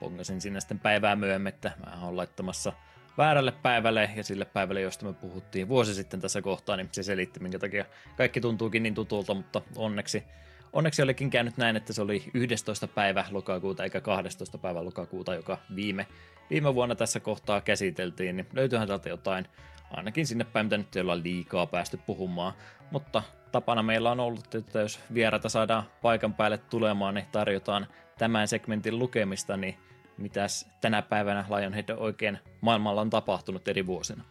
pongasin 0.00 0.40
sinne 0.40 0.60
sitten 0.60 0.78
päivää 0.78 1.16
myöhemmin, 1.16 1.48
että 1.48 1.72
mä 1.86 2.04
oon 2.04 2.16
laittamassa 2.16 2.72
väärälle 3.18 3.52
päivälle 3.52 4.10
ja 4.16 4.24
sille 4.24 4.44
päivälle, 4.44 4.80
josta 4.80 5.06
me 5.06 5.12
puhuttiin 5.12 5.68
vuosi 5.68 5.94
sitten 5.94 6.20
tässä 6.20 6.42
kohtaa, 6.42 6.76
niin 6.76 6.88
se 6.92 7.02
selitti, 7.02 7.40
minkä 7.40 7.58
takia 7.58 7.84
kaikki 8.16 8.40
tuntuukin 8.40 8.82
niin 8.82 8.94
tutulta, 8.94 9.34
mutta 9.34 9.62
onneksi 9.76 10.24
Onneksi 10.72 11.02
olikin 11.02 11.30
käynyt 11.30 11.56
näin, 11.56 11.76
että 11.76 11.92
se 11.92 12.02
oli 12.02 12.24
11. 12.34 12.88
päivä 12.88 13.24
lokakuuta 13.30 13.84
eikä 13.84 14.00
12. 14.00 14.58
päivä 14.58 14.84
lokakuuta, 14.84 15.34
joka 15.34 15.58
viime, 15.74 16.06
viime 16.50 16.74
vuonna 16.74 16.94
tässä 16.94 17.20
kohtaa 17.20 17.60
käsiteltiin, 17.60 18.36
niin 18.36 18.46
löytyyhän 18.52 18.88
täältä 18.88 19.08
jotain 19.08 19.46
ainakin 19.90 20.26
sinne 20.26 20.44
päin, 20.44 20.66
mitä 20.66 20.78
nyt 20.78 20.96
ei 20.96 21.02
olla 21.02 21.22
liikaa 21.22 21.66
päästy 21.66 21.98
puhumaan. 22.06 22.52
Mutta 22.90 23.22
tapana 23.52 23.82
meillä 23.82 24.10
on 24.10 24.20
ollut, 24.20 24.54
että 24.54 24.80
jos 24.80 25.00
vierata 25.14 25.48
saadaan 25.48 25.82
paikan 26.02 26.34
päälle 26.34 26.58
tulemaan, 26.58 27.14
niin 27.14 27.26
tarjotaan 27.32 27.86
tämän 28.18 28.48
segmentin 28.48 28.98
lukemista, 28.98 29.56
niin 29.56 29.78
mitäs 30.18 30.70
tänä 30.80 31.02
päivänä 31.02 31.44
Lionhead 31.56 31.88
oikein 31.88 32.38
maailmalla 32.60 33.00
on 33.00 33.10
tapahtunut 33.10 33.68
eri 33.68 33.86
vuosina? 33.86 34.24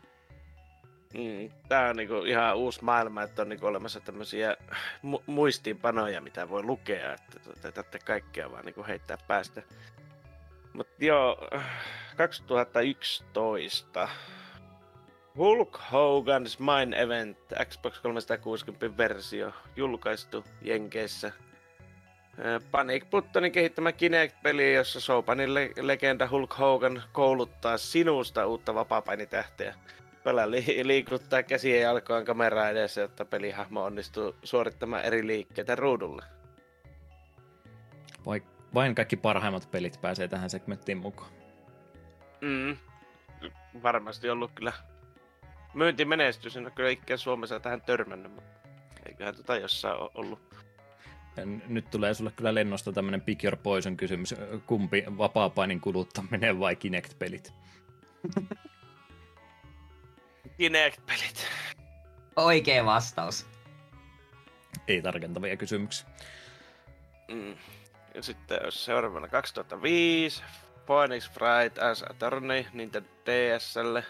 Mm. 1.13 1.51
Tää 1.69 1.89
on 1.89 1.95
niinku 1.95 2.23
ihan 2.23 2.57
uusi 2.57 2.83
maailma, 2.83 3.23
että 3.23 3.41
on 3.41 3.49
niinku 3.49 3.65
olemassa 3.65 3.99
tämmöisiä 3.99 4.57
mu- 5.05 5.23
muistiinpanoja, 5.25 6.21
mitä 6.21 6.49
voi 6.49 6.63
lukea, 6.63 7.13
että 7.13 7.71
tätä 7.71 7.99
kaikkea 8.05 8.51
vaan 8.51 8.65
niinku 8.65 8.85
heittää 8.87 9.17
päästä. 9.27 9.61
Mut 10.77 10.87
joo, 10.99 11.37
2011 12.17 14.09
Hulk 15.37 15.77
Hogan's 15.91 16.59
Main 16.59 16.93
Event 16.93 17.37
Xbox 17.65 17.99
360 18.01 18.97
versio 18.97 19.51
julkaistu 19.75 20.43
Jenkeissä. 20.61 21.31
Panic 22.71 23.05
Buttonin 23.09 23.51
kehittämä 23.51 23.91
Kinect-peli, 23.91 24.73
jossa 24.73 24.99
Sopanin 24.99 25.53
le- 25.53 25.71
legenda 25.81 26.27
Hulk 26.31 26.57
Hogan 26.59 27.03
kouluttaa 27.11 27.77
sinusta 27.77 28.47
uutta 28.47 28.75
vapaapainitähteä. 28.75 29.75
Pelaa 30.23 30.51
li- 30.51 30.87
liikuttaa 30.87 31.43
käsiä 31.43 31.75
ja 31.75 31.81
jalkojen 31.81 32.25
kameraa 32.25 32.69
edessä, 32.69 33.01
jotta 33.01 33.25
pelihahmo 33.25 33.83
onnistuu 33.83 34.35
suorittamaan 34.43 35.05
eri 35.05 35.27
liikkeitä 35.27 35.75
ruudulle. 35.75 36.36
Vai, 38.73 38.83
vain 38.83 38.95
kaikki 38.95 39.15
parhaimmat 39.15 39.71
pelit 39.71 40.01
pääsee 40.01 40.27
tähän 40.27 40.49
segmenttiin 40.49 40.97
mukaan. 40.97 41.31
Mm. 42.41 42.77
Varmasti 43.83 44.29
ollut 44.29 44.51
kyllä 44.55 44.73
myyntimenestys. 45.73 46.57
En 46.57 46.63
ole 46.63 46.71
kyllä 46.71 46.89
ikään 46.89 47.17
Suomessa 47.17 47.59
tähän 47.59 47.81
törmännyt, 47.81 48.31
mutta 48.31 48.69
eiköhän 49.05 49.35
tota 49.35 49.55
jossain 49.57 49.97
ole 49.99 50.11
ollut. 50.15 50.55
Ja 51.37 51.45
n- 51.45 51.61
Nyt 51.67 51.89
tulee 51.89 52.13
sulle 52.13 52.31
kyllä 52.31 52.55
lennosta 52.55 52.91
tämmönen 52.93 53.21
pick 53.21 53.43
your 53.43 53.57
poison 53.57 53.97
kysymys. 53.97 54.35
Kumpi 54.65 55.03
vapaapainin 55.17 55.81
kuluttaminen 55.81 56.59
vai 56.59 56.75
Kinect-pelit? 56.75 57.53
Kinect-pelit. 60.57 61.47
Oikea 62.35 62.85
vastaus. 62.85 63.47
Ei 64.87 65.01
tarkentavia 65.01 65.57
kysymyksiä. 65.57 66.07
Mm. 67.31 67.55
Ja 68.17 68.23
sitten 68.23 68.59
jos 68.63 68.85
seuraavana 68.85 69.27
2005, 69.27 70.43
Phoenix 70.85 71.31
Fright 71.31 71.77
as 71.77 72.03
Attorney 72.09 72.65
Nintendo 72.73 73.09
DSlle. 73.25 74.03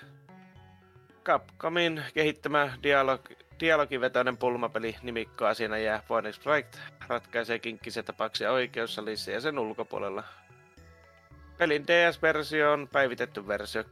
Capcomin 1.23 2.03
kehittämä 2.13 2.77
dialog, 2.83 3.21
dialogivetoinen 3.59 4.37
pulmapeli 4.37 4.95
nimikkoasiana 5.01 5.77
jää 5.77 6.03
Phoenix 6.07 6.39
Fright 6.39 6.77
ratkaisee 7.07 7.59
kinkkisiä 7.59 8.03
tapauksia 8.03 8.51
oikeussalissa 8.51 9.31
ja 9.31 9.41
sen 9.41 9.59
ulkopuolella. 9.59 10.23
Pelin 11.57 11.87
DS-versio 11.87 12.73
on 12.73 12.87
päivitetty 12.91 13.47
versio 13.47 13.83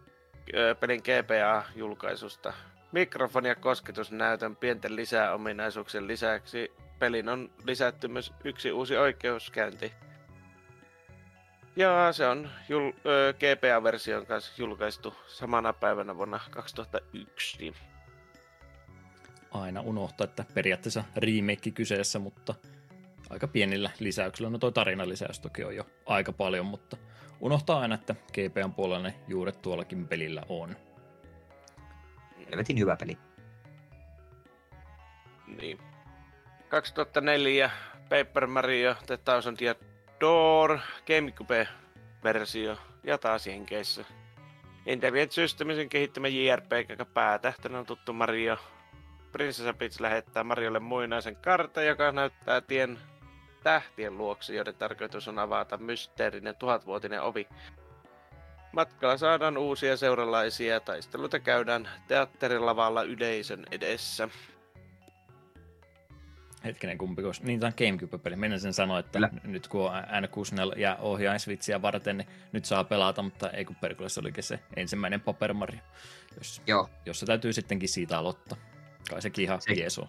pelin 0.80 1.02
GPA-julkaisusta. 1.04 2.54
Mikrofoni- 2.96 3.48
ja 3.48 3.56
kosketusnäytön 3.56 4.56
pienten 4.56 4.96
lisäominaisuuksien 4.96 6.08
lisäksi 6.08 6.72
pelin 7.00 7.30
on 7.30 7.50
lisätty 7.66 8.08
myös 8.08 8.34
yksi 8.44 8.72
uusi 8.72 8.98
oikeuskäynti. 8.98 9.94
Ja 11.76 12.14
se 12.14 12.28
on 12.28 12.50
jul- 12.70 12.94
ö, 13.06 13.34
GPA-version 13.34 14.26
kanssa 14.26 14.54
julkaistu 14.58 15.14
samana 15.28 15.74
päivänä 15.74 16.18
vuonna 16.18 16.40
2001. 16.50 17.74
Aina 19.52 19.82
unohtaa, 19.82 20.26
että 20.26 20.46
periaatteessa 20.54 21.04
remake 21.16 21.72
kyseessä, 21.72 22.20
mutta 22.20 22.56
aika 23.30 23.48
pienillä 23.48 23.90
lisäyksillä. 24.00 24.50
No 24.50 24.58
toi 24.58 24.72
tarinalisäys 24.72 25.40
toki 25.40 25.64
on 25.64 25.76
jo 25.76 25.86
aika 26.06 26.34
paljon, 26.34 26.66
mutta 26.66 26.98
unohtaa 27.40 27.80
aina, 27.80 27.96
että 27.96 28.16
GPAn 28.34 28.74
puolella 28.74 29.04
ne 29.04 29.16
juuret 29.28 29.62
tuollakin 29.62 30.08
pelillä 30.08 30.44
on. 30.50 30.76
Helvetin 32.52 32.80
hyvä 32.80 32.96
peli. 32.96 33.18
Niin. 35.48 35.80
2004 36.70 37.72
Paper 38.10 38.48
Mario 38.48 38.96
The 39.06 39.18
Thousand 39.18 39.58
Year 39.62 39.76
Door 40.22 40.80
GameCube-versio 41.08 42.78
ja 43.04 43.18
taas 43.18 43.48
Jenkeissä. 43.48 44.06
Intelligent 44.86 45.32
Systemsin 45.32 45.90
kehittämä 45.90 46.28
JRPG, 46.28 46.90
joka 46.90 47.06
päätähtönä 47.06 47.80
on 47.80 47.86
tuttu 47.86 48.14
Mario. 48.14 48.58
Prinsessa 49.32 49.74
Peach 49.74 50.02
lähettää 50.02 50.44
Mariolle 50.44 50.80
muinaisen 50.80 51.36
kartan, 51.36 51.86
joka 51.86 52.12
näyttää 52.12 52.62
tien 52.62 53.00
tähtien 53.64 54.18
luoksi, 54.18 54.56
joiden 54.56 54.76
tarkoitus 54.76 55.28
on 55.28 55.40
avata 55.40 55.78
mysteerinen 55.78 56.56
tuhatvuotinen 56.56 57.22
ovi. 57.22 57.48
Matkalla 58.76 59.18
saadaan 59.18 59.58
uusia 59.58 59.98
seuralaisia 59.98 60.74
ja 60.74 60.80
taisteluita 60.80 61.40
käydään 61.40 61.90
teatterilavalla 62.08 63.04
yleisön 63.04 63.66
edessä. 63.72 64.30
Hetkinen, 66.64 66.98
kumpi 66.98 67.22
koska 67.22 67.46
Niin, 67.46 67.60
tämä 67.60 67.68
on 67.68 67.74
Gamecube-peli. 67.78 68.36
Menen 68.36 68.60
sen 68.60 68.74
sanoa, 68.74 69.00
että 69.00 69.12
Kyllä. 69.12 69.30
nyt 69.44 69.68
kun 69.68 69.82
on 69.82 69.94
N64 70.04 70.80
ja 70.80 70.96
ohjaisvitsiä 71.02 71.82
varten, 71.82 72.18
niin 72.18 72.28
nyt 72.52 72.66
saa 72.66 72.84
pelata, 72.84 73.22
mutta 73.22 73.50
ei 73.50 73.66
kun 73.66 73.76
perkele, 73.76 74.10
se 74.10 74.20
olikin 74.20 74.44
se 74.44 74.60
ensimmäinen 74.76 75.22
Paper 75.22 75.54
Mario, 75.54 75.80
jos, 76.38 76.62
Joo, 76.68 76.90
jos 77.06 77.20
se 77.20 77.26
täytyy 77.26 77.54
sittenkin 77.54 77.90
siitä 77.90 78.18
aloittaa. 78.18 78.58
Kai 79.10 79.22
sekin 79.22 79.44
ihan 79.44 79.62
Se- 79.62 79.74
jees 79.74 80.00
on. 80.00 80.08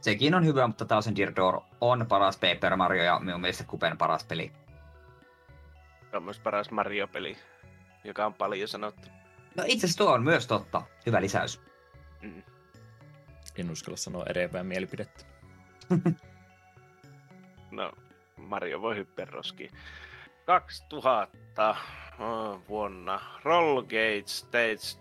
sekin 0.00 0.34
on 0.34 0.46
hyvä, 0.46 0.66
mutta 0.66 0.84
Thousand 0.84 1.18
Year 1.18 1.32
Door 1.36 1.60
on 1.80 2.06
paras 2.08 2.36
Paper 2.36 2.76
Mario 2.76 3.02
ja 3.02 3.18
minun 3.18 3.40
mielestä 3.40 3.64
Kupen 3.64 3.98
paras 3.98 4.24
peli. 4.24 4.52
Se 6.10 6.16
on 6.16 6.22
myös 6.22 6.38
paras 6.40 6.70
Mario-peli, 6.70 7.36
joka 8.04 8.26
on 8.26 8.34
paljon 8.34 8.68
sanottu. 8.68 9.08
No 9.56 9.64
itse 9.66 9.86
asiassa 9.86 10.04
tuo 10.04 10.12
on 10.12 10.24
myös 10.24 10.46
totta. 10.46 10.82
Hyvä 11.06 11.20
lisäys. 11.20 11.60
Mm. 12.22 12.42
En 13.56 13.70
uskalla 13.70 13.96
sanoa 13.96 14.24
erevää 14.28 14.62
mielipidettä. 14.62 15.24
No, 17.70 17.92
Mario 18.36 18.80
voi 18.80 18.96
hyppää 18.96 19.24
roskiin. 19.24 19.70
2000 20.46 21.76
oh, 22.18 22.62
vuonna 22.68 23.20
Rollgate 23.44 24.22
Stage 24.26 24.74
2 24.74 24.98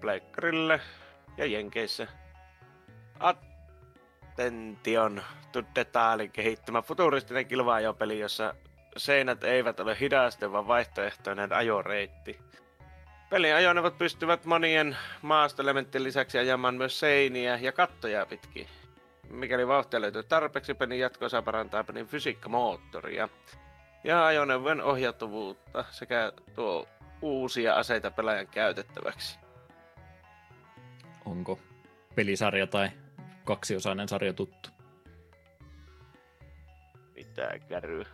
Pleikkarille 0.00 0.80
ja 1.36 1.46
Jenkeissä. 1.46 2.08
Attention 3.20 5.22
to 5.52 5.62
Detailin 5.74 6.30
kehittämä 6.30 6.82
futuristinen 6.82 7.46
kilvaajopeli, 7.46 8.18
jossa 8.18 8.54
seinät 8.96 9.44
eivät 9.44 9.80
ole 9.80 9.96
hidaste, 10.00 10.52
vaan 10.52 10.66
vaihtoehtoinen 10.66 11.52
ajoreitti. 11.52 12.38
Pelin 13.30 13.54
ajoneuvot 13.54 13.98
pystyvät 13.98 14.44
monien 14.44 14.96
maastoelementtien 15.22 16.04
lisäksi 16.04 16.38
ajamaan 16.38 16.74
myös 16.74 17.00
seiniä 17.00 17.58
ja 17.62 17.72
kattoja 17.72 18.26
pitkin. 18.26 18.66
Mikäli 19.30 19.68
vauhtia 19.68 20.00
löytyy 20.00 20.22
tarpeeksi, 20.22 20.74
pelin 20.74 20.98
jatko 20.98 21.28
saa 21.28 21.42
parantaa 21.42 21.84
pelin 21.84 22.06
fysiikkamoottoria 22.06 23.28
ja 24.04 24.26
ajoneuvojen 24.26 24.82
ohjautuvuutta 24.82 25.84
sekä 25.90 26.32
tuo 26.54 26.88
uusia 27.22 27.74
aseita 27.74 28.10
pelaajan 28.10 28.46
käytettäväksi. 28.46 29.38
Onko 31.24 31.58
pelisarja 32.14 32.66
tai 32.66 32.90
kaksiosainen 33.44 34.08
sarja 34.08 34.32
tuttu? 34.32 34.70
Mitä 37.14 37.58
käryy? 37.68 38.04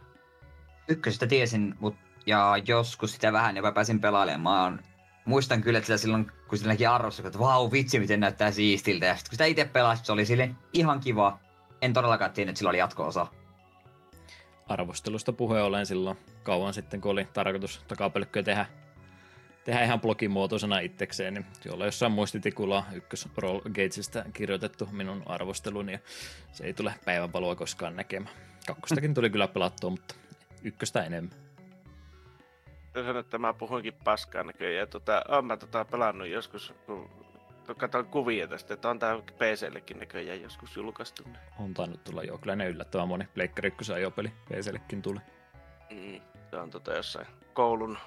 Ykkösestä 0.91 1.27
tiesin, 1.27 1.75
mut, 1.81 1.97
ja 2.27 2.55
joskus 2.67 3.13
sitä 3.13 3.33
vähän 3.33 3.57
jopa 3.57 3.73
pääsin 3.73 4.01
pelailemaan. 4.01 4.81
Muistan 5.25 5.63
kyllä, 5.63 5.79
että 5.79 5.97
silloin, 5.97 6.33
kun 6.49 6.59
sitä 6.59 6.71
näki 6.71 6.87
arvossa, 6.87 7.23
että 7.27 7.39
vau, 7.39 7.73
vitsi, 7.73 7.99
miten 7.99 8.21
näyttää 8.21 8.51
siistiltä. 8.51 9.07
Ja 9.07 9.17
sit, 9.17 9.29
kun 9.29 9.35
sitä 9.35 9.45
itse 9.45 9.65
pelasi, 9.65 10.05
se 10.05 10.13
oli 10.13 10.27
sille 10.27 10.51
ihan 10.73 11.01
kiva. 11.01 11.39
En 11.83 11.93
todellakaan 11.93 12.31
tiennyt, 12.31 12.53
että 12.53 12.59
sillä 12.59 12.69
oli 12.69 12.79
jatko-osa. 12.79 13.27
Arvostelusta 14.69 15.33
puheen 15.33 15.65
ollen 15.65 15.87
silloin 15.87 16.19
kauan 16.43 16.75
sitten, 16.75 17.01
kun 17.01 17.11
oli 17.11 17.25
tarkoitus 17.25 17.85
takapelkköä 17.89 18.43
tehdä, 18.43 18.67
tehdä 19.65 19.85
ihan 19.85 20.01
blogimuotoisena 20.01 20.79
itsekseen, 20.79 21.35
niin 21.35 21.47
jolla 21.65 21.85
jossain 21.85 22.13
muistitikulla 22.13 22.85
ykkös 22.93 23.29
Roll 23.37 23.61
Gatesista 23.61 24.25
kirjoitettu 24.33 24.89
minun 24.93 25.23
arvosteluni, 25.27 25.93
ja 25.93 25.99
se 26.53 26.65
ei 26.65 26.75
tule 26.75 26.95
päivänvaloa 27.05 27.55
koskaan 27.57 27.97
näkemään. 27.97 28.35
Kakkostakin 28.67 29.15
tuli 29.15 29.31
kyllä 29.31 29.49
pelattua, 29.49 29.91
mutta 29.91 30.15
ykköstä 30.63 31.03
enemmän. 31.03 31.51
Sanon, 32.95 33.17
että 33.17 33.39
mä 33.39 33.53
puhuinkin 33.53 33.95
paskaa 34.05 34.43
näköjään. 34.43 34.77
Ja 34.77 34.87
tota, 34.87 35.23
oon 35.29 35.45
mä 35.45 35.57
tota 35.57 35.85
pelannut 35.85 36.29
joskus, 36.29 36.75
kun 36.87 37.11
katsoin 37.77 38.07
kuvia 38.07 38.49
tästä, 38.49 38.75
että 38.75 38.89
on 38.89 38.99
tää 38.99 39.19
PCllekin 39.19 39.99
näköjään 39.99 40.43
joskus 40.43 40.77
julkaistu. 40.77 41.23
On 41.59 41.75
tainnut 41.75 42.05
tulla 42.05 42.23
jo, 42.23 42.39
kyllä 42.39 42.57
ne 42.57 42.69
yllättävän 42.69 43.09
moni 43.09 43.29
Pleikkari 43.35 43.75
1 43.81 43.93
ajopeli 43.93 44.29
PCllekin 44.29 45.03
tuli. 45.03 45.21
Mm, 45.91 46.21
se 46.51 46.57
on 46.57 46.71
tota 46.71 46.93
jossain 46.93 47.27
koulun 47.53 47.99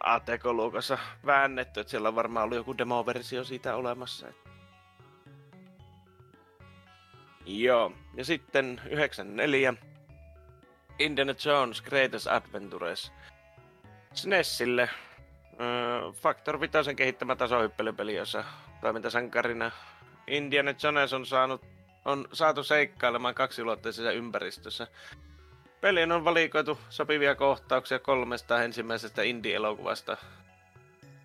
ATK-luokassa 0.00 0.98
väännetty, 1.26 1.80
että 1.80 1.90
siellä 1.90 2.08
on 2.08 2.14
varmaan 2.14 2.44
ollut 2.44 2.56
joku 2.56 2.78
demoversio 2.78 3.44
siitä 3.44 3.76
olemassa. 3.76 4.28
Et. 4.28 4.36
Joo, 7.46 7.92
ja 8.14 8.24
sitten 8.24 8.80
94 8.90 9.74
Indiana 10.98 11.34
Jones 11.44 11.82
Greatest 11.82 12.26
Adventures 12.26 13.12
SNESille 14.14 14.90
Öö, 15.60 16.12
Factor 16.12 16.60
5 16.60 16.94
kehittämä 16.96 17.36
tasohyppelypeli, 17.36 18.14
jossa 18.14 18.44
toimintasankarina 18.80 19.70
Indiana 20.26 20.74
Jones 20.82 21.12
on 21.12 21.26
saanut 21.26 21.74
on 22.04 22.28
saatu 22.32 22.64
seikkailemaan 22.64 23.34
kaksiulotteisessa 23.34 24.12
ympäristössä. 24.12 24.86
Peliin 25.80 26.12
on 26.12 26.24
valikoitu 26.24 26.78
sopivia 26.90 27.34
kohtauksia 27.34 27.98
kolmesta 27.98 28.62
ensimmäisestä 28.62 29.22
indie-elokuvasta. 29.22 30.16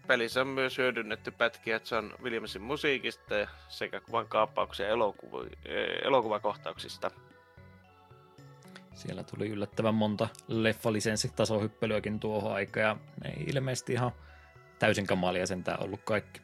Pelissä 0.08 0.42
on 0.42 0.48
myös 0.48 0.78
hyödynnetty 0.78 1.32
pätkiä 1.32 1.80
John 1.92 2.12
Williamsin 2.24 2.62
musiikista 2.62 3.36
sekä 3.68 4.00
kuvan 4.00 4.28
kaappauksia 4.28 4.88
elokuva- 4.88 5.50
eh, 5.66 6.00
elokuvakohtauksista. 6.04 7.12
Siellä 9.00 9.24
tuli 9.24 9.50
yllättävän 9.50 9.96
monta 9.96 10.28
leffalisenssitasohyppelyäkin 10.48 12.20
tuohon 12.20 12.54
aikaan 12.54 12.86
ja 12.86 12.98
ne 13.24 13.30
ei 13.30 13.44
ilmeisesti 13.48 13.94
ihan 13.94 14.12
täysin 14.80 15.08
kamalia 15.08 15.48
sentään 15.48 15.84
ollut 15.84 16.00
kaikki. 16.04 16.42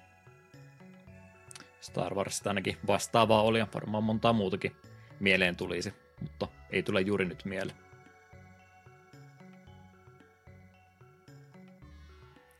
Star 1.82 2.16
Warsista 2.16 2.50
ainakin 2.50 2.78
vastaavaa 2.88 3.42
oli 3.42 3.60
ja 3.60 3.68
varmaan 3.74 4.04
montaa 4.04 4.34
muutakin 4.34 4.76
mieleen 5.20 5.56
tulisi, 5.56 5.94
mutta 6.22 6.48
ei 6.70 6.84
tule 6.84 7.02
juuri 7.02 7.26
nyt 7.26 7.46
mieleen. 7.46 7.78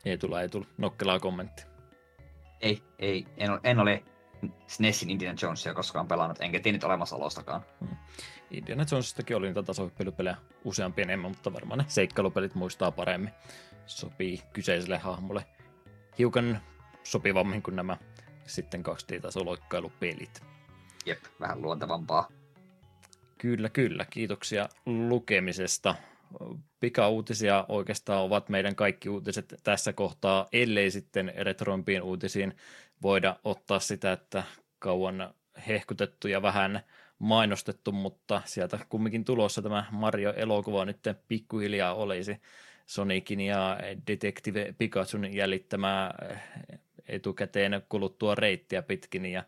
Ei 0.04 0.18
tule, 0.18 0.42
ei 0.42 0.48
tule. 0.48 0.66
Nokkelaa 0.78 1.20
kommentti. 1.20 1.64
Ei, 2.60 2.82
ei, 2.98 3.26
en, 3.36 3.50
ole- 3.50 3.60
en 3.64 3.78
ole 3.78 4.02
SNESin 4.66 5.10
Indiana 5.10 5.38
Jonesia 5.42 5.74
koskaan 5.74 6.08
pelannut, 6.08 6.40
enkä 6.40 6.60
tiennyt 6.60 6.84
olemassaolostakaan. 6.84 7.62
Indiana 8.50 8.84
Jonesistakin 8.90 9.36
oli 9.36 9.46
niitä 9.46 9.62
tasohyppelypelejä 9.62 10.36
useampi 10.64 11.02
enemmän, 11.02 11.30
mutta 11.30 11.52
varmaan 11.52 11.78
ne 11.78 11.84
seikkailupelit 11.88 12.54
muistaa 12.54 12.90
paremmin. 12.90 13.30
Sopii 13.86 14.42
kyseiselle 14.52 14.98
hahmolle 14.98 15.46
hiukan 16.18 16.60
sopivammin 17.02 17.62
kuin 17.62 17.76
nämä 17.76 17.96
sitten 18.46 18.82
2D-tasoloikkailupelit. 18.86 20.42
Jep, 21.06 21.18
vähän 21.40 21.62
luontevampaa. 21.62 22.28
Kyllä, 23.38 23.68
kyllä. 23.68 24.06
Kiitoksia 24.10 24.68
lukemisesta. 24.86 25.94
Pikauutisia 26.80 27.64
oikeastaan 27.68 28.22
ovat 28.22 28.48
meidän 28.48 28.76
kaikki 28.76 29.08
uutiset 29.08 29.54
tässä 29.62 29.92
kohtaa, 29.92 30.48
ellei 30.52 30.90
sitten 30.90 31.32
retroimpiin 31.36 32.02
uutisiin 32.02 32.56
voida 33.02 33.36
ottaa 33.44 33.80
sitä, 33.80 34.12
että 34.12 34.42
kauan 34.78 35.34
hehkutettu 35.68 36.28
ja 36.28 36.42
vähän 36.42 36.80
mainostettu, 37.18 37.92
mutta 37.92 38.42
sieltä 38.44 38.78
kumminkin 38.88 39.24
tulossa 39.24 39.62
tämä 39.62 39.84
Mario-elokuva 39.90 40.84
nyt 40.84 40.98
pikkuhiljaa 41.28 41.94
olisi 41.94 42.40
Sonicin 42.86 43.40
ja 43.40 43.78
Detective 44.06 44.74
Pikachun 44.78 45.34
jäljittämää 45.34 46.14
etukäteen 47.08 47.82
kuluttua 47.88 48.34
reittiä 48.34 48.82
pitkin. 48.82 49.26
Ja 49.26 49.44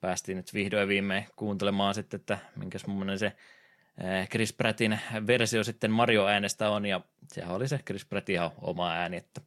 päästiin 0.00 0.36
nyt 0.36 0.54
vihdoin 0.54 0.88
viimein 0.88 1.26
kuuntelemaan 1.36 1.94
sitten, 1.94 2.20
että 2.20 2.38
minkäs 2.56 2.86
mummonen 2.86 3.18
se 3.18 3.26
eh, 3.26 4.28
Chris 4.28 4.52
Prattin 4.52 5.00
versio 5.26 5.64
sitten 5.64 5.90
Mario-äänestä 5.90 6.70
on, 6.70 6.86
ja 6.86 7.00
sehän 7.28 7.54
oli 7.54 7.68
se 7.68 7.78
Chris 7.78 8.04
Prattin 8.04 8.34
ihan 8.34 8.50
oma 8.60 8.92
ääni, 8.92 9.16
että 9.16 9.40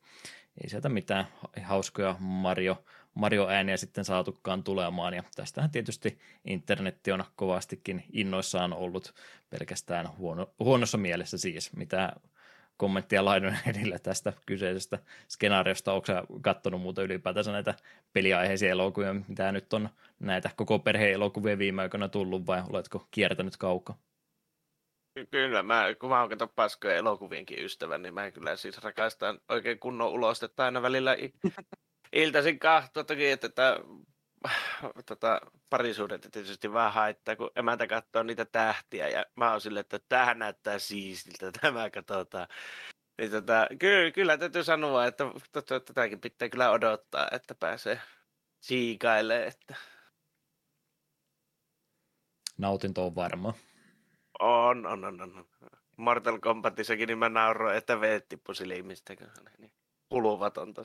ei 0.64 0.70
sieltä 0.70 0.90
mitään 0.90 1.28
hauskoja 1.64 2.16
Mario, 2.20 2.84
Mario-ääniä 3.14 3.78
sitten 3.78 4.06
saatukaan 4.06 4.64
tulemaan, 4.64 5.14
ja 5.14 5.24
tästähän 5.36 5.72
tietysti 5.72 6.20
internetti 6.46 7.12
on 7.12 7.24
kovastikin 7.36 8.04
innoissaan 8.14 8.74
ollut 8.74 9.14
pelkästään 9.50 10.18
huono, 10.18 10.54
huonossa 10.60 10.98
mielessä 10.98 11.38
siis, 11.38 11.76
mitä 11.76 12.14
kommenttia 12.78 13.26
Lainonen 13.26 13.60
edellä 13.76 14.00
tästä 14.00 14.34
kyseisestä 14.46 15.00
skenaariosta. 15.28 15.94
Onko 15.94 16.06
sä 16.06 16.24
kattonut 16.42 16.82
muuta 16.82 17.02
ylipäätänsä 17.04 17.52
näitä 17.52 17.74
peliaiheisia 18.14 18.72
elokuvia, 18.72 19.14
mitä 19.14 19.52
nyt 19.52 19.74
on 19.74 19.90
näitä 20.20 20.50
koko 20.56 20.80
perheen 20.80 21.14
elokuvia 21.14 21.58
viime 21.58 21.82
aikoina 21.82 22.10
tullut, 22.10 22.48
vai 22.48 22.64
oletko 22.70 23.08
kiertänyt 23.12 23.58
kaukaa? 23.58 23.98
Ky- 25.16 25.26
Kyllä, 25.26 25.64
mä, 25.64 25.86
kun 26.00 26.10
mä 26.10 26.22
oon 26.22 26.30
paskoja 26.56 26.96
elokuvienkin 26.96 27.66
ystävä, 27.66 27.98
niin 27.98 28.14
mä 28.14 28.32
kyllä 28.32 28.56
siis 28.56 28.78
rakastan 28.78 29.40
oikein 29.50 29.80
kunnon 29.80 30.10
ulostetta 30.10 30.66
aina 30.66 30.82
välillä 30.82 31.16
iltaisin 32.14 32.60
kahtoa 32.60 33.04
toki, 33.04 33.30
että 33.30 33.50
tätä, 33.50 33.80
tota, 35.06 35.42
parisuudetta 35.70 36.30
tietysti 36.30 36.74
vähän 36.74 36.94
haittaa, 36.94 37.36
kun 37.36 37.52
emäntä 37.56 37.88
katsoo 37.88 38.24
niitä 38.24 38.46
tähtiä 38.46 39.10
ja 39.10 39.26
mä 39.36 39.52
oon 39.52 39.62
silleen, 39.62 39.82
että 39.82 40.00
tämähän 40.10 40.40
näyttää 40.40 40.80
siistiltä, 40.80 41.52
tämä 41.62 41.90
katsotaan. 41.90 42.48
Niin 43.18 43.32
tota, 43.32 43.68
kyllä, 43.80 44.12
kyllä 44.12 44.38
täytyy 44.38 44.64
sanoa, 44.64 45.06
että 45.06 45.24
tätäkin 45.86 46.22
pitää 46.22 46.50
kyllä 46.50 46.72
odottaa, 46.72 47.28
että 47.32 47.56
pääsee 47.56 48.02
siikailemaan, 48.60 49.48
että 49.48 49.76
Nautinto 52.58 53.06
on 53.06 53.16
varma. 53.16 53.54
On, 54.40 54.86
on, 54.86 55.06
on, 55.06 55.22
on. 55.22 55.46
Mortal 55.98 56.40
Kombatissakin 56.40 57.08
niin 57.08 57.18
mä 57.18 57.30
nauroin, 57.30 57.78
että 57.78 58.02
veet 58.02 58.30
tippu 58.30 58.54
silmistä, 58.54 59.16
niin 59.58 59.72
kuluvatonta. 60.10 60.84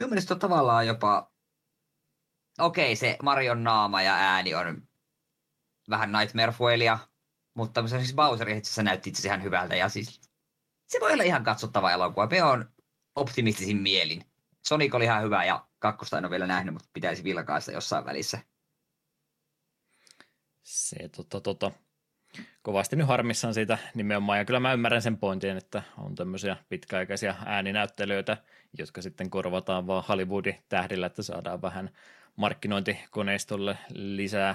Minun 0.00 0.10
mielestä 0.10 0.36
tavallaan 0.36 0.86
jopa... 0.86 1.32
Okei, 2.58 2.96
se 2.96 3.16
Marion 3.22 3.64
naama 3.64 4.02
ja 4.02 4.14
ääni 4.14 4.54
on 4.54 4.88
vähän 5.90 6.12
Nightmare 6.12 6.52
Fuelia, 6.52 6.98
mutta 7.54 7.88
siis 7.88 8.14
Bowserin 8.14 8.58
itse 8.58 8.68
asiassa 8.68 8.82
näytti 8.82 9.10
itse 9.10 9.28
ihan 9.28 9.42
hyvältä. 9.42 9.76
Ja 9.76 9.88
siis 9.88 10.20
se 10.86 11.00
voi 11.00 11.12
olla 11.12 11.22
ihan 11.22 11.44
katsottava 11.44 11.90
elokuva. 11.90 12.26
Me 12.26 12.42
on 12.42 12.72
optimistisin 13.14 13.76
mielin. 13.76 14.24
Sonic 14.66 14.94
oli 14.94 15.04
ihan 15.04 15.22
hyvä 15.22 15.44
ja 15.44 15.66
kakkosta 15.78 16.18
en 16.18 16.24
ole 16.24 16.30
vielä 16.30 16.46
nähnyt, 16.46 16.74
mutta 16.74 16.88
pitäisi 16.92 17.24
vilkaista 17.24 17.72
jossain 17.72 18.04
välissä. 18.04 18.38
Se 20.62 21.08
tota, 21.16 21.40
tota, 21.40 21.70
kovasti 22.62 22.96
nyt 22.96 23.06
harmissaan 23.06 23.54
siitä 23.54 23.78
nimenomaan, 23.94 24.38
ja 24.38 24.44
kyllä 24.44 24.60
mä 24.60 24.72
ymmärrän 24.72 25.02
sen 25.02 25.18
pointin, 25.18 25.56
että 25.56 25.82
on 25.98 26.14
tämmöisiä 26.14 26.56
pitkäaikaisia 26.68 27.34
ääninäyttelijöitä, 27.46 28.36
jotka 28.78 29.02
sitten 29.02 29.30
korvataan 29.30 29.86
vaan 29.86 30.04
Hollywoodin 30.08 30.56
tähdillä, 30.68 31.06
että 31.06 31.22
saadaan 31.22 31.62
vähän 31.62 31.90
markkinointikoneistolle 32.36 33.78
lisää, 33.94 34.54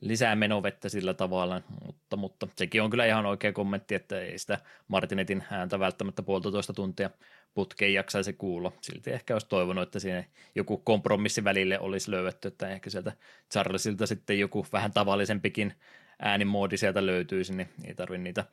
lisää 0.00 0.36
menovettä 0.36 0.88
sillä 0.88 1.14
tavalla, 1.14 1.62
mutta, 1.86 2.16
mutta 2.16 2.48
sekin 2.56 2.82
on 2.82 2.90
kyllä 2.90 3.06
ihan 3.06 3.26
oikea 3.26 3.52
kommentti, 3.52 3.94
että 3.94 4.20
ei 4.20 4.38
sitä 4.38 4.58
Martinetin 4.88 5.44
ääntä 5.50 5.78
välttämättä 5.78 6.22
puolitoista 6.22 6.72
tuntia 6.72 7.10
putkeen 7.54 7.94
jaksaisi 7.94 8.32
kuulla. 8.32 8.72
Silti 8.80 9.10
ehkä 9.10 9.34
olisi 9.34 9.48
toivonut, 9.48 9.82
että 9.82 9.98
siinä 9.98 10.24
joku 10.54 10.76
kompromissi 10.76 11.44
välille 11.44 11.78
olisi 11.78 12.10
löydetty, 12.10 12.48
että 12.48 12.68
ehkä 12.68 12.90
sieltä 12.90 13.12
Charlesilta 13.52 14.06
sitten 14.06 14.38
joku 14.38 14.66
vähän 14.72 14.92
tavallisempikin 14.92 15.74
äänimoodi 16.18 16.76
sieltä 16.76 17.06
löytyisi, 17.06 17.56
niin 17.56 17.68
ei 17.84 17.94
tarvitse 17.94 18.22
niitä 18.22 18.44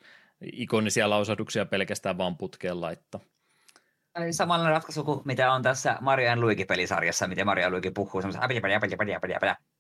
ikonisia 0.54 1.10
lausahduksia 1.10 1.66
pelkästään 1.66 2.18
vaan 2.18 2.38
putkeen 2.38 2.82
laittaa. 2.82 3.20
Samanlainen 4.32 4.76
ratkaisu 4.76 5.04
kuin 5.04 5.22
mitä 5.26 5.54
on 5.54 5.62
tässä 5.62 5.98
Mario 6.02 6.36
Luigi-pelisarjassa, 6.36 7.28
miten 7.28 7.46
Mario 7.46 7.70
Luigi 7.70 7.92
puhuu 7.92 8.22
semmoisen 8.22 8.42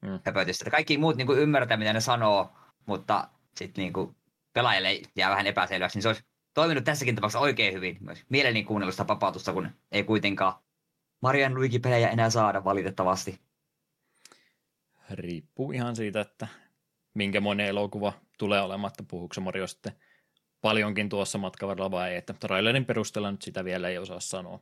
Mm. 0.01 0.19
höpötystä. 0.25 0.69
Kaikki 0.69 0.97
muut 0.97 1.15
niin 1.15 1.27
kuin 1.27 1.39
ymmärtää, 1.39 1.77
mitä 1.77 1.93
ne 1.93 2.01
sanoo, 2.01 2.55
mutta 2.85 3.29
sitten 3.55 3.81
niin 3.81 3.93
kuin 3.93 4.15
pelaajille 4.53 5.01
jää 5.15 5.29
vähän 5.29 5.47
epäselväksi, 5.47 5.97
niin 5.97 6.03
se 6.03 6.09
olisi 6.09 6.23
toiminut 6.53 6.83
tässäkin 6.83 7.15
tapauksessa 7.15 7.39
oikein 7.39 7.73
hyvin. 7.73 7.97
Myös 8.01 8.25
mieleni 8.29 8.63
kuunnellusta 8.63 9.07
vapautusta, 9.07 9.53
kun 9.53 9.69
ei 9.91 10.03
kuitenkaan 10.03 10.53
Mario 11.21 11.49
Luigi-pelejä 11.49 12.09
enää 12.09 12.29
saada 12.29 12.63
valitettavasti. 12.63 13.39
Riippuu 15.09 15.71
ihan 15.71 15.95
siitä, 15.95 16.21
että 16.21 16.47
minkä 17.13 17.41
monen 17.41 17.67
elokuva 17.67 18.13
tulee 18.37 18.61
olemaan, 18.61 18.91
että 18.91 19.03
puhuuko 19.03 19.41
Mario 19.41 19.67
sitten 19.67 19.93
paljonkin 20.61 21.09
tuossa 21.09 21.37
matkan 21.37 21.69
varrella 21.69 21.91
vai 21.91 22.11
ei, 22.11 22.17
että 22.17 22.33
trailerin 22.33 22.85
perusteella 22.85 23.31
nyt 23.31 23.41
sitä 23.41 23.63
vielä 23.63 23.89
ei 23.89 23.97
osaa 23.97 24.19
sanoa. 24.19 24.59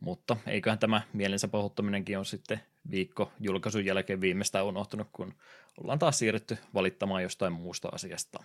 Mutta 0.00 0.36
eiköhän 0.46 0.78
tämä 0.78 1.02
mielensä 1.12 1.48
pahoittaminenkin 1.48 2.18
on 2.18 2.24
sitten 2.24 2.60
viikko 2.90 3.32
julkaisun 3.40 3.84
jälkeen 3.84 4.20
viimeistään 4.20 4.64
unohtunut, 4.64 5.08
kun 5.12 5.34
ollaan 5.80 5.98
taas 5.98 6.18
siirrytty 6.18 6.58
valittamaan 6.74 7.22
jostain 7.22 7.52
muusta 7.52 7.88
asiasta. 7.92 8.44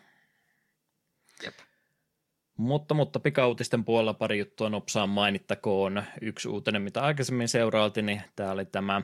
Jep. 1.43 1.53
Mutta, 2.57 2.93
mutta 2.93 3.19
pikautisten 3.19 3.85
puolella 3.85 4.13
pari 4.13 4.39
juttua 4.39 4.69
nopsaan 4.69 5.09
mainittakoon. 5.09 6.03
Yksi 6.21 6.47
uutinen, 6.47 6.81
mitä 6.81 7.01
aikaisemmin 7.01 7.47
seurailtiin, 7.47 8.05
niin 8.05 8.21
tämä 8.35 8.51
oli 8.51 8.65
tämä 8.65 9.01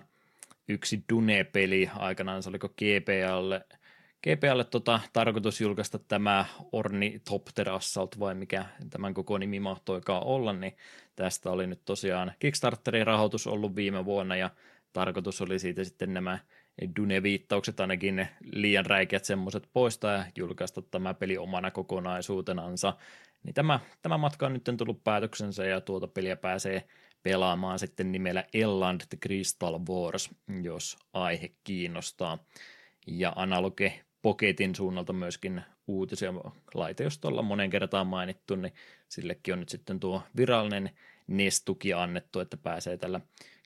yksi 0.68 1.04
Dune-peli 1.14 1.90
aikanaan, 1.96 2.44
se 2.44 2.50
oliko 2.50 2.70
GPAlle, 2.70 3.66
GPAlle 4.24 4.64
tota, 4.64 5.00
tarkoitus 5.14 5.62
julkaista 5.62 6.00
tämä 6.00 6.46
Ornithopter 6.72 7.70
Assault 7.70 8.20
vai 8.20 8.36
mikä 8.36 8.66
tämän 8.90 9.14
koko 9.14 9.38
nimi 9.38 9.60
mahtoikaan 9.60 10.24
olla, 10.24 10.54
niin 10.54 10.78
tästä 11.16 11.52
oli 11.52 11.68
nyt 11.68 11.82
tosiaan 11.86 12.34
Kickstarterin 12.40 13.08
rahoitus 13.08 13.48
ollut 13.48 13.76
viime 13.76 14.06
vuonna 14.06 14.36
ja 14.36 14.50
tarkoitus 14.94 15.42
oli 15.42 15.60
siitä 15.60 15.84
sitten 15.84 16.14
nämä 16.14 16.40
Dune-viittaukset 16.82 17.80
ainakin 17.80 18.16
ne 18.16 18.30
liian 18.42 18.86
räikeät 18.86 19.26
semmoiset 19.26 19.70
poistaa 19.74 20.12
ja 20.14 20.26
julkaista 20.38 20.82
tämä 20.82 21.14
peli 21.14 21.38
omana 21.38 21.72
kokonaisuutenansa. 21.72 22.94
Niin 23.44 23.54
tämä, 23.54 23.80
tämä 24.02 24.18
matka 24.18 24.46
on 24.46 24.54
nyt 24.54 24.70
tullut 24.78 25.04
päätöksensä 25.04 25.66
ja 25.66 25.82
tuota 25.82 26.08
peliä 26.08 26.36
pääsee 26.36 26.88
pelaamaan 27.24 27.80
sitten 27.80 28.12
nimellä 28.12 28.44
Elland 28.54 29.02
Crystal 29.26 29.80
Wars, 29.90 30.30
jos 30.62 30.98
aihe 31.14 31.52
kiinnostaa. 31.64 32.38
Ja 33.08 33.34
Analoge 33.36 34.06
Pocketin 34.22 34.76
suunnalta 34.76 35.14
myöskin 35.14 35.62
uutisia. 35.88 36.34
Laite, 36.74 37.04
jos 37.04 37.20
tuolla 37.20 37.42
monen 37.42 37.70
kertaan 37.70 38.08
mainittu, 38.08 38.56
niin 38.56 38.74
sillekin 39.10 39.54
on 39.54 39.60
nyt 39.60 39.70
sitten 39.70 40.00
tuo 40.00 40.24
virallinen 40.36 40.90
NES-tuki 41.28 41.94
annettu, 41.94 42.40
että 42.40 42.58
pääsee 42.58 42.98
tällä 42.98 43.22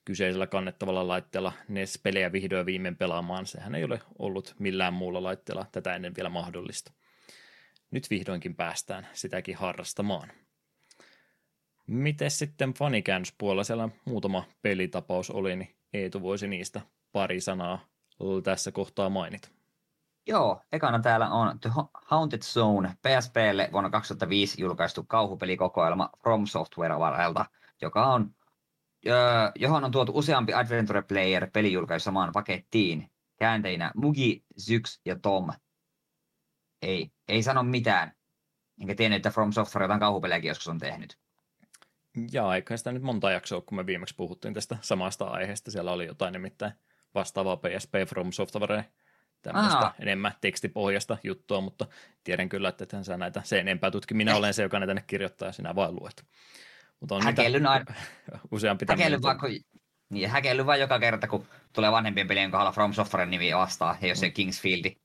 kyseisellä 0.05 0.47
kannettavalla 0.47 1.07
laitteella 1.07 1.53
NES-pelejä 1.67 2.31
vihdoin 2.31 2.65
viimein 2.65 2.95
pelaamaan. 2.95 3.45
Sehän 3.45 3.75
ei 3.75 3.83
ole 3.83 4.01
ollut 4.19 4.55
millään 4.59 4.93
muulla 4.93 5.23
laitteella 5.23 5.65
tätä 5.71 5.95
ennen 5.95 6.15
vielä 6.15 6.29
mahdollista. 6.29 6.91
Nyt 7.91 8.09
vihdoinkin 8.09 8.55
päästään 8.55 9.07
sitäkin 9.13 9.55
harrastamaan. 9.55 10.31
Miten 11.87 12.31
sitten 12.31 12.73
fanikäännöspuolella 12.73 13.63
siellä 13.63 13.89
muutama 14.05 14.43
pelitapaus 14.61 15.29
oli, 15.29 15.55
niin 15.55 15.75
Eetu 15.93 16.21
voisi 16.21 16.47
niistä 16.47 16.81
pari 17.11 17.41
sanaa 17.41 17.85
tässä 18.43 18.71
kohtaa 18.71 19.09
mainita. 19.09 19.49
Joo, 20.27 20.61
ekana 20.71 20.99
täällä 20.99 21.29
on 21.29 21.59
The 21.59 21.69
Haunted 21.93 22.41
Zone 22.41 22.97
PSPlle 23.01 23.69
vuonna 23.71 23.89
2005 23.89 24.61
julkaistu 24.61 25.03
kauhupelikokoelma 25.03 26.09
From 26.21 26.45
Software 26.45 26.99
varrelta, 26.99 27.45
joka 27.81 28.05
on, 28.05 28.35
johon 29.55 29.83
on 29.83 29.91
tuotu 29.91 30.11
useampi 30.15 30.53
Adventure 30.53 31.01
Player 31.01 31.49
pelijulkaisu 31.53 32.03
samaan 32.03 32.31
pakettiin. 32.33 33.09
Käänteinä 33.35 33.91
Mugi, 33.95 34.45
Zyx 34.59 34.99
ja 35.05 35.19
Tom. 35.19 35.49
Ei, 36.81 37.11
ei 37.27 37.43
sano 37.43 37.63
mitään. 37.63 38.11
Enkä 38.81 38.95
tiennyt, 38.95 39.17
että 39.17 39.29
From 39.29 39.51
Software 39.51 39.83
jotain 39.83 39.99
kauhupelejäkin 39.99 40.47
joskus 40.47 40.67
on 40.67 40.79
tehnyt. 40.79 41.17
Ja 42.31 42.55
eikä 42.55 42.77
sitä 42.77 42.91
nyt 42.91 43.03
monta 43.03 43.31
jaksoa, 43.31 43.61
kun 43.61 43.75
me 43.75 43.85
viimeksi 43.85 44.15
puhuttiin 44.15 44.53
tästä 44.53 44.77
samasta 44.81 45.25
aiheesta. 45.25 45.71
Siellä 45.71 45.91
oli 45.91 46.05
jotain 46.05 46.31
nimittäin 46.31 46.73
vastaavaa 47.15 47.57
PSP 47.57 47.93
From 48.09 48.31
Software 48.31 48.85
tämmöistä 49.43 49.77
Aha. 49.77 49.93
enemmän 49.99 50.31
tekstipohjasta 50.41 51.17
juttua, 51.23 51.61
mutta 51.61 51.87
tiedän 52.23 52.49
kyllä, 52.49 52.69
että 52.69 52.83
ethän 52.83 53.05
sä 53.05 53.17
näitä 53.17 53.41
sen 53.45 53.59
enempää 53.59 53.91
tutki. 53.91 54.13
Minä 54.13 54.35
olen 54.35 54.53
se, 54.53 54.63
joka 54.63 54.79
näitä 54.79 54.89
tänne 54.89 55.03
kirjoittaa 55.07 55.47
ja 55.47 55.51
sinä 55.51 55.75
vain 55.75 55.95
luet. 55.95 56.25
Mutta 56.99 57.15
on 57.15 57.23
häkellyn 57.23 57.67
aina. 57.67 57.85
useampi 58.51 58.85
häkelly 58.89 59.21
vaan, 59.21 59.39
kun, 59.39 59.49
niin, 60.09 60.29
häkelly 60.29 60.65
vaan 60.65 60.79
joka 60.79 60.99
kerta, 60.99 61.27
kun 61.27 61.47
tulee 61.73 61.91
vanhempien 61.91 62.27
pelien 62.27 62.51
kohdalla 62.51 62.71
From 62.71 62.93
Softwaren 62.93 63.31
nimi 63.31 63.55
vastaan, 63.55 63.97
ja 64.01 64.07
jos 64.07 64.19
se 64.19 64.27
mm. 64.27 64.33
Kingsfieldi. 64.33 64.95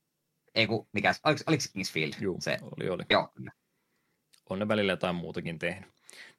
Ei 0.55 0.67
kun, 0.67 0.87
mikä, 0.93 1.13
oliko, 1.23 1.41
oliko 1.47 1.61
se 1.61 1.69
Kingsfield? 1.73 2.13
Joo, 2.21 2.35
se, 2.39 2.57
oli, 2.61 2.89
oli. 2.89 3.03
Joo. 3.09 3.33
On 4.49 4.59
ne 4.59 4.67
välillä 4.67 4.91
jotain 4.91 5.15
muutakin 5.15 5.59
tehnyt. 5.59 5.89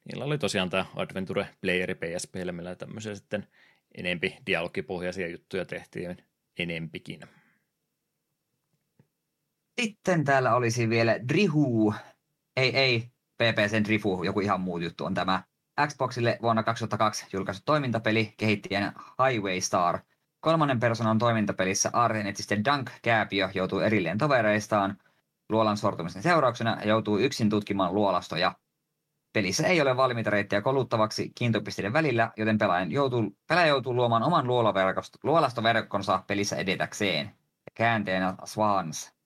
Niillä 0.05 0.25
oli 0.25 0.37
tosiaan 0.37 0.69
tämä 0.69 0.85
Adventure 0.95 1.47
Playeri 1.61 1.95
PSPlle, 1.95 2.51
millä 2.51 2.75
tämmöisiä 2.75 3.15
sitten 3.15 3.47
enempi 3.95 4.37
dialogipohjaisia 4.45 5.27
juttuja 5.27 5.65
tehtiin 5.65 6.17
enempikin. 6.59 7.21
Sitten 9.81 10.23
täällä 10.23 10.55
olisi 10.55 10.89
vielä 10.89 11.19
Drihu. 11.27 11.93
Ei, 12.57 12.77
ei, 12.77 13.11
PPCn 13.37 13.83
Drifu, 13.83 14.23
joku 14.23 14.39
ihan 14.39 14.61
muu 14.61 14.77
juttu 14.77 15.05
on 15.05 15.13
tämä. 15.13 15.43
Xboxille 15.87 16.39
vuonna 16.41 16.63
2002 16.63 17.25
julkaistu 17.33 17.61
toimintapeli 17.65 18.33
kehittäjän 18.37 18.93
Highway 18.95 19.61
Star. 19.61 19.99
Kolmannen 20.39 20.79
persoonan 20.79 21.17
toimintapelissä 21.17 21.89
Ardenetisten 21.93 22.63
Dunk-kääpiö 22.65 23.49
joutuu 23.53 23.79
erilleen 23.79 24.17
tovereistaan 24.17 24.97
luolan 25.49 25.77
sortumisen 25.77 26.23
seurauksena 26.23 26.77
joutuu 26.83 27.17
yksin 27.19 27.49
tutkimaan 27.49 27.93
luolastoja. 27.93 28.55
Pelissä 29.33 29.67
ei 29.67 29.81
ole 29.81 29.97
valmiita 29.97 30.29
reittejä 30.29 30.61
koluttavaksi 30.61 31.31
kiintopisteiden 31.35 31.93
välillä, 31.93 32.31
joten 32.37 32.57
pelaajan 32.57 32.91
joutuu, 32.91 33.37
pelaaja 33.47 33.67
joutuu 33.67 33.95
luomaan 33.95 34.23
oman 34.23 34.47
luolastoverkkonsa 35.23 36.23
pelissä 36.27 36.55
edetäkseen. 36.55 37.31
Käänteenä 37.73 38.35
Swans. 38.45 39.20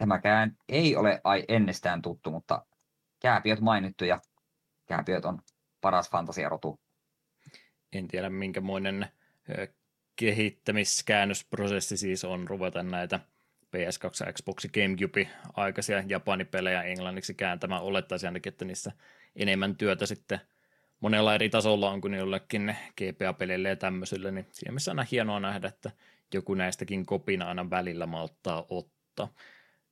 Tämäkään 0.00 0.56
ei 0.68 0.96
ole 0.96 1.20
ai 1.24 1.44
ennestään 1.48 2.02
tuttu, 2.02 2.30
mutta 2.30 2.66
kääpiöt 3.22 3.60
mainittu 3.60 4.04
ja 4.04 4.20
kääpiöt 4.86 5.24
on 5.24 5.38
paras 5.80 6.10
fantasiarotu. 6.10 6.80
En 7.92 8.08
tiedä 8.08 8.30
minkämoinen 8.30 9.06
kehittämiskäännösprosessi 10.16 11.96
siis 11.96 12.24
on 12.24 12.48
ruveta 12.48 12.82
näitä 12.82 13.20
PS2, 13.76 14.32
Xbox, 14.32 14.66
Gamecube 14.74 15.28
aikaisia 15.56 16.02
Japanipelejä 16.06 16.82
englanniksi 16.82 17.34
kääntämään. 17.34 17.82
Olettaisin 17.82 18.28
ainakin, 18.28 18.52
että 18.52 18.64
niissä 18.64 18.92
enemmän 19.36 19.76
työtä 19.76 20.06
sitten 20.06 20.40
monella 21.00 21.34
eri 21.34 21.48
tasolla 21.50 21.90
on 21.90 22.00
kuin 22.00 22.14
jollekin 22.14 22.76
GPA-peleille 22.96 23.68
ja 23.68 23.76
tämmöisille, 23.76 24.30
niin 24.30 24.46
siinä 24.52 24.72
missä 24.72 24.90
aina 24.90 25.06
hienoa 25.10 25.40
nähdä, 25.40 25.68
että 25.68 25.90
joku 26.34 26.54
näistäkin 26.54 27.06
kopina 27.06 27.48
aina 27.48 27.70
välillä 27.70 28.06
malttaa 28.06 28.66
ottaa. 28.68 29.28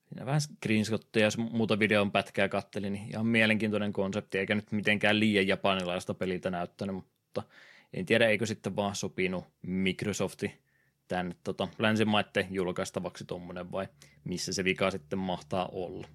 Siinä 0.08 0.26
vähän 0.26 0.40
screenshotteja 0.40 1.26
ja 1.26 1.44
muuta 1.50 1.78
videon 1.78 2.12
pätkää 2.12 2.48
kattelin, 2.48 2.92
niin 2.92 3.08
ihan 3.10 3.26
mielenkiintoinen 3.26 3.92
konsepti, 3.92 4.38
eikä 4.38 4.54
nyt 4.54 4.72
mitenkään 4.72 5.20
liian 5.20 5.46
japanilaista 5.46 6.14
peliltä 6.14 6.50
näyttänyt, 6.50 6.96
mutta 6.96 7.42
en 7.92 8.06
tiedä, 8.06 8.28
eikö 8.28 8.46
sitten 8.46 8.76
vaan 8.76 8.94
sopinut 8.94 9.44
Microsofti 9.62 10.60
tämän 11.08 11.34
tota, 11.44 11.68
länsimaiden 11.78 12.46
julkaistavaksi 12.50 13.24
tuommoinen 13.24 13.72
vai 13.72 13.88
missä 14.24 14.52
se 14.52 14.64
vika 14.64 14.90
sitten 14.90 15.18
mahtaa 15.18 15.68
olla. 15.72 16.08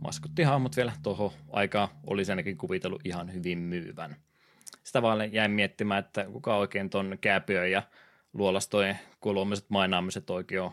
Maskottihahmot 0.00 0.76
vielä 0.76 0.92
tuohon 1.02 1.30
aikaan 1.50 1.88
olisi 2.06 2.32
ainakin 2.32 2.56
kuvitellut 2.56 3.06
ihan 3.06 3.32
hyvin 3.32 3.58
myyvän. 3.58 4.16
Sitä 4.82 5.02
vaan 5.02 5.32
jäin 5.32 5.50
miettimään, 5.50 6.04
että 6.04 6.24
kuka 6.24 6.56
oikein 6.56 6.90
ton 6.90 7.18
kääpiö 7.20 7.66
ja 7.66 7.82
luolastojen 8.32 8.98
kolmiset 9.20 9.70
mainaamiset 9.70 10.30
oikein 10.30 10.62
on 10.62 10.72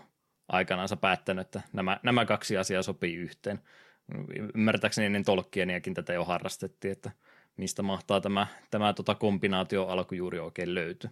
aikanaansa 0.50 0.97
päättänyt, 0.97 1.47
että 1.47 1.62
nämä, 1.74 2.00
nämä 2.04 2.26
kaksi 2.26 2.58
asiaa 2.58 2.84
sopii 2.84 3.16
yhteen. 3.16 3.60
Ymmärtääkseni 4.56 5.06
ennen 5.06 5.24
Tolkieniakin 5.24 5.93
tätä 5.93 6.14
jo 6.14 6.26
harrastettiin, 6.26 6.91
että 6.91 7.12
mistä 7.58 7.82
mahtaa 7.82 8.22
tämä, 8.22 8.47
tämä 8.72 8.93
tota 8.93 9.16
kombinaatio 9.16 9.88
alku 9.88 10.16
juuri 10.16 10.39
oikein 10.39 10.76
löytyy. 10.76 11.10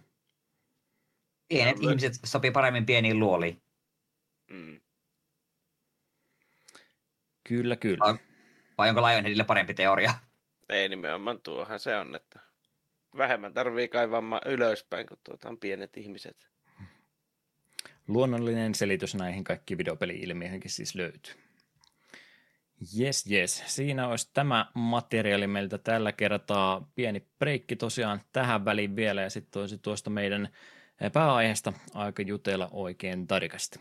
Pienet 1.48 1.76
ihmiset 1.80 2.12
sopii 2.24 2.50
paremmin 2.50 2.86
pieniin 2.86 3.18
luoliin. 3.18 3.62
Mm. 4.50 4.80
Kyllä, 7.44 7.76
kyllä. 7.76 8.04
Vai, 8.04 8.18
vai 8.78 8.88
onko 8.88 9.00
Lionheadille 9.00 9.44
parempi 9.44 9.74
teoria? 9.74 10.14
Ei 10.68 10.88
nimenomaan 10.88 11.40
tuohan 11.42 11.80
se 11.80 11.96
on, 11.96 12.16
että 12.16 12.40
vähemmän 13.16 13.54
tarvii 13.54 13.88
kaivaa 13.88 14.40
ylöspäin, 14.46 15.06
kun 15.06 15.18
tuota 15.24 15.48
on 15.48 15.58
pienet 15.58 15.96
ihmiset. 15.96 16.48
Luonnollinen 18.08 18.74
selitys 18.74 19.14
näihin 19.14 19.44
kaikki 19.44 19.78
videopeli-ilmiöihinkin 19.78 20.70
siis 20.70 20.94
löytyy. 20.94 21.34
Yes, 23.00 23.30
yes. 23.30 23.62
Siinä 23.66 24.08
olisi 24.08 24.30
tämä 24.34 24.66
materiaali 24.74 25.46
meiltä 25.46 25.78
tällä 25.78 26.12
kertaa. 26.12 26.88
Pieni 26.94 27.26
breikki 27.38 27.76
tosiaan 27.76 28.20
tähän 28.32 28.64
väliin 28.64 28.96
vielä 28.96 29.22
ja 29.22 29.30
sitten 29.30 29.60
olisi 29.60 29.78
tuosta 29.78 30.10
meidän 30.10 30.48
pääaiheesta 31.12 31.72
aika 31.94 32.22
jutella 32.22 32.68
oikein 32.72 33.26
tarkasti. 33.26 33.78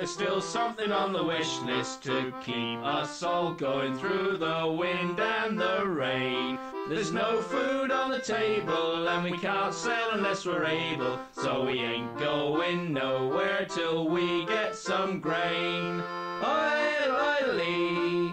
There's 0.00 0.10
still 0.10 0.40
something 0.40 0.90
on 0.92 1.12
the 1.12 1.22
wish 1.22 1.60
list 1.60 2.02
to 2.02 2.32
keep 2.40 2.78
us 2.78 3.22
all 3.22 3.52
going 3.52 3.94
through 3.98 4.38
the 4.38 4.66
wind 4.66 5.20
and 5.20 5.60
the 5.60 5.86
rain. 5.86 6.58
There's 6.88 7.12
no 7.12 7.42
food 7.42 7.90
on 7.90 8.10
the 8.10 8.18
table, 8.18 9.06
and 9.06 9.22
we 9.22 9.36
can't 9.36 9.74
sail 9.74 10.12
unless 10.12 10.46
we're 10.46 10.64
able, 10.64 11.20
so 11.32 11.66
we 11.66 11.80
ain't 11.80 12.18
going 12.18 12.94
nowhere 12.94 13.66
till 13.68 14.08
we 14.08 14.46
get 14.46 14.74
some 14.74 15.20
grain. 15.20 16.02
Idle, 16.42 17.16
Idly, 17.20 18.32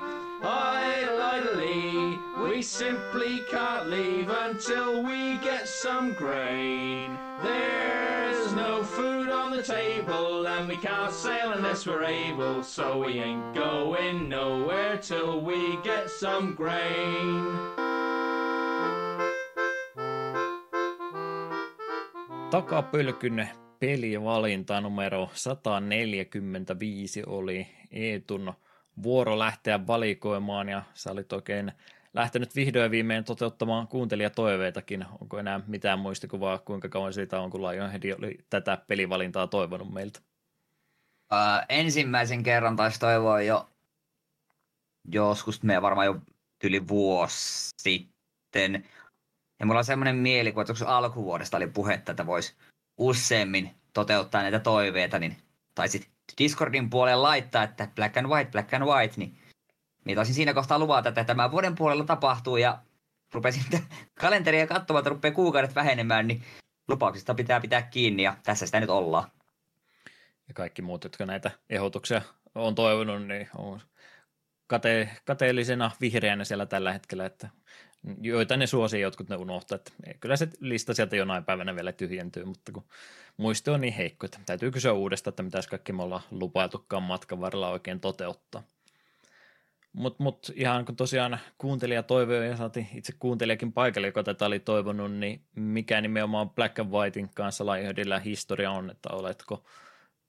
idly, 1.21 2.17
we 2.41 2.61
simply 2.61 3.41
can't 3.51 3.89
leave 3.89 4.29
until 4.29 5.03
we 5.03 5.35
get 5.39 5.67
some 5.67 6.13
grain. 6.13 7.17
There's 7.43 8.16
table, 9.67 10.47
and 10.47 10.67
we 10.69 10.77
can't 10.77 11.11
sail 11.11 11.51
unless 11.51 11.87
we're 11.87 12.05
able, 12.05 12.63
so 12.63 12.99
we 13.05 13.19
ain't 13.19 13.53
going 13.53 14.29
nowhere 14.29 14.97
till 14.97 15.41
we 15.41 15.77
get 15.83 16.09
some 16.09 16.55
grain. 16.55 17.45
Takapölkyn 22.49 23.49
pelivalinta 23.79 24.81
numero 24.81 25.29
145 25.33 27.23
oli 27.25 27.67
Eetun 27.91 28.53
vuoro 29.03 29.39
lähteä 29.39 29.87
valikoimaan 29.87 30.69
ja 30.69 30.81
sä 30.93 31.11
olit 31.11 31.33
oikein 31.33 31.71
lähtenyt 32.17 32.55
vihdoin 32.55 32.91
viimein 32.91 33.23
toteuttamaan 33.23 33.87
kuuntelijatoiveitakin. 33.87 35.05
Onko 35.21 35.39
enää 35.39 35.61
mitään 35.67 35.99
muistikuvaa, 35.99 36.57
kuinka 36.57 36.89
kauan 36.89 37.13
siitä 37.13 37.39
on, 37.39 37.49
kun 37.49 37.61
Lionhead 37.61 38.03
oli 38.19 38.37
tätä 38.49 38.77
pelivalintaa 38.87 39.47
toivonut 39.47 39.93
meiltä? 39.93 40.19
Ää, 41.31 41.65
ensimmäisen 41.69 42.43
kerran 42.43 42.75
taisi 42.75 42.99
toivoa 42.99 43.41
jo 43.41 43.69
joskus, 45.11 45.63
me 45.63 45.81
varmaan 45.81 46.05
jo 46.05 46.21
yli 46.63 46.87
vuosi 46.87 47.69
sitten. 47.81 48.85
Ja 49.59 49.65
mulla 49.65 49.79
on 49.79 49.85
semmoinen 49.85 50.15
mielikuva, 50.15 50.61
että 50.61 50.87
alkuvuodesta 50.87 51.57
oli 51.57 51.67
puhetta, 51.67 52.11
että 52.11 52.25
voisi 52.25 52.55
useammin 52.97 53.75
toteuttaa 53.93 54.41
näitä 54.41 54.59
toiveita, 54.59 55.19
niin 55.19 55.37
taisit 55.75 56.09
Discordin 56.37 56.89
puolelle 56.89 57.21
laittaa, 57.21 57.63
että 57.63 57.87
black 57.95 58.17
and 58.17 58.27
white, 58.27 58.51
black 58.51 58.73
and 58.73 58.83
white, 58.83 59.13
niin 59.17 59.37
minä 60.07 60.15
taisin 60.15 60.35
siinä 60.35 60.53
kohtaa 60.53 60.79
luvata, 60.79 61.09
että 61.09 61.23
tämä 61.23 61.51
vuoden 61.51 61.75
puolella 61.75 62.03
tapahtuu 62.03 62.57
ja 62.57 62.77
rupesin 63.33 63.63
kalenteria 64.21 64.67
katsomaan, 64.67 65.01
että 65.01 65.09
rupeaa 65.09 65.33
kuukaudet 65.33 65.75
vähenemään, 65.75 66.27
niin 66.27 66.43
lupauksista 66.87 67.33
pitää 67.33 67.59
pitää 67.59 67.81
kiinni 67.81 68.23
ja 68.23 68.37
tässä 68.43 68.65
sitä 68.65 68.79
nyt 68.79 68.89
ollaan. 68.89 69.31
Ja 70.47 70.53
kaikki 70.53 70.81
muut, 70.81 71.03
jotka 71.03 71.25
näitä 71.25 71.51
ehdotuksia 71.69 72.21
on 72.55 72.75
toivonut, 72.75 73.27
niin 73.27 73.49
on 73.57 73.81
kate, 74.67 75.09
kateellisena 75.25 75.91
vihreänä 76.01 76.43
siellä 76.43 76.65
tällä 76.65 76.93
hetkellä, 76.93 77.25
että 77.25 77.49
joita 78.21 78.57
ne 78.57 78.67
suosii, 78.67 79.01
jotkut 79.01 79.29
ne 79.29 79.35
unohtaa. 79.35 79.75
Että 79.75 79.91
kyllä 80.19 80.35
se 80.35 80.47
lista 80.59 80.93
sieltä 80.93 81.15
jonain 81.15 81.45
päivänä 81.45 81.75
vielä 81.75 81.91
tyhjentyy, 81.91 82.45
mutta 82.45 82.71
kun 82.71 82.83
muisti 83.37 83.69
on 83.69 83.81
niin 83.81 83.93
heikko, 83.93 84.25
että 84.25 84.39
täytyy 84.45 84.71
kysyä 84.71 84.93
uudestaan, 84.93 85.31
että 85.31 85.43
mitäs 85.43 85.67
kaikki 85.67 85.93
me 85.93 86.03
ollaan 86.03 86.23
lupailtukaan 86.31 87.03
matkan 87.03 87.41
varrella 87.41 87.69
oikein 87.69 87.99
toteuttaa. 87.99 88.63
Mutta 89.97 90.23
mut 90.23 90.51
ihan 90.55 90.85
kun 90.85 90.95
tosiaan 90.95 91.39
kuuntelija 91.57 92.03
toivoi 92.03 92.47
ja 92.47 92.57
saatiin 92.57 92.87
itse 92.93 93.13
kuuntelijakin 93.19 93.73
paikalle, 93.73 94.07
joka 94.07 94.23
tätä 94.23 94.45
oli 94.45 94.59
toivonut, 94.59 95.11
niin 95.11 95.41
mikä 95.55 96.01
nimenomaan 96.01 96.49
Black 96.49 96.79
and 96.79 96.91
Whitein 96.91 97.29
kanssa 97.35 97.65
Lionheadillä 97.65 98.19
historia 98.19 98.71
on, 98.71 98.89
että 98.89 99.09
oletko 99.11 99.63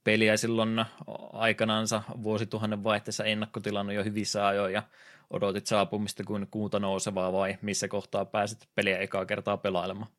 peliä 0.04 0.36
silloin 0.36 0.84
aikanaansa 1.32 2.02
vuosituhannen 2.22 2.84
vaihteessa 2.84 3.24
ennakkotilannut 3.24 3.94
jo 3.94 4.04
hyvissä 4.04 4.46
ajoin 4.46 4.72
ja 4.72 4.82
odotit 5.30 5.66
saapumista 5.66 6.24
kuin 6.24 6.46
kuuta 6.50 6.80
nousevaa 6.80 7.32
vai 7.32 7.58
missä 7.62 7.88
kohtaa 7.88 8.24
pääsit 8.24 8.68
peliä 8.74 8.98
ekaa 8.98 9.26
kertaa 9.26 9.56
pelailemaan? 9.56 10.10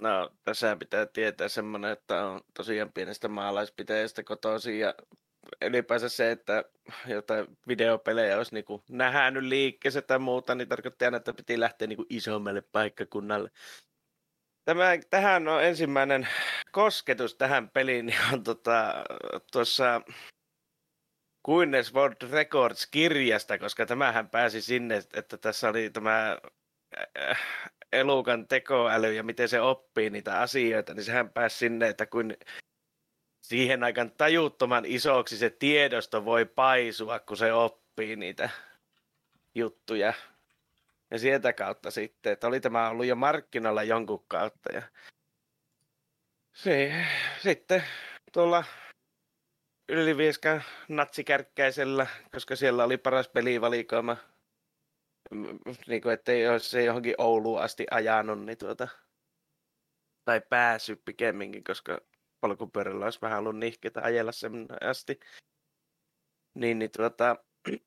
No, 0.00 0.30
tässä 0.44 0.76
pitää 0.76 1.06
tietää 1.06 1.48
semmoinen, 1.48 1.90
että 1.90 2.26
on 2.26 2.40
tosiaan 2.56 2.92
pienestä 2.94 3.28
maalaispitäjästä 3.28 4.22
kotoisin 4.22 4.78
ja 4.78 4.94
ylipäänsä 5.62 6.08
se, 6.08 6.30
että 6.30 6.64
jotain 7.06 7.58
videopelejä 7.68 8.36
olisi 8.36 8.54
niin 8.54 8.64
nähnyt 8.90 9.42
liikkeessä 9.42 10.02
tai 10.02 10.18
muuta, 10.18 10.54
niin 10.54 10.68
tarkoitti 10.68 11.04
aina, 11.04 11.16
että 11.16 11.32
piti 11.32 11.60
lähteä 11.60 11.88
niin 11.88 12.06
isommalle 12.10 12.60
paikkakunnalle. 12.60 13.50
Tämä, 14.64 14.84
tähän 15.10 15.48
on 15.48 15.64
ensimmäinen 15.64 16.28
kosketus 16.72 17.34
tähän 17.34 17.70
peliin, 17.70 18.06
niin 18.06 18.18
on 18.32 18.44
tota, 18.44 19.04
tuossa 19.52 20.00
Guinness 21.44 21.94
World 21.94 22.30
Records-kirjasta, 22.32 23.58
koska 23.58 23.86
tämähän 23.86 24.30
pääsi 24.30 24.62
sinne, 24.62 25.02
että 25.14 25.36
tässä 25.36 25.68
oli 25.68 25.90
tämä 25.90 26.38
äh, 27.30 27.38
elukan 27.92 28.48
tekoäly 28.48 29.12
ja 29.14 29.22
miten 29.22 29.48
se 29.48 29.60
oppii 29.60 30.10
niitä 30.10 30.40
asioita, 30.40 30.94
niin 30.94 31.04
sehän 31.04 31.30
pääsi 31.30 31.58
sinne, 31.58 31.88
että 31.88 32.06
kun 32.06 32.34
siihen 33.48 33.84
aikaan 33.84 34.10
tajuttoman 34.10 34.84
isoksi 34.86 35.36
se 35.36 35.50
tiedosto 35.50 36.24
voi 36.24 36.44
paisua, 36.44 37.18
kun 37.18 37.36
se 37.36 37.52
oppii 37.52 38.16
niitä 38.16 38.50
juttuja. 39.54 40.12
Ja 41.10 41.18
sieltä 41.18 41.52
kautta 41.52 41.90
sitten, 41.90 42.32
että 42.32 42.46
oli 42.46 42.60
tämä 42.60 42.88
ollut 42.88 43.06
jo 43.06 43.16
markkinoilla 43.16 43.82
jonkun 43.82 44.24
kautta. 44.28 44.72
Ja 44.72 44.82
se, 46.52 47.04
sitten 47.42 47.84
tuolla 48.32 48.64
Ylivieskan 49.88 50.62
natsikärkkäisellä, 50.88 52.06
koska 52.32 52.56
siellä 52.56 52.84
oli 52.84 52.96
paras 52.96 53.28
pelivalikoima. 53.28 54.16
Niin 55.86 56.02
kuin, 56.02 56.12
ettei 56.12 56.60
se 56.60 56.84
johonkin 56.84 57.14
Ouluun 57.18 57.60
asti 57.60 57.86
ajanut, 57.90 58.44
niin 58.44 58.58
tuota, 58.58 58.88
tai 60.24 60.40
päässyt 60.48 61.04
pikemminkin, 61.04 61.64
koska 61.64 62.00
polkupyörällä 62.40 63.04
olisi 63.04 63.20
vähän 63.22 63.38
ollut 63.38 63.58
nihketä 63.58 64.00
ajella 64.02 64.32
sen 64.32 64.66
asti. 64.80 65.20
Niin, 66.54 66.78
niin 66.78 66.90
tuota, 66.96 67.36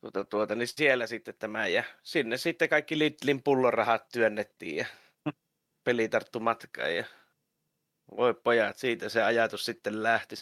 tuota, 0.00 0.24
tuota, 0.24 0.54
niin 0.54 0.68
siellä 0.68 1.06
sitten 1.06 1.34
tämä 1.38 1.66
ja 1.66 1.84
sinne 2.02 2.36
sitten 2.36 2.68
kaikki 2.68 2.98
Lidlin 2.98 3.42
pullorahat 3.42 4.08
työnnettiin 4.12 4.76
ja 4.76 4.86
peli 5.84 6.08
tarttu 6.08 6.40
matkaan 6.40 6.96
ja 6.96 7.04
voi 8.16 8.34
pojat, 8.34 8.78
siitä 8.78 9.08
se 9.08 9.22
ajatus 9.22 9.64
sitten 9.64 10.02
lähti. 10.02 10.36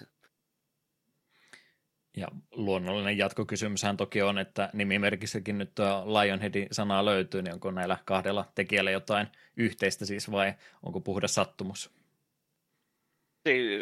Ja 2.19 2.29
luonnollinen 2.51 3.19
jatkokysymyshän 3.19 3.97
toki 3.97 4.23
on, 4.23 4.39
että 4.39 4.71
nimimerkissäkin 4.73 5.59
nyt 5.59 5.75
tuo 5.75 6.05
Lionheadin 6.07 6.69
sanaa 6.73 7.05
löytyy, 7.05 7.43
niin 7.43 7.55
onko 7.55 7.71
näillä 7.71 7.99
kahdella 8.05 8.45
tekijällä 8.55 8.91
jotain 8.91 9.29
yhteistä 9.57 10.07
siis 10.07 10.31
vai 10.31 10.53
onko 10.83 11.01
puhdas 11.01 11.35
sattumus? 11.35 11.91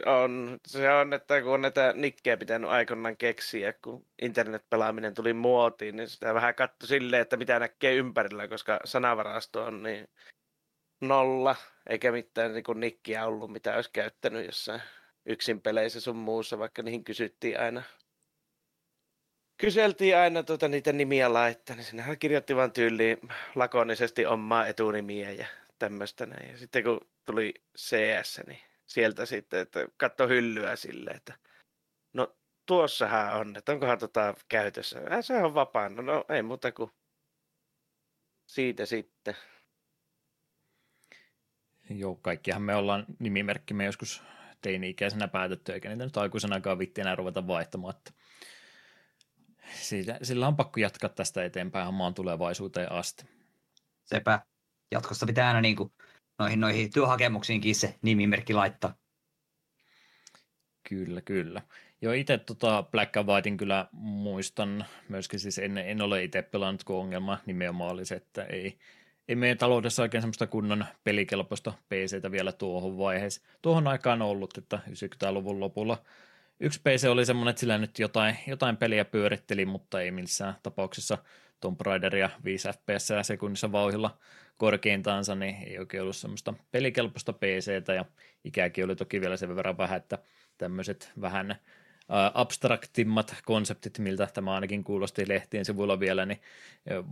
On, 0.06 0.58
se 0.66 0.90
on, 0.90 1.12
että 1.12 1.42
kun 1.42 1.54
on 1.54 1.62
näitä 1.62 1.92
nikkejä 1.96 2.36
pitänyt 2.36 2.70
aikoinaan 2.70 3.16
keksiä, 3.16 3.72
kun 3.72 4.06
internetpelaaminen 4.22 5.14
tuli 5.14 5.32
muotiin, 5.32 5.96
niin 5.96 6.08
sitä 6.08 6.34
vähän 6.34 6.54
katso 6.54 6.86
silleen, 6.86 7.22
että 7.22 7.36
mitä 7.36 7.58
näkee 7.58 7.94
ympärillä, 7.94 8.48
koska 8.48 8.80
sanavarasto 8.84 9.64
on 9.64 9.82
niin 9.82 10.08
nolla, 11.00 11.56
eikä 11.88 12.12
mitään 12.12 12.52
niin 12.52 12.64
kuin 12.64 12.80
nikkiä 12.80 13.26
ollut, 13.26 13.52
mitä 13.52 13.74
olisi 13.74 13.90
käyttänyt 13.92 14.46
jossain 14.46 14.82
yksin 15.26 15.60
peleissä 15.60 16.00
sun 16.00 16.16
muussa, 16.16 16.58
vaikka 16.58 16.82
niihin 16.82 17.04
kysyttiin 17.04 17.60
aina 17.60 17.82
kyseltiin 19.58 20.16
aina 20.16 20.42
tuota 20.42 20.68
niitä 20.68 20.92
nimiä 20.92 21.32
laittaa, 21.32 21.76
niin 21.76 21.84
sinnehän 21.84 22.18
kirjoitti 22.18 22.56
vaan 22.56 22.72
tyyliin 22.72 23.18
lakonisesti 23.54 24.26
omaa 24.26 24.66
etunimiä 24.66 25.30
ja 25.32 25.46
tämmöistä 25.78 26.26
näin. 26.26 26.50
Ja 26.50 26.58
sitten 26.58 26.84
kun 26.84 27.00
tuli 27.24 27.54
CS, 27.78 28.40
niin 28.46 28.60
sieltä 28.86 29.26
sitten, 29.26 29.60
että 29.60 29.88
katso 29.96 30.28
hyllyä 30.28 30.76
sille, 30.76 31.10
että 31.10 31.34
no 32.12 32.36
tuossahan 32.66 33.40
on, 33.40 33.56
että 33.56 33.72
onkohan 33.72 33.98
tota 33.98 34.34
käytössä. 34.48 35.00
Äh, 35.12 35.18
se 35.20 35.34
on 35.34 35.54
vapaana, 35.54 36.02
no 36.02 36.24
ei 36.28 36.42
muuta 36.42 36.72
kuin 36.72 36.90
siitä 38.46 38.86
sitten. 38.86 39.36
Joo, 41.90 42.14
kaikkihan 42.22 42.62
me 42.62 42.74
ollaan 42.74 43.06
nimimerkkimme 43.18 43.84
joskus 43.84 44.22
teini-ikäisenä 44.60 45.28
päätetty, 45.28 45.72
eikä 45.72 45.88
niitä 45.88 46.04
nyt 46.04 46.16
aikuisenakaan 46.16 46.78
vitti 46.78 47.00
enää 47.00 47.14
ruveta 47.14 47.46
vaihtamaan. 47.46 47.94
Että 47.96 48.12
siitä, 49.74 50.18
sillä 50.22 50.48
on 50.48 50.56
pakko 50.56 50.80
jatkaa 50.80 51.10
tästä 51.10 51.44
eteenpäin 51.44 51.94
maan 51.94 52.14
tulevaisuuteen 52.14 52.92
asti. 52.92 53.24
Sepä. 54.04 54.40
Jatkossa 54.92 55.26
pitää 55.26 55.48
aina 55.48 55.60
niin 55.60 55.76
kuin 55.76 55.92
noihin, 56.38 56.60
noihin 56.60 56.92
työhakemuksiinkin 56.92 57.74
se 57.74 57.94
nimimerkki 58.02 58.54
laittaa. 58.54 58.94
Kyllä, 60.88 61.20
kyllä. 61.20 61.62
Joo, 62.02 62.12
itse 62.12 62.38
tota 62.38 62.82
Black 62.90 63.16
and 63.16 63.28
Whitein 63.28 63.56
kyllä 63.56 63.88
muistan 63.92 64.84
myöskin, 65.08 65.40
siis 65.40 65.58
en, 65.58 65.78
en 65.78 66.02
ole 66.02 66.24
itse 66.24 66.42
pelannut, 66.42 66.84
kun 66.84 66.96
ongelma 66.96 67.38
nimenomaan 67.46 67.92
oli 67.92 68.04
se, 68.04 68.14
että 68.14 68.44
ei, 68.44 68.78
ei 69.28 69.36
meidän 69.36 69.58
taloudessa 69.58 70.02
oikein 70.02 70.22
semmoista 70.22 70.46
kunnon 70.46 70.84
pelikelpoista 71.04 71.72
PCtä 71.88 72.30
vielä 72.30 72.52
tuohon 72.52 72.98
vaiheessa. 72.98 73.42
Tuohon 73.62 73.86
aikaan 73.86 74.22
ollut, 74.22 74.58
että 74.58 74.78
90-luvun 74.88 75.60
lopulla 75.60 76.02
yksi 76.60 76.80
PC 76.84 77.06
oli 77.08 77.26
semmoinen, 77.26 77.50
että 77.50 77.60
sillä 77.60 77.78
nyt 77.78 77.98
jotain, 77.98 78.38
jotain 78.46 78.76
peliä 78.76 79.04
pyöritteli, 79.04 79.64
mutta 79.66 80.00
ei 80.00 80.10
missään 80.10 80.54
tapauksessa 80.62 81.18
Tomb 81.60 81.80
Raideria 81.80 82.30
5 82.44 82.68
FPS 82.68 83.08
sekunnissa 83.22 83.72
vauhilla 83.72 84.18
korkeintaansa, 84.56 85.34
niin 85.34 85.56
ei 85.66 85.78
oikein 85.78 86.02
ollut 86.02 86.16
semmoista 86.16 86.54
pelikelpoista 86.70 87.32
PCtä 87.32 87.94
ja 87.94 88.04
ikäkin 88.44 88.84
oli 88.84 88.96
toki 88.96 89.20
vielä 89.20 89.36
sen 89.36 89.56
verran 89.56 89.78
vähän, 89.78 89.96
että 89.96 90.18
tämmöiset 90.58 91.12
vähän 91.20 91.56
abstraktimmat 92.34 93.36
konseptit, 93.44 93.98
miltä 93.98 94.28
tämä 94.34 94.54
ainakin 94.54 94.84
kuulosti 94.84 95.28
lehtien 95.28 95.64
sivuilla 95.64 96.00
vielä, 96.00 96.26
niin 96.26 96.40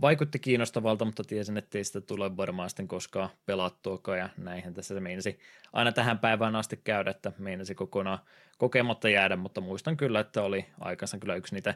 vaikutti 0.01 0.39
kiinnostavalta, 0.39 1.05
mutta 1.05 1.23
tiesin, 1.23 1.57
että 1.57 1.77
ei 1.77 1.83
sitä 1.83 2.01
tule 2.01 2.37
varmaan 2.37 2.69
sitten 2.69 2.87
koskaan 2.87 3.29
pelattuakaan, 3.45 4.17
ja 4.17 4.29
näinhän 4.37 4.73
tässä 4.73 4.93
se 4.93 4.99
meinasi 4.99 5.39
aina 5.73 5.91
tähän 5.91 6.19
päivään 6.19 6.55
asti 6.55 6.77
käydä, 6.83 7.11
että 7.11 7.31
meinasi 7.37 7.75
kokonaan 7.75 8.19
kokematta 8.57 9.09
jäädä, 9.09 9.35
mutta 9.35 9.61
muistan 9.61 9.97
kyllä, 9.97 10.19
että 10.19 10.41
oli 10.41 10.65
aikansa 10.79 11.17
kyllä 11.17 11.35
yksi 11.35 11.55
niitä 11.55 11.75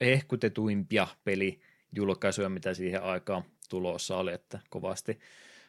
hehkutetuimpia 0.00 1.06
pelijulkaisuja, 1.24 2.48
mitä 2.48 2.74
siihen 2.74 3.02
aikaan 3.02 3.44
tulossa 3.68 4.16
oli, 4.16 4.32
että 4.32 4.60
kovasti, 4.70 5.18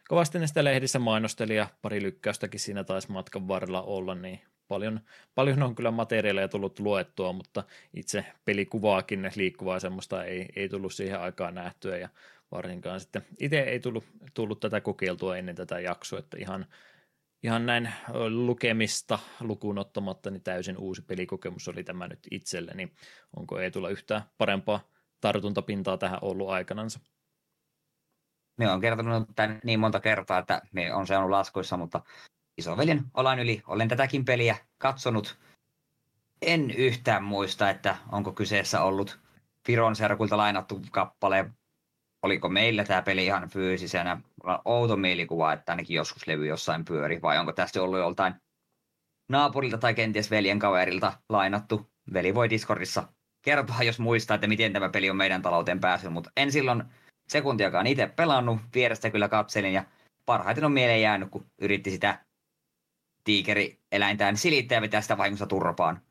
kovasti 0.07 0.39
ne 0.39 0.47
sitä 0.47 0.63
lehdissä 0.63 0.99
mainosteli 0.99 1.55
ja 1.55 1.67
pari 1.81 2.01
lykkäystäkin 2.01 2.59
siinä 2.59 2.83
taisi 2.83 3.11
matkan 3.11 3.47
varrella 3.47 3.81
olla, 3.81 4.15
niin 4.15 4.41
paljon, 4.71 4.99
paljon 5.35 5.63
on 5.63 5.75
kyllä 5.75 5.91
materiaalia 5.91 6.47
tullut 6.47 6.79
luettua, 6.79 7.33
mutta 7.33 7.63
itse 7.93 8.25
pelikuvaakin 8.45 9.31
liikkuvaa 9.35 9.79
semmoista 9.79 10.23
ei, 10.23 10.45
ei 10.55 10.69
tullut 10.69 10.93
siihen 10.93 11.19
aikaan 11.19 11.55
nähtyä 11.55 11.97
ja 11.97 12.09
varsinkaan 12.51 12.99
sitten 12.99 13.25
itse 13.39 13.59
ei 13.59 13.79
tullut, 13.79 14.05
tullut 14.33 14.59
tätä 14.59 14.81
kokeiltua 14.81 15.37
ennen 15.37 15.55
tätä 15.55 15.79
jaksoa, 15.79 16.19
että 16.19 16.37
ihan, 16.39 16.65
ihan 17.43 17.65
näin 17.65 17.89
lukemista 18.29 19.19
lukuun 19.39 19.77
ottamatta 19.77 20.31
niin 20.31 20.43
täysin 20.43 20.77
uusi 20.77 21.01
pelikokemus 21.01 21.67
oli 21.67 21.83
tämä 21.83 22.07
nyt 22.07 22.27
itselleni. 22.31 22.93
Onko 23.37 23.59
ei 23.59 23.71
tulla 23.71 23.89
yhtään 23.89 24.21
parempaa 24.37 24.79
tartuntapintaa 25.21 25.97
tähän 25.97 26.19
ollut 26.21 26.49
aikanansa? 26.49 26.99
Me 28.57 28.71
on 28.71 28.81
kertonut 28.81 29.29
tämän 29.35 29.59
niin 29.63 29.79
monta 29.79 29.99
kertaa, 29.99 30.39
että 30.39 30.61
me 30.71 30.93
on 30.93 31.07
saanut 31.07 31.29
laskuissa, 31.29 31.77
mutta 31.77 32.01
isoveljen 32.57 33.03
olan 33.13 33.39
yli 33.39 33.61
olen 33.67 33.87
tätäkin 33.87 34.25
peliä 34.25 34.57
katsonut. 34.77 35.37
En 36.41 36.71
yhtään 36.71 37.23
muista, 37.23 37.69
että 37.69 37.97
onko 38.11 38.31
kyseessä 38.31 38.81
ollut 38.81 39.19
Firon 39.67 39.95
serkulta 39.95 40.37
lainattu 40.37 40.81
kappale. 40.91 41.51
Oliko 42.23 42.49
meillä 42.49 42.83
tämä 42.83 43.01
peli 43.01 43.25
ihan 43.25 43.49
fyysisenä? 43.49 44.21
Outo 44.65 44.97
mielikuva, 44.97 45.53
että 45.53 45.71
ainakin 45.71 45.95
joskus 45.95 46.27
levy 46.27 46.45
jossain 46.45 46.85
pyöri, 46.85 47.21
vai 47.21 47.37
onko 47.37 47.53
tästä 47.53 47.81
ollut 47.81 47.99
joltain 47.99 48.33
naapurilta 49.29 49.77
tai 49.77 49.93
kenties 49.93 50.31
veljen 50.31 50.59
kaverilta 50.59 51.13
lainattu. 51.29 51.91
Veli 52.13 52.35
voi 52.35 52.49
Discordissa 52.49 53.13
kertoa, 53.41 53.83
jos 53.83 53.99
muistaa, 53.99 54.35
että 54.35 54.47
miten 54.47 54.73
tämä 54.73 54.89
peli 54.89 55.09
on 55.09 55.17
meidän 55.17 55.41
talouteen 55.41 55.79
päässyt, 55.79 56.13
mutta 56.13 56.31
en 56.37 56.51
silloin 56.51 56.83
sekuntiakaan 57.27 57.87
itse 57.87 58.07
pelannut, 58.07 58.59
vierestä 58.75 59.09
kyllä 59.09 59.27
katselin 59.27 59.73
ja 59.73 59.85
parhaiten 60.25 60.65
on 60.65 60.71
mieleen 60.71 61.01
jäänyt, 61.01 61.29
kun 61.29 61.45
yritti 61.61 61.91
sitä 61.91 62.25
tiikeri-eläintään 63.23 64.37
silittää 64.37 64.75
ja 64.75 64.81
vetää 64.81 65.01
sitä 65.01 65.17
vahingossa 65.17 65.45
turpaan. 65.45 66.01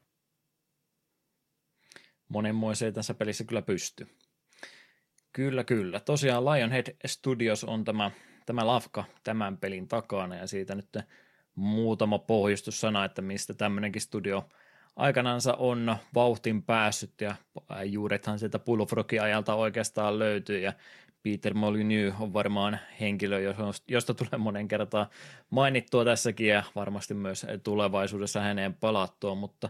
Monenmoiseen 2.29 2.95
tässä 2.95 3.15
pelissä 3.15 3.45
kyllä 3.45 3.63
pystyy. 3.63 4.07
Kyllä, 5.33 5.65
kyllä. 5.65 6.01
Tosiaan 6.01 6.45
Lionhead 6.45 6.97
Studios 7.07 7.65
on 7.65 7.85
tämä, 7.85 8.11
tämä 8.47 8.67
lafka 8.67 9.05
tämän 9.25 9.59
pelin 9.59 9.89
takana 9.89 10.37
ja 10.37 10.47
siitä 10.47 10.75
nyt 10.75 10.99
muutama 11.55 12.19
pohjustussana, 12.19 13.05
että 13.05 13.23
mistä 13.23 13.55
tämmöinenkin 13.55 14.03
studio 14.03 14.49
aikanansa 14.97 15.55
on 15.55 15.97
vauhtin 16.15 16.63
päässyt 16.63 17.21
ja 17.21 17.35
juurethan 17.85 18.39
sieltä 18.39 18.59
Bullfrogin 18.59 19.23
ajalta 19.23 19.55
oikeastaan 19.55 20.19
löytyy 20.19 20.59
ja 20.59 20.73
Peter 21.23 21.55
Molyneux 21.55 22.15
on 22.21 22.33
varmaan 22.33 22.79
henkilö, 23.01 23.41
josta 23.89 24.15
tulee 24.15 24.39
monen 24.39 24.69
kertaan 24.69 25.07
mainittua 25.51 26.05
tässäkin 26.05 26.47
ja 26.47 26.63
varmasti 26.75 27.15
myös 27.15 27.47
tulevaisuudessa 27.63 28.41
häneen 28.41 28.75
palattua, 28.75 29.35
mutta 29.35 29.69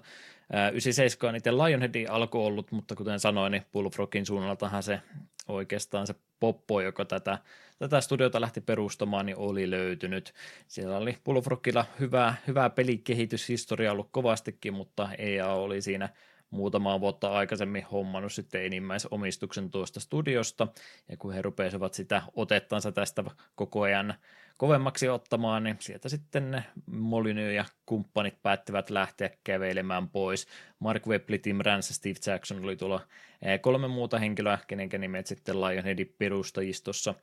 97 0.73 1.29
on 1.29 1.37
itse 1.37 1.53
Lionheadin 1.53 2.11
alku 2.11 2.45
ollut, 2.45 2.73
mutta 2.73 2.95
kuten 2.95 3.21
sanoin, 3.21 3.51
niin 3.51 3.63
Bullfrogin 3.73 4.27
suunnaltahan 4.27 4.83
se 4.83 5.01
oikeastaan 5.49 6.07
se 6.07 6.15
poppo, 6.41 6.81
joka 6.81 7.05
tätä, 7.05 7.39
tätä 7.79 8.01
studiota 8.01 8.41
lähti 8.41 8.61
perustamaan, 8.61 9.27
niin 9.27 9.37
oli 9.37 9.71
löytynyt. 9.71 10.35
Siellä 10.69 10.97
oli 10.97 11.19
Bullfrogilla 11.25 11.85
hyvää, 12.01 12.35
hyvää 12.47 12.71
pelikehityshistoria 12.71 13.93
ollut 13.93 14.09
kovastikin, 14.11 14.75
mutta 14.75 15.09
EA 15.19 15.53
oli 15.53 15.83
siinä– 15.83 16.09
muutamaa 16.51 17.01
vuotta 17.01 17.33
aikaisemmin 17.33 17.85
hommannut 17.85 18.33
sitten 18.33 18.65
enimmäisomistuksen 18.65 19.71
tuosta 19.71 20.01
studiosta, 20.01 20.69
ja 21.09 21.17
kun 21.17 21.33
he 21.33 21.43
rupesivat 21.43 21.95
sitä 21.95 22.23
otettansa 22.37 22.93
tästä 22.93 23.25
koko 23.55 23.83
ajan 23.83 24.15
kovemmaksi 24.57 25.09
ottamaan, 25.09 25.65
niin 25.65 25.77
sieltä 25.81 26.09
sitten 26.09 26.65
Molyneux 26.87 27.55
ja 27.55 27.65
kumppanit 27.87 28.43
päättivät 28.43 28.91
lähteä 28.91 29.31
kävelemään 29.45 30.09
pois. 30.09 30.47
Mark 30.79 31.07
Webley, 31.07 31.39
Tim 31.39 31.59
Rance 31.61 31.95
Steve 31.95 32.33
Jackson 32.33 32.65
oli 32.65 32.77
tuolla 32.77 33.01
eh, 33.43 33.61
kolme 33.61 33.89
muuta 33.89 34.19
henkilöä, 34.19 34.59
kenenkä 34.67 34.99
nimet 34.99 35.27
sitten 35.27 35.61
Lionheadin 35.61 36.15
perustajistossa 36.19 37.15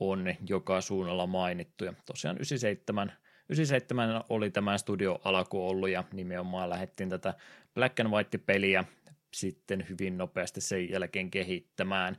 on 0.00 0.34
joka 0.48 0.80
suunnalla 0.80 1.26
mainittu. 1.26 1.84
Ja 1.84 1.94
tosiaan 2.06 2.36
97 2.36 3.12
97 3.48 4.24
oli 4.28 4.50
tämä 4.50 4.78
studio 4.78 5.20
alku 5.24 5.68
ollut 5.68 5.90
ja 5.90 6.04
nimenomaan 6.12 6.70
lähdettiin 6.70 7.08
tätä 7.08 7.34
Black 7.74 8.00
and 8.00 8.10
White-peliä 8.10 8.84
sitten 9.34 9.86
hyvin 9.88 10.18
nopeasti 10.18 10.60
sen 10.60 10.90
jälkeen 10.90 11.30
kehittämään. 11.30 12.16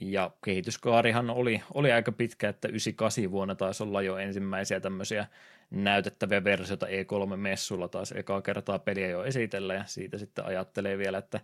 Ja 0.00 0.30
kehityskaarihan 0.44 1.30
oli, 1.30 1.62
oli 1.74 1.92
aika 1.92 2.12
pitkä, 2.12 2.48
että 2.48 2.68
98 2.68 3.30
vuonna 3.30 3.54
taisi 3.54 3.82
olla 3.82 4.02
jo 4.02 4.16
ensimmäisiä 4.16 4.80
tämmöisiä 4.80 5.26
näytettäviä 5.70 6.44
versioita 6.44 6.86
E3-messulla 6.86 7.88
taas 7.88 8.12
ekaa 8.12 8.42
kertaa 8.42 8.78
peliä 8.78 9.08
jo 9.08 9.24
esitellä 9.24 9.74
ja 9.74 9.84
siitä 9.86 10.18
sitten 10.18 10.44
ajattelee 10.44 10.98
vielä, 10.98 11.18
että 11.18 11.40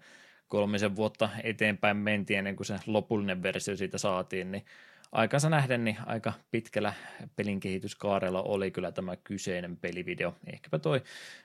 kolmisen 0.48 0.96
vuotta 0.96 1.28
eteenpäin 1.42 1.96
mentiin 1.96 2.38
ennen 2.38 2.56
kuin 2.56 2.66
se 2.66 2.76
lopullinen 2.86 3.42
versio 3.42 3.76
siitä 3.76 3.98
saatiin, 3.98 4.52
niin 4.52 4.64
aikansa 5.14 5.50
nähden 5.50 5.84
niin 5.84 5.96
aika 6.06 6.32
pitkällä 6.50 6.92
pelin 7.36 7.60
kehityskaarella 7.60 8.42
oli 8.42 8.70
kyllä 8.70 8.92
tämä 8.92 9.16
kyseinen 9.16 9.76
pelivideo. 9.76 10.34
Ehkäpä 10.52 10.78
toi, 10.78 11.02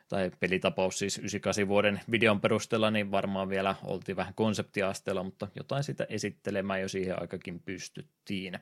tai 0.08 0.32
pelitapaus 0.40 1.00
siis 1.00 1.18
98 1.18 1.68
vuoden 1.68 2.02
videon 2.12 2.42
perusteella, 2.42 2.92
niin 2.92 3.12
varmaan 3.12 3.50
vielä 3.50 3.76
oltiin 3.84 4.16
vähän 4.16 4.34
konseptiasteella, 4.34 5.24
mutta 5.24 5.48
jotain 5.56 5.84
sitä 5.84 6.06
esittelemään 6.10 6.82
jo 6.82 6.90
siihen 6.90 7.22
aikakin 7.22 7.60
pystyttiin. 7.60 8.60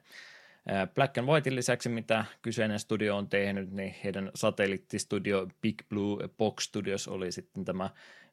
Black 0.95 1.17
and 1.17 1.27
Whitein 1.27 1.55
lisäksi, 1.55 1.89
mitä 1.89 2.25
kyseinen 2.41 2.79
studio 2.79 3.17
on 3.17 3.29
tehnyt, 3.29 3.71
niin 3.71 3.95
heidän 4.03 4.31
satelliittistudio 4.35 5.47
Big 5.61 5.81
Blue 5.89 6.29
Box 6.37 6.63
Studios 6.63 7.07
oli 7.07 7.31
sitten 7.31 7.65
tämä 7.65 7.89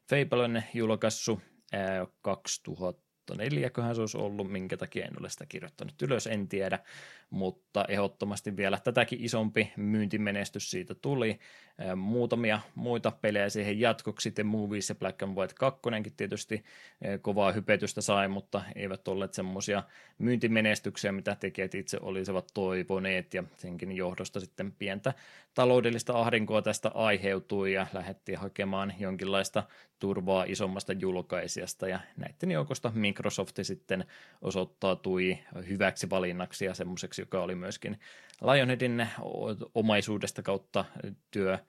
Fablen 0.09 0.63
julkaissu 0.73 1.41
2000 2.21 3.04
neljäköhän 3.33 3.95
se 3.95 4.01
olisi 4.01 4.17
ollut, 4.17 4.51
minkä 4.51 4.77
takia 4.77 5.05
en 5.05 5.19
ole 5.19 5.29
sitä 5.29 5.45
kirjoittanut 5.45 6.01
ylös, 6.01 6.27
en 6.27 6.47
tiedä, 6.47 6.79
mutta 7.29 7.85
ehdottomasti 7.87 8.57
vielä 8.57 8.79
tätäkin 8.83 9.21
isompi 9.21 9.73
myyntimenestys 9.77 10.71
siitä 10.71 10.95
tuli. 10.95 11.39
Muutamia 11.95 12.59
muita 12.75 13.11
pelejä 13.11 13.49
siihen 13.49 13.79
jatkoksi, 13.79 14.31
The 14.31 14.43
Movies 14.43 14.89
ja 14.89 14.95
Black 14.95 15.23
and 15.23 15.37
White 15.37 15.53
2 15.53 15.81
tietysti 16.17 16.63
kovaa 17.21 17.51
hypetystä 17.51 18.01
sai, 18.01 18.27
mutta 18.27 18.61
eivät 18.75 19.07
olleet 19.07 19.33
semmoisia 19.33 19.83
myyntimenestyksiä, 20.17 21.11
mitä 21.11 21.35
tekijät 21.35 21.75
itse 21.75 21.97
olisivat 22.01 22.47
toivoneet, 22.53 23.33
ja 23.33 23.43
senkin 23.57 23.91
johdosta 23.91 24.39
sitten 24.39 24.71
pientä 24.71 25.13
taloudellista 25.53 26.13
ahdinkoa 26.13 26.61
tästä 26.61 26.91
aiheutui, 26.93 27.73
ja 27.73 27.87
lähdettiin 27.93 28.37
hakemaan 28.37 28.93
jonkinlaista 28.99 29.63
turvaa 30.05 30.43
isommasta 30.47 30.93
julkaisijasta, 30.93 31.87
ja 31.87 31.99
näiden 32.17 32.51
joukosta 32.51 32.91
Microsoft 32.95 33.59
sitten 33.61 34.05
osoittautui 34.41 35.37
hyväksi 35.69 36.09
valinnaksi 36.09 36.65
ja 36.65 36.73
semmoiseksi, 36.73 37.21
joka 37.21 37.43
oli 37.43 37.55
myöskin 37.55 37.99
Lionheadin 38.41 39.07
omaisuudesta 39.75 40.41
kautta 40.41 40.85
työ, 41.31 41.59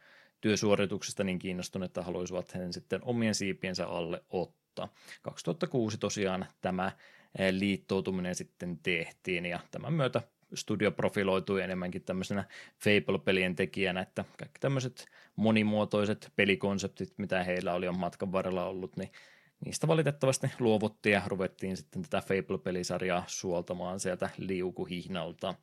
työsuorituksesta 0.40 1.24
niin 1.24 1.38
kiinnostunut, 1.38 1.86
että 1.86 2.02
haluaisivat 2.02 2.46
sen 2.46 2.72
sitten 2.72 3.00
omien 3.04 3.34
siipiensä 3.34 3.86
alle 3.86 4.24
ottaa. 4.30 4.88
2006 5.22 5.98
tosiaan 5.98 6.46
tämä 6.60 6.92
liittoutuminen 7.50 8.34
sitten 8.34 8.78
tehtiin 8.82 9.46
ja 9.46 9.60
tämän 9.70 9.92
myötä 9.92 10.22
studio 10.54 10.92
profiloitui 10.92 11.62
enemmänkin 11.62 12.02
tämmöisenä 12.02 12.44
Fable-pelien 12.84 13.56
tekijänä, 13.56 14.00
että 14.00 14.24
kaikki 14.38 14.60
tämmöiset 14.60 15.06
monimuotoiset 15.36 16.32
pelikonseptit, 16.36 17.12
mitä 17.16 17.44
heillä 17.44 17.74
oli 17.74 17.88
on 17.88 17.98
matkan 17.98 18.32
varrella 18.32 18.64
ollut, 18.64 18.96
niin 18.96 19.12
niistä 19.64 19.88
valitettavasti 19.88 20.50
luovuttiin 20.58 21.12
ja 21.12 21.22
ruvettiin 21.26 21.76
sitten 21.76 22.02
tätä 22.02 22.22
Fable-pelisarjaa 22.26 23.24
suoltamaan 23.26 24.00
sieltä 24.00 24.30
liukuhihnalta. 24.38 25.54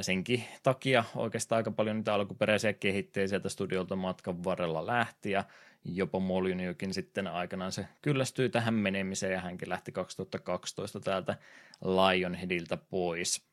Senkin 0.00 0.44
takia 0.62 1.04
oikeastaan 1.14 1.56
aika 1.56 1.70
paljon 1.70 1.96
niitä 1.96 2.14
alkuperäisiä 2.14 2.72
kehittejä 2.72 3.26
sieltä 3.26 3.48
studiolta 3.48 3.96
matkan 3.96 4.44
varrella 4.44 4.86
lähti 4.86 5.30
ja 5.30 5.44
jopa 5.84 6.18
Molyneuxkin 6.18 6.94
sitten 6.94 7.26
aikanaan 7.26 7.72
se 7.72 7.86
kyllästyi 8.02 8.48
tähän 8.48 8.74
menemiseen 8.74 9.32
ja 9.32 9.40
hänkin 9.40 9.68
lähti 9.68 9.92
2012 9.92 11.00
täältä 11.00 11.36
Lionheadilta 11.84 12.76
pois. 12.76 13.46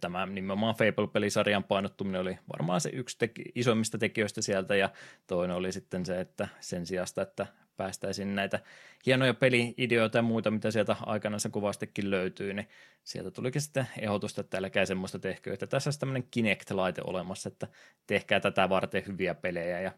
Tämä 0.00 0.26
nimenomaan 0.26 0.74
Fable-pelisarjan 0.74 1.64
painottuminen 1.64 2.20
oli 2.20 2.38
varmaan 2.52 2.80
se 2.80 2.90
yksi 2.92 3.18
teki, 3.18 3.42
isoimmista 3.54 3.98
tekijöistä 3.98 4.42
sieltä 4.42 4.76
ja 4.76 4.90
toinen 5.26 5.56
oli 5.56 5.72
sitten 5.72 6.06
se, 6.06 6.20
että 6.20 6.48
sen 6.60 6.86
sijasta, 6.86 7.22
että 7.22 7.46
päästäisiin 7.76 8.34
näitä 8.34 8.60
hienoja 9.06 9.34
peli-ideoita 9.34 10.18
ja 10.18 10.22
muita, 10.22 10.50
mitä 10.50 10.70
sieltä 10.70 10.96
aikanaan 11.06 11.40
kovastikin 11.50 12.10
löytyy, 12.10 12.54
niin 12.54 12.68
sieltä 13.04 13.30
tulikin 13.30 13.60
sitten 13.60 13.88
ehdotusta, 14.00 14.40
että 14.40 14.58
älkää 14.58 14.86
semmoista 14.86 15.18
tehkö, 15.18 15.52
että 15.52 15.66
tässä 15.66 15.88
olisi 15.88 16.00
tämmöinen 16.00 16.28
Kinect-laite 16.30 17.02
olemassa, 17.04 17.48
että 17.48 17.68
tehkää 18.06 18.40
tätä 18.40 18.68
varten 18.68 19.06
hyviä 19.06 19.34
pelejä 19.34 19.80
ja 19.80 19.92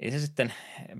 ei 0.00 0.10
se 0.10 0.18
sitten 0.18 0.52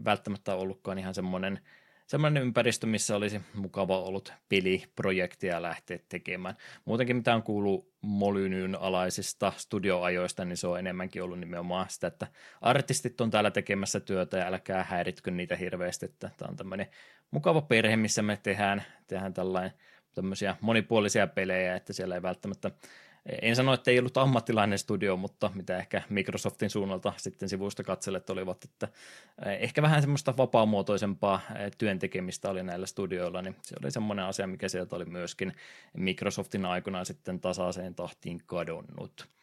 välttämättä 0.04 0.54
ollutkaan 0.54 0.98
ihan 0.98 1.14
semmoinen 1.14 1.60
semmoinen 2.06 2.42
ympäristö, 2.42 2.86
missä 2.86 3.16
olisi 3.16 3.40
mukava 3.54 4.02
ollut 4.02 4.32
peliprojektia 4.48 5.62
lähteä 5.62 5.98
tekemään. 6.08 6.56
Muutenkin 6.84 7.16
mitä 7.16 7.34
on 7.34 7.42
kuullut 7.42 7.92
Molynyn 8.02 8.74
alaisista 8.74 9.52
studioajoista, 9.56 10.44
niin 10.44 10.56
se 10.56 10.66
on 10.66 10.78
enemmänkin 10.78 11.22
ollut 11.22 11.40
nimenomaan 11.40 11.86
sitä, 11.90 12.06
että 12.06 12.26
artistit 12.60 13.20
on 13.20 13.30
täällä 13.30 13.50
tekemässä 13.50 14.00
työtä 14.00 14.38
ja 14.38 14.46
älkää 14.46 14.84
häiritkö 14.84 15.30
niitä 15.30 15.56
hirveästi, 15.56 16.06
että 16.06 16.30
tämä 16.36 16.48
on 16.48 16.56
tämmöinen 16.56 16.86
mukava 17.30 17.62
perhe, 17.62 17.96
missä 17.96 18.22
me 18.22 18.38
tehdään, 18.42 18.82
tehdään 19.06 19.34
tällainen 19.34 19.72
tämmöisiä 20.14 20.56
monipuolisia 20.60 21.26
pelejä, 21.26 21.76
että 21.76 21.92
siellä 21.92 22.14
ei 22.14 22.22
välttämättä 22.22 22.70
en 23.42 23.56
sano, 23.56 23.72
että 23.72 23.90
ei 23.90 23.98
ollut 23.98 24.16
ammattilainen 24.16 24.78
studio, 24.78 25.16
mutta 25.16 25.50
mitä 25.54 25.78
ehkä 25.78 26.02
Microsoftin 26.08 26.70
suunnalta 26.70 27.12
sitten 27.16 27.48
sivuista 27.48 27.82
katselet 27.82 28.30
olivat, 28.30 28.64
että 28.64 28.88
eh, 29.46 29.58
ehkä 29.60 29.82
vähän 29.82 30.02
semmoista 30.02 30.36
vapaamuotoisempaa 30.36 31.40
eh, 31.58 31.70
työntekemistä 31.78 32.50
oli 32.50 32.62
näillä 32.62 32.86
studioilla, 32.86 33.42
niin 33.42 33.56
se 33.62 33.76
oli 33.82 33.90
semmoinen 33.90 34.24
asia, 34.24 34.46
mikä 34.46 34.68
sieltä 34.68 34.96
oli 34.96 35.04
myöskin 35.04 35.52
Microsoftin 35.96 36.66
aikana 36.66 37.04
sitten 37.04 37.40
tasaiseen 37.40 37.94
tahtiin 37.94 38.42
kadonnut. 38.46 39.35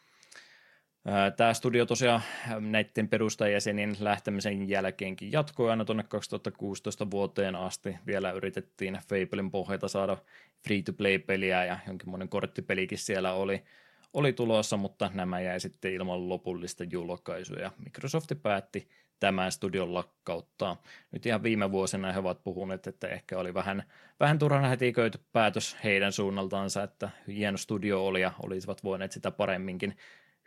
Tämä 1.36 1.54
studio 1.54 1.86
tosiaan 1.86 2.22
näiden 2.60 3.08
perustajajäsenien 3.08 3.96
lähtemisen 4.00 4.68
jälkeenkin 4.68 5.32
jatkoi 5.32 5.70
aina 5.70 5.84
tuonne 5.84 6.02
2016 6.02 7.10
vuoteen 7.10 7.56
asti. 7.56 7.96
Vielä 8.06 8.32
yritettiin 8.32 8.98
Fablein 9.08 9.50
pohjalta 9.50 9.88
saada 9.88 10.16
free-to-play-peliä 10.64 11.64
ja 11.64 11.78
jonkinmoinen 11.86 12.28
korttipelikin 12.28 12.98
siellä 12.98 13.32
oli, 13.32 13.62
oli 14.12 14.32
tulossa, 14.32 14.76
mutta 14.76 15.10
nämä 15.14 15.40
jäi 15.40 15.60
sitten 15.60 15.92
ilman 15.92 16.28
lopullista 16.28 16.84
julkaisuja. 16.84 17.62
Ja 17.62 17.70
Microsoft 17.84 18.32
päätti 18.42 18.88
tämän 19.20 19.52
studion 19.52 19.94
lakkauttaa. 19.94 20.82
Nyt 21.12 21.26
ihan 21.26 21.42
viime 21.42 21.72
vuosina 21.72 22.12
he 22.12 22.18
ovat 22.18 22.44
puhuneet, 22.44 22.86
että 22.86 23.08
ehkä 23.08 23.38
oli 23.38 23.54
vähän, 23.54 23.82
vähän 24.20 24.38
turhan 24.38 24.64
hätiköity 24.64 25.18
päätös 25.32 25.76
heidän 25.84 26.12
suunnaltaansa, 26.12 26.82
että 26.82 27.10
hieno 27.28 27.58
studio 27.58 28.06
oli 28.06 28.20
ja 28.20 28.32
olisivat 28.42 28.84
voineet 28.84 29.12
sitä 29.12 29.30
paremminkin 29.30 29.96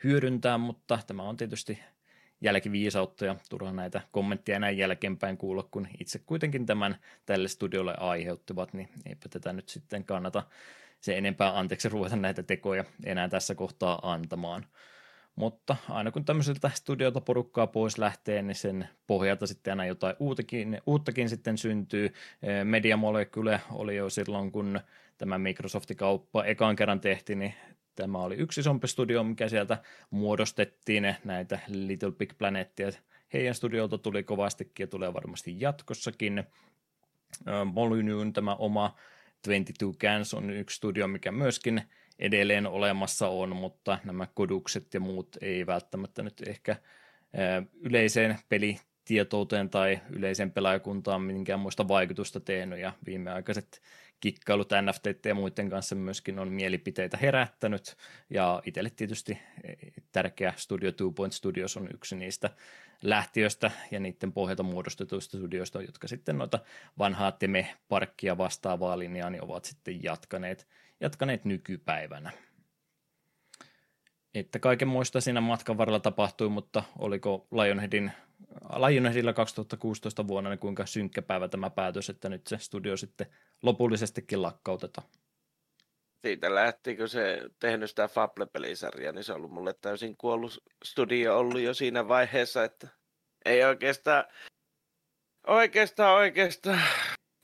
hyödyntää, 0.03 0.57
mutta 0.57 0.99
tämä 1.07 1.23
on 1.23 1.37
tietysti 1.37 1.79
jälkiviisautta 2.41 3.25
ja 3.25 3.35
turha 3.49 3.71
näitä 3.71 4.01
kommentteja 4.11 4.59
näin 4.59 4.77
jälkeenpäin 4.77 5.37
kuulla, 5.37 5.67
kun 5.71 5.87
itse 5.99 6.19
kuitenkin 6.19 6.65
tämän 6.65 6.95
tälle 7.25 7.47
studiolle 7.47 7.93
aiheuttivat, 7.97 8.73
niin 8.73 8.89
eipä 9.05 9.29
tätä 9.29 9.53
nyt 9.53 9.69
sitten 9.69 10.03
kannata 10.03 10.43
se 11.01 11.17
enempää 11.17 11.59
anteeksi 11.59 11.89
ruveta 11.89 12.15
näitä 12.15 12.43
tekoja 12.43 12.83
enää 13.05 13.29
tässä 13.29 13.55
kohtaa 13.55 13.99
antamaan. 14.03 14.65
Mutta 15.35 15.75
aina 15.89 16.11
kun 16.11 16.25
tämmöiseltä 16.25 16.71
studiolta 16.73 17.21
porukkaa 17.21 17.67
pois 17.67 17.97
lähtee, 17.97 18.41
niin 18.41 18.55
sen 18.55 18.89
pohjalta 19.07 19.47
sitten 19.47 19.71
aina 19.71 19.85
jotain 19.85 20.15
uuttakin, 20.19 20.81
uuttakin 20.85 21.29
sitten 21.29 21.57
syntyy. 21.57 22.13
Media 22.63 22.97
Molecule 22.97 23.61
oli 23.71 23.95
jo 23.95 24.09
silloin, 24.09 24.51
kun 24.51 24.79
tämä 25.17 25.37
Microsoftin 25.37 25.97
kauppa 25.97 26.43
ekaan 26.43 26.75
kerran 26.75 26.99
tehtiin, 26.99 27.39
niin 27.39 27.53
Tämä 27.97 28.17
oli 28.17 28.35
yksi 28.35 28.59
isompi 28.61 28.87
studio, 28.87 29.23
mikä 29.23 29.49
sieltä 29.49 29.77
muodostettiin 30.09 31.15
näitä 31.23 31.59
Little 31.67 32.11
Big 32.11 32.33
Planettia. 32.37 32.87
Heidän 33.33 33.55
studiolta 33.55 33.97
tuli 33.97 34.23
kovastikin 34.23 34.83
ja 34.83 34.87
tulee 34.87 35.13
varmasti 35.13 35.55
jatkossakin. 35.59 36.43
Molynyn 37.73 38.33
tämä 38.33 38.55
oma 38.55 38.95
22 39.45 39.99
Cans 39.99 40.33
on 40.33 40.49
yksi 40.49 40.75
studio, 40.75 41.07
mikä 41.07 41.31
myöskin 41.31 41.81
edelleen 42.19 42.67
olemassa 42.67 43.27
on, 43.27 43.55
mutta 43.55 43.99
nämä 44.03 44.27
kodukset 44.33 44.93
ja 44.93 44.99
muut 44.99 45.37
ei 45.41 45.65
välttämättä 45.65 46.23
nyt 46.23 46.41
ehkä 46.47 46.75
yleiseen 47.73 48.39
pelitietouteen 48.49 49.69
tai 49.69 49.99
yleiseen 50.09 50.51
pelaajakuntaan 50.51 51.21
minkään 51.21 51.59
muista 51.59 51.87
vaikutusta 51.87 52.39
tehnyt 52.39 52.79
ja 52.79 52.93
viimeaikaiset 53.05 53.81
kikkailut 54.19 54.69
NFT 54.81 55.25
ja 55.25 55.35
muiden 55.35 55.69
kanssa 55.69 55.95
myöskin 55.95 56.39
on 56.39 56.51
mielipiteitä 56.51 57.17
herättänyt, 57.17 57.97
ja 58.29 58.61
itselle 58.65 58.89
tietysti 58.89 59.39
tärkeä 60.11 60.53
Studio 60.57 60.91
Two 60.91 61.11
Point 61.11 61.33
Studios 61.33 61.77
on 61.77 61.89
yksi 61.93 62.15
niistä 62.15 62.49
lähtiöistä 63.01 63.71
ja 63.91 63.99
niiden 63.99 64.31
pohjalta 64.31 64.63
muodostetuista 64.63 65.37
studioista, 65.37 65.81
jotka 65.81 66.07
sitten 66.07 66.37
noita 66.37 66.59
vanhaa 66.97 67.31
Teme-parkkia 67.31 68.37
vastaavaa 68.37 68.99
linjaa 68.99 69.29
niin 69.29 69.43
ovat 69.43 69.65
sitten 69.65 70.03
jatkaneet, 70.03 70.67
jatkaneet 70.99 71.45
nykypäivänä. 71.45 72.31
Että 74.33 74.59
kaiken 74.59 74.87
muista 74.87 75.21
siinä 75.21 75.41
matkan 75.41 75.77
varrella 75.77 75.99
tapahtui, 75.99 76.49
mutta 76.49 76.83
oliko 76.99 77.47
Lionheadin 77.51 78.11
Lionheadilla 78.61 79.33
2016 79.33 80.27
vuonna, 80.27 80.49
niin 80.49 80.59
kuinka 80.59 80.85
synkkä 80.85 81.21
päivä 81.21 81.47
tämä 81.47 81.69
päätös, 81.69 82.09
että 82.09 82.29
nyt 82.29 82.47
se 82.47 82.57
studio 82.57 82.97
sitten 82.97 83.27
lopullisestikin 83.63 84.41
lakkautetaan. 84.41 85.07
Siitä 86.25 86.55
lähti, 86.55 86.95
kun 86.95 87.09
se 87.09 87.49
tehnyt 87.59 87.89
sitä 87.89 88.07
Fable-pelisarjaa, 88.07 89.11
niin 89.11 89.23
se 89.23 89.31
on 89.31 89.37
ollut 89.37 89.51
mulle 89.51 89.73
täysin 89.81 90.17
kuollut 90.17 90.63
studio 90.85 91.37
ollut 91.37 91.61
jo 91.61 91.73
siinä 91.73 92.07
vaiheessa, 92.07 92.63
että 92.63 92.87
ei 93.45 93.63
oikeastaan, 93.63 94.23
oikeastaan, 95.47 96.15
oikeastaan 96.15 96.81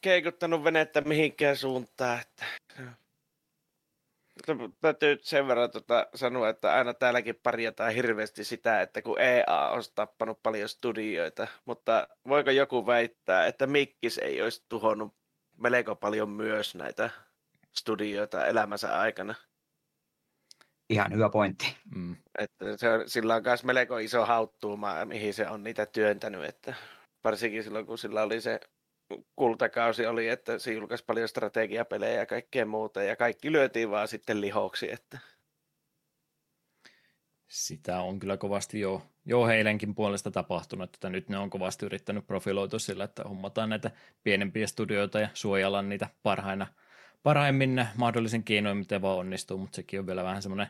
keikuttanut 0.02 0.64
venettä 0.64 1.02
mihinkään 1.02 1.58
suuntaan. 1.58 2.20
Että 2.22 2.46
täytyy 4.82 5.18
sen 5.22 5.48
verran 5.48 5.72
tota 5.72 6.08
sanoa, 6.16 6.50
että 6.50 6.74
aina 6.74 6.94
täälläkin 6.94 7.40
parjataan 7.44 7.94
hirveästi 7.94 8.44
sitä, 8.44 8.82
että 8.82 9.02
kun 9.02 9.20
EA 9.20 9.70
on 9.70 9.84
tappanut 9.96 10.44
paljon 10.44 10.70
studioita, 10.70 11.48
mutta 11.66 12.08
voiko 12.28 12.52
joku 12.52 12.86
väittää, 12.86 13.48
että 13.48 13.68
Mikkis 13.68 14.18
ei 14.18 14.42
olisi 14.42 14.66
tuhonnut 14.70 15.16
melko 15.58 15.96
paljon 15.96 16.30
myös 16.30 16.76
näitä 16.76 17.10
studioita 17.74 18.46
elämänsä 18.46 19.00
aikana? 19.00 19.36
Ihan 20.90 21.14
hyvä 21.14 21.30
pointti. 21.30 21.78
Mm. 21.96 22.16
Että 22.38 22.78
se 22.78 22.90
on, 22.90 23.10
sillä 23.10 23.36
on 23.36 23.44
myös 23.46 23.64
melko 23.64 23.98
iso 23.98 24.26
hauttuuma, 24.26 25.06
mihin 25.06 25.34
se 25.34 25.50
on 25.50 25.64
niitä 25.64 25.86
työntänyt, 25.86 26.44
että 26.44 26.74
varsinkin 27.24 27.64
silloin 27.64 27.86
kun 27.86 27.98
sillä 27.98 28.24
oli 28.24 28.42
se 28.42 28.60
kultakausi 29.36 30.06
oli, 30.06 30.28
että 30.28 30.60
se 30.60 30.74
julkaisi 30.74 31.06
paljon 31.06 31.28
strategiapelejä 31.28 32.20
ja 32.20 32.26
kaikkea 32.26 32.66
muuta, 32.66 33.04
ja 33.04 33.16
kaikki 33.16 33.52
lyötiin 33.52 33.92
vaan 33.92 34.08
sitten 34.08 34.42
lihoksi. 34.42 34.92
Että... 34.92 35.20
Sitä 37.48 38.02
on 38.02 38.20
kyllä 38.20 38.38
kovasti 38.38 38.80
jo, 38.80 39.02
jo 39.26 39.46
heidänkin 39.46 39.96
puolesta 39.96 40.32
tapahtunut, 40.32 40.96
että 40.96 41.10
nyt 41.10 41.30
ne 41.30 41.38
on 41.38 41.50
kovasti 41.50 41.86
yrittänyt 41.86 42.28
profiloitua 42.28 42.80
sillä, 42.80 43.04
että 43.04 43.24
hommataan 43.24 43.70
näitä 43.70 43.92
pienempiä 44.24 44.68
studioita 44.68 45.20
ja 45.20 45.30
suojella 45.34 45.82
niitä 45.82 46.10
parhaina, 46.24 46.68
parhaimmin 47.24 47.88
mahdollisen 47.96 48.44
keinoin, 48.44 48.78
miten 48.78 49.02
vaan 49.02 49.18
onnistuu, 49.18 49.58
mutta 49.58 49.76
sekin 49.76 50.00
on 50.00 50.08
vielä 50.08 50.24
vähän 50.24 50.42
semmoinen 50.42 50.68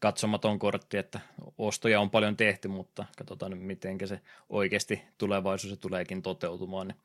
katsomaton 0.00 0.58
kortti, 0.58 0.96
että 0.96 1.20
ostoja 1.58 2.00
on 2.00 2.10
paljon 2.10 2.36
tehty, 2.36 2.68
mutta 2.68 3.04
katsotaan 3.18 3.50
nyt, 3.50 3.60
miten 3.60 3.98
se 4.04 4.20
oikeasti 4.48 5.02
tulevaisuus 5.18 5.78
tuleekin 5.78 6.22
toteutumaan. 6.22 6.88
Niin 6.88 6.96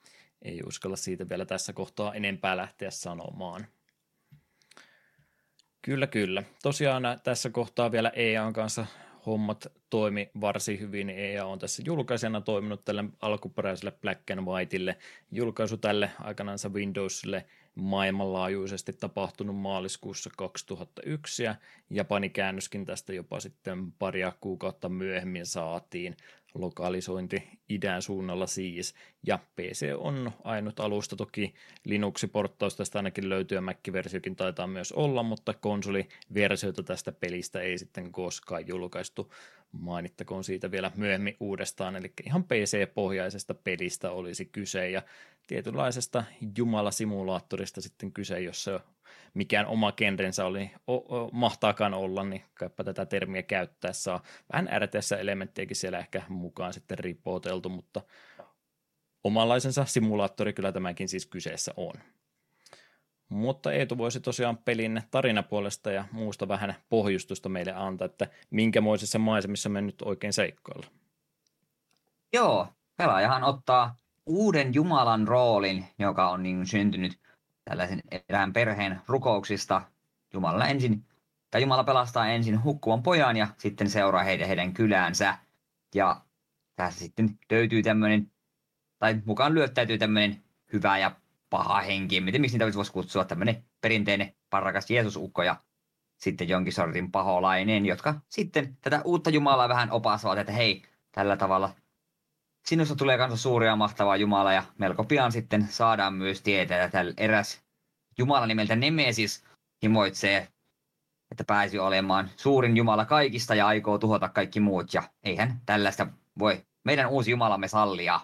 ei 0.41 0.61
uskalla 0.67 0.95
siitä 0.95 1.29
vielä 1.29 1.45
tässä 1.45 1.73
kohtaa 1.73 2.13
enempää 2.13 2.57
lähteä 2.57 2.91
sanomaan. 2.91 3.67
Kyllä, 5.81 6.07
kyllä. 6.07 6.43
Tosiaan 6.63 7.03
tässä 7.23 7.49
kohtaa 7.49 7.91
vielä 7.91 8.09
EAN 8.15 8.53
kanssa 8.53 8.85
hommat 9.25 9.67
toimi 9.89 10.31
varsin 10.41 10.79
hyvin. 10.79 11.09
EA 11.09 11.45
on 11.45 11.59
tässä 11.59 11.83
julkaisena 11.85 12.41
toiminut 12.41 12.85
tälle 12.85 13.03
alkuperäiselle 13.21 13.91
Black 13.91 14.31
and 14.31 14.47
Whiteille. 14.47 14.97
Julkaisu 15.31 15.77
tälle 15.77 16.11
aikanaansa 16.19 16.69
Windowsille 16.69 17.45
maailmanlaajuisesti 17.75 18.93
tapahtunut 18.93 19.55
maaliskuussa 19.55 20.29
2001 20.37 21.43
ja 21.43 21.55
Japani 21.89 22.29
käännöskin 22.29 22.85
tästä 22.85 23.13
jopa 23.13 23.39
sitten 23.39 23.91
paria 23.91 24.33
kuukautta 24.41 24.89
myöhemmin 24.89 25.45
saatiin. 25.45 26.17
Lokalisointi 26.53 27.43
idän 27.69 28.01
suunnalla 28.01 28.47
siis. 28.47 28.95
Ja 29.27 29.39
PC 29.55 29.91
on 29.97 30.31
ainut 30.43 30.79
alusta, 30.79 31.15
toki 31.15 31.53
Linux-porttaus 31.85 32.75
tästä 32.75 32.99
ainakin 32.99 33.29
löytyy 33.29 33.57
ja 33.57 33.61
Mac-versiokin 33.61 34.35
taitaa 34.35 34.67
myös 34.67 34.91
olla, 34.91 35.23
mutta 35.23 35.53
konsoliversiota 35.53 36.83
tästä 36.83 37.11
pelistä 37.11 37.61
ei 37.61 37.77
sitten 37.77 38.11
koskaan 38.11 38.67
julkaistu. 38.67 39.33
Mainittakoon 39.71 40.43
siitä 40.43 40.71
vielä 40.71 40.91
myöhemmin 40.95 41.37
uudestaan, 41.39 41.95
eli 41.95 42.13
ihan 42.25 42.43
PC-pohjaisesta 42.43 43.53
pelistä 43.53 44.11
olisi 44.11 44.45
kyse 44.45 44.89
ja 44.89 45.01
tietynlaisesta 45.47 46.23
jumalasimulaattorista 46.57 47.81
sitten 47.81 48.11
kyse, 48.11 48.39
jossa 48.39 48.79
mikään 49.33 49.65
oma 49.65 49.91
genrensä 49.91 50.45
oli, 50.45 50.71
o, 50.87 50.95
o, 50.95 51.29
mahtaakaan 51.33 51.93
olla, 51.93 52.23
niin 52.23 52.43
kaipa 52.53 52.83
tätä 52.83 53.05
termiä 53.05 53.43
käyttää 53.43 53.93
saa. 53.93 54.23
Vähän 54.53 54.69
RTS-elementtejäkin 54.79 55.75
siellä 55.75 55.99
ehkä 55.99 56.21
mukaan 56.29 56.73
sitten 56.73 56.99
ripoteltu, 56.99 57.69
mutta 57.69 58.01
omanlaisensa 59.23 59.85
simulaattori 59.85 60.53
kyllä 60.53 60.71
tämäkin 60.71 61.09
siis 61.09 61.25
kyseessä 61.25 61.73
on. 61.77 61.93
Mutta 63.29 63.73
Eetu 63.73 63.97
voisi 63.97 64.19
tosiaan 64.19 64.57
pelin 64.57 65.01
tarinapuolesta 65.11 65.91
ja 65.91 66.05
muusta 66.11 66.47
vähän 66.47 66.75
pohjustusta 66.89 67.49
meille 67.49 67.73
antaa, 67.73 68.05
että 68.05 68.27
minkämoisessa 68.49 69.19
maisemissa 69.19 69.69
me 69.69 69.81
nyt 69.81 70.01
oikein 70.01 70.33
seikkoilla. 70.33 70.87
Joo, 72.33 72.67
pelaajahan 72.97 73.43
ottaa 73.43 73.95
uuden 74.25 74.73
Jumalan 74.73 75.27
roolin, 75.27 75.85
joka 75.99 76.29
on 76.29 76.43
niin 76.43 76.67
syntynyt 76.67 77.19
tällaisen 77.65 78.01
erään 78.29 78.53
perheen 78.53 79.01
rukouksista. 79.07 79.81
Jumala 80.33 80.67
ensin, 80.67 81.05
tai 81.51 81.61
Jumala 81.61 81.83
pelastaa 81.83 82.27
ensin 82.27 82.63
hukkuvan 82.63 83.03
pojan 83.03 83.37
ja 83.37 83.47
sitten 83.57 83.89
seuraa 83.89 84.23
heidän, 84.23 84.47
heidän 84.47 84.73
kyläänsä. 84.73 85.37
Ja 85.95 86.21
tässä 86.75 86.99
sitten 86.99 87.39
löytyy 87.51 87.83
tämmöinen, 87.83 88.31
tai 88.99 89.21
mukaan 89.25 89.53
lyöttäytyy 89.53 89.97
tämmöinen 89.97 90.43
hyvä 90.73 90.97
ja 90.97 91.15
paha 91.49 91.81
henki. 91.81 92.21
Miten 92.21 92.41
miksi 92.41 92.57
niitä 92.57 92.75
voisi 92.75 92.91
kutsua 92.91 93.25
tämmöinen 93.25 93.65
perinteinen 93.81 94.35
parrakas 94.49 94.91
Jeesusukko 94.91 95.43
ja 95.43 95.55
sitten 96.17 96.49
jonkin 96.49 96.73
sortin 96.73 97.11
paholainen, 97.11 97.85
jotka 97.85 98.21
sitten 98.29 98.77
tätä 98.81 99.01
uutta 99.05 99.29
Jumalaa 99.29 99.69
vähän 99.69 99.91
opastavat, 99.91 100.37
että 100.39 100.53
hei, 100.53 100.83
tällä 101.11 101.37
tavalla 101.37 101.75
sinusta 102.65 102.95
tulee 102.95 103.17
kanssa 103.17 103.37
suuri 103.37 103.67
ja 103.67 103.75
mahtava 103.75 104.15
Jumala 104.15 104.53
ja 104.53 104.63
melko 104.77 105.03
pian 105.03 105.31
sitten 105.31 105.67
saadaan 105.67 106.13
myös 106.13 106.41
tietää, 106.41 106.83
että 106.83 107.05
eräs 107.17 107.61
Jumala 108.17 108.47
nimeltä 108.47 108.75
Nemesis 108.75 109.43
himoitsee, 109.83 110.47
että 111.31 111.43
pääsi 111.43 111.79
olemaan 111.79 112.29
suurin 112.37 112.77
Jumala 112.77 113.05
kaikista 113.05 113.55
ja 113.55 113.67
aikoo 113.67 113.97
tuhota 113.97 114.29
kaikki 114.29 114.59
muut 114.59 114.93
ja 114.93 115.03
eihän 115.23 115.61
tällaista 115.65 116.07
voi 116.39 116.65
meidän 116.83 117.09
uusi 117.09 117.31
Jumalamme 117.31 117.67
sallia. 117.67 118.19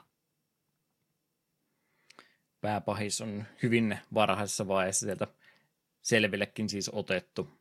Pääpahis 2.61 3.21
on 3.21 3.45
hyvin 3.63 3.99
varhaisessa 4.13 4.67
vaiheessa 4.67 5.05
sieltä 5.05 5.27
selvillekin 6.01 6.69
siis 6.69 6.89
otettu 6.93 7.56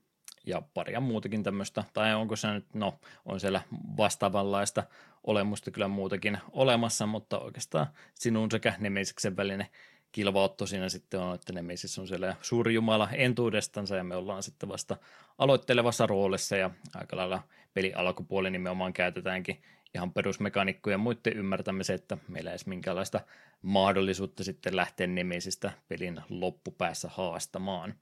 ja 0.47 0.63
paria 0.75 1.01
muutakin 1.01 1.43
tämmöistä, 1.43 1.85
tai 1.93 2.15
onko 2.15 2.37
se 2.37 2.53
nyt, 2.53 2.75
no 2.75 2.99
on 3.25 3.41
siellä 3.41 3.63
vastaavanlaista 3.97 4.83
olemusta 5.25 5.71
kyllä 5.71 5.89
muutakin 5.89 6.39
olemassa, 6.53 7.07
mutta 7.07 7.39
oikeastaan 7.39 7.87
sinun 8.15 8.51
sekä 8.51 8.75
Nemesiksen 8.79 9.37
välinen 9.37 9.67
kilvaotto 10.13 10.67
siinä 10.67 10.89
sitten 10.89 11.21
on, 11.21 11.35
että 11.35 11.53
Nemesis 11.53 11.99
on 11.99 12.09
siellä 12.09 12.37
suuri 12.43 12.75
jumala 12.75 13.09
entuudestansa 13.13 13.97
ja 13.97 14.05
me 14.05 14.17
ollaan 14.17 14.43
sitten 14.43 14.69
vasta 14.69 14.97
aloittelevassa 15.39 16.07
roolissa 16.07 16.57
ja 16.57 16.71
aika 16.95 17.17
lailla 17.17 17.43
peli 17.75 17.95
alkupuoli 17.95 18.51
nimenomaan 18.51 18.93
käytetäänkin 18.93 19.63
ihan 19.95 20.13
perusmekanikkojen 20.13 21.01
muiden 21.01 21.33
ymmärtämiseen, 21.37 21.95
että 21.95 22.19
meillä 22.29 22.51
ei 22.51 22.53
edes 22.53 22.67
minkäänlaista 22.67 23.21
mahdollisuutta 23.63 24.45
sitten 24.45 24.77
lähteä 24.77 25.07
Nemesistä 25.07 25.73
pelin 25.89 26.21
loppupäässä 26.29 27.09
haastamaan. 27.13 27.95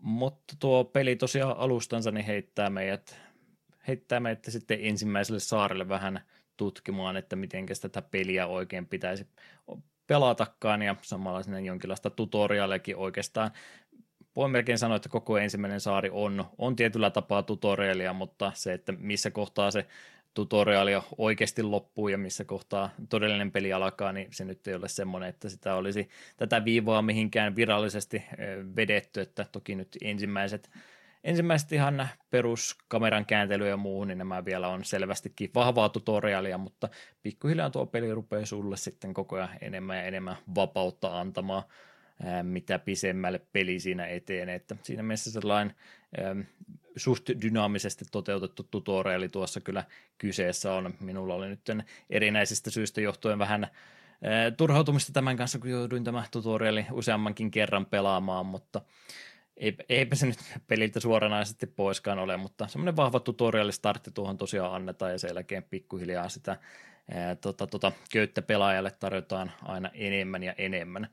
Mutta 0.00 0.54
tuo 0.58 0.84
peli 0.84 1.16
tosiaan 1.16 1.56
alustansa 1.56 2.10
niin 2.10 2.26
heittää 2.26 2.70
meidät, 2.70 3.16
heittää 3.88 4.20
meidät 4.20 4.44
sitten 4.48 4.78
ensimmäiselle 4.82 5.40
saarelle 5.40 5.88
vähän 5.88 6.20
tutkimaan, 6.56 7.16
että 7.16 7.36
miten 7.36 7.66
tätä 7.80 8.02
peliä 8.02 8.46
oikein 8.46 8.86
pitäisi 8.86 9.26
pelatakaan 10.06 10.82
ja 10.82 10.96
samalla 11.02 11.42
sinne 11.42 11.60
jonkinlaista 11.60 12.10
tutorialekin 12.10 12.96
oikeastaan. 12.96 13.50
Voin 14.36 14.50
melkein 14.50 14.78
sanoa, 14.78 14.96
että 14.96 15.08
koko 15.08 15.38
ensimmäinen 15.38 15.80
saari 15.80 16.10
on, 16.12 16.44
on 16.58 16.76
tietyllä 16.76 17.10
tapaa 17.10 17.42
tutorialia, 17.42 18.12
mutta 18.12 18.52
se, 18.54 18.72
että 18.72 18.92
missä 18.92 19.30
kohtaa 19.30 19.70
se 19.70 19.86
tutoriaali 20.36 20.92
oikeasti 21.18 21.62
loppuu 21.62 22.08
ja 22.08 22.18
missä 22.18 22.44
kohtaa 22.44 22.90
todellinen 23.08 23.52
peli 23.52 23.72
alkaa, 23.72 24.12
niin 24.12 24.28
se 24.30 24.44
nyt 24.44 24.66
ei 24.66 24.74
ole 24.74 24.88
semmoinen, 24.88 25.28
että 25.28 25.48
sitä 25.48 25.74
olisi 25.74 26.08
tätä 26.36 26.64
viivaa 26.64 27.02
mihinkään 27.02 27.56
virallisesti 27.56 28.24
vedetty, 28.76 29.20
että 29.20 29.46
toki 29.52 29.74
nyt 29.74 29.88
ensimmäiset 30.02 30.70
ensimmäiset 31.24 31.72
ihan 31.72 32.08
peruskameran 32.30 33.26
kääntely 33.26 33.68
ja 33.68 33.76
muu, 33.76 34.04
niin 34.04 34.18
nämä 34.18 34.44
vielä 34.44 34.68
on 34.68 34.84
selvästikin 34.84 35.50
vahvaa 35.54 35.88
tutorialia, 35.88 36.58
mutta 36.58 36.88
pikkuhiljaa 37.22 37.70
tuo 37.70 37.86
peli 37.86 38.14
rupeaa 38.14 38.46
sulle 38.46 38.76
sitten 38.76 39.14
koko 39.14 39.36
ajan 39.36 39.48
enemmän 39.60 39.96
ja 39.96 40.02
enemmän 40.02 40.36
vapautta 40.54 41.20
antamaan, 41.20 41.62
mitä 42.42 42.78
pisemmälle 42.78 43.40
peli 43.52 43.80
siinä 43.80 44.06
eteen, 44.06 44.48
että 44.48 44.76
siinä 44.82 45.02
mielessä 45.02 45.30
sellainen 45.30 45.76
suht 46.96 47.28
dynaamisesti 47.42 48.04
toteutettu 48.12 48.62
tutoriali 48.62 49.28
tuossa 49.28 49.60
kyllä 49.60 49.84
kyseessä 50.18 50.72
on. 50.72 50.94
Minulla 51.00 51.34
oli 51.34 51.48
nyt 51.48 51.60
erinäisistä 52.10 52.70
syistä 52.70 53.00
johtuen 53.00 53.38
vähän 53.38 53.66
turhautumista 54.56 55.12
tämän 55.12 55.36
kanssa, 55.36 55.58
kun 55.58 55.70
jouduin 55.70 56.04
tämä 56.04 56.24
tutoriali 56.30 56.86
useammankin 56.92 57.50
kerran 57.50 57.86
pelaamaan, 57.86 58.46
mutta 58.46 58.80
eipä 59.88 60.16
se 60.16 60.26
nyt 60.26 60.38
peliltä 60.66 61.00
suoranaisesti 61.00 61.66
poiskaan 61.66 62.18
ole, 62.18 62.36
mutta 62.36 62.66
semmoinen 62.66 62.96
vahva 62.96 63.20
tutorialistartti 63.20 64.10
tuohon 64.10 64.38
tosiaan 64.38 64.74
annetaan 64.74 65.12
ja 65.12 65.18
sen 65.18 65.28
jälkeen 65.28 65.62
pikkuhiljaa 65.62 66.28
sitä 66.28 66.56
ää, 67.10 67.34
tota, 67.34 67.66
tota, 67.66 67.92
köyttä 68.12 68.42
pelaajalle 68.42 68.90
tarjotaan 68.90 69.52
aina 69.62 69.90
enemmän 69.94 70.42
ja 70.42 70.54
enemmän. 70.58 71.08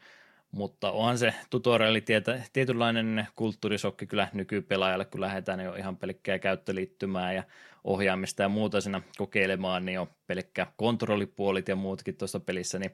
Mutta 0.53 0.91
onhan 0.91 1.17
se 1.17 1.33
tutoriali 1.49 2.01
tietä, 2.01 2.41
tietynlainen 2.53 3.27
kulttuurisokki 3.35 4.07
kyllä 4.07 4.27
nykypelaajalle, 4.33 5.05
kun 5.05 5.21
lähdetään 5.21 5.59
jo 5.59 5.75
ihan 5.75 5.97
pelkkää 5.97 6.39
käyttöliittymää 6.39 7.33
ja 7.33 7.43
ohjaamista 7.83 8.41
ja 8.41 8.49
muuta 8.49 8.81
siinä 8.81 9.01
kokeilemaan, 9.17 9.85
niin 9.85 9.99
on 9.99 10.07
pelkkä 10.27 10.67
kontrollipuolit 10.77 11.67
ja 11.67 11.75
muutkin 11.75 12.17
tuossa 12.17 12.39
pelissä, 12.39 12.79
niin 12.79 12.91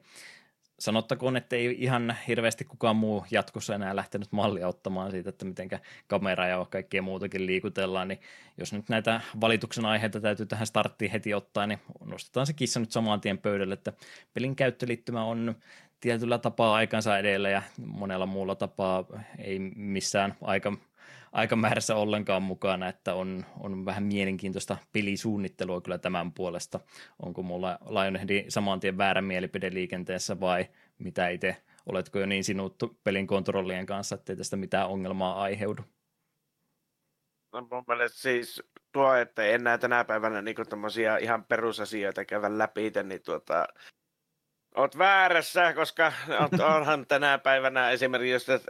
sanottakoon, 0.78 1.36
että 1.36 1.56
ei 1.56 1.76
ihan 1.78 2.16
hirveästi 2.28 2.64
kukaan 2.64 2.96
muu 2.96 3.24
jatkossa 3.30 3.74
enää 3.74 3.96
lähtenyt 3.96 4.32
mallia 4.32 4.68
ottamaan 4.68 5.10
siitä, 5.10 5.28
että 5.28 5.44
miten 5.44 5.68
kamera 6.06 6.46
ja 6.46 6.66
kaikkea 6.70 7.02
muutakin 7.02 7.46
liikutellaan, 7.46 8.08
niin 8.08 8.20
jos 8.58 8.72
nyt 8.72 8.88
näitä 8.88 9.20
valituksen 9.40 9.84
aiheita 9.86 10.20
täytyy 10.20 10.46
tähän 10.46 10.66
starttiin 10.66 11.10
heti 11.10 11.34
ottaa, 11.34 11.66
niin 11.66 11.78
nostetaan 12.04 12.46
se 12.46 12.52
kissa 12.52 12.80
nyt 12.80 12.92
saman 12.92 13.20
tien 13.20 13.38
pöydälle, 13.38 13.74
että 13.74 13.92
pelin 14.34 14.56
käyttöliittymä 14.56 15.24
on 15.24 15.54
tietyllä 16.00 16.38
tapaa 16.38 16.74
aikansa 16.74 17.18
edellä 17.18 17.50
ja 17.50 17.62
monella 17.86 18.26
muulla 18.26 18.54
tapaa 18.54 19.04
ei 19.38 19.58
missään 19.76 20.34
aika 20.42 20.72
aikamäärässä 21.32 21.96
ollenkaan 21.96 22.42
mukana, 22.42 22.88
että 22.88 23.14
on, 23.14 23.44
on 23.60 23.84
vähän 23.84 24.02
mielenkiintoista 24.02 24.76
pelisuunnittelua 24.92 25.80
kyllä 25.80 25.98
tämän 25.98 26.32
puolesta. 26.32 26.80
Onko 27.22 27.42
mulla 27.42 27.78
Lionheadi 27.88 28.44
saman 28.48 28.80
tien 28.80 28.98
väärä 28.98 29.22
mielipide 29.22 29.70
liikenteessä 29.74 30.40
vai 30.40 30.68
mitä 30.98 31.28
itse, 31.28 31.56
oletko 31.86 32.18
jo 32.18 32.26
niin 32.26 32.44
sinuttu 32.44 32.98
pelin 33.04 33.26
kontrollien 33.26 33.86
kanssa, 33.86 34.14
ettei 34.14 34.36
tästä 34.36 34.56
mitään 34.56 34.88
ongelmaa 34.88 35.42
aiheudu? 35.42 35.82
No 37.52 37.68
mun 37.70 37.84
mielestä 37.88 38.18
siis 38.18 38.62
tuo, 38.92 39.14
että 39.14 39.44
en 39.44 39.64
näe 39.64 39.78
tänä 39.78 40.04
päivänä 40.04 40.42
niin 40.42 40.56
ihan 41.20 41.44
perusasioita 41.44 42.24
käydä 42.24 42.58
läpi, 42.58 42.92
niin 43.04 43.22
tuota, 43.22 43.66
Oot 44.74 44.98
väärässä, 44.98 45.72
koska 45.72 46.12
onhan 46.76 47.06
tänä 47.06 47.38
päivänä 47.38 47.90
esimerkiksi 47.90 48.52
jos 48.52 48.62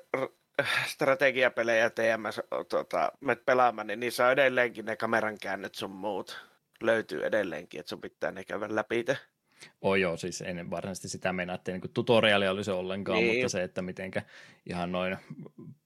strategiapelejä 0.86 1.90
TMS 1.90 2.40
tota, 2.68 3.12
met 3.20 3.44
pelaamaan, 3.44 3.86
niin 3.86 4.00
niissä 4.00 4.26
on 4.26 4.32
edelleenkin 4.32 4.84
ne 4.84 4.96
kameran 4.96 5.38
käännet 5.38 5.74
sun 5.74 5.90
muut. 5.90 6.46
Löytyy 6.82 7.24
edelleenkin, 7.24 7.80
että 7.80 7.90
sun 7.90 8.00
pitää 8.00 8.30
ne 8.30 8.44
käydä 8.44 8.66
läpi. 8.68 9.04
Oh 9.80 9.94
joo, 9.94 10.16
siis 10.16 10.40
en 10.42 10.70
varsinaisesti 10.70 11.08
sitä 11.08 11.32
mennä, 11.32 11.54
että 11.54 11.72
niin 11.72 11.82
tutoriaali 11.94 12.48
olisi 12.48 12.70
ollenkaan, 12.70 13.18
niin. 13.18 13.34
mutta 13.34 13.48
se, 13.48 13.62
että 13.62 13.82
mitenkä 13.82 14.22
ihan 14.66 14.92
noin 14.92 15.16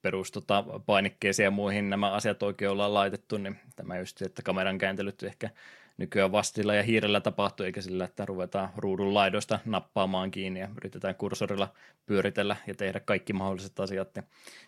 perus 0.02 0.30
tota, 0.30 0.64
painikkeisiin 0.86 1.44
ja 1.44 1.50
muihin 1.50 1.90
nämä 1.90 2.12
asiat 2.12 2.42
oikein 2.42 2.70
ollaan 2.70 2.94
laitettu, 2.94 3.36
niin 3.36 3.60
tämä 3.76 3.98
just, 3.98 4.22
että 4.22 4.42
kameran 4.42 4.78
kääntelyt 4.78 5.22
ehkä 5.22 5.50
nykyään 5.96 6.32
vastilla 6.32 6.74
ja 6.74 6.82
hiirellä 6.82 7.20
tapahtuu, 7.20 7.66
eikä 7.66 7.80
sillä, 7.80 8.04
että 8.04 8.24
ruvetaan 8.24 8.68
ruudun 8.76 9.14
laidoista 9.14 9.58
nappaamaan 9.64 10.30
kiinni 10.30 10.60
ja 10.60 10.68
yritetään 10.76 11.14
kursorilla 11.14 11.74
pyöritellä 12.06 12.56
ja 12.66 12.74
tehdä 12.74 13.00
kaikki 13.00 13.32
mahdolliset 13.32 13.80
asiat. 13.80 14.16
Ja 14.16 14.22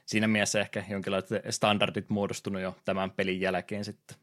siinä 0.06 0.28
mielessä 0.28 0.60
ehkä 0.60 0.84
jonkinlaiset 0.88 1.42
standardit 1.50 2.10
muodostunut 2.10 2.62
jo 2.62 2.76
tämän 2.84 3.10
pelin 3.10 3.40
jälkeen 3.40 3.84
sitten. 3.84 4.16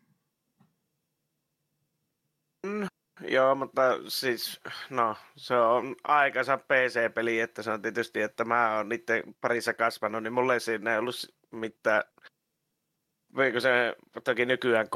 Mm, 2.65 2.87
Joo, 3.21 3.55
mutta 3.55 3.81
siis, 4.07 4.61
no, 4.89 5.15
se 5.35 5.55
on 5.55 5.95
aikansa 6.03 6.57
PC-peli, 6.57 7.39
että 7.39 7.63
se 7.63 7.71
on 7.71 7.81
tietysti, 7.81 8.21
että 8.21 8.45
mä 8.45 8.77
oon 8.77 8.89
niiden 8.89 9.23
parissa 9.41 9.73
kasvanut, 9.73 10.23
niin 10.23 10.33
mulle 10.33 10.59
siinä 10.59 10.91
ei 10.93 10.99
ollut 10.99 11.35
mitään, 11.51 12.03
voiko 13.35 13.59
se 13.59 13.95
toki 14.23 14.45
nykyään 14.45 14.87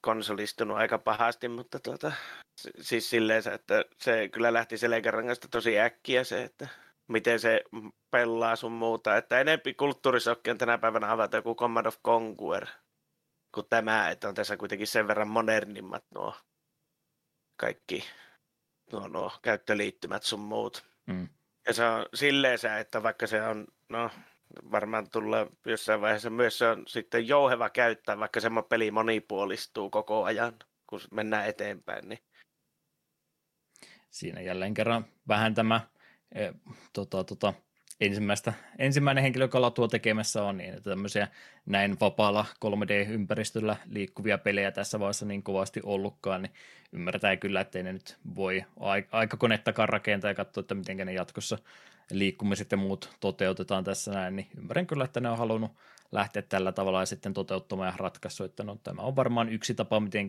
konsolistunut 0.00 0.76
aika 0.76 0.98
pahasti, 0.98 1.48
mutta 1.48 1.78
tuota, 1.80 2.12
siis 2.80 3.10
silleen, 3.10 3.42
että 3.54 3.84
se 3.98 4.28
kyllä 4.28 4.52
lähti 4.52 4.78
selkärangasta 4.78 5.48
tosi 5.48 5.80
äkkiä 5.80 6.24
se, 6.24 6.42
että 6.42 6.68
miten 7.08 7.40
se 7.40 7.64
pelaa 8.10 8.56
sun 8.56 8.72
muuta, 8.72 9.16
että 9.16 9.40
enempi 9.40 9.74
kulttuurisokki 9.74 10.50
on 10.50 10.58
tänä 10.58 10.78
päivänä 10.78 11.12
avata 11.12 11.36
joku 11.36 11.54
Command 11.54 11.86
of 11.86 11.96
Conquer 12.04 12.66
kuin 13.54 13.66
tämä, 13.70 14.10
että 14.10 14.28
on 14.28 14.34
tässä 14.34 14.56
kuitenkin 14.56 14.86
sen 14.86 15.08
verran 15.08 15.28
modernimmat 15.28 16.04
nuo 16.14 16.34
kaikki 17.56 18.04
nuo, 18.92 19.08
nuo 19.08 19.32
käyttöliittymät 19.42 20.22
sun 20.22 20.40
muut. 20.40 20.84
Mm. 21.06 21.28
Ja 21.66 21.74
se 21.74 21.84
on 21.84 22.06
silleen 22.14 22.58
se, 22.58 22.80
että 22.80 23.02
vaikka 23.02 23.26
se 23.26 23.42
on, 23.42 23.66
no 23.88 24.10
varmaan 24.70 25.10
tulee 25.10 25.46
jossain 25.66 26.00
vaiheessa 26.00 26.30
myös 26.30 26.58
se 26.58 26.68
on 26.68 26.84
sitten 26.86 27.28
jouheva 27.28 27.70
käyttää, 27.70 28.18
vaikka 28.18 28.40
se 28.40 28.50
peli 28.68 28.90
monipuolistuu 28.90 29.90
koko 29.90 30.24
ajan, 30.24 30.52
kun 30.86 31.00
mennään 31.10 31.46
eteenpäin. 31.46 32.08
Niin. 32.08 32.18
Siinä 34.10 34.40
jälleen 34.40 34.74
kerran 34.74 35.04
vähän 35.28 35.54
tämä 35.54 35.80
e, 36.32 36.52
tota, 36.92 37.24
tota, 37.24 37.54
ensimmäistä, 38.00 38.52
ensimmäinen 38.78 39.22
henkilö, 39.22 39.44
joka 39.44 39.70
tuo 39.70 39.88
tekemässä 39.88 40.42
on, 40.42 40.56
niin 40.56 40.74
että 40.74 40.90
tämmöisiä 40.90 41.28
näin 41.66 41.96
vapaalla 42.00 42.44
3D-ympäristöllä 42.64 43.76
liikkuvia 43.86 44.38
pelejä 44.38 44.70
tässä 44.70 45.00
vaiheessa 45.00 45.26
niin 45.26 45.42
kovasti 45.42 45.80
ollutkaan, 45.84 46.42
niin 46.42 46.52
ymmärretään 46.92 47.38
kyllä, 47.38 47.60
ettei 47.60 47.82
ne 47.82 47.92
nyt 47.92 48.18
voi 48.36 48.64
aikakonettakaan 49.12 49.88
rakentaa 49.88 50.30
ja 50.30 50.34
katsoa, 50.34 50.60
että 50.60 50.74
miten 50.74 50.96
ne 50.96 51.12
jatkossa 51.12 51.58
liikkumiset 52.10 52.70
ja 52.70 52.76
muut 52.76 53.10
toteutetaan 53.20 53.84
tässä 53.84 54.12
näin, 54.12 54.36
niin 54.36 54.48
ymmärrän 54.58 54.86
kyllä, 54.86 55.04
että 55.04 55.20
ne 55.20 55.30
on 55.30 55.38
halunnut 55.38 55.72
lähteä 56.12 56.42
tällä 56.42 56.72
tavalla 56.72 57.00
ja 57.02 57.06
sitten 57.06 57.34
toteuttamaan 57.34 57.88
ja 57.88 57.94
ratkaissut, 57.96 58.46
että 58.46 58.62
no, 58.62 58.78
tämä 58.82 59.02
on 59.02 59.16
varmaan 59.16 59.48
yksi 59.48 59.74
tapa, 59.74 60.00
miten 60.00 60.28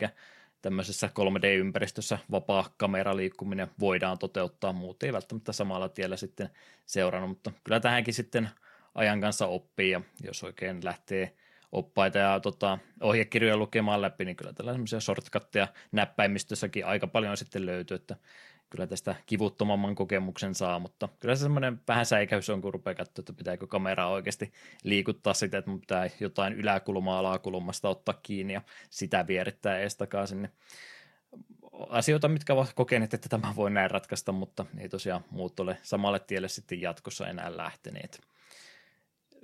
tämmöisessä 0.62 1.10
3D-ympäristössä 1.20 2.18
vapaa 2.32 2.70
kameraliikkuminen 2.78 3.68
voidaan 3.80 4.18
toteuttaa, 4.18 4.74
muut 4.74 5.04
ei 5.04 5.14
välttämättä 5.14 5.54
samalla 5.54 5.90
tiellä 5.90 6.18
sitten 6.18 6.50
seurannut, 6.86 7.30
mutta 7.30 7.52
kyllä 7.64 7.80
tähänkin 7.80 8.14
sitten 8.14 8.50
ajan 8.96 9.22
kanssa 9.22 9.48
oppii 9.48 9.92
ja 9.92 10.02
jos 10.24 10.44
oikein 10.44 10.86
lähtee 10.86 11.34
oppaita 11.72 12.18
ja 12.18 12.40
tota, 12.40 12.80
ohjekirjoja 13.02 13.58
lukemaan 13.58 14.02
läpi, 14.02 14.26
niin 14.26 14.36
kyllä 14.36 14.54
tällaisia 14.54 15.00
shortcutteja 15.00 15.68
näppäimistössäkin 15.92 16.86
aika 16.86 17.08
paljon 17.08 17.38
sitten 17.38 17.66
löytyy, 17.66 17.96
että 17.96 18.16
kyllä 18.70 18.88
tästä 18.88 19.16
kivuttomamman 19.26 19.96
kokemuksen 19.96 20.56
saa, 20.56 20.80
mutta 20.80 21.10
kyllä 21.20 21.36
se 21.36 21.42
semmoinen 21.42 21.82
vähän 21.88 22.06
säikäys 22.06 22.50
on, 22.50 22.62
kun 22.62 22.74
rupeaa 22.74 22.96
katsoa, 22.96 23.22
että 23.22 23.34
pitääkö 23.34 23.68
kameraa 23.68 24.10
oikeasti 24.10 24.54
liikuttaa 24.84 25.34
sitä, 25.34 25.58
että 25.58 25.72
mun 25.72 25.80
pitää 25.80 26.10
jotain 26.20 26.54
yläkulmaa 26.54 27.20
alakulmasta 27.20 27.90
ottaa 27.90 28.20
kiinni 28.24 28.54
ja 28.54 28.62
sitä 28.90 29.28
vierittää 29.28 29.80
ees 29.80 29.96
takaisin. 29.96 30.42
Niin 30.42 30.52
asioita, 31.90 32.28
mitkä 32.28 32.54
ovat 32.54 32.74
kokeneet, 32.76 33.14
että 33.14 33.30
tämä 33.30 33.54
voi 33.56 33.72
näin 33.72 33.92
ratkaista, 33.92 34.32
mutta 34.32 34.66
ei 34.78 34.90
tosiaan 34.90 35.26
muut 35.30 35.60
ole 35.60 35.78
samalle 35.84 36.20
tielle 36.20 36.48
sitten 36.48 36.82
jatkossa 36.82 37.28
enää 37.28 37.58
lähteneet. 37.58 38.22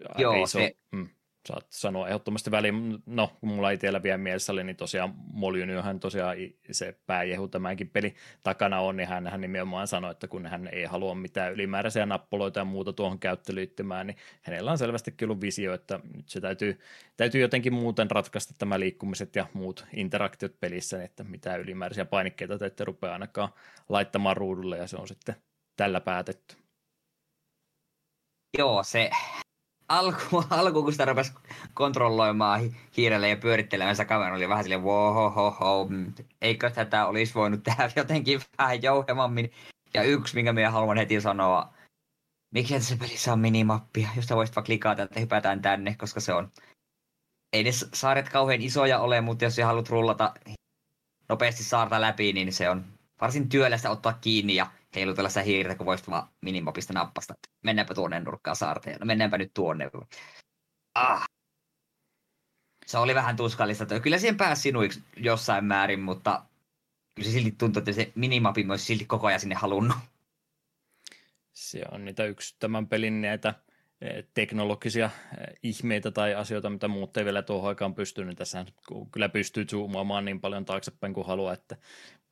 Aika 0.10 0.22
Joo, 0.22 0.44
iso, 0.44 0.60
se, 0.60 0.76
mm 0.92 1.10
saat 1.48 1.66
sanoa 1.70 2.08
ehdottomasti 2.08 2.52
väliin. 2.52 3.04
No, 3.06 3.32
kun 3.40 3.50
mulla 3.50 3.72
itsellä 3.72 4.04
vielä 4.04 4.18
mielessä 4.18 4.52
oli, 4.52 4.64
niin 4.64 4.76
tosiaan 4.76 5.14
Molynyhän 5.34 6.00
tosiaan 6.00 6.38
se 6.72 6.98
pääjehu 7.06 7.48
tämänkin 7.48 7.90
peli 7.90 8.16
takana 8.44 8.80
on, 8.80 8.98
niin 8.98 9.10
hän, 9.10 9.28
hän 9.28 9.42
nimenomaan 9.42 9.88
sanoi, 9.88 10.12
että 10.12 10.28
kun 10.28 10.46
hän 10.46 10.70
ei 10.72 10.86
halua 10.86 11.16
mitään 11.16 11.54
ylimääräisiä 11.54 12.06
nappuloita 12.06 12.60
ja 12.60 12.66
muuta 12.66 12.94
tuohon 12.94 13.20
käyttöliittymään, 13.20 14.08
niin 14.08 14.18
hänellä 14.42 14.72
on 14.72 14.78
selvästikin 14.78 15.26
ollut 15.26 15.42
visio, 15.42 15.74
että 15.74 16.00
nyt 16.16 16.30
se 16.30 16.42
täytyy, 16.42 16.80
täytyy 17.18 17.42
jotenkin 17.42 17.74
muuten 17.74 18.12
ratkaista 18.12 18.54
tämä 18.58 18.80
liikkumiset 18.80 19.36
ja 19.36 19.48
muut 19.54 19.86
interaktiot 19.96 20.60
pelissä, 20.60 20.98
niin 20.98 21.06
että 21.06 21.24
mitään 21.24 21.62
ylimääräisiä 21.62 22.06
painikkeita 22.06 22.58
te 22.58 22.66
ette 22.66 22.84
rupea 22.84 23.14
ainakaan 23.14 23.50
laittamaan 23.90 24.38
ruudulle, 24.38 24.78
ja 24.78 24.88
se 24.88 24.98
on 24.98 25.08
sitten 25.08 25.36
tällä 25.78 26.02
päätetty. 26.02 26.56
Joo, 28.58 28.84
se 28.84 29.10
alku, 29.90 30.44
alku, 30.50 30.84
kun 30.84 30.92
sitä 30.92 31.06
rupesi 31.06 31.34
kontrolloimaan 31.74 32.62
hiirelle 32.98 33.30
ja 33.30 33.38
pyörittelemään 33.38 33.96
sitä 33.96 34.06
kameraa, 34.06 34.38
oli 34.38 34.50
vähän 34.50 34.64
silleen, 34.64 34.84
wow, 34.84 35.90
mm, 35.90 36.14
eikö 36.42 36.70
tätä 36.70 37.06
olisi 37.06 37.34
voinut 37.34 37.64
tehdä 37.64 37.90
jotenkin 37.96 38.42
vähän 38.58 38.84
jouhemammin. 38.84 39.52
Ja 39.94 40.04
yksi, 40.04 40.36
minkä 40.36 40.54
minä 40.54 40.72
haluan 40.72 40.98
heti 40.98 41.22
sanoa, 41.22 41.74
miksi 42.54 42.74
tässä 42.74 42.98
pelissä 42.98 43.34
on 43.34 43.40
minimappia, 43.40 44.10
josta 44.16 44.36
voisit 44.36 44.56
vaan 44.56 44.66
klikata, 44.66 45.04
että 45.04 45.20
hypätään 45.20 45.62
tänne, 45.62 45.96
koska 45.96 46.20
se 46.20 46.34
on... 46.34 46.52
Ei 47.54 47.64
ne 47.64 47.72
saaret 47.94 48.30
kauhean 48.30 48.62
isoja 48.62 49.00
ole, 49.00 49.22
mutta 49.22 49.46
jos 49.46 49.58
haluat 49.66 49.90
rullata 49.90 50.34
nopeasti 51.30 51.64
saarta 51.64 52.02
läpi, 52.02 52.34
niin 52.34 52.54
se 52.54 52.70
on 52.70 52.86
varsin 53.22 53.50
työlästä 53.50 53.90
ottaa 53.90 54.14
kiinni 54.14 54.56
ja 54.56 54.68
heilutella 54.96 55.30
sitä 55.30 55.42
hiirtä, 55.42 55.76
kun 55.76 55.86
voisit 55.86 56.10
vaan 56.10 56.30
minimapista 56.42 56.94
nappasta. 56.94 57.34
Mennäänpä 57.64 57.94
tuonne 57.94 58.20
nurkkaan 58.20 58.56
saarteen. 58.56 59.00
No 59.00 59.06
mennäänpä 59.06 59.38
nyt 59.38 59.54
tuonne. 59.54 59.92
Ah. 60.96 61.24
Se 62.86 62.98
oli 62.98 63.16
vähän 63.16 63.36
tuskallista. 63.36 64.00
Kyllä 64.00 64.18
siihen 64.18 64.38
pääsi 64.38 64.62
sinuiksi 64.62 65.04
jossain 65.18 65.66
määrin, 65.66 66.00
mutta 66.00 66.46
kyllä 67.16 67.30
se 67.30 67.34
silti 67.34 67.52
tuntui, 67.52 67.80
että 67.80 67.92
se 67.92 68.12
minimappi 68.16 68.66
olisi 68.70 68.86
silti 68.86 69.06
koko 69.06 69.28
ajan 69.28 69.40
sinne 69.40 69.56
halunnut. 69.56 69.98
Se 71.54 71.82
on 71.92 72.06
niitä 72.06 72.26
yksi 72.26 72.56
tämän 72.60 72.88
pelin 72.88 73.22
näitä 73.22 73.54
teknologisia 74.34 75.10
ihmeitä 75.64 76.12
tai 76.12 76.36
asioita, 76.36 76.70
mitä 76.70 76.88
muut 76.88 77.18
ei 77.18 77.26
vielä 77.26 77.42
tuohon 77.42 77.70
aikaan 77.70 77.96
pysty, 77.96 78.26
niin 78.26 78.36
tässä 78.36 78.66
kyllä 79.12 79.30
pystyy 79.30 79.66
zoomaamaan 79.66 80.26
niin 80.26 80.42
paljon 80.42 80.66
taaksepäin 80.66 81.14
kuin 81.14 81.28
haluaa, 81.28 81.54
että 81.54 81.78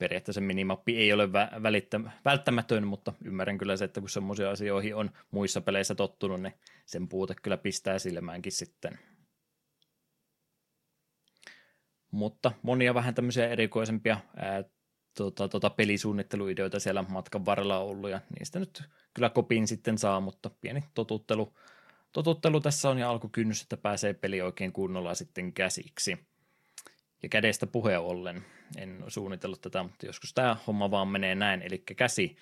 periaatteessa 0.01 0.41
minimappi 0.41 0.97
ei 0.97 1.13
ole 1.13 1.25
vä- 1.25 1.63
välittä- 1.63 2.11
välttämätön, 2.25 2.87
mutta 2.87 3.13
ymmärrän 3.25 3.57
kyllä 3.57 3.77
se, 3.77 3.85
että 3.85 3.99
kun 3.99 4.09
semmoisia 4.09 4.49
asioihin 4.49 4.95
on 4.95 5.11
muissa 5.31 5.61
peleissä 5.61 5.95
tottunut, 5.95 6.41
niin 6.41 6.53
sen 6.85 7.07
puute 7.07 7.35
kyllä 7.41 7.57
pistää 7.57 7.99
silmäänkin 7.99 8.51
sitten. 8.51 8.99
Mutta 12.11 12.51
monia 12.61 12.93
vähän 12.93 13.15
tämmöisiä 13.15 13.47
erikoisempia 13.47 14.17
ää, 14.35 14.63
tota, 15.17 15.47
tota, 15.47 15.69
pelisuunnitteluideoita 15.69 16.79
siellä 16.79 17.05
matkan 17.09 17.45
varrella 17.45 17.79
on 17.79 17.89
ollut, 17.89 18.09
ja 18.09 18.21
niistä 18.39 18.59
nyt 18.59 18.83
kyllä 19.13 19.29
kopin 19.29 19.67
sitten 19.67 19.97
saa, 19.97 20.19
mutta 20.19 20.49
pieni 20.61 20.83
totuttelu, 20.93 21.53
totuttelu 22.11 22.61
tässä 22.61 22.89
on 22.89 22.97
ja 22.97 23.09
alkukynnys, 23.09 23.61
että 23.61 23.77
pääsee 23.77 24.13
peli 24.13 24.41
oikein 24.41 24.71
kunnolla 24.71 25.15
sitten 25.15 25.53
käsiksi. 25.53 26.17
Ja 27.23 27.29
kädestä 27.29 27.67
puheen 27.67 27.99
ollen, 27.99 28.45
en 28.77 29.03
suunnitellut 29.07 29.61
tätä, 29.61 29.83
mutta 29.83 30.05
joskus 30.05 30.33
tämä 30.33 30.57
homma 30.67 30.91
vaan 30.91 31.07
menee 31.07 31.35
näin, 31.35 31.61
eli 31.61 31.77
käsi, 31.77 32.35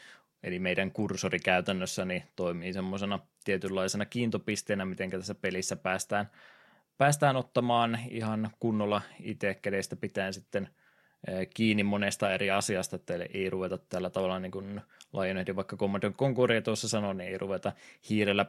eli 0.43 0.59
meidän 0.59 0.91
kursori 0.91 1.39
käytännössä, 1.39 2.05
niin 2.05 2.23
toimii 2.35 2.73
semmoisena 2.73 3.19
tietynlaisena 3.43 4.05
kiintopisteenä, 4.05 4.85
miten 4.85 5.09
tässä 5.09 5.35
pelissä 5.35 5.75
päästään, 5.75 6.29
päästään 6.97 7.35
ottamaan 7.35 7.99
ihan 8.09 8.49
kunnolla 8.59 9.01
itse 9.19 9.53
kädestä 9.53 9.95
pitäen 9.95 10.33
sitten 10.33 10.69
kiinni 11.53 11.83
monesta 11.83 12.33
eri 12.33 12.51
asiasta, 12.51 12.95
että 12.95 13.13
ei 13.33 13.49
ruveta 13.49 13.77
tällä 13.77 14.09
tavalla 14.09 14.39
niin 14.39 14.51
kuin 14.51 14.81
Lionheadin 15.13 15.55
vaikka 15.55 15.77
Command 15.77 16.11
Concordia 16.11 16.61
tuossa 16.61 16.89
sanoi, 16.89 17.15
niin 17.15 17.29
ei 17.29 17.37
ruveta 17.37 17.71
hiirellä 18.09 18.45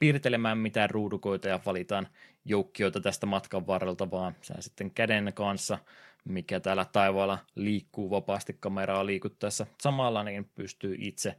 piirtelemään 0.00 0.58
mitään 0.58 0.90
ruudukoita 0.90 1.48
ja 1.48 1.60
valitaan 1.66 2.08
joukkioita 2.44 3.00
tästä 3.00 3.26
matkan 3.26 3.66
varrelta, 3.66 4.10
vaan 4.10 4.36
sä 4.42 4.54
sitten 4.60 4.90
käden 4.90 5.32
kanssa, 5.34 5.78
mikä 6.24 6.60
täällä 6.60 6.86
taivaalla 6.92 7.38
liikkuu 7.54 8.10
vapaasti 8.10 8.56
kameraa 8.60 9.06
liikuttaessa. 9.06 9.66
Samalla, 9.82 10.24
niin 10.24 10.50
pystyy 10.54 10.96
itse 10.98 11.36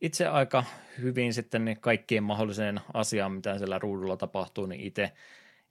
itse 0.00 0.26
aika 0.26 0.64
hyvin 1.00 1.34
sitten 1.34 1.64
niin 1.64 1.80
kaikkien 1.80 2.22
mahdolliseen 2.22 2.80
asiaan, 2.94 3.32
mitä 3.32 3.58
siellä 3.58 3.78
ruudulla 3.78 4.16
tapahtuu, 4.16 4.66
niin 4.66 4.80
itse 4.80 5.12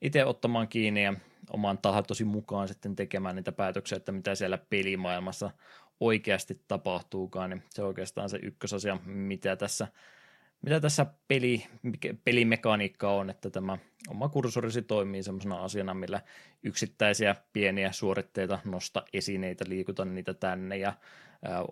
itse 0.02 0.26
ottamaan 0.26 0.68
kiinni 0.68 1.04
ja 1.04 1.14
oman 1.50 1.78
tahtosi 1.78 2.24
mukaan 2.24 2.68
sitten 2.68 2.96
tekemään 2.96 3.36
niitä 3.36 3.52
päätöksiä, 3.52 3.96
että 3.96 4.12
mitä 4.12 4.36
siellä 4.36 4.58
pelimaailmassa 4.58 5.52
oikeasti 6.00 6.62
tapahtuukaan, 6.68 7.50
niin 7.50 7.64
se 7.70 7.82
on 7.82 7.88
oikeastaan 7.88 8.30
se 8.30 8.40
ykkösasia, 8.42 8.98
mitä 9.06 9.56
tässä, 9.56 9.88
mitä 10.62 10.80
tässä 10.80 11.06
peli, 11.28 11.68
pelimekaniikka 12.24 13.12
on, 13.12 13.30
että 13.30 13.50
tämä 13.50 13.78
oma 14.10 14.30
kursorisi 14.30 14.82
toimii 14.82 15.24
sellaisena 15.24 15.64
asiana, 15.64 15.94
millä 15.94 16.22
yksittäisiä 16.64 17.36
pieniä 17.54 17.92
suoritteita, 17.92 18.60
nosta 18.66 19.04
esineitä, 19.14 19.66
liikuta 19.68 20.06
niitä 20.06 20.34
tänne 20.34 20.78
ja 20.78 20.94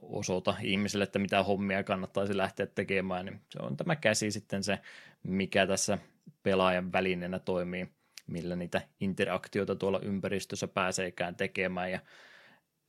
osoita 0.01 0.55
ihmisille, 0.61 1.03
että 1.03 1.19
mitä 1.19 1.43
hommia 1.43 1.83
kannattaisi 1.83 2.37
lähteä 2.37 2.65
tekemään, 2.65 3.25
niin 3.25 3.41
se 3.49 3.59
on 3.61 3.77
tämä 3.77 3.95
käsi 3.95 4.31
sitten 4.31 4.63
se, 4.63 4.79
mikä 5.23 5.67
tässä 5.67 5.97
pelaajan 6.43 6.91
välineenä 6.91 7.39
toimii 7.39 7.87
millä 8.29 8.55
niitä 8.55 8.81
interaktioita 8.99 9.75
tuolla 9.75 9.99
ympäristössä 9.99 10.67
pääseekään 10.67 11.35
tekemään. 11.35 11.91
Ja 11.91 11.99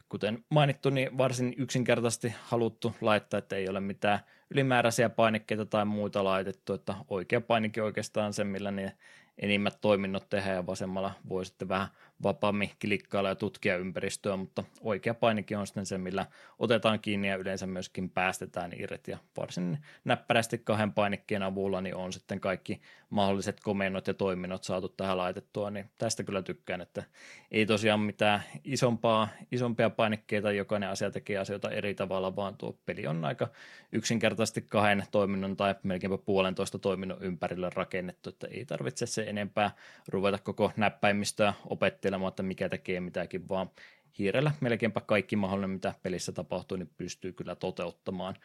kuten 0.08 0.44
mainittu, 0.48 0.90
niin 0.90 1.18
varsin 1.18 1.54
yksinkertaisesti 1.58 2.34
haluttu 2.42 2.96
laittaa, 3.00 3.38
että 3.38 3.56
ei 3.56 3.68
ole 3.68 3.80
mitään 3.80 4.20
ylimääräisiä 4.50 5.10
painikkeita 5.10 5.66
tai 5.66 5.84
muita 5.84 6.24
laitettu, 6.24 6.72
että 6.72 6.94
oikea 7.08 7.40
painike 7.40 7.82
oikeastaan 7.82 8.32
se, 8.32 8.44
millä 8.44 8.70
ne 8.70 8.96
enimmät 9.38 9.80
toiminnot 9.80 10.28
tehdään 10.30 10.56
ja 10.56 10.66
vasemmalla 10.66 11.12
voi 11.28 11.44
sitten 11.44 11.68
vähän 11.68 11.88
vapaammin 12.22 12.70
klikkailla 12.80 13.28
ja 13.28 13.34
tutkia 13.34 13.76
ympäristöä, 13.76 14.36
mutta 14.36 14.64
oikea 14.80 15.14
painikin 15.14 15.58
on 15.58 15.66
sitten 15.66 15.86
se, 15.86 15.98
millä 15.98 16.26
otetaan 16.58 17.00
kiinni 17.00 17.28
ja 17.28 17.36
yleensä 17.36 17.66
myöskin 17.66 18.10
päästetään 18.10 18.72
irti. 18.76 19.10
Ja 19.10 19.18
varsin 19.36 19.78
näppärästi 20.04 20.58
kahden 20.58 20.92
painikkeen 20.92 21.42
avulla 21.42 21.80
niin 21.80 21.94
on 21.94 22.12
sitten 22.12 22.40
kaikki 22.40 22.80
mahdolliset 23.10 23.60
komennot 23.60 24.06
ja 24.06 24.14
toiminnot 24.14 24.64
saatu 24.64 24.88
tähän 24.88 25.16
laitettua, 25.16 25.70
niin 25.70 25.90
tästä 25.98 26.22
kyllä 26.22 26.42
tykkään, 26.42 26.80
että 26.80 27.02
ei 27.50 27.66
tosiaan 27.66 28.00
mitään 28.00 28.42
isompaa, 28.64 29.28
isompia 29.52 29.90
painikkeita, 29.90 30.52
jokainen 30.52 30.88
asia 30.88 31.10
tekee 31.10 31.38
asioita 31.38 31.70
eri 31.70 31.94
tavalla, 31.94 32.36
vaan 32.36 32.56
tuo 32.56 32.78
peli 32.86 33.06
on 33.06 33.24
aika 33.24 33.48
yksinkertaisesti 33.92 34.62
kahden 34.62 35.04
toiminnon 35.10 35.56
tai 35.56 35.74
melkeinpä 35.82 36.18
puolentoista 36.18 36.78
toiminnon 36.78 37.22
ympärillä 37.22 37.70
rakennettu, 37.74 38.28
että 38.28 38.46
ei 38.50 38.64
tarvitse 38.64 39.06
se 39.06 39.22
enempää 39.22 39.70
ruveta 40.08 40.38
koko 40.38 40.72
näppäimistöä 40.76 41.54
opettelemaan, 41.66 42.09
että 42.28 42.42
mikä 42.42 42.68
tekee 42.68 43.00
mitäkin, 43.00 43.48
vaan 43.48 43.70
hiirellä 44.18 44.52
melkeinpä 44.60 45.00
kaikki 45.00 45.36
mahdollinen, 45.36 45.70
mitä 45.70 45.94
pelissä 46.02 46.32
tapahtuu, 46.32 46.76
niin 46.76 46.90
pystyy 46.96 47.32
kyllä 47.32 47.54
toteuttamaan. 47.54 48.36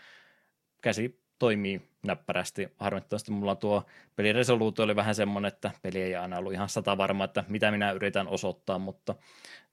Käsi 0.81 1.25
toimii 1.39 1.81
näppärästi. 2.05 2.67
Harmittavasti 2.77 3.31
mulla 3.31 3.55
tuo 3.55 3.85
peliresoluutio 4.15 4.85
oli 4.85 4.95
vähän 4.95 5.15
semmoinen, 5.15 5.47
että 5.47 5.71
peli 5.81 6.01
ei 6.01 6.15
aina 6.15 6.37
ollut 6.37 6.53
ihan 6.53 6.69
sata 6.69 6.97
varma, 6.97 7.23
että 7.23 7.43
mitä 7.47 7.71
minä 7.71 7.91
yritän 7.91 8.27
osoittaa, 8.27 8.79
mutta 8.79 9.15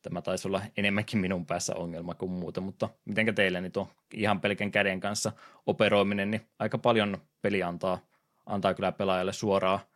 tämä 0.03 0.23
taisi 0.23 0.49
olla 0.49 0.63
enemmänkin 0.77 1.19
minun 1.19 1.47
päässä 1.47 1.75
ongelma 1.77 2.15
kuin 2.15 2.33
muuta, 2.33 2.61
mutta 2.61 2.89
mitenkä 3.05 3.33
teille 3.33 3.61
niin 3.61 3.73
tuo 3.73 3.89
ihan 4.15 4.41
pelkän 4.41 4.71
käden 4.71 5.01
kanssa 5.01 5.33
operoiminen, 5.67 6.31
niin 6.31 6.47
aika 6.59 6.79
paljon 6.79 7.19
peli 7.43 7.63
antaa, 7.63 7.99
antaa 8.47 8.75
kyllä 8.75 8.93
pelaajalle 8.93 9.33
suoraa 9.33 9.92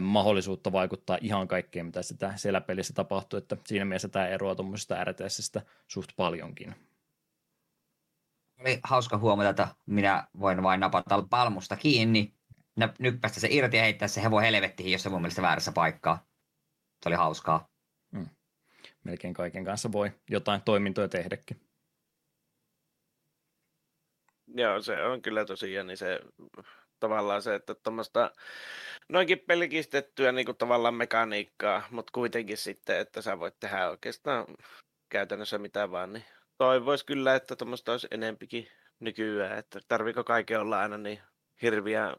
mahdollisuutta 0.00 0.72
vaikuttaa 0.72 1.18
ihan 1.20 1.48
kaikkeen, 1.48 1.86
mitä 1.86 2.02
sitä 2.02 2.36
siellä 2.36 2.60
pelissä 2.60 2.94
tapahtuu, 2.94 3.38
että 3.38 3.56
siinä 3.66 3.84
mielessä 3.84 4.08
tämä 4.08 4.28
eroaa 4.28 4.54
tuommoisesta 4.54 5.04
RTSstä 5.04 5.62
suht 5.88 6.10
paljonkin. 6.16 6.74
Oli 8.60 8.80
hauska 8.84 9.18
huomata, 9.18 9.48
että 9.48 9.68
minä 9.86 10.26
voin 10.40 10.62
vain 10.62 10.80
napata 10.80 11.22
palmusta 11.30 11.76
kiinni, 11.76 12.34
nyppästä 12.98 13.40
se 13.40 13.48
irti 13.50 13.76
ja 13.76 13.82
heittää 13.82 14.08
se 14.08 14.22
hevo 14.22 14.40
helvettiin, 14.40 14.92
jos 14.92 15.02
se 15.02 15.08
mun 15.08 15.20
mielestä 15.20 15.42
väärässä 15.42 15.72
paikkaa. 15.72 16.26
Se 17.02 17.08
oli 17.08 17.16
hauskaa. 17.16 17.68
Hmm. 18.16 18.28
Melkein 19.04 19.34
kaiken 19.34 19.64
kanssa 19.64 19.92
voi 19.92 20.12
jotain 20.30 20.62
toimintoja 20.62 21.08
tehdäkin. 21.08 21.60
Joo, 24.46 24.82
se 24.82 25.02
on 25.02 25.22
kyllä 25.22 25.44
tosiaan 25.44 25.86
niin 25.86 25.96
se 25.96 26.20
tavallaan 27.00 27.42
se, 27.42 27.54
että 27.54 27.74
tuommoista 27.74 28.30
noinkin 29.10 29.38
pelkistettyä 29.38 30.32
niin 30.32 30.46
kuin 30.46 30.56
tavallaan 30.56 30.94
mekaniikkaa, 30.94 31.82
mutta 31.90 32.10
kuitenkin 32.12 32.56
sitten, 32.56 32.98
että 32.98 33.22
sä 33.22 33.38
voit 33.38 33.60
tehdä 33.60 33.90
oikeastaan 33.90 34.46
käytännössä 35.08 35.58
mitä 35.58 35.90
vaan, 35.90 36.12
niin 36.12 36.24
toivoisi 36.58 37.06
kyllä, 37.06 37.34
että 37.34 37.56
tuommoista 37.56 37.92
olisi 37.92 38.08
enempikin 38.10 38.68
nykyään, 39.00 39.58
että 39.58 39.80
tarviiko 39.88 40.24
kaiken 40.24 40.60
olla 40.60 40.80
aina 40.80 40.98
niin 40.98 41.20
hirviä 41.62 42.16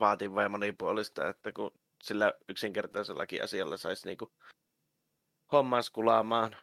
vaativaa 0.00 0.42
ja 0.42 0.48
monipuolista, 0.48 1.28
että 1.28 1.52
kun 1.52 1.70
sillä 2.02 2.32
yksinkertaisellakin 2.48 3.44
asialla 3.44 3.76
saisi 3.76 4.06
niinku 4.06 4.32
hommas 5.52 5.90
kulaamaan. 5.90 6.56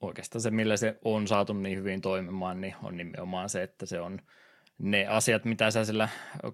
Oikeastaan 0.00 0.42
se, 0.42 0.50
millä 0.50 0.76
se 0.76 0.98
on 1.04 1.28
saatu 1.28 1.52
niin 1.52 1.78
hyvin 1.78 2.00
toimimaan, 2.00 2.60
niin 2.60 2.74
on 2.82 2.96
nimenomaan 2.96 3.48
se, 3.48 3.62
että 3.62 3.86
se 3.86 4.00
on 4.00 4.20
ne 4.80 5.06
asiat, 5.06 5.44
mitä 5.44 5.70
sä 5.70 5.84
sillä 5.84 6.08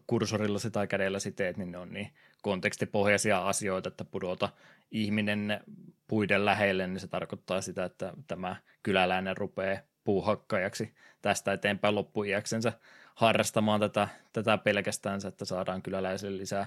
kursorilla 0.06 0.58
tai 0.72 0.86
kädellä 0.86 1.18
teet, 1.36 1.56
niin 1.56 1.72
ne 1.72 1.78
on 1.78 1.92
niin 1.92 2.10
kontekstipohjaisia 2.42 3.48
asioita, 3.48 3.88
että 3.88 4.04
pudota 4.04 4.48
ihminen 4.90 5.60
puiden 6.08 6.44
lähelle, 6.44 6.86
niin 6.86 7.00
se 7.00 7.08
tarkoittaa 7.08 7.60
sitä, 7.60 7.84
että 7.84 8.12
tämä 8.26 8.56
kyläläinen 8.82 9.36
rupeaa 9.36 9.80
puuhakkajaksi 10.04 10.94
tästä 11.22 11.52
eteenpäin 11.52 11.94
loppuiäksensä 11.94 12.72
harrastamaan 13.14 13.80
tätä, 13.80 14.08
tätä 14.32 14.58
pelkästään, 14.58 15.20
että 15.28 15.44
saadaan 15.44 15.82
kyläläisille 15.82 16.38
lisää 16.38 16.66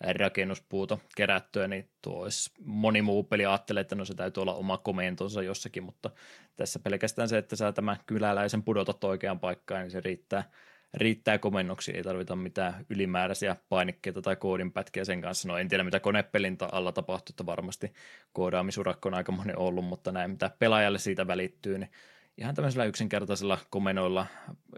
rakennuspuuta 0.00 0.98
kerättyä, 1.16 1.68
niin 1.68 1.88
tuo 2.02 2.22
olisi 2.22 2.50
moni 2.64 3.02
muu 3.02 3.22
peli 3.22 3.46
ajattelee, 3.46 3.80
että 3.80 3.94
no 3.94 4.04
se 4.04 4.14
täytyy 4.14 4.40
olla 4.40 4.54
oma 4.54 4.78
komentonsa 4.78 5.42
jossakin, 5.42 5.82
mutta 5.82 6.10
tässä 6.56 6.78
pelkästään 6.78 7.28
se, 7.28 7.38
että 7.38 7.56
saa 7.56 7.72
tämän 7.72 7.96
kyläläisen 8.06 8.62
pudotat 8.62 9.04
oikeaan 9.04 9.40
paikkaan, 9.40 9.82
niin 9.82 9.90
se 9.90 10.00
riittää 10.00 10.50
riittää 10.96 11.38
komennuksia, 11.38 11.96
ei 11.96 12.02
tarvita 12.02 12.36
mitään 12.36 12.86
ylimääräisiä 12.90 13.56
painikkeita 13.68 14.22
tai 14.22 14.36
koodinpätkiä 14.36 15.04
sen 15.04 15.20
kanssa. 15.20 15.48
No 15.48 15.58
en 15.58 15.68
tiedä, 15.68 15.84
mitä 15.84 16.00
konepelin 16.00 16.58
alla 16.72 16.92
tapahtuu, 16.92 17.32
että 17.32 17.46
varmasti 17.46 17.92
koodaamisurakko 18.32 19.08
on 19.08 19.14
aika 19.14 19.32
monen 19.32 19.58
ollut, 19.58 19.84
mutta 19.84 20.12
näin, 20.12 20.30
mitä 20.30 20.50
pelaajalle 20.58 20.98
siitä 20.98 21.26
välittyy, 21.26 21.78
niin 21.78 21.90
ihan 22.38 22.54
tämmöisellä 22.54 22.84
yksinkertaisilla 22.84 23.58
komenoilla 23.70 24.26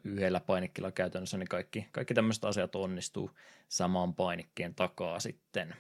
yhdellä 0.05 0.41
painikkeella 0.41 0.93
käytännössä, 0.93 1.39
niin 1.39 1.49
kaikki, 1.49 1.89
kaikki 1.93 2.15
tämmöiset 2.15 2.45
asiat 2.45 2.75
onnistuu 2.75 3.31
samaan 3.69 4.15
painikkeen 4.15 4.75
takaa 4.75 5.21
sitten. 5.21 5.75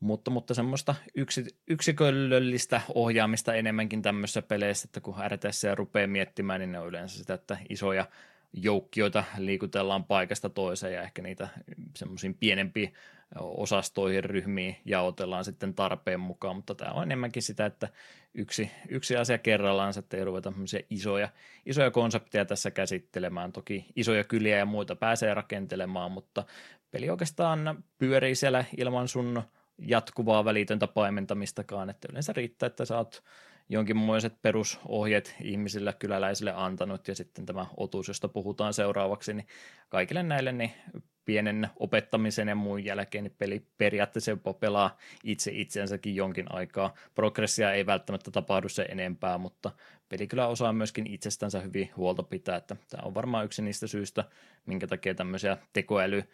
Mutta, 0.00 0.30
mutta 0.30 0.54
semmoista 0.54 0.94
yksi, 1.14 1.46
yksiköllöllistä 1.66 2.80
ohjaamista 2.94 3.54
enemmänkin 3.54 4.02
tämmöisissä 4.02 4.42
peleissä, 4.42 4.86
että 4.86 5.00
kun 5.00 5.14
RTS 5.28 5.62
rupeaa 5.74 6.06
miettimään, 6.06 6.60
niin 6.60 6.72
ne 6.72 6.78
on 6.78 6.88
yleensä 6.88 7.18
sitä, 7.18 7.34
että 7.34 7.58
isoja 7.68 8.06
joukkioita 8.52 9.24
liikutellaan 9.38 10.04
paikasta 10.04 10.48
toiseen 10.48 10.94
ja 10.94 11.02
ehkä 11.02 11.22
niitä 11.22 11.48
semmoisiin 11.96 12.34
pienempiin 12.34 12.94
osastoihin, 13.40 14.24
ryhmiin 14.24 14.76
jaotellaan 14.84 15.44
sitten 15.44 15.74
tarpeen 15.74 16.20
mukaan, 16.20 16.56
mutta 16.56 16.74
tämä 16.74 16.92
on 16.92 17.02
enemmänkin 17.02 17.42
sitä, 17.42 17.66
että 17.66 17.88
yksi, 18.34 18.70
yksi 18.88 19.16
asia 19.16 19.38
kerrallaan, 19.38 19.94
että 19.98 20.16
ei 20.16 20.24
ruveta 20.24 20.52
isoja, 20.90 21.28
isoja 21.66 21.90
konsepteja 21.90 22.44
tässä 22.44 22.70
käsittelemään. 22.70 23.52
Toki 23.52 23.86
isoja 23.96 24.24
kyliä 24.24 24.58
ja 24.58 24.66
muita 24.66 24.96
pääsee 24.96 25.34
rakentelemaan, 25.34 26.12
mutta 26.12 26.44
peli 26.90 27.10
oikeastaan 27.10 27.84
pyörii 27.98 28.34
siellä 28.34 28.64
ilman 28.76 29.08
sun 29.08 29.42
jatkuvaa 29.78 30.44
välitöntä 30.44 30.86
paimentamistakaan, 30.86 31.90
että 31.90 32.08
yleensä 32.10 32.32
riittää, 32.32 32.66
että 32.66 32.84
sä 32.84 32.96
oot 32.96 33.22
jonkinmoiset 33.68 34.42
perusohjeet 34.42 35.34
ihmisille, 35.42 35.92
kyläläisille 35.98 36.52
antanut 36.56 37.08
ja 37.08 37.14
sitten 37.14 37.46
tämä 37.46 37.66
otus, 37.76 38.08
josta 38.08 38.28
puhutaan 38.28 38.74
seuraavaksi, 38.74 39.34
niin 39.34 39.46
kaikille 39.88 40.22
näille 40.22 40.52
niin 40.52 40.72
pienen 41.24 41.68
opettamisen 41.76 42.48
ja 42.48 42.54
muun 42.54 42.84
jälkeen 42.84 43.24
niin 43.24 43.34
peli 43.38 43.66
periaatteessa 43.78 44.30
jopa 44.30 44.52
pelaa 44.52 44.96
itse 45.24 45.50
itsensäkin 45.54 46.14
jonkin 46.16 46.46
aikaa. 46.52 46.94
Progressia 47.14 47.72
ei 47.72 47.86
välttämättä 47.86 48.30
tapahdu 48.30 48.68
se 48.68 48.82
enempää, 48.82 49.38
mutta 49.38 49.70
peli 50.08 50.26
kyllä 50.26 50.46
osaa 50.46 50.72
myöskin 50.72 51.06
itsestänsä 51.06 51.60
hyvin 51.60 51.90
huolta 51.96 52.22
pitää, 52.22 52.56
että 52.56 52.76
tämä 52.90 53.02
on 53.02 53.14
varmaan 53.14 53.44
yksi 53.44 53.62
niistä 53.62 53.86
syistä, 53.86 54.24
minkä 54.66 54.86
takia 54.86 55.14
tämmöisiä 55.14 55.56
tekoäly 55.72 56.24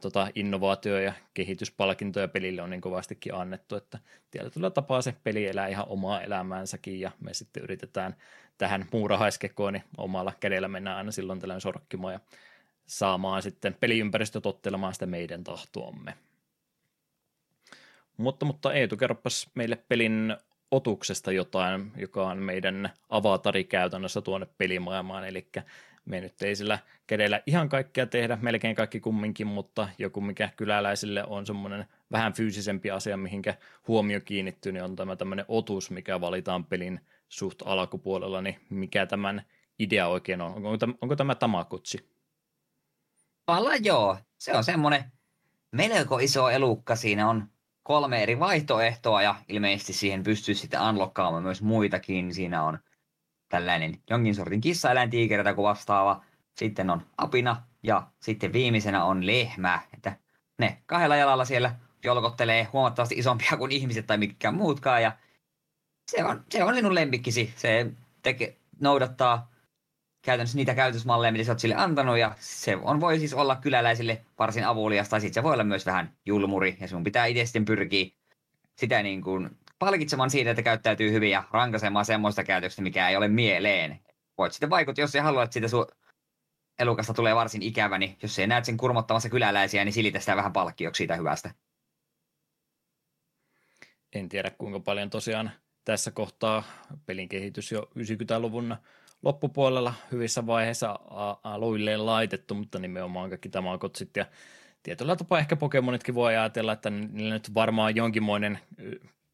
tota, 0.00 0.28
innovaatio- 0.34 0.98
ja 0.98 1.12
kehityspalkintoja 1.34 2.28
pelille 2.28 2.62
on 2.62 2.70
niin 2.70 2.80
kovastikin 2.80 3.34
annettu, 3.34 3.76
että 3.76 3.98
tietyllä 4.30 4.70
tapaa 4.70 5.02
se 5.02 5.14
peli 5.24 5.46
elää 5.46 5.68
ihan 5.68 5.88
omaa 5.88 6.22
elämäänsäkin 6.22 7.00
ja 7.00 7.10
me 7.20 7.34
sitten 7.34 7.62
yritetään 7.62 8.16
tähän 8.58 8.88
muurahaiskekoon 8.92 9.72
niin 9.72 9.84
omalla 9.96 10.32
kädellä 10.40 10.68
mennään 10.68 10.96
aina 10.96 11.12
silloin 11.12 11.40
tällöin 11.40 11.60
sorkkimaan 11.60 12.12
ja 12.14 12.20
saamaan 12.86 13.42
sitten 13.42 13.76
peliympäristö 13.80 14.40
tottelemaan 14.40 14.94
sitä 14.94 15.06
meidän 15.06 15.44
tahtoamme. 15.44 16.14
Mutta, 18.16 18.46
mutta 18.46 18.72
Eetu, 18.72 18.96
kerropas 18.96 19.50
meille 19.54 19.76
pelin 19.88 20.36
otuksesta 20.70 21.32
jotain, 21.32 21.92
joka 21.96 22.26
on 22.26 22.38
meidän 22.38 22.90
avatari 23.08 23.64
käytännössä 23.64 24.20
tuonne 24.20 24.46
pelimaailmaan, 24.58 25.28
eli 25.28 25.48
me 26.10 26.20
nyt 26.20 26.42
ei 26.42 26.56
sillä 26.56 26.78
kädellä 27.06 27.42
ihan 27.46 27.68
kaikkea 27.68 28.06
tehdä, 28.06 28.38
melkein 28.42 28.76
kaikki 28.76 29.00
kumminkin, 29.00 29.46
mutta 29.46 29.88
joku 29.98 30.20
mikä 30.20 30.50
kyläläisille 30.56 31.24
on 31.24 31.46
semmoinen 31.46 31.86
vähän 32.12 32.32
fyysisempi 32.32 32.90
asia, 32.90 33.16
mihinkä 33.16 33.54
huomio 33.88 34.20
kiinnittyy, 34.20 34.72
niin 34.72 34.84
on 34.84 34.96
tämä 34.96 35.16
tämmöinen 35.16 35.44
otus, 35.48 35.90
mikä 35.90 36.20
valitaan 36.20 36.64
pelin 36.64 37.00
suht 37.28 37.62
alkupuolella, 37.64 38.42
niin 38.42 38.60
mikä 38.70 39.06
tämän 39.06 39.42
idea 39.78 40.08
oikein 40.08 40.40
on? 40.40 40.54
Onko, 40.54 40.76
tämä, 40.76 40.94
onko 41.00 41.16
tämä 41.16 41.34
tamakutsi? 41.34 42.10
Valla 43.46 43.76
joo, 43.76 44.16
se 44.38 44.52
on 44.52 44.64
semmoinen 44.64 45.04
melko 45.72 46.18
iso 46.18 46.50
elukka, 46.50 46.96
siinä 46.96 47.28
on 47.28 47.48
kolme 47.82 48.22
eri 48.22 48.38
vaihtoehtoa 48.38 49.22
ja 49.22 49.34
ilmeisesti 49.48 49.92
siihen 49.92 50.22
pystyy 50.22 50.54
sitten 50.54 50.82
unlockkaamaan 50.82 51.42
myös 51.42 51.62
muitakin. 51.62 52.34
Siinä 52.34 52.64
on 52.64 52.78
tällainen 53.50 53.98
jonkin 54.10 54.34
sortin 54.34 54.60
kissaeläintiikeri 54.60 55.44
tai 55.44 55.56
vastaava. 55.56 56.24
Sitten 56.56 56.90
on 56.90 57.02
apina 57.16 57.62
ja 57.82 58.06
sitten 58.20 58.52
viimeisenä 58.52 59.04
on 59.04 59.26
lehmä. 59.26 59.80
Että 59.94 60.16
ne 60.58 60.82
kahdella 60.86 61.16
jalalla 61.16 61.44
siellä 61.44 61.74
jolkottelee 62.04 62.64
huomattavasti 62.72 63.14
isompia 63.14 63.56
kuin 63.58 63.72
ihmiset 63.72 64.06
tai 64.06 64.18
mikään 64.18 64.54
muutkaan. 64.54 65.02
Ja 65.02 65.12
se 66.10 66.24
on, 66.24 66.44
se 66.50 66.64
on 66.64 66.74
sinun 66.74 66.94
lempikkisi. 66.94 67.54
Se 67.56 67.92
teke, 68.22 68.56
noudattaa 68.80 69.50
käytännössä 70.22 70.56
niitä 70.56 70.74
käytösmalleja, 70.74 71.32
mitä 71.32 71.44
sä 71.44 71.52
oot 71.52 71.58
sille 71.58 71.74
antanut, 71.74 72.18
ja 72.18 72.34
se 72.38 72.76
on, 72.76 73.00
voi 73.00 73.18
siis 73.18 73.34
olla 73.34 73.56
kyläläisille 73.56 74.24
varsin 74.38 74.66
avulias, 74.66 75.08
tai 75.08 75.20
sitten 75.20 75.34
se 75.34 75.42
voi 75.42 75.52
olla 75.52 75.64
myös 75.64 75.86
vähän 75.86 76.16
julmuri, 76.26 76.76
ja 76.80 76.88
sinun 76.88 77.04
pitää 77.04 77.26
itse 77.26 77.46
sitten 77.46 77.64
pyrkiä 77.64 78.06
sitä 78.78 79.02
niin 79.02 79.22
kuin 79.22 79.58
palkitsemaan 79.80 80.30
siitä, 80.30 80.50
että 80.50 80.62
käyttäytyy 80.62 81.12
hyvin 81.12 81.30
ja 81.30 81.44
rankaisemaan 81.50 82.04
semmoista 82.04 82.44
käytöstä, 82.44 82.82
mikä 82.82 83.08
ei 83.08 83.16
ole 83.16 83.28
mieleen. 83.28 84.00
Voit 84.38 84.52
sitten 84.52 84.70
vaikuttaa, 84.70 85.02
jos 85.02 85.12
sä 85.12 85.22
haluat, 85.22 85.44
että 85.44 85.52
siitä 85.52 85.68
su- 85.68 86.10
elukasta 86.78 87.14
tulee 87.14 87.34
varsin 87.34 87.62
ikävä, 87.62 87.98
niin 87.98 88.16
jos 88.22 88.34
sä 88.34 88.46
näet 88.46 88.64
sen 88.64 88.76
kurmottamassa 88.76 89.28
kyläläisiä, 89.28 89.84
niin 89.84 89.92
silitä 89.92 90.20
sitä 90.20 90.36
vähän 90.36 90.52
palkkioksi 90.52 90.98
siitä 90.98 91.16
hyvästä. 91.16 91.54
En 94.12 94.28
tiedä 94.28 94.50
kuinka 94.50 94.80
paljon 94.80 95.10
tosiaan 95.10 95.50
tässä 95.84 96.10
kohtaa 96.10 96.62
pelin 97.06 97.28
kehitys 97.28 97.72
jo 97.72 97.80
90-luvun 97.98 98.76
loppupuolella 99.22 99.94
hyvissä 100.12 100.46
vaiheissa 100.46 100.98
aluilleen 101.44 102.06
laitettu, 102.06 102.54
mutta 102.54 102.78
nimenomaan 102.78 103.28
kaikki 103.28 103.48
tamakotsit 103.48 104.16
ja 104.16 104.26
tietyllä 104.82 105.16
tapaa 105.16 105.38
ehkä 105.38 105.56
Pokemonitkin 105.56 106.14
voi 106.14 106.36
ajatella, 106.36 106.72
että 106.72 106.90
niillä 106.90 107.34
nyt 107.34 107.54
varmaan 107.54 107.96
jonkinmoinen 107.96 108.58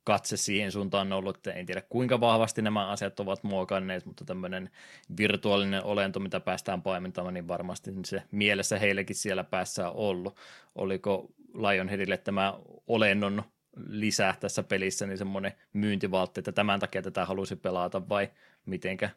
katse 0.06 0.36
siihen 0.36 0.72
suuntaan 0.72 1.12
ollut, 1.12 1.36
että 1.36 1.52
en 1.52 1.66
tiedä 1.66 1.82
kuinka 1.88 2.20
vahvasti 2.20 2.62
nämä 2.62 2.88
asiat 2.88 3.20
ovat 3.20 3.42
muokanneet, 3.42 4.06
mutta 4.06 4.24
tämmöinen 4.24 4.70
virtuaalinen 5.16 5.84
olento, 5.84 6.20
mitä 6.20 6.40
päästään 6.40 6.82
paimentamaan, 6.82 7.34
niin 7.34 7.48
varmasti 7.48 7.90
se 8.04 8.22
mielessä 8.30 8.78
heillekin 8.78 9.16
siellä 9.16 9.44
päässä 9.44 9.88
on 9.88 9.96
ollut. 9.96 10.36
Oliko 10.74 11.28
Lionheadille 11.54 12.16
tämä 12.16 12.54
olennon 12.86 13.42
lisää 13.88 14.36
tässä 14.40 14.62
pelissä, 14.62 15.06
niin 15.06 15.18
semmoinen 15.18 15.52
myyntivaltti, 15.72 16.40
että 16.40 16.52
tämän 16.52 16.80
takia 16.80 17.02
tätä 17.02 17.24
halusi 17.24 17.56
pelata 17.56 18.08
vai 18.08 18.30
mitenkä 18.66 19.10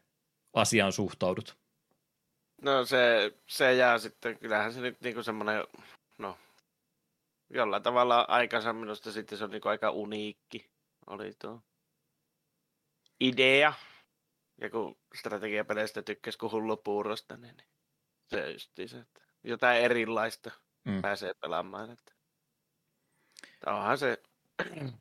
asiaan 0.54 0.92
suhtaudut? 0.92 1.58
No 2.62 2.86
se, 2.86 3.34
se 3.48 3.74
jää 3.74 3.98
sitten, 3.98 4.40
kyllähän 4.40 4.74
se 4.74 4.82
nyt 4.82 5.02
niinku 5.02 5.24
semmoinen, 5.24 5.64
no 6.18 6.38
jollain 7.50 7.84
tavalla 7.84 8.26
aikansa 8.28 8.74
minusta 8.74 9.12
sitten 9.12 9.38
se 9.38 9.44
on 9.44 9.52
niinku 9.52 9.68
aika 9.68 9.92
uniikki 9.92 10.79
oli 11.10 11.34
tuo 11.42 11.62
idea. 13.20 13.74
Ja 14.62 14.70
kun 14.70 14.98
strategiapeleistä 15.16 16.02
tykkäsi 16.02 16.38
kuin 16.38 16.52
hullu 16.52 16.78
puurosta, 16.78 17.38
niin, 17.38 17.58
niin 17.58 17.68
se 18.28 18.88
se, 18.88 18.98
että 18.98 19.22
jotain 19.44 19.82
erilaista 19.82 20.52
mm. 20.86 21.02
pääsee 21.02 21.34
pelaamaan. 21.34 21.92
Että. 21.92 22.14
Onhan 23.66 23.98
se, 23.98 24.22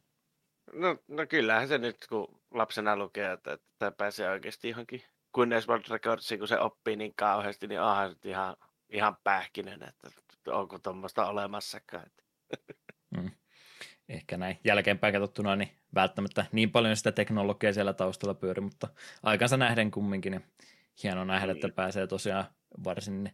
no, 0.73 0.97
no 1.09 1.27
kyllähän 1.29 1.69
se 1.69 1.79
nyt 1.79 2.07
kun 2.09 2.41
lapsena 2.51 2.97
lukee, 2.97 3.33
että, 3.33 3.53
että 3.53 3.91
pääsee 3.91 4.31
oikeasti 4.31 4.69
johonkin 4.69 5.05
Guinness 5.35 5.69
World 5.69 5.85
Recordsiin, 5.89 6.39
kun 6.39 6.49
se 6.49 6.59
oppii 6.59 6.97
niin 6.97 7.15
kauheasti, 7.15 7.67
niin 7.67 7.81
onhan 7.81 8.11
se 8.11 8.29
ihan, 8.29 8.57
ihan 8.89 9.17
pähkinen, 9.25 9.83
että 9.83 10.09
onko 10.47 10.79
tuommoista 10.79 11.27
olemassakaan. 11.27 12.11
Mm 13.11 13.31
ehkä 14.09 14.37
näin 14.37 14.59
jälkeenpäin 14.65 15.13
katsottuna, 15.13 15.57
niin 15.57 15.71
välttämättä 15.95 16.47
niin 16.53 16.71
paljon 16.71 16.97
sitä 16.97 17.13
teknologiaa 17.13 17.73
siellä 17.73 17.93
taustalla 17.93 18.35
pyöri, 18.35 18.61
mutta 18.61 18.89
aikansa 19.23 19.57
nähden 19.57 19.91
kumminkin, 19.91 20.31
niin 20.31 20.45
hieno 21.03 21.25
nähdä, 21.25 21.53
että 21.53 21.67
niin. 21.67 21.75
pääsee 21.75 22.07
tosiaan 22.07 22.45
varsin, 22.85 23.33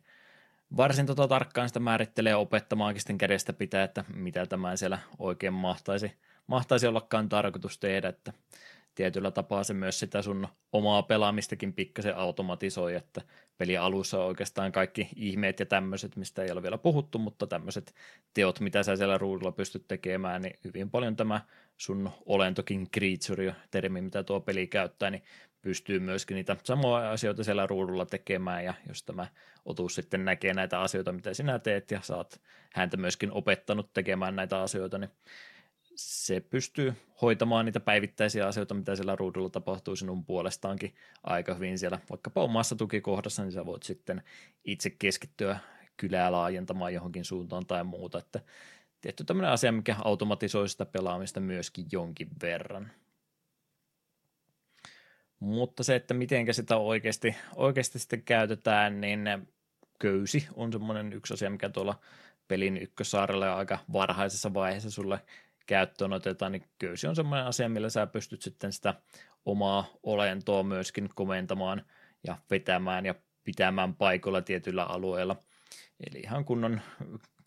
varsin 0.77 1.07
tota 1.07 1.29
tarkkaan 1.29 1.69
sitä 1.69 1.81
määrittelee 1.81 2.35
opettamaankin 2.35 3.01
sitten 3.01 3.19
kädestä 3.19 3.53
pitää, 3.53 3.85
että 3.85 4.05
mitä 4.15 4.47
tämä 4.47 4.77
siellä 4.77 4.99
oikein 5.19 5.53
mahtaisi, 5.53 6.13
mahtaisi 6.47 6.87
ollakaan 6.87 7.29
tarkoitus 7.29 7.79
tehdä, 7.79 8.09
että 8.09 8.33
tietyllä 8.95 9.31
tapaa 9.31 9.65
se 9.65 9.75
myös 9.75 9.99
sitä 9.99 10.23
sun 10.23 10.49
omaa 10.73 11.03
pelaamistakin 11.03 11.73
pikkasen 11.73 12.17
automatisoi, 12.17 12.95
että 12.95 13.21
peli 13.59 13.77
alussa 13.77 14.21
on 14.21 14.27
oikeastaan 14.27 14.73
kaikki 14.73 15.09
ihmeet 15.17 15.61
ja 15.61 15.67
tämmöiset, 15.67 16.17
mistä 16.17 16.43
ei 16.43 16.51
ole 16.51 16.63
vielä 16.63 16.79
puhuttu, 16.79 17.19
mutta 17.19 17.47
tämmöiset 17.47 17.95
teot, 18.35 18.61
mitä 18.61 18.83
sä 18.83 18.97
siellä 18.97 19.19
ruudulla 19.19 19.53
pystyt 19.53 19.89
tekemään, 19.89 20.43
niin 20.43 20.59
hyvin 20.65 20.91
paljon 20.91 21.17
tämä 21.17 21.41
sun 21.77 22.11
olentokin 22.27 22.91
creature, 22.91 23.55
termi, 23.71 24.01
mitä 24.01 24.23
tuo 24.23 24.41
peli 24.41 24.67
käyttää, 24.67 25.11
niin 25.11 25.23
pystyy 25.63 26.01
myöskin 26.01 26.35
niitä 26.35 26.57
samoja 26.65 27.11
asioita 27.11 27.45
siellä 27.45 27.67
ruudulla 27.67 28.07
tekemään, 28.07 28.65
ja 28.65 28.75
jos 28.89 29.03
tämä 29.03 29.27
otus 29.65 29.95
sitten 29.95 30.25
näkee 30.25 30.55
näitä 30.55 30.81
asioita, 30.81 31.13
mitä 31.13 31.35
sinä 31.35 31.59
teet, 31.59 31.91
ja 31.91 32.01
saat 32.03 32.41
häntä 32.73 32.97
myöskin 32.97 33.33
opettanut 33.33 33.93
tekemään 33.93 34.37
näitä 34.37 34.63
asioita, 34.63 34.99
niin 34.99 35.11
se 35.97 36.41
pystyy 36.41 36.95
hoitamaan 37.23 37.65
niitä 37.65 37.81
päivittäisiä 37.81 38.47
asioita, 38.47 38.75
mitä 38.75 38.97
siellä 38.97 39.17
ruudulla 39.17 39.51
tapahtuu 39.51 39.97
sinun 39.97 40.25
puolestaankin 40.25 40.95
aika 41.23 41.55
hyvin 41.55 41.79
siellä, 41.79 41.99
vaikkapa 42.11 42.43
omassa 42.43 42.77
tukikohdassa, 42.77 43.43
niin 43.43 43.53
sä 43.53 43.67
voit 43.67 43.83
sitten 43.83 44.23
itse 44.65 44.91
keskittyä 44.91 45.59
kylää 45.97 46.33
laajentamaan 46.33 46.95
johonkin 46.95 47.25
suuntaan 47.25 47.67
tai 47.67 47.85
muuta, 47.85 48.19
että 48.19 48.41
tietty 49.01 49.25
tämmöinen 49.25 49.53
asia, 49.53 49.73
mikä 49.73 49.97
automatisoi 50.05 50.69
sitä 50.69 50.87
pelaamista 50.87 51.41
myöskin 51.41 51.87
jonkin 51.93 52.29
verran. 52.43 52.91
Mutta 55.41 55.83
se, 55.83 55.95
että 55.95 56.15
miten 56.15 56.55
sitä 56.55 56.77
oikeasti, 56.77 57.37
oikeasti 57.57 57.99
sitten 57.99 58.23
käytetään, 58.23 59.01
niin 59.01 59.29
köysi 59.99 60.49
on 60.55 60.73
semmoinen 60.73 61.13
yksi 61.13 61.35
asia, 61.35 61.51
mikä 61.51 61.69
tuolla 61.69 61.99
pelin 62.49 62.77
ykkösaarella 62.77 63.55
aika 63.55 63.79
varhaisessa 63.93 64.55
vaiheessa 64.55 64.91
sulle 64.91 65.21
käyttöön 65.67 66.13
otetaan, 66.13 66.53
niin 66.53 66.65
köysi 66.79 67.07
on 67.07 67.17
semmoinen 67.17 67.47
asia, 67.47 67.69
millä 67.69 67.91
sä 67.91 68.07
pystyt 68.07 68.43
sitten 68.43 68.73
sitä 68.73 68.95
omaa 69.45 69.85
olentoa 70.03 70.63
myöskin 70.63 71.09
komentamaan 71.15 71.83
ja 72.27 72.37
vetämään 72.51 73.07
ja 73.07 73.15
pitämään 73.45 73.95
paikoilla 73.95 74.43
tietyillä 74.43 74.85
alueilla. 74.85 75.37
Eli 76.07 76.21
ihan 76.21 76.45
kunnon 76.45 76.81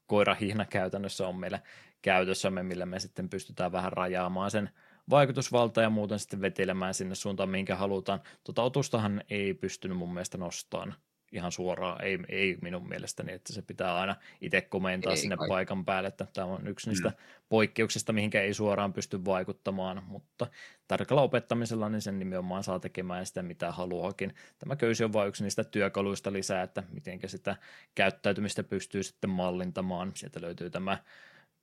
koirahihna 0.07 0.65
käytännössä 0.65 1.27
on 1.27 1.35
meillä 1.35 1.60
käytössämme, 2.02 2.64
millä 2.64 2.85
me 2.85 2.99
sitten 2.99 3.30
pystytään 3.30 3.72
vähän 3.72 3.94
rajaamaan 3.94 4.52
sen 4.52 4.69
vaikutusvalta 5.10 5.81
ja 5.81 5.89
muuten 5.89 6.19
sitten 6.19 6.41
vetelemään 6.41 6.94
sinne 6.94 7.15
suuntaan, 7.15 7.49
minkä 7.49 7.76
halutaan. 7.76 8.22
Tota 8.44 8.61
otustahan 8.61 9.23
ei 9.30 9.53
pystynyt 9.53 9.98
mun 9.98 10.14
mielestä 10.14 10.38
nostamaan 10.38 10.95
ihan 11.31 11.51
suoraan, 11.51 12.03
ei, 12.03 12.19
ei 12.29 12.57
minun 12.61 12.89
mielestäni, 12.89 13.33
että 13.33 13.53
se 13.53 13.61
pitää 13.61 13.95
aina 13.95 14.15
itse 14.41 14.61
komentaa 14.61 15.11
ei, 15.11 15.17
sinne 15.17 15.37
kai. 15.37 15.47
paikan 15.47 15.85
päälle, 15.85 16.07
että 16.07 16.27
tämä 16.33 16.47
on 16.47 16.67
yksi 16.67 16.89
niistä 16.89 17.09
mm. 17.09 17.15
poikkeuksista, 17.49 18.13
mihinkä 18.13 18.41
ei 18.41 18.53
suoraan 18.53 18.93
pysty 18.93 19.25
vaikuttamaan, 19.25 20.03
mutta 20.07 20.47
tarkalla 20.87 21.21
opettamisella 21.21 21.89
niin 21.89 22.01
sen 22.01 22.19
nimenomaan 22.19 22.63
saa 22.63 22.79
tekemään 22.79 23.25
sitä, 23.25 23.43
mitä 23.43 23.71
haluakin. 23.71 24.33
Tämä 24.59 24.75
köysi 24.75 25.03
on 25.03 25.13
vain 25.13 25.29
yksi 25.29 25.43
niistä 25.43 25.63
työkaluista 25.63 26.33
lisää, 26.33 26.63
että 26.63 26.83
miten 26.91 27.19
sitä 27.25 27.55
käyttäytymistä 27.95 28.63
pystyy 28.63 29.03
sitten 29.03 29.29
mallintamaan. 29.29 30.11
Sieltä 30.15 30.41
löytyy 30.41 30.69
tämä 30.69 30.97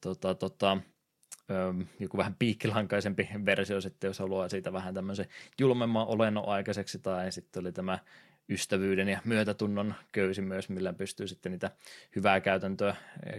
tota, 0.00 0.34
tota, 0.34 0.78
joku 2.00 2.16
vähän 2.16 2.36
piikkilankaisempi 2.38 3.28
versio 3.46 3.80
sitten, 3.80 4.08
jos 4.08 4.18
haluaa 4.18 4.48
siitä 4.48 4.72
vähän 4.72 4.94
tämmöisen 4.94 5.26
julmemman 5.60 6.06
olennon 6.06 6.48
aikaiseksi, 6.48 6.98
tai 6.98 7.32
sitten 7.32 7.60
oli 7.60 7.72
tämä 7.72 7.98
ystävyyden 8.48 9.08
ja 9.08 9.20
myötätunnon 9.24 9.94
köysi 10.12 10.42
myös, 10.42 10.68
millä 10.68 10.92
pystyy 10.92 11.28
sitten 11.28 11.52
niitä 11.52 11.70
hyvää 12.16 12.40
käytäntöä, 12.40 12.96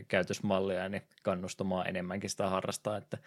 käytösmalleja 0.08 0.90
niin 0.90 1.04
kannustamaan 1.22 1.88
enemmänkin 1.88 2.30
sitä 2.30 2.50
harrastaa, 2.50 2.98
että 2.98 3.18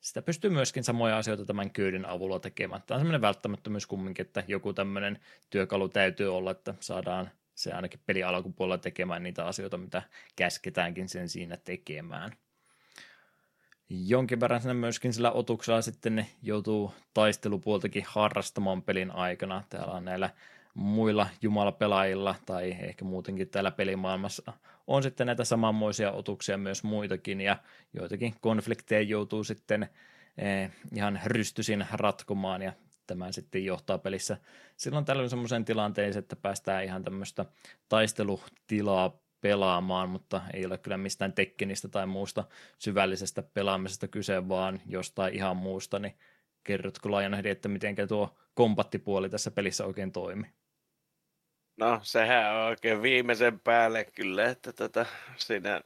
sitä 0.00 0.22
pystyy 0.22 0.50
myöskin 0.50 0.84
samoja 0.84 1.18
asioita 1.18 1.44
tämän 1.44 1.70
kyyden 1.70 2.06
avulla 2.06 2.40
tekemään. 2.40 2.82
Tämä 2.86 2.96
on 2.96 3.00
semmoinen 3.00 3.20
välttämättömyys 3.20 3.86
kumminkin, 3.86 4.26
että 4.26 4.44
joku 4.48 4.72
tämmöinen 4.72 5.18
työkalu 5.50 5.88
täytyy 5.88 6.36
olla, 6.36 6.50
että 6.50 6.74
saadaan 6.80 7.30
se 7.54 7.72
ainakin 7.72 8.00
peli 8.06 8.22
alkupuolella 8.22 8.78
tekemään 8.78 9.22
niitä 9.22 9.46
asioita, 9.46 9.76
mitä 9.76 10.02
käsketäänkin 10.36 11.08
sen 11.08 11.28
siinä 11.28 11.56
tekemään. 11.56 12.32
Jonkin 13.88 14.40
verran 14.40 14.60
sinne 14.60 14.74
myöskin 14.74 15.12
sillä 15.12 15.30
otuksella 15.30 15.82
sitten 15.82 16.26
joutuu 16.42 16.94
taistelupuoltakin 17.14 18.04
harrastamaan 18.06 18.82
pelin 18.82 19.10
aikana. 19.10 19.62
Täällä 19.68 19.92
on 19.92 20.04
näillä 20.04 20.30
muilla 20.76 21.26
jumalapelaajilla 21.42 22.34
tai 22.46 22.76
ehkä 22.80 23.04
muutenkin 23.04 23.48
täällä 23.48 23.70
pelimaailmassa 23.70 24.52
on 24.86 25.02
sitten 25.02 25.26
näitä 25.26 25.44
samanmoisia 25.44 26.12
otuksia 26.12 26.58
myös 26.58 26.84
muitakin 26.84 27.40
ja 27.40 27.56
joitakin 27.94 28.34
konflikteja 28.40 29.02
joutuu 29.02 29.44
sitten 29.44 29.88
eh, 30.38 30.70
ihan 30.94 31.20
rystysin 31.24 31.86
ratkomaan 31.92 32.62
ja 32.62 32.72
tämä 33.06 33.32
sitten 33.32 33.64
johtaa 33.64 33.98
pelissä 33.98 34.36
silloin 34.76 35.04
tällöin 35.04 35.30
semmoisen 35.30 35.64
tilanteeseen, 35.64 36.22
että 36.22 36.36
päästään 36.36 36.84
ihan 36.84 37.02
tämmöistä 37.02 37.44
taistelutilaa 37.88 39.18
pelaamaan, 39.40 40.08
mutta 40.08 40.40
ei 40.54 40.66
ole 40.66 40.78
kyllä 40.78 40.96
mistään 40.96 41.32
tekkenistä 41.32 41.88
tai 41.88 42.06
muusta 42.06 42.44
syvällisestä 42.78 43.42
pelaamisesta 43.42 44.08
kyse, 44.08 44.48
vaan 44.48 44.80
jostain 44.86 45.34
ihan 45.34 45.56
muusta, 45.56 45.98
niin 45.98 46.14
kerrotko 46.64 47.10
Lionhead, 47.10 47.44
että 47.44 47.68
miten 47.68 47.96
tuo 48.08 48.36
kompattipuoli 48.54 49.30
tässä 49.30 49.50
pelissä 49.50 49.84
oikein 49.84 50.12
toimii? 50.12 50.50
No, 51.76 52.00
sehän 52.02 52.54
on 52.56 52.66
oikein 52.66 53.02
viimeisen 53.02 53.60
päälle 53.60 54.04
kyllä, 54.04 54.44
että 54.44 54.72
tota, 54.72 55.06
siinä, 55.36 55.80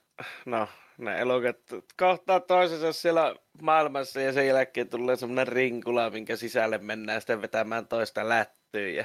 no, 0.47 0.69
ne 0.99 1.21
elokat 1.21 1.57
kohtaa 1.97 2.41
toisensa 2.41 2.93
siellä 2.93 3.35
maailmassa 3.63 4.21
ja 4.21 4.33
sen 4.33 4.47
jälkeen 4.47 4.89
tulee 4.89 5.17
semmoinen 5.17 5.49
rinkula, 5.49 6.11
minkä 6.11 6.37
sisälle 6.37 6.79
mennään 6.79 7.21
sitten 7.21 7.43
vetämään 7.43 7.89
toista 7.89 8.29
lättyä. 8.29 8.89
Ja... 8.89 9.05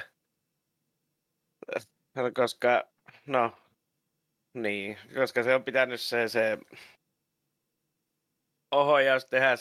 Koska, 2.34 2.84
no, 3.26 3.56
niin, 4.54 4.98
koska 5.14 5.42
se 5.42 5.54
on 5.54 5.64
pitänyt 5.64 6.00
se, 6.00 6.28
se 6.28 6.58
ohjaus 8.70 9.26
tehdä 9.26 9.54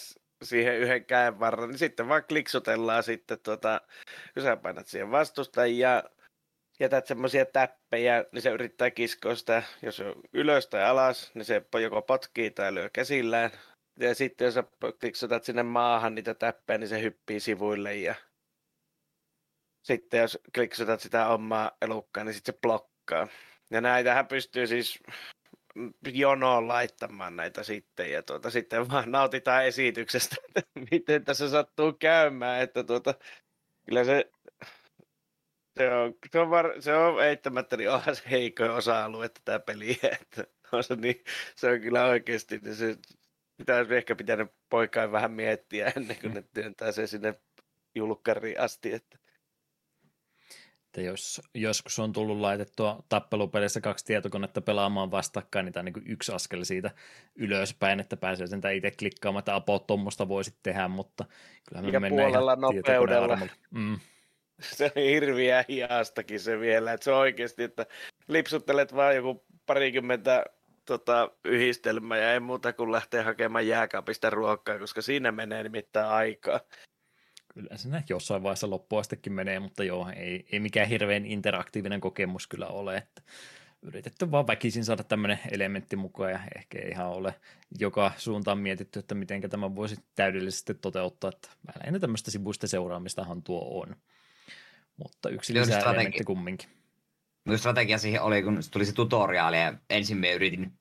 siihen 0.44 0.80
yhden 0.80 1.06
käen 1.06 1.40
varran, 1.40 1.70
niin 1.70 1.80
sitten 1.80 2.08
vaan 2.08 2.24
kliksutellaan 2.24 3.04
sitten, 3.04 3.40
tuota, 3.40 3.82
kun 4.34 4.44
sä 4.44 4.58
painat 4.58 4.88
siihen 4.88 5.12
vastustajia, 5.12 6.04
jätät 6.80 7.08
semmoisia 7.08 7.46
täppejä, 7.46 8.26
niin 8.32 8.42
se 8.42 8.50
yrittää 8.50 8.92
kiskoa 8.92 9.36
sitä, 9.36 9.64
jos 9.82 10.00
on 10.00 10.16
ylös 10.34 10.68
tai 10.68 10.84
alas, 10.84 11.32
niin 11.34 11.46
se 11.46 11.66
joko 11.82 12.02
potkii 12.02 12.52
tai 12.52 12.74
lyö 12.74 12.90
käsillään. 12.94 13.52
Ja 14.00 14.16
sitten 14.16 14.46
jos 14.46 14.54
sä 14.54 14.64
kliksutat 15.00 15.44
sinne 15.44 15.64
maahan 15.64 16.16
niitä 16.16 16.34
täppejä, 16.34 16.78
niin 16.78 16.88
se 16.88 17.02
hyppii 17.02 17.40
sivuille 17.40 17.96
ja 17.96 18.16
sitten 19.84 20.20
jos 20.20 20.40
kliksutat 20.56 21.00
sitä 21.00 21.28
omaa 21.28 21.72
elukkaa, 21.82 22.24
niin 22.24 22.34
sitten 22.34 22.54
se 22.56 22.60
blokkaa. 22.62 23.28
Ja 23.72 23.82
näitähän 23.82 24.28
pystyy 24.28 24.68
siis 24.68 25.00
jonoon 26.14 26.68
laittamaan 26.68 27.36
näitä 27.36 27.64
sitten 27.64 28.12
ja 28.12 28.24
tuota, 28.24 28.50
sitten 28.50 28.90
vaan 28.90 29.12
nautitaan 29.12 29.66
esityksestä, 29.66 30.36
että 30.56 30.80
miten 30.92 31.26
tässä 31.26 31.50
sattuu 31.50 31.94
käymään, 31.94 32.62
että 32.62 32.84
tuota, 32.84 33.14
kyllä 33.86 34.04
se, 34.04 34.32
se 35.78 35.94
on, 35.94 36.14
se 36.32 36.40
on, 36.40 36.50
var, 36.50 36.74
se 36.80 36.96
on 36.96 37.24
eittämättä, 37.24 37.78
niin 37.78 37.90
onhan 37.90 38.16
se 38.16 38.24
heikoin 38.32 38.72
osa-alue 38.72 39.30
tätä 39.30 39.60
peliä, 39.60 39.96
että 40.22 40.44
on 40.72 40.84
se, 40.84 40.96
niin, 40.96 41.24
se 41.56 41.70
on 41.70 41.82
kyllä 41.82 42.06
oikeasti, 42.06 42.60
niin 42.64 42.76
se 42.76 42.98
pitäisi 43.58 43.96
ehkä 43.96 44.16
pitänyt 44.16 44.52
poikaan 44.70 45.12
vähän 45.12 45.32
miettiä 45.32 45.94
ennen 45.96 46.18
kuin 46.22 46.34
ne 46.34 46.44
työntää 46.54 46.92
se 46.92 47.08
sinne 47.08 47.34
julkkariin 47.96 48.60
asti, 48.60 48.94
että 48.94 49.18
että 50.86 51.08
jos 51.08 51.42
joskus 51.54 52.00
on 52.00 52.14
tullut 52.14 52.38
laitettua 52.38 53.04
tappelupelissä 53.10 53.82
kaksi 53.82 54.06
tietokonetta 54.06 54.62
pelaamaan 54.62 55.12
vastakkain, 55.12 55.66
niin 55.66 55.74
tämä 55.74 55.82
on 55.82 55.86
niin 55.86 56.12
yksi 56.12 56.32
askel 56.32 56.64
siitä 56.64 56.92
ylöspäin, 57.36 58.00
että 58.00 58.18
pääsee 58.18 58.48
sen 58.48 58.62
itse 58.76 58.92
klikkaamaan, 58.92 59.40
että 59.40 59.56
apoo 59.56 59.80
tuommoista 59.80 60.28
voisit 60.28 60.56
tehdä, 60.64 60.88
mutta 60.88 61.26
kyllä 61.70 61.82
me 61.82 61.90
ja 61.90 62.00
mennään 62.00 62.32
puolella 62.32 62.56
nopeudella. 62.56 63.40
Mm. 63.72 64.00
Se 64.61 64.91
on 64.95 65.03
hirviä 65.03 65.65
hiastakin 65.69 66.40
se 66.40 66.60
vielä, 66.60 66.94
että 66.94 67.03
se 67.03 67.11
on 67.11 67.19
oikeasti, 67.19 67.64
että 67.64 67.86
lipsuttelet 68.27 68.95
vaan 68.95 69.15
joku 69.15 69.45
parikymmentä 69.65 70.45
tota, 70.86 71.32
yhdistelmää 71.45 72.18
ja 72.18 72.34
ei 72.34 72.40
muuta 72.40 72.73
kuin 72.73 72.91
lähteä 72.91 73.23
hakemaan 73.23 73.68
jääkaapista 73.68 74.30
ruokaa, 74.30 74.80
koska 74.80 75.02
siinä 75.02 75.32
menee 75.32 75.64
nimittäin 75.64 76.07
aikaa 76.07 76.60
kyllä 77.56 77.77
se 77.77 77.90
jossain 78.10 78.44
vaiheessa 78.44 78.69
loppuastekin 78.69 79.34
menee, 79.34 79.60
mutta 79.60 79.84
joo, 79.84 80.10
ei, 80.15 80.45
ei 80.52 80.60
mikään 80.60 80.88
hirveän 80.88 81.26
interaktiivinen 81.26 82.02
kokemus 82.02 82.48
kyllä 82.48 82.68
ole, 82.68 82.98
että 82.98 83.22
yritetty 83.82 84.32
vaan 84.32 84.48
väkisin 84.48 84.86
saada 84.86 85.03
tämmöinen 85.03 85.40
elementti 85.52 85.95
mukaan 85.95 86.32
ja 86.32 86.40
ehkä 86.56 86.80
ei 86.80 86.90
ihan 86.90 87.07
ole 87.07 87.36
joka 87.80 88.11
suuntaan 88.18 88.57
mietitty, 88.57 88.99
että 88.99 89.15
miten 89.15 89.49
tämä 89.49 89.76
voisi 89.76 89.95
täydellisesti 90.15 90.73
toteuttaa, 90.73 91.32
että 91.34 91.49
lähinnä 91.80 91.99
tämmöistä 91.99 92.32
sivuista 92.32 92.68
seuraamistahan 92.68 93.44
tuo 93.44 93.82
on. 93.82 93.95
Mutta 94.98 95.30
yksi 95.30 95.54
lisää 95.54 95.80
elementti 95.80 96.24
kumminkin. 96.24 96.70
Myös 97.46 97.60
strategia 97.60 97.98
siihen 97.98 98.22
oli, 98.22 98.44
kun 98.44 98.60
tuli 98.72 98.86
se 98.86 98.94
tutoriaali 98.94 99.58
ja 99.58 99.74
ensin 99.90 100.18
me 100.18 100.34
yritin 100.34 100.80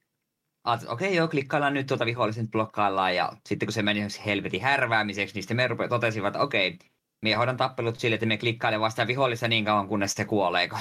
okei 0.64 0.88
okay, 0.88 1.10
joo, 1.10 1.28
klikkaillaan 1.28 1.74
nyt 1.74 1.86
tuota 1.86 2.06
vihollisen 2.06 2.50
blokkaillaan 2.50 3.16
ja 3.16 3.32
sitten 3.46 3.66
kun 3.66 3.72
se 3.72 3.82
meni 3.82 4.06
helvetin 4.26 4.62
härväämiseksi, 4.62 5.34
niin 5.34 5.42
sitten 5.42 5.56
me 5.56 5.68
rupe, 5.68 5.88
totesivat, 5.88 6.28
että 6.28 6.40
okei, 6.40 6.68
okay, 6.68 6.88
me 7.22 7.34
hoidan 7.34 7.56
tappelut 7.56 7.98
sille, 7.98 8.14
että 8.14 8.26
me 8.26 8.38
klikkailen 8.38 8.80
vasta 8.80 9.06
vihollista 9.06 9.48
niin 9.48 9.64
kauan, 9.64 9.88
kunnes 9.88 10.14
se 10.14 10.24
kuolee. 10.24 10.68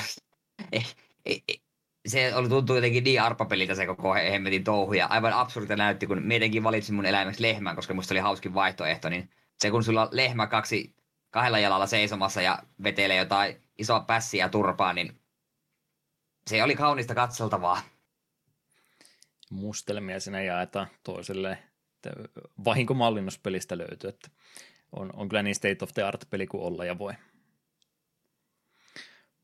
Eh, 0.71 0.95
eh, 1.25 1.43
eh, 1.47 1.61
se 2.07 2.35
oli, 2.35 2.49
tuntuu 2.49 2.75
jotenkin 2.75 3.03
niin 3.03 3.21
arpapeliltä 3.21 3.75
se 3.75 3.85
koko 3.85 4.13
hemmetin 4.13 4.63
touhu 4.63 4.93
ja 4.93 5.07
aivan 5.07 5.33
absurdilta 5.33 5.75
näytti, 5.75 6.07
kun 6.07 6.21
mietinkin 6.23 6.63
valitsin 6.63 6.95
mun 6.95 7.05
eläimeksi 7.05 7.41
lehmän, 7.41 7.75
koska 7.75 7.93
musta 7.93 8.13
oli 8.13 8.19
hauskin 8.19 8.53
vaihtoehto, 8.53 9.09
niin 9.09 9.29
se 9.59 9.71
kun 9.71 9.83
sulla 9.83 10.01
on 10.01 10.07
lehmä 10.11 10.47
kaksi 10.47 10.95
kahdella 11.33 11.59
jalalla 11.59 11.87
seisomassa 11.87 12.41
ja 12.41 12.59
vetelee 12.83 13.17
jotain 13.17 13.61
isoa 13.77 13.99
pässiä 13.99 14.49
turpaa, 14.49 14.93
niin 14.93 15.21
se 16.47 16.63
oli 16.63 16.75
kaunista 16.75 17.15
katseltavaa 17.15 17.81
mustelmia 19.49 20.19
siinä 20.19 20.41
jaetaan 20.41 20.87
toiselle. 21.03 21.57
Vahinkomallinnuspelistä 22.65 23.77
löytyy, 23.77 24.09
että 24.09 24.29
on, 24.91 25.09
on 25.15 25.29
kyllä 25.29 25.43
niin 25.43 25.55
state 25.55 25.77
of 25.81 25.93
the 25.93 26.03
art 26.03 26.29
peli 26.29 26.47
kuin 26.47 26.63
olla 26.63 26.85
ja 26.85 26.97
voi. 26.97 27.13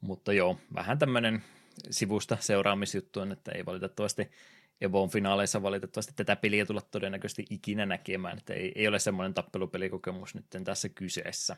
Mutta 0.01 0.33
joo, 0.33 0.57
vähän 0.75 0.99
tämmöinen 0.99 1.43
sivusta 1.89 2.37
seuraamisjuttu 2.39 3.19
on, 3.19 3.31
että 3.31 3.51
ei 3.51 3.65
valitettavasti 3.65 4.31
Evon 4.81 5.09
finaaleissa 5.09 5.61
valitettavasti 5.61 6.13
tätä 6.15 6.35
peliä 6.35 6.65
tulla 6.65 6.81
todennäköisesti 6.81 7.45
ikinä 7.49 7.85
näkemään, 7.85 8.37
että 8.37 8.53
ei, 8.53 8.71
ei 8.75 8.87
ole 8.87 8.99
semmoinen 8.99 9.33
tappelupelikokemus 9.33 10.35
nyt 10.35 10.45
tässä 10.63 10.89
kyseessä. 10.89 11.57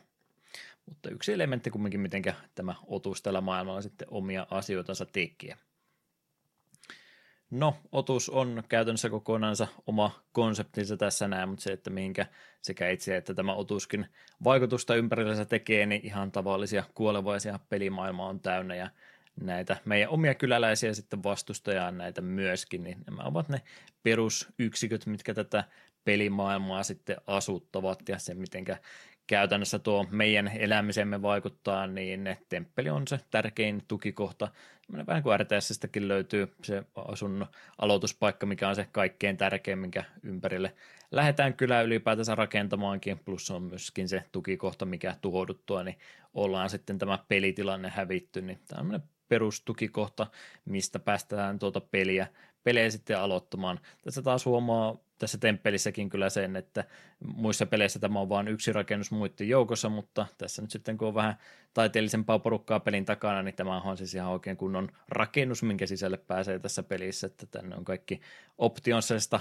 Mutta 0.86 1.10
yksi 1.10 1.32
elementti 1.32 1.70
kumminkin, 1.70 2.00
miten 2.00 2.22
tämä 2.54 2.74
otus 2.86 3.22
tällä 3.22 3.40
maailmalla 3.40 3.82
sitten 3.82 4.08
omia 4.10 4.46
asioitansa 4.50 5.06
tekee. 5.06 5.56
No, 7.50 7.76
otus 7.92 8.28
on 8.28 8.62
käytännössä 8.68 9.10
kokonaansa 9.10 9.66
oma 9.86 10.22
konseptinsa 10.32 10.96
tässä 10.96 11.28
näin, 11.28 11.48
mutta 11.48 11.62
se, 11.62 11.72
että 11.72 11.90
mihinkä 11.90 12.26
sekä 12.62 12.90
itse 12.90 13.16
että 13.16 13.34
tämä 13.34 13.54
otuskin 13.54 14.06
vaikutusta 14.44 14.94
ympärillänsä 14.94 15.44
tekee, 15.44 15.86
niin 15.86 16.00
ihan 16.04 16.32
tavallisia 16.32 16.84
kuolevaisia 16.94 17.58
pelimaailmaa 17.68 18.28
on 18.28 18.40
täynnä 18.40 18.74
ja 18.74 18.90
näitä 19.40 19.76
meidän 19.84 20.10
omia 20.10 20.34
kyläläisiä 20.34 20.94
sitten 20.94 21.22
vastustajaa 21.22 21.90
näitä 21.90 22.20
myöskin, 22.20 22.84
niin 22.84 22.98
nämä 23.06 23.22
ovat 23.22 23.48
ne 23.48 23.60
perusyksiköt, 24.02 25.06
mitkä 25.06 25.34
tätä 25.34 25.64
pelimaailmaa 26.04 26.82
sitten 26.82 27.16
asuttavat 27.26 28.08
ja 28.08 28.18
se, 28.18 28.34
mitenkä 28.34 28.78
käytännössä 29.26 29.78
tuo 29.78 30.06
meidän 30.10 30.50
elämisemme 30.54 31.22
vaikuttaa, 31.22 31.86
niin 31.86 32.36
temppeli 32.48 32.90
on 32.90 33.08
se 33.08 33.20
tärkein 33.30 33.82
tukikohta. 33.88 34.48
Vähän 35.06 35.22
kuin 35.22 35.40
RTSstäkin 35.40 36.08
löytyy 36.08 36.54
se 36.62 36.82
asunnon 36.94 37.46
aloituspaikka, 37.78 38.46
mikä 38.46 38.68
on 38.68 38.76
se 38.76 38.88
kaikkein 38.92 39.36
tärkein, 39.36 39.78
minkä 39.78 40.04
ympärille 40.22 40.74
lähdetään 41.10 41.54
kyllä 41.54 41.82
ylipäätänsä 41.82 42.34
rakentamaankin, 42.34 43.18
plus 43.18 43.50
on 43.50 43.62
myöskin 43.62 44.08
se 44.08 44.24
tukikohta, 44.32 44.84
mikä 44.84 45.16
tuhouduttua, 45.20 45.82
niin 45.82 45.98
ollaan 46.34 46.70
sitten 46.70 46.98
tämä 46.98 47.18
pelitilanne 47.28 47.88
hävitty, 47.88 48.42
niin 48.42 48.60
on 48.78 49.00
perustukikohta, 49.28 50.26
mistä 50.64 50.98
päästään 50.98 51.58
tuota 51.58 51.80
peliä, 51.80 52.26
pelejä 52.64 52.90
sitten 52.90 53.18
aloittamaan. 53.18 53.80
Tässä 54.02 54.22
taas 54.22 54.46
huomaa 54.46 54.96
tässä 55.22 55.38
temppelissäkin 55.38 56.08
kyllä 56.08 56.30
sen, 56.30 56.56
että 56.56 56.84
muissa 57.24 57.66
peleissä 57.66 57.98
tämä 57.98 58.20
on 58.20 58.28
vain 58.28 58.48
yksi 58.48 58.72
rakennus 58.72 59.10
muiden 59.10 59.48
joukossa, 59.48 59.88
mutta 59.88 60.26
tässä 60.38 60.62
nyt 60.62 60.70
sitten 60.70 60.98
kun 60.98 61.08
on 61.08 61.14
vähän 61.14 61.34
taiteellisempaa 61.74 62.38
porukkaa 62.38 62.80
pelin 62.80 63.04
takana, 63.04 63.42
niin 63.42 63.54
tämä 63.54 63.80
on 63.80 63.96
siis 63.96 64.14
ihan 64.14 64.30
oikein 64.30 64.56
kunnon 64.56 64.88
rakennus, 65.08 65.62
minkä 65.62 65.86
sisälle 65.86 66.16
pääsee 66.16 66.58
tässä 66.58 66.82
pelissä, 66.82 67.26
että 67.26 67.46
tänne 67.46 67.76
on 67.76 67.84
kaikki 67.84 68.20
optionsesta 68.58 69.40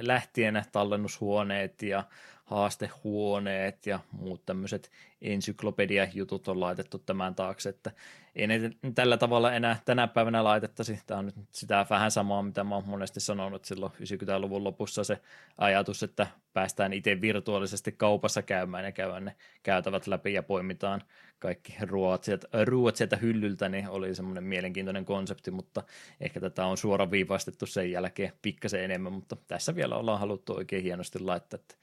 lähtien 0.00 0.62
tallennushuoneet 0.72 1.82
ja 1.82 2.04
haastehuoneet 2.44 3.86
ja 3.86 4.00
muut 4.12 4.46
tämmöiset 4.46 4.90
ensyklopediajutut 5.22 6.48
on 6.48 6.60
laitettu 6.60 6.98
tämän 6.98 7.34
taakse, 7.34 7.68
että 7.68 7.90
ei 8.34 8.46
ne 8.46 8.70
tällä 8.94 9.16
tavalla 9.16 9.52
enää 9.52 9.80
tänä 9.84 10.06
päivänä 10.06 10.44
laitettaisi. 10.44 11.00
Tämä 11.06 11.18
on 11.18 11.26
nyt 11.26 11.34
sitä 11.50 11.86
vähän 11.90 12.10
samaa, 12.10 12.42
mitä 12.42 12.64
mä 12.64 12.74
oon 12.74 12.88
monesti 12.88 13.20
sanonut 13.20 13.64
silloin 13.64 13.92
90-luvun 13.92 14.64
lopussa 14.64 15.04
se 15.04 15.20
ajatus, 15.58 16.02
että 16.02 16.26
päästään 16.52 16.83
itse 16.92 17.20
virtuaalisesti 17.20 17.92
kaupassa 17.92 18.42
käymään 18.42 18.84
ja 18.84 18.92
käydään 18.92 19.24
ne 19.24 19.36
käytävät 19.62 20.06
läpi 20.06 20.32
ja 20.32 20.42
poimitaan 20.42 21.02
kaikki 21.38 21.76
ruoat 21.80 22.24
sieltä, 22.24 22.48
ruoat 22.64 22.96
sieltä 22.96 23.16
hyllyltä, 23.16 23.68
niin 23.68 23.88
oli 23.88 24.14
semmoinen 24.14 24.44
mielenkiintoinen 24.44 25.04
konsepti, 25.04 25.50
mutta 25.50 25.82
ehkä 26.20 26.40
tätä 26.40 26.66
on 26.66 26.76
suoraviivaistettu 26.76 27.66
sen 27.66 27.90
jälkeen 27.90 28.32
pikkasen 28.42 28.84
enemmän, 28.84 29.12
mutta 29.12 29.36
tässä 29.46 29.74
vielä 29.74 29.96
ollaan 29.96 30.20
haluttu 30.20 30.52
oikein 30.52 30.82
hienosti 30.82 31.18
laittaa, 31.18 31.60
että 31.60 31.74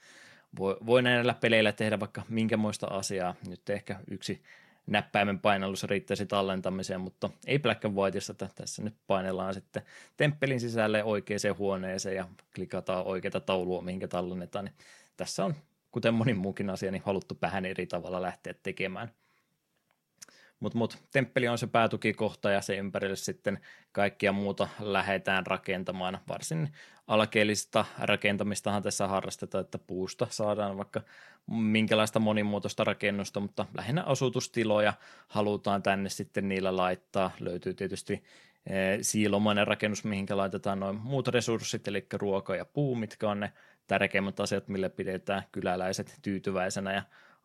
voi, 0.58 0.76
voi 0.86 1.02
näillä 1.02 1.34
peleillä 1.34 1.72
tehdä 1.72 2.00
vaikka 2.00 2.22
minkämoista 2.28 2.86
asiaa. 2.86 3.34
Nyt 3.48 3.70
ehkä 3.70 4.00
yksi 4.10 4.42
näppäimen 4.86 5.38
painallus 5.38 5.84
riittäisi 5.84 6.26
tallentamiseen, 6.26 7.00
mutta 7.00 7.30
ei 7.46 7.58
Black 7.58 7.84
and 7.84 7.96
Whiteissa, 7.96 8.32
että 8.32 8.48
tässä 8.54 8.82
nyt 8.82 8.94
painellaan 9.06 9.54
sitten 9.54 9.82
temppelin 10.16 10.60
sisälle 10.60 11.04
oikeaan 11.04 11.58
huoneeseen 11.58 12.16
ja 12.16 12.28
klikataan 12.54 13.04
oikeita 13.06 13.40
taulua, 13.40 13.82
mihinkä 13.82 14.08
tallennetaan. 14.08 14.64
Niin 14.64 14.74
tässä 15.16 15.44
on, 15.44 15.54
kuten 15.90 16.14
moni 16.14 16.34
muukin 16.34 16.70
asia, 16.70 16.90
niin 16.90 17.02
haluttu 17.06 17.38
vähän 17.42 17.64
eri 17.64 17.86
tavalla 17.86 18.22
lähteä 18.22 18.54
tekemään. 18.62 19.10
Mutta 20.62 20.78
mut, 20.78 20.98
temppeli 21.12 21.48
on 21.48 21.58
se 21.58 21.66
päätukikohta 21.66 22.50
ja 22.50 22.60
se 22.60 22.76
ympärille 22.76 23.16
sitten 23.16 23.58
kaikkia 23.92 24.32
muuta 24.32 24.68
lähdetään 24.80 25.46
rakentamaan. 25.46 26.18
Varsin 26.28 26.72
alkeellista 27.06 27.84
rakentamistahan 27.98 28.82
tässä 28.82 29.08
harrastetaan, 29.08 29.64
että 29.64 29.78
puusta 29.78 30.26
saadaan 30.30 30.76
vaikka 30.76 31.00
minkälaista 31.46 32.18
monimuotoista 32.18 32.84
rakennusta, 32.84 33.40
mutta 33.40 33.66
lähinnä 33.74 34.02
asutustiloja 34.02 34.92
halutaan 35.28 35.82
tänne 35.82 36.08
sitten 36.08 36.48
niillä 36.48 36.76
laittaa. 36.76 37.30
Löytyy 37.40 37.74
tietysti 37.74 38.12
eh, 38.66 38.98
siilomainen 39.00 39.66
rakennus, 39.66 40.04
mihinkä 40.04 40.36
laitetaan 40.36 40.80
noin 40.80 40.96
muut 40.96 41.28
resurssit, 41.28 41.88
eli 41.88 42.06
ruoka 42.12 42.56
ja 42.56 42.64
puu, 42.64 42.94
mitkä 42.94 43.30
on 43.30 43.40
ne 43.40 43.52
tärkeimmät 43.86 44.40
asiat, 44.40 44.68
millä 44.68 44.90
pidetään 44.90 45.42
kyläläiset 45.52 46.18
tyytyväisenä 46.22 46.92
ja 46.92 47.02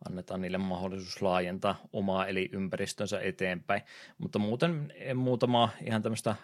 annetaan 0.08 0.40
niille 0.40 0.58
mahdollisuus 0.58 1.22
laajentaa 1.22 1.76
omaa 1.92 2.26
eli 2.26 2.50
ympäristönsä 2.52 3.20
eteenpäin. 3.20 3.82
Mutta 4.18 4.38
muuten 4.38 4.92
muutama 5.14 5.68
ihan 5.84 6.02
tämmöistä 6.02 6.34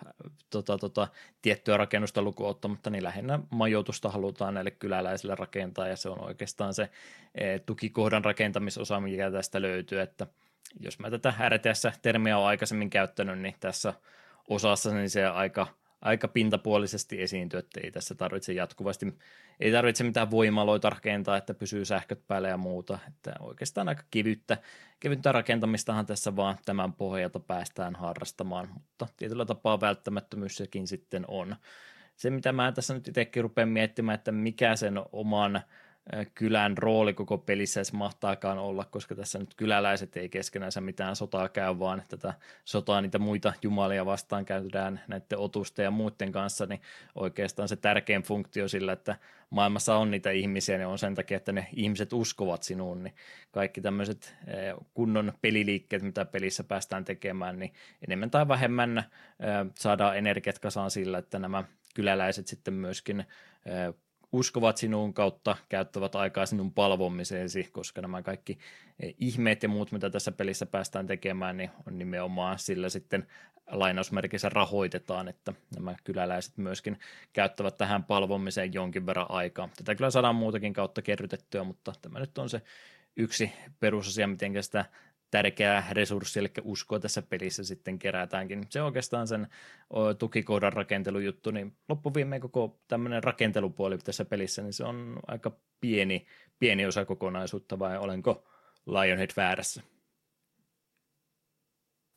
tota, 0.51 0.79
tota, 0.79 1.09
tiettyä 1.43 1.77
rakennusta 1.77 2.23
lukuun 2.23 2.51
ottamatta, 2.51 2.91
niin 2.91 3.05
lähinnä 3.05 3.39
majoitusta 3.51 4.09
halutaan 4.09 4.55
näille 4.55 4.71
kyläläisille 4.71 5.35
rakentaa, 5.35 5.89
ja 5.89 5.97
se 5.97 6.09
on 6.09 6.25
oikeastaan 6.25 6.75
se 6.75 6.91
e, 7.35 7.59
tukikohdan 7.59 8.25
rakentamisosa, 8.25 9.01
mikä 9.01 9.31
tästä 9.31 9.63
löytyy, 9.63 10.01
että 10.01 10.27
jos 10.81 10.99
mä 10.99 11.11
tätä 11.11 11.35
RTS-termiä 11.49 12.39
olen 12.39 12.49
aikaisemmin 12.49 12.91
käyttänyt, 12.91 13.39
niin 13.39 13.55
tässä 13.61 13.95
osassa 14.49 14.95
niin 14.95 15.11
se 15.11 15.27
aika– 15.27 15.67
aika 16.05 16.29
pintapuolisesti 16.29 17.23
esiintyy, 17.23 17.59
että 17.59 17.81
ei 17.85 17.91
tässä 17.91 18.15
tarvitse 18.15 18.53
jatkuvasti, 18.53 19.19
ei 19.61 19.73
tarvitse 19.73 20.05
mitään 20.05 20.31
voimaloita 20.31 20.91
rakentaa, 20.91 21.37
että 21.37 21.55
pysyy 21.55 21.85
sähköt 21.85 22.27
päällä 22.27 22.49
ja 22.49 22.57
muuta, 22.57 22.99
että 23.09 23.35
oikeastaan 23.41 23.89
aika 23.89 24.03
kivyttä, 24.11 24.59
kivyttä 25.01 25.33
rakentamistahan 25.33 26.07
tässä 26.07 26.37
vaan 26.37 26.59
tämän 26.65 26.93
pohjalta 26.93 27.41
päästään 27.41 27.95
harrastamaan, 27.95 28.69
mutta 28.75 29.07
tietyllä 29.17 29.45
tapaa 29.45 29.81
välttämättömyys 29.81 30.57
sekin 30.57 30.87
sitten 30.87 31.25
on. 31.29 31.57
Se, 32.17 32.31
mitä 32.31 32.53
mä 32.53 32.73
tässä 32.73 32.95
nyt 32.95 33.09
itsekin 33.09 33.43
rupean 33.43 33.69
miettimään, 33.69 34.15
että 34.15 34.33
mikä 34.33 34.77
sen 34.77 34.95
oman 35.13 35.63
kylän 36.35 36.79
rooli 36.79 37.15
koko 37.15 37.39
pelissä 37.39 37.81
edes 37.81 37.93
mahtaakaan 37.93 38.59
olla, 38.59 38.85
koska 38.85 39.15
tässä 39.15 39.39
nyt 39.39 39.55
kyläläiset 39.55 40.17
ei 40.17 40.29
keskenänsä 40.29 40.81
mitään 40.81 41.17
sotaa 41.17 41.49
käy, 41.49 41.79
vaan 41.79 42.03
tätä 42.09 42.35
sotaa 42.65 43.01
niitä 43.01 43.19
muita 43.19 43.53
jumalia 43.63 44.07
vastaan 44.07 44.45
käydään 44.45 45.01
näiden 45.09 45.39
otusten 45.39 45.85
ja 45.85 45.91
muiden 45.91 46.33
kanssa, 46.33 46.67
niin 46.67 46.81
oikeastaan 47.15 47.69
se 47.69 47.77
tärkein 47.77 48.23
funktio 48.23 48.69
sillä, 48.69 48.93
että 48.93 49.17
maailmassa 49.51 49.97
on 49.97 50.11
niitä 50.11 50.31
ihmisiä, 50.31 50.79
niin 50.79 50.87
on 50.87 50.99
sen 50.99 51.15
takia, 51.15 51.37
että 51.37 51.53
ne 51.53 51.67
ihmiset 51.73 52.13
uskovat 52.13 52.63
sinuun, 52.63 53.03
niin 53.03 53.15
kaikki 53.51 53.81
tämmöiset 53.81 54.37
kunnon 54.95 55.33
peliliikkeet, 55.41 56.03
mitä 56.03 56.25
pelissä 56.25 56.65
päästään 56.65 57.05
tekemään, 57.05 57.59
niin 57.59 57.73
enemmän 58.07 58.31
tai 58.31 58.49
vähemmän 58.49 59.05
saadaan 59.75 60.19
energiat 60.19 60.59
kasaan 60.59 60.91
sillä, 60.91 61.19
että 61.19 61.39
nämä 61.39 61.65
kyläläiset 61.95 62.47
sitten 62.47 62.75
myöskin 62.75 63.25
uskovat 64.35 64.77
sinun 64.77 65.15
kautta, 65.15 65.57
käyttävät 65.69 66.15
aikaa 66.15 66.47
sinun 66.47 66.73
palvomiseesi, 66.73 67.69
koska 67.73 68.01
nämä 68.01 68.23
kaikki 68.23 68.59
eh, 69.01 69.15
ihmeet 69.19 69.63
ja 69.63 69.69
muut, 69.69 69.93
mitä 69.93 70.11
tässä 70.11 70.33
pelissä 70.33 70.67
päästään 70.67 71.07
tekemään, 71.07 71.57
niin 71.57 71.71
on 71.87 71.99
nimenomaan 71.99 72.59
sillä 72.59 72.89
sitten 72.89 73.27
lainausmerkissä 73.71 74.49
rahoitetaan, 74.49 75.29
että 75.29 75.53
nämä 75.75 75.95
kyläläiset 76.05 76.57
myöskin 76.57 76.99
käyttävät 77.33 77.77
tähän 77.77 78.05
palvomiseen 78.05 78.75
jonkin 78.75 79.07
verran 79.07 79.27
aikaa. 79.29 79.69
Tätä 79.77 79.95
kyllä 79.95 80.11
saadaan 80.11 80.35
muutakin 80.35 80.73
kautta 80.73 81.03
kerrytettyä, 81.03 81.65
mutta 81.65 81.93
tämä 82.03 82.19
nyt 82.19 82.39
on 82.39 82.51
se 82.51 82.63
yksi 83.17 83.53
perusasia, 83.81 84.27
miten 84.27 84.63
sitä 84.63 84.85
tärkeää 85.35 85.87
resurssi, 85.91 86.41
eli 86.41 86.51
uskoa 86.63 87.01
tässä 87.01 87.23
pelissä 87.23 87.65
sitten 87.65 87.99
kerätäänkin. 87.99 88.67
Se 88.71 88.81
on 88.81 88.87
oikeastaan 88.87 89.29
sen 89.29 89.49
tukikohdan 90.19 90.73
rakentelujuttu, 90.73 91.51
niin 91.51 91.77
loppuviimein 91.89 92.43
koko 92.43 92.81
tämmöinen 92.89 93.25
rakentelupuoli 93.25 93.99
tässä 93.99 94.25
pelissä, 94.25 94.63
niin 94.63 94.73
se 94.73 94.85
on 94.85 95.17
aika 95.27 95.53
pieni, 95.81 96.27
pieni 96.59 96.87
osa 96.87 97.05
kokonaisuutta, 97.05 97.79
vai 97.79 97.99
olenko 97.99 98.49
Lionhead 98.87 99.31
väärässä? 99.37 99.83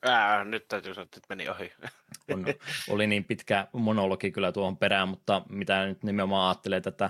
Ää, 0.05 0.43
nyt 0.43 0.67
täytyy 0.67 0.93
sanoa, 0.93 1.03
että 1.03 1.19
meni 1.29 1.49
ohi. 1.49 1.71
On, 2.33 2.45
oli 2.89 3.07
niin 3.07 3.23
pitkä 3.23 3.67
monologi 3.73 4.31
kyllä 4.31 4.51
tuohon 4.51 4.77
perään, 4.77 5.07
mutta 5.07 5.41
mitä 5.49 5.85
nyt 5.85 6.03
nimenomaan 6.03 6.49
ajattelee 6.49 6.81
tätä 6.81 7.09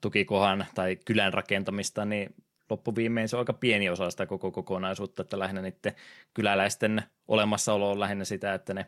tukikohan 0.00 0.66
tai 0.74 0.96
kylän 0.96 1.32
rakentamista, 1.32 2.04
niin 2.04 2.34
loppuviimein 2.70 3.28
se 3.28 3.36
on 3.36 3.40
aika 3.40 3.52
pieni 3.52 3.90
osa 3.90 4.10
sitä 4.10 4.26
koko 4.26 4.50
kokonaisuutta, 4.50 5.22
että 5.22 5.38
lähinnä 5.38 5.62
niiden 5.62 5.94
kyläläisten 6.34 7.02
olemassaolo 7.28 7.90
on 7.90 8.00
lähinnä 8.00 8.24
sitä, 8.24 8.54
että 8.54 8.74
ne 8.74 8.86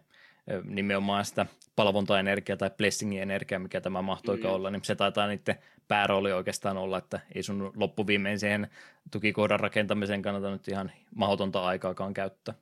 nimenomaan 0.65 1.25
sitä 1.25 1.47
palvontaenergiaa 1.77 2.57
tai 2.57 2.71
blessingin 2.77 3.23
energiaa, 3.23 3.59
mikä 3.59 3.81
tämä 3.81 4.03
mahtoikaan 4.03 4.53
mm. 4.53 4.57
olla, 4.57 4.71
niin 4.71 4.85
se 4.85 4.95
taitaa 4.95 5.27
niiden 5.27 5.59
päärooli 5.89 6.33
oikeastaan 6.33 6.79
olla, 6.79 6.99
että 6.99 7.21
ei 7.35 7.43
sun 7.43 7.73
loppuviimein 7.77 8.39
siihen 8.39 8.71
tukikohdan 9.11 9.61
rakentamisen 9.61 10.23
kannata 10.23 10.51
nyt 10.51 10.69
ihan 10.69 10.93
mahdotonta 11.15 11.65
aikaakaan 11.65 12.15
käyttää. 12.15 12.55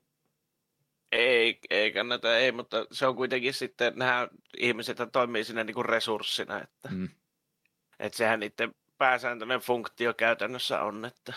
Ei, 1.12 1.58
ei 1.70 1.92
kannata, 1.92 2.38
ei, 2.38 2.52
mutta 2.52 2.86
se 2.92 3.06
on 3.06 3.16
kuitenkin 3.16 3.54
sitten, 3.54 3.92
nämä 3.96 4.28
ihmiset 4.56 4.98
toimii 5.12 5.44
sinne 5.44 5.64
niin 5.64 5.74
kuin 5.74 5.86
resurssina, 5.86 6.62
että, 6.62 6.88
mm. 6.90 7.08
että 7.98 8.18
sehän 8.18 8.40
niiden 8.40 8.74
pääsääntöinen 8.98 9.60
funktio 9.60 10.14
käytännössä 10.14 10.82
on, 10.82 11.04
että, 11.04 11.32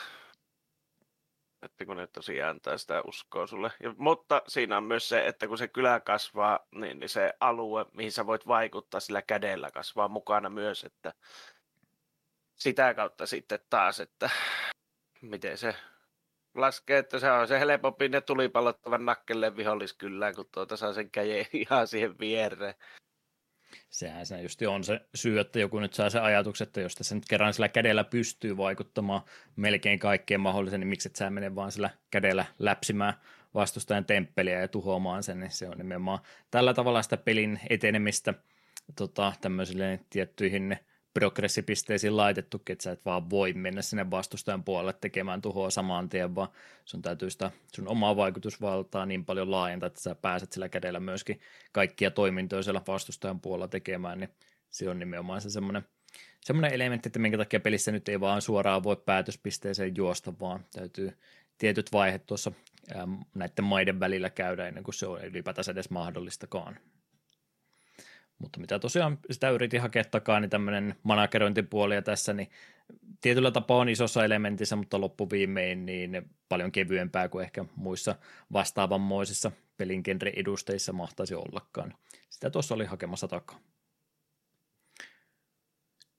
että 1.61 1.85
kun 1.85 1.97
ne 1.97 2.07
tosiaan 2.07 2.49
antaa 2.49 2.77
sitä 2.77 3.01
uskoa 3.01 3.47
sulle. 3.47 3.71
Ja, 3.83 3.93
mutta 3.97 4.41
siinä 4.47 4.77
on 4.77 4.83
myös 4.83 5.09
se, 5.09 5.27
että 5.27 5.47
kun 5.47 5.57
se 5.57 5.67
kylä 5.67 5.99
kasvaa, 5.99 6.59
niin, 6.75 6.99
niin 6.99 7.09
se 7.09 7.33
alue, 7.39 7.85
mihin 7.93 8.11
sä 8.11 8.25
voit 8.25 8.47
vaikuttaa 8.47 8.99
sillä 8.99 9.21
kädellä, 9.21 9.71
kasvaa 9.71 10.07
mukana 10.07 10.49
myös, 10.49 10.83
että 10.83 11.13
sitä 12.55 12.93
kautta 12.93 13.25
sitten 13.25 13.59
taas, 13.69 13.99
että 13.99 14.29
miten 15.21 15.57
se 15.57 15.75
laskee, 16.55 16.97
että 16.97 17.19
se 17.19 17.31
on 17.31 17.47
se 17.47 17.59
helpompi 17.59 18.09
ne 18.09 18.21
tulipallottavan 18.21 19.05
nakkeleen 19.05 19.57
viholliskylään, 19.57 20.35
kun 20.35 20.49
tuota 20.51 20.77
saa 20.77 20.93
sen 20.93 21.11
käjeen 21.11 21.45
ihan 21.53 21.87
siihen 21.87 22.19
viereen 22.19 22.75
sehän 23.89 24.25
se 24.25 24.41
just 24.41 24.61
on 24.61 24.83
se 24.83 25.01
syy, 25.15 25.39
että 25.39 25.59
joku 25.59 25.79
nyt 25.79 25.93
saa 25.93 26.09
se 26.09 26.19
ajatuksen, 26.19 26.67
että 26.67 26.81
jos 26.81 26.95
tässä 26.95 27.15
nyt 27.15 27.25
kerran 27.29 27.53
sillä 27.53 27.69
kädellä 27.69 28.03
pystyy 28.03 28.57
vaikuttamaan 28.57 29.21
melkein 29.55 29.99
kaikkeen 29.99 30.41
mahdollisen, 30.41 30.79
niin 30.79 30.87
miksi 30.87 31.09
et 31.09 31.15
sä 31.15 31.29
mene 31.29 31.55
vaan 31.55 31.71
sillä 31.71 31.89
kädellä 32.11 32.45
läpsimään 32.59 33.13
vastustajan 33.53 34.05
temppeliä 34.05 34.61
ja 34.61 34.67
tuhoamaan 34.67 35.23
sen, 35.23 35.39
niin 35.39 35.51
se 35.51 35.69
on 35.69 35.77
nimenomaan 35.77 36.19
tällä 36.51 36.73
tavalla 36.73 37.01
sitä 37.01 37.17
pelin 37.17 37.59
etenemistä 37.69 38.33
tota, 38.95 39.33
tämmöisille 39.41 39.99
tiettyihin 40.09 40.77
progressipisteisiin 41.13 42.17
laitettu, 42.17 42.61
että 42.69 42.83
sä 42.83 42.91
et 42.91 43.05
vaan 43.05 43.29
voi 43.29 43.53
mennä 43.53 43.81
sinne 43.81 44.11
vastustajan 44.11 44.63
puolelle 44.63 44.93
tekemään 44.93 45.41
tuhoa 45.41 45.69
saman 45.69 46.09
tien, 46.09 46.35
vaan 46.35 46.49
sun 46.85 47.01
täytyy 47.01 47.29
sitä 47.29 47.51
sun 47.75 47.87
omaa 47.87 48.15
vaikutusvaltaa 48.15 49.05
niin 49.05 49.25
paljon 49.25 49.51
laajentaa, 49.51 49.87
että 49.87 50.01
sä 50.01 50.15
pääset 50.15 50.51
sillä 50.51 50.69
kädellä 50.69 50.99
myöskin 50.99 51.39
kaikkia 51.71 52.11
toimintoja 52.11 52.63
siellä 52.63 52.81
vastustajan 52.87 53.41
puolella 53.41 53.67
tekemään, 53.67 54.19
niin 54.19 54.29
se 54.69 54.89
on 54.89 54.99
nimenomaan 54.99 55.41
se 55.41 55.49
semmoinen, 55.49 55.83
semmoinen 56.41 56.73
elementti, 56.73 57.09
että 57.09 57.19
minkä 57.19 57.37
takia 57.37 57.59
pelissä 57.59 57.91
nyt 57.91 58.09
ei 58.09 58.19
vaan 58.19 58.41
suoraan 58.41 58.83
voi 58.83 58.95
päätöspisteeseen 59.05 59.95
juosta, 59.95 60.33
vaan 60.39 60.65
täytyy 60.73 61.17
tietyt 61.57 61.91
vaiheet 61.91 62.25
tuossa 62.25 62.51
näiden 63.35 63.65
maiden 63.65 63.99
välillä 63.99 64.29
käydä 64.29 64.67
ennen 64.67 64.83
kuin 64.83 64.95
se 64.95 65.07
on 65.07 65.25
ylipäätänsä 65.25 65.71
edes 65.71 65.89
mahdollistakaan. 65.89 66.79
Mutta 68.41 68.59
mitä 68.59 68.79
tosiaan 68.79 69.19
sitä 69.31 69.49
yritin 69.49 69.81
hakea 69.81 70.03
takaa, 70.03 70.39
niin 70.39 70.49
tämmöinen 70.49 70.95
managerointipuoli 71.03 71.95
ja 71.95 72.01
tässä, 72.01 72.33
niin 72.33 72.49
tietyllä 73.21 73.51
tapaa 73.51 73.77
on 73.77 73.89
isossa 73.89 74.25
elementissä, 74.25 74.75
mutta 74.75 75.01
loppuviimein 75.01 75.85
niin 75.85 76.29
paljon 76.49 76.71
kevyempää 76.71 77.29
kuin 77.29 77.43
ehkä 77.43 77.65
muissa 77.75 78.15
vastaavanmoisissa 78.53 79.51
pelin 79.77 80.03
edusteissa 80.35 80.93
mahtaisi 80.93 81.35
ollakaan. 81.35 81.93
Sitä 82.29 82.49
tuossa 82.49 82.75
oli 82.75 82.85
hakemassa 82.85 83.27
takaa. 83.27 83.59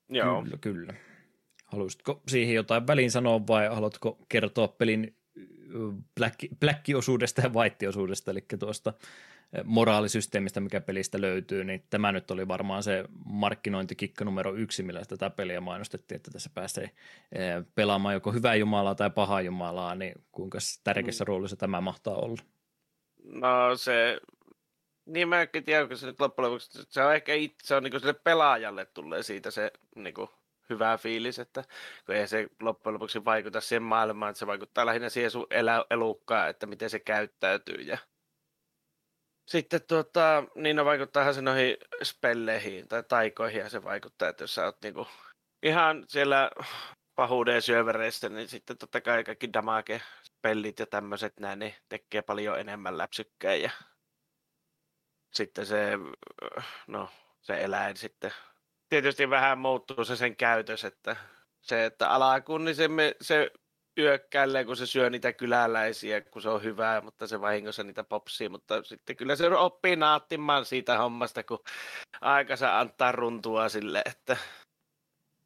Joo. 0.09 0.43
Kyllä, 0.43 0.57
kyllä. 0.57 0.95
Haluaisitko 1.67 2.23
siihen 2.29 2.55
jotain 2.55 2.87
väliin 2.87 3.11
sanoa 3.11 3.47
vai 3.47 3.69
haluatko 3.69 4.19
kertoa 4.29 4.69
pelin 4.69 5.17
black, 6.15 6.39
black-osuudesta 6.61 7.41
ja 7.41 7.49
white-osuudesta, 7.49 8.31
eli 8.31 8.45
tuosta 8.59 8.93
moraalisysteemistä, 9.65 10.61
mikä 10.61 10.81
pelistä 10.81 11.21
löytyy, 11.21 11.65
niin 11.65 11.85
tämä 11.91 12.13
nyt 12.13 12.31
oli 12.31 12.49
varmaan 12.49 12.83
se 12.83 13.05
markkinointikikka 13.25 14.25
numero 14.25 14.55
yksi, 14.55 14.83
millä 14.83 15.05
tätä 15.05 15.31
peliä 15.31 15.61
mainostettiin, 15.61 16.17
että 16.17 16.31
tässä 16.31 16.51
pääsee 16.55 16.85
eh, 17.33 17.65
pelaamaan 17.75 18.15
joko 18.15 18.33
hyvää 18.33 18.55
jumalaa 18.55 18.95
tai 18.95 19.11
pahaa 19.11 19.41
jumalaa, 19.41 19.95
niin 19.95 20.15
kuinka 20.33 20.59
tärkeässä 20.85 21.25
mm. 21.25 21.27
roolissa 21.27 21.57
tämä 21.57 21.81
mahtaa 21.81 22.15
olla? 22.15 22.43
No 23.25 23.77
se, 23.77 24.21
niin 25.07 25.29
mä 25.29 25.43
en 25.43 25.65
tiedä, 25.65 25.83
onko 25.83 25.97
se 25.97 26.07
nyt 26.07 26.21
loppujen 26.21 26.51
lopuksi, 26.51 26.83
se 26.89 27.03
on 27.03 27.15
ehkä 27.15 27.35
itse, 27.35 27.67
se 27.67 27.75
on 27.75 27.83
niin 27.83 28.01
sille 28.01 28.15
pelaajalle 28.15 28.85
tulee 28.85 29.23
siitä 29.23 29.51
se 29.51 29.73
niin 29.97 30.15
kuin, 30.15 30.29
hyvä 30.71 30.99
fiilis, 30.99 31.39
että 31.39 31.65
kun 32.07 32.15
ei 32.15 32.29
se 32.29 32.49
loppujen 32.61 32.95
lopuksi 32.95 33.25
vaikuta 33.25 33.61
siihen 33.61 33.83
maailmaan, 33.83 34.31
että 34.31 34.39
se 34.39 34.47
vaikuttaa 34.47 34.87
lähinnä 34.87 35.09
siihen 35.09 35.31
sun 35.31 35.47
elä, 35.51 35.85
elukkaan, 35.91 36.51
että 36.51 36.67
miten 36.67 36.91
se 36.91 36.99
käyttäytyy 36.99 37.83
ja 37.83 37.99
sitten 39.47 39.81
tuota, 39.89 40.45
niin 40.55 40.77
no 40.77 40.85
vaikuttaahan 40.85 41.35
se 41.35 41.43
noihin 41.43 41.77
spelleihin 42.03 42.89
tai 42.89 43.03
taikoihin 43.03 43.61
ja 43.61 43.69
se 43.69 43.85
vaikuttaa, 43.85 44.29
että 44.29 44.43
jos 44.43 44.55
sä 44.55 44.65
oot 44.65 44.83
niinku 44.83 45.07
ihan 45.63 46.05
siellä 46.09 46.51
pahuuden 47.15 47.63
syövereissä, 47.63 48.29
niin 48.29 48.49
sitten 48.49 48.79
totta 48.79 49.01
kai 49.01 49.25
kaikki 49.25 49.53
damage 49.53 50.03
pellit 50.43 50.79
ja 50.79 50.87
tämmöiset 50.87 51.41
näin, 51.41 51.59
niin 51.59 51.75
tekee 51.89 52.23
paljon 52.23 52.61
enemmän 52.61 52.99
läpsykkää 52.99 53.55
ja 53.55 53.71
sitten 55.33 55.67
se, 55.67 55.91
no, 56.87 57.09
se 57.41 57.65
eläin 57.65 57.97
sitten 57.97 58.33
tietysti 58.93 59.31
vähän 59.31 59.59
muuttuu 59.59 60.05
se 60.05 60.17
sen 60.17 60.37
käytös, 60.37 60.85
että 60.85 61.17
se, 61.61 61.85
että 61.85 62.11
alakuun, 62.11 62.65
niin 62.65 62.77
se, 63.21 63.51
yökkäilee, 63.99 64.65
kun 64.65 64.77
se 64.77 64.87
syö 64.87 65.11
niitä 65.11 65.33
kyläläisiä, 65.33 66.21
kun 66.21 66.43
se 66.43 66.49
on 66.49 66.63
hyvää, 66.63 67.01
mutta 67.01 67.27
se 67.27 67.41
vahingossa 67.41 67.83
niitä 67.83 68.05
popsii, 68.05 68.49
mutta 68.49 68.83
sitten 68.83 69.17
kyllä 69.17 69.37
se 69.37 69.49
oppii 69.49 69.97
naattimaan 69.97 70.65
siitä 70.65 70.99
hommasta, 70.99 71.43
kun 71.43 71.59
aikansa 72.21 72.81
antaa 72.81 73.13
runtua 73.13 73.69
sille, 73.69 74.03
että 74.07 74.37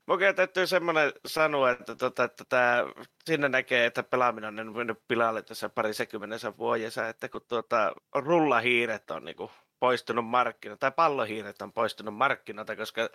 Okei, 0.06 0.35
täytyy 0.35 0.66
semmoinen 0.66 1.12
sanoa, 1.27 1.70
että, 1.70 1.94
tota, 1.94 2.24
että 2.24 2.44
tää, 2.48 2.85
sinne 3.24 3.48
näkee, 3.48 3.86
että 3.86 4.02
pelaaminen 4.02 4.60
on 4.60 4.77
mennyt 4.77 4.98
pilalle 5.09 5.43
tässä 5.43 5.68
parisekymmenessä 5.68 6.56
vuodessa, 6.56 7.09
että 7.09 7.28
kun 7.28 7.40
tuota, 7.48 7.93
rullahiiret 8.14 9.10
on 9.10 9.24
niin 9.24 9.36
kuin, 9.36 9.51
poistunut 9.81 10.27
markkinoilta, 10.27 10.81
tai 10.81 10.93
pallohiiret 10.93 11.62
on 11.62 11.73
poistunut 11.73 12.15
markkinoilta, 12.15 12.77
koska 12.77 13.09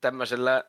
tämmöisellä 0.00 0.64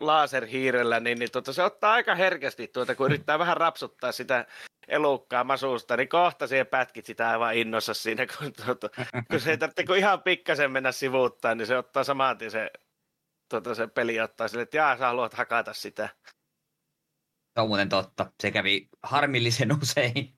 laserhiirellä, 0.00 1.00
niin, 1.00 1.18
niin 1.18 1.30
tuota, 1.32 1.52
se 1.52 1.62
ottaa 1.62 1.92
aika 1.92 2.14
herkästi, 2.14 2.68
tuota, 2.68 2.94
kun 2.94 3.06
yrittää 3.06 3.38
vähän 3.38 3.56
rapsuttaa 3.56 4.12
sitä 4.12 4.46
elukkaa 4.88 5.44
masusta, 5.44 5.96
niin 5.96 6.08
kohta 6.08 6.46
siihen 6.46 6.66
pätkit 6.66 7.06
sitä 7.06 7.30
aivan 7.30 7.54
innossa 7.54 7.94
siinä, 7.94 8.26
kun, 8.26 8.52
tuota, 8.64 8.88
kun 9.30 9.40
se 9.40 9.50
ei 9.50 9.58
tarvitse 9.58 9.84
kun 9.84 9.96
ihan 9.96 10.22
pikkasen 10.22 10.70
mennä 10.70 10.92
sivuuttaa, 10.92 11.54
niin 11.54 11.66
se 11.66 11.78
ottaa 11.78 12.04
saman 12.04 12.38
tien 12.38 12.50
se, 12.50 12.70
tuota, 13.50 13.74
se 13.74 13.86
peli 13.86 14.20
ottaa 14.20 14.48
sille, 14.48 14.62
että 14.62 14.76
jaa, 14.76 14.96
sä 14.96 15.06
haluat 15.06 15.34
hakata 15.34 15.72
sitä. 15.72 16.08
Se 17.54 17.60
on 17.60 17.68
muuten 17.68 17.88
totta. 17.88 18.32
Se 18.42 18.50
kävi 18.50 18.88
harmillisen 19.02 19.72
usein. 19.82 20.35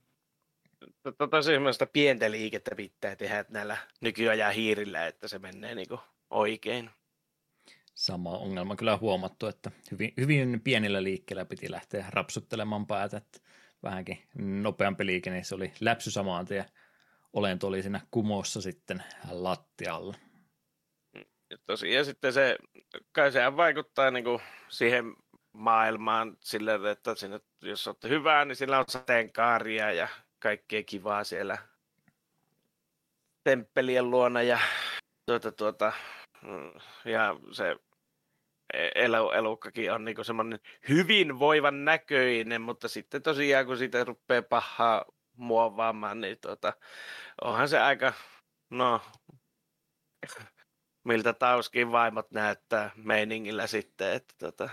Tosi 1.30 1.46
semmoista 1.46 1.86
pientä 1.86 2.30
liikettä 2.30 2.74
pitää 2.74 3.16
tehdä 3.16 3.44
näillä 3.48 3.76
nykyajan 4.00 4.52
hiirillä, 4.52 5.06
että 5.06 5.28
se 5.28 5.38
menee 5.38 5.74
niinku 5.74 6.00
oikein. 6.30 6.90
Sama 7.94 8.30
ongelma 8.30 8.76
kyllä 8.76 8.96
huomattu, 8.96 9.46
että 9.46 9.70
hyvin, 9.90 10.12
hyvin 10.20 10.60
pienillä 10.64 11.02
liikkeellä 11.02 11.44
piti 11.44 11.70
lähteä 11.70 12.06
rapsuttelemaan 12.10 12.86
päätä, 12.86 13.16
että 13.16 13.40
vähänkin 13.82 14.22
nopeampi 14.34 15.06
liike, 15.06 15.30
niin 15.30 15.44
se 15.44 15.54
oli 15.54 15.72
läpsy 15.80 16.10
samaan 16.10 16.46
tien. 16.46 16.64
Olento 17.32 17.66
oli 17.66 17.82
siinä 17.82 18.00
kumossa 18.10 18.60
sitten 18.60 19.02
lattialla. 19.30 20.14
Ja 21.50 21.58
tosiaan 21.66 22.04
sitten 22.04 22.32
se, 22.32 22.58
kai 23.12 23.32
sehän 23.32 23.56
vaikuttaa 23.56 24.10
niin 24.10 24.24
kuin 24.24 24.42
siihen 24.68 25.04
maailmaan 25.52 26.36
sille, 26.40 26.90
että 26.90 27.14
sinne, 27.14 27.40
jos 27.62 27.86
olette 27.86 28.08
hyvää, 28.08 28.44
niin 28.44 28.56
sillä 28.56 28.78
on 28.78 28.84
sateenkaaria 28.88 29.92
ja 29.92 30.08
kaikkea 30.38 30.82
kivaa 30.82 31.24
siellä 31.24 31.58
temppelien 33.44 34.10
luona 34.10 34.42
ja 34.42 34.60
tuota, 35.26 35.52
tuota, 35.52 35.92
mm, 36.42 36.72
ja 37.04 37.36
se 37.52 37.76
e-, 38.72 38.90
elu, 38.94 39.30
elukkakin 39.30 39.92
on 39.92 40.04
niin 40.04 40.24
semmoinen 40.24 40.60
hyvin 40.88 41.38
voivan 41.38 41.84
näköinen, 41.84 42.60
mutta 42.60 42.88
sitten 42.88 43.22
tosiaan 43.22 43.66
kun 43.66 43.78
siitä 43.78 44.04
rupeaa 44.04 44.42
pahaa 44.42 45.04
muovaamaan, 45.36 46.20
niin 46.20 46.38
tuota, 46.40 46.72
onhan 47.42 47.68
se 47.68 47.78
aika, 47.78 48.12
no, 48.70 49.00
miltä 51.04 51.32
Tauskin 51.32 51.92
vaimot 51.92 52.30
näyttää 52.30 52.90
meiningillä 52.96 53.66
sitten, 53.66 54.12
että 54.12 54.34
tuota, 54.38 54.70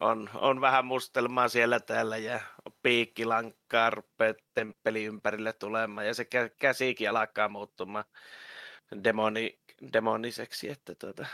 on, 0.00 0.30
on 0.34 0.60
vähän 0.60 0.84
mustelmaa 0.84 1.48
siellä 1.48 1.80
täällä 1.80 2.16
ja 2.16 2.40
piikkilankkaa 2.82 3.90
rupeaa 3.90 4.34
temppeli 4.54 5.04
ympärille 5.04 5.52
tulemaan 5.52 6.06
ja 6.06 6.14
se 6.14 6.26
käsikin 6.58 7.10
alkaa 7.10 7.48
muuttumaan 7.48 8.04
demoni, 9.04 9.60
demoniseksi, 9.92 10.68
että 10.70 10.94
tuota, 10.94 11.26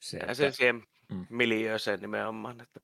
se, 0.00 0.16
että, 0.16 0.34
se 0.34 0.52
siihen 0.52 0.82
mm. 1.08 1.26
miljööseen 1.30 2.00
nimenomaan. 2.00 2.60
Että. 2.60 2.80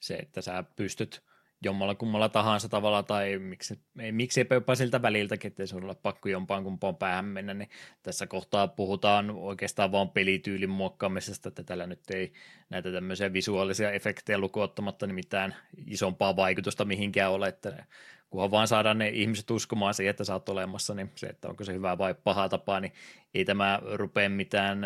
Se, 0.00 0.14
että 0.14 0.40
sä 0.40 0.64
pystyt 0.76 1.27
jommalla 1.62 1.94
kummalla 1.94 2.28
tahansa 2.28 2.68
tavalla, 2.68 3.02
tai 3.02 3.38
miksi, 3.38 3.78
ei, 3.98 4.12
miksi 4.12 4.46
jopa 4.50 4.74
siltä 4.74 5.02
väliltäkin, 5.02 5.48
ettei 5.48 5.66
sun 5.66 5.84
ole 5.84 5.94
pakko 5.94 6.28
jompaan 6.28 6.64
kumpaan 6.64 6.96
päähän 6.96 7.24
mennä, 7.24 7.54
niin 7.54 7.70
tässä 8.02 8.26
kohtaa 8.26 8.68
puhutaan 8.68 9.30
oikeastaan 9.30 9.92
vaan 9.92 10.10
pelityylin 10.10 10.70
muokkaamisesta, 10.70 11.48
että 11.48 11.62
tällä 11.62 11.86
nyt 11.86 12.10
ei 12.10 12.32
näitä 12.70 12.92
tämmöisiä 12.92 13.32
visuaalisia 13.32 13.90
efektejä 13.90 14.38
lukuottamatta 14.38 15.06
niin 15.06 15.14
mitään 15.14 15.54
isompaa 15.86 16.36
vaikutusta 16.36 16.84
mihinkään 16.84 17.32
ole, 17.32 17.48
että 17.48 17.84
kunhan 18.30 18.50
vaan 18.50 18.68
saadaan 18.68 18.98
ne 18.98 19.08
ihmiset 19.08 19.50
uskomaan 19.50 19.94
siihen, 19.94 20.10
että 20.10 20.24
sä 20.24 20.32
oot 20.32 20.48
olemassa, 20.48 20.94
niin 20.94 21.10
se, 21.14 21.26
että 21.26 21.48
onko 21.48 21.64
se 21.64 21.72
hyvä 21.72 21.98
vai 21.98 22.14
paha 22.24 22.48
tapa, 22.48 22.80
niin 22.80 22.92
ei 23.34 23.44
tämä 23.44 23.80
rupea 23.94 24.28
mitään 24.28 24.80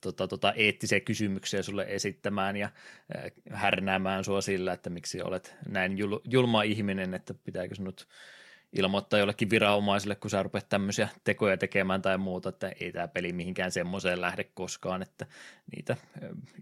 tota, 0.00 0.28
tota, 0.28 0.52
eettisiä 0.52 1.00
kysymyksiä 1.00 1.62
sulle 1.62 1.86
esittämään 1.88 2.56
ja 2.56 2.70
äh, 3.16 3.32
härnäämään 3.50 4.24
sua 4.24 4.40
sillä, 4.40 4.72
että 4.72 4.90
miksi 4.90 5.22
olet 5.22 5.54
näin 5.68 5.98
jul, 5.98 6.18
julma 6.24 6.62
ihminen, 6.62 7.14
että 7.14 7.34
pitääkö 7.34 7.74
sinut 7.74 8.08
ilmoittaa 8.72 9.18
jollekin 9.18 9.50
viranomaisille, 9.50 10.14
kun 10.14 10.30
sä 10.30 10.42
rupeat 10.42 10.68
tämmöisiä 10.68 11.08
tekoja 11.24 11.56
tekemään 11.56 12.02
tai 12.02 12.18
muuta, 12.18 12.48
että 12.48 12.72
ei 12.80 12.92
tämä 12.92 13.08
peli 13.08 13.32
mihinkään 13.32 13.72
semmoiseen 13.72 14.20
lähde 14.20 14.44
koskaan, 14.44 15.02
että 15.02 15.26
niitä 15.76 15.96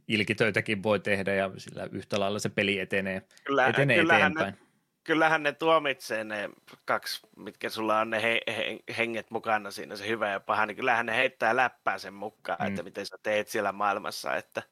ilkitöitäkin 0.08 0.82
voi 0.82 1.00
tehdä 1.00 1.34
ja 1.34 1.50
sillä 1.56 1.88
yhtä 1.92 2.20
lailla 2.20 2.38
se 2.38 2.48
peli 2.48 2.78
etenee, 2.78 3.22
Kyllä, 3.44 3.66
etenee 3.66 4.00
eteenpäin. 4.00 4.54
Ne 4.54 4.71
kyllähän 5.04 5.42
ne 5.42 5.52
tuomitsee 5.52 6.24
ne 6.24 6.50
kaksi, 6.84 7.26
mitkä 7.36 7.70
sulla 7.70 8.00
on 8.00 8.10
ne 8.10 8.22
he, 8.22 8.40
he, 8.46 8.78
henget 8.98 9.30
mukana 9.30 9.70
siinä, 9.70 9.96
se 9.96 10.08
hyvä 10.08 10.30
ja 10.30 10.40
paha, 10.40 10.66
niin 10.66 10.76
kyllähän 10.76 11.06
ne 11.06 11.16
heittää 11.16 11.56
läppää 11.56 11.98
sen 11.98 12.14
mukaan, 12.14 12.58
mm. 12.60 12.66
että 12.66 12.82
miten 12.82 13.06
sä 13.06 13.16
teet 13.22 13.48
siellä 13.48 13.72
maailmassa, 13.72 14.36
että 14.36 14.62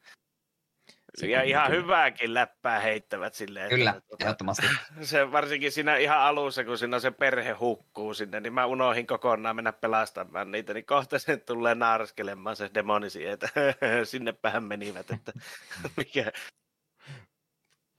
se 1.15 1.27
ja 1.27 1.43
ihan 1.43 1.66
kyllä. 1.66 1.82
hyvääkin 1.82 2.35
läppää 2.35 2.81
heittävät 2.81 3.35
silleen. 3.35 3.69
Kyllä, 3.69 3.90
että, 3.90 4.09
tuota, 4.09 4.24
ehdottomasti. 4.24 4.66
Se 5.02 5.32
varsinkin 5.32 5.73
siinä 5.73 5.97
ihan 5.97 6.19
alussa, 6.19 6.65
kun 6.65 6.78
siinä 6.78 7.01
se 7.01 7.11
perhe 7.11 7.52
hukkuu 7.52 8.15
sinne, 8.15 8.40
niin 8.40 8.52
mä 8.52 8.66
unohin 8.66 9.07
kokonaan 9.07 9.57
mennä 9.57 9.73
pelastamaan 9.73 10.51
niitä, 10.51 10.74
niin 10.74 10.86
kohta 10.86 11.19
sen 11.19 11.40
tulee 11.40 11.74
naaraskelemaan 11.74 12.57
se 12.57 12.70
demoni 12.74 13.07
että 13.27 13.48
sinnepähän 14.05 14.65
menivät, 14.65 15.11
että 15.11 15.32
mikä, 15.97 16.32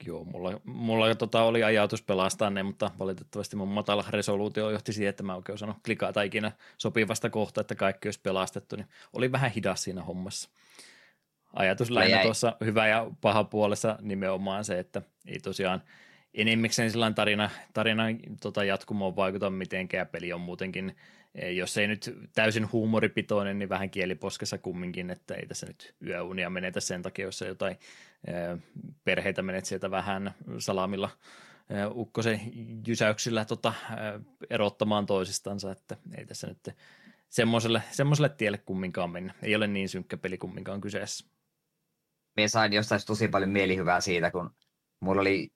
Joo, 0.06 0.24
mulla, 0.24 0.60
mulla 0.64 1.14
tota 1.14 1.42
oli 1.42 1.62
ajatus 1.62 2.02
pelastaa 2.02 2.50
ne, 2.50 2.62
mutta 2.62 2.90
valitettavasti 2.98 3.56
mun 3.56 3.68
matala 3.68 4.04
resoluutio 4.10 4.70
johti 4.70 4.92
siihen, 4.92 5.10
että 5.10 5.22
mä 5.22 5.34
oikein 5.34 5.54
osannut 5.54 5.76
klikata 5.84 6.22
ikinä 6.22 6.52
sopivasta 6.78 7.30
kohtaa, 7.30 7.60
että 7.60 7.74
kaikki 7.74 8.08
olisi 8.08 8.20
pelastettu, 8.20 8.76
niin 8.76 8.86
oli 9.12 9.32
vähän 9.32 9.50
hidas 9.50 9.82
siinä 9.82 10.02
hommassa. 10.02 10.50
Ajatus 11.52 11.90
lähinnä 11.90 12.22
tuossa 12.22 12.56
hyvä 12.64 12.88
ja 12.88 13.10
paha 13.20 13.44
puolessa 13.44 13.98
nimenomaan 14.00 14.64
se, 14.64 14.78
että 14.78 15.02
ei 15.26 15.38
tosiaan 15.38 15.82
enimmäkseen 16.34 16.90
sellainen 16.90 17.14
tarina, 17.14 17.50
tarina 17.72 18.02
tota 18.40 18.64
jatkumoon 18.64 19.16
vaikuta 19.16 19.50
mitenkään, 19.50 20.06
peli 20.06 20.32
on 20.32 20.40
muutenkin 20.40 20.96
jos 21.52 21.78
ei 21.78 21.86
nyt 21.86 22.14
täysin 22.34 22.72
huumoripitoinen, 22.72 23.58
niin 23.58 23.68
vähän 23.68 23.90
kieliposkessa 23.90 24.58
kumminkin, 24.58 25.10
että 25.10 25.34
ei 25.34 25.46
tässä 25.46 25.66
nyt 25.66 25.94
yöunia 26.06 26.50
menetä 26.50 26.80
sen 26.80 27.02
takia, 27.02 27.24
jos 27.24 27.40
jotain 27.40 27.76
perheitä 29.04 29.42
menet 29.42 29.64
sieltä 29.64 29.90
vähän 29.90 30.34
salamilla 30.58 31.10
ukkosen 31.94 32.40
jysäyksillä 32.86 33.44
tota, 33.44 33.74
erottamaan 34.50 35.06
toisistansa, 35.06 35.72
että 35.72 35.96
ei 36.18 36.26
tässä 36.26 36.46
nyt 36.46 36.76
semmoiselle, 37.28 37.82
semmoiselle 37.90 38.28
tielle 38.28 38.58
kumminkaan 38.58 39.10
mennä. 39.10 39.34
Ei 39.42 39.56
ole 39.56 39.66
niin 39.66 39.88
synkkä 39.88 40.16
peli 40.16 40.38
kumminkaan 40.38 40.80
kyseessä. 40.80 41.26
Minä 42.36 42.48
sain 42.48 42.72
jostain 42.72 43.00
tosi 43.06 43.28
paljon 43.28 43.50
mielihyvää 43.50 44.00
siitä, 44.00 44.30
kun 44.30 44.50
mulla 45.00 45.20
oli 45.20 45.52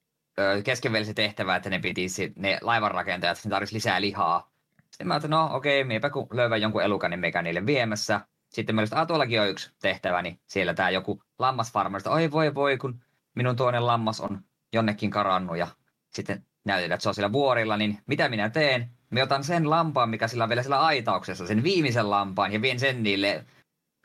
keskenvälisen 0.63 1.15
tehtävä, 1.15 1.55
että 1.55 1.69
ne 1.69 1.79
piti 1.79 2.07
ne 2.35 2.59
laivanrakentajat, 2.61 3.41
ne 3.45 3.49
tarvitsisi 3.49 3.75
lisää 3.75 4.01
lihaa 4.01 4.57
sitten 4.97 5.07
mä 5.07 5.13
ajattelin, 5.13 5.31
no 5.31 5.49
okei, 5.51 5.81
okay, 5.81 5.87
miepä 5.87 6.09
kun 6.09 6.27
löydän 6.31 6.61
jonkun 6.61 6.83
elukan, 6.83 7.11
niin 7.11 7.19
meikä 7.19 7.41
niille 7.41 7.65
viemässä. 7.65 8.21
Sitten 8.57 8.79
olin, 8.79 8.83
että 8.83 9.05
tuollakin 9.05 9.41
on 9.41 9.49
yksi 9.49 9.71
tehtävä, 9.81 10.21
niin 10.21 10.39
siellä 10.47 10.73
tämä 10.73 10.89
joku 10.89 11.23
lammasfarmeri, 11.39 11.99
että 11.99 12.09
oi 12.09 12.31
voi 12.31 12.55
voi, 12.55 12.77
kun 12.77 13.01
minun 13.35 13.55
toinen 13.55 13.87
lammas 13.87 14.21
on 14.21 14.41
jonnekin 14.73 15.09
karannut 15.09 15.57
ja 15.57 15.67
sitten 16.13 16.45
näytetään, 16.65 16.95
että 16.95 17.03
se 17.03 17.09
on 17.09 17.15
siellä 17.15 17.31
vuorilla, 17.31 17.77
niin 17.77 17.99
mitä 18.07 18.29
minä 18.29 18.49
teen? 18.49 18.89
Me 19.09 19.23
otan 19.23 19.43
sen 19.43 19.69
lampaan, 19.69 20.09
mikä 20.09 20.27
sillä 20.27 20.43
on 20.43 20.49
vielä 20.49 20.63
sillä 20.63 20.79
aitauksessa, 20.79 21.47
sen 21.47 21.63
viimeisen 21.63 22.09
lampaan 22.09 22.53
ja 22.53 22.61
vien 22.61 22.79
sen 22.79 23.03
niille 23.03 23.45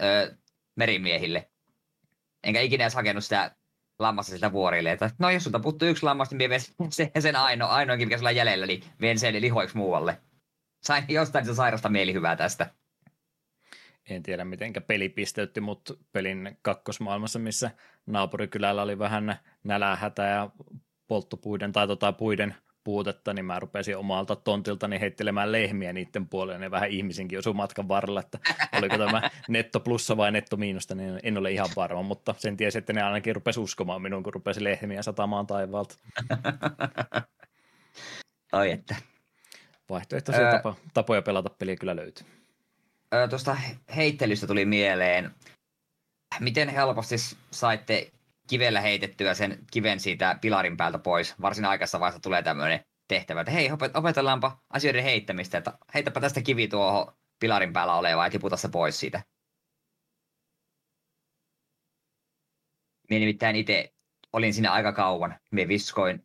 ö, 0.03 0.37
merimiehille. 0.77 1.51
Enkä 2.45 2.61
ikinä 2.61 2.85
edes 2.85 2.95
hakenut 2.95 3.25
sitä 3.25 3.57
lammasta 3.99 4.31
siltä 4.31 4.53
vuorille. 4.53 4.93
Että 4.93 5.11
no 5.19 5.31
jos 5.31 5.45
sulta 5.45 5.61
puuttuu 5.61 5.89
yksi 5.89 6.03
lammas, 6.03 6.31
niin 6.31 6.51
vien 6.51 6.61
sen, 6.91 7.11
sen 7.19 7.37
aino, 7.37 7.69
ainoakin, 7.69 8.09
mikä 8.09 8.19
sulla 8.19 8.31
on 8.31 8.37
jäljellä, 8.37 8.67
niin 8.67 8.85
vien 9.01 9.19
sen 9.19 9.41
lihoiksi 9.41 9.77
muualle. 9.77 10.19
Sain 10.83 11.05
jostain 11.09 11.47
se 11.47 11.55
sairasta 11.55 11.89
mielihyvää 11.89 12.37
tästä. 12.37 12.71
En 14.11 14.23
tiedä, 14.23 14.45
miten 14.45 14.73
peli 14.87 15.09
pisteytti 15.09 15.61
mut 15.61 16.01
pelin 16.13 16.59
kakkosmaailmassa, 16.63 17.39
missä 17.39 17.71
naapurikylällä 18.07 18.83
oli 18.83 18.99
vähän 18.99 19.37
nälähätä 19.65 20.23
ja 20.23 20.51
polttopuiden 21.07 21.73
tai 21.73 21.87
tota 21.87 22.13
puiden 22.13 22.55
puutetta, 22.85 23.35
niin 23.35 23.45
mä 23.45 23.61
rupesin 23.61 23.97
omalta 23.97 24.37
tontiltani 24.37 25.01
heittelemään 25.01 25.53
lehmiä 25.53 25.93
niiden 25.93 26.29
puoleen 26.29 26.63
ja 26.63 26.71
vähän 26.71 26.91
ihmisinkin 26.91 27.39
osui 27.39 27.55
matkan 27.55 27.89
varrella, 27.89 28.21
että 28.21 28.39
oliko 28.79 28.99
tämä 28.99 29.31
netto 29.49 29.81
plussa 29.81 30.17
vai 30.17 30.33
netto 30.33 30.57
miinusta, 30.57 30.95
niin 30.95 31.21
en 31.23 31.39
ole 31.39 31.51
ihan 31.51 31.69
varma, 31.77 32.03
mutta 32.03 32.35
sen 32.39 32.57
tiesi, 32.57 32.79
että 32.79 32.93
ne 32.93 33.03
ainakin 33.03 33.35
rupesi 33.35 33.61
uskomaan 33.61 34.03
minun, 34.03 34.23
kun 34.23 34.35
rupesi 34.35 34.65
lehmiä 34.65 35.03
satamaan 35.03 35.47
taivaalta. 35.47 35.95
Oi 38.53 38.71
että. 38.71 38.97
Vaihtoehtoisia 39.91 40.45
öö, 40.45 40.53
tapa, 40.53 40.75
tapoja 40.95 41.23
pelata 41.23 41.51
peliä 41.59 41.77
kyllä 41.77 41.97
löytyy. 41.97 42.42
Tuosta 43.31 43.57
heittelystä 43.97 44.47
tuli 44.47 44.65
mieleen, 44.65 45.35
miten 46.41 46.69
helposti 46.69 47.17
saitte 47.51 48.13
kivellä 48.49 48.81
heitettyä 48.81 49.35
sen 49.35 49.59
kiven 49.73 50.01
siitä 50.01 50.39
pilarin 50.41 50.77
päältä 50.77 50.99
pois. 50.99 51.35
Varsin 51.41 51.65
aikaisessa 51.65 52.01
vaiheessa 52.01 52.23
tulee 52.23 52.43
tämmöinen 52.43 52.85
tehtävä, 53.09 53.41
että 53.41 53.51
hei, 53.53 53.71
opetellaanpa 53.95 54.59
asioiden 54.71 55.05
heittämistä, 55.05 55.59
että 55.59 55.79
heitäpä 55.95 56.21
tästä 56.21 56.43
kivi 56.43 56.69
tuohon 56.69 57.13
pilarin 57.41 57.73
päällä 57.73 57.95
olevaa 57.95 58.27
ja 58.27 58.31
tiputa 58.31 58.57
se 58.57 58.69
pois 58.69 59.01
siitä. 59.01 59.23
Minä 63.11 63.19
nimittäin 63.21 63.57
itse 63.57 63.93
olin 64.33 64.55
siinä 64.55 64.73
aika 64.73 64.93
kauan. 64.93 65.39
Minä 65.51 65.69
viskoin 65.69 66.25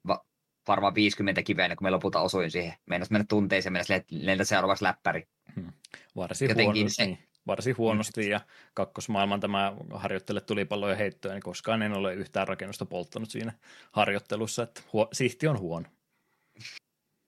varmaan 0.67 0.95
50 0.95 1.43
kiveä, 1.43 1.75
kun 1.75 1.87
me 1.87 1.91
lopulta 1.91 2.21
osuin 2.21 2.51
siihen. 2.51 2.73
Meinas 2.85 3.09
mennä 3.09 3.25
tunteeseen, 3.29 3.73
mennä 3.73 4.01
lentää 4.11 4.45
seuraavaksi 4.45 4.83
läppäri. 4.83 5.27
Hmm. 5.55 5.73
Varsin 6.15 6.49
Jotenkin 6.49 6.89
se, 6.89 7.05
niin 7.05 7.19
varsin 7.47 7.77
huonosti 7.77 8.29
ja 8.29 8.41
kakkosmaailman 8.73 9.39
tämä 9.39 9.73
harjoittele 9.93 10.41
tulipalloja 10.41 10.95
heittoja, 10.95 11.33
niin 11.33 11.43
koskaan 11.43 11.81
en 11.81 11.93
ole 11.93 12.13
yhtään 12.13 12.47
rakennusta 12.47 12.85
polttanut 12.85 13.29
siinä 13.29 13.53
harjoittelussa, 13.91 14.63
että 14.63 14.81
huo- 14.93 15.09
sihti 15.13 15.47
on 15.47 15.59
huono. 15.59 15.89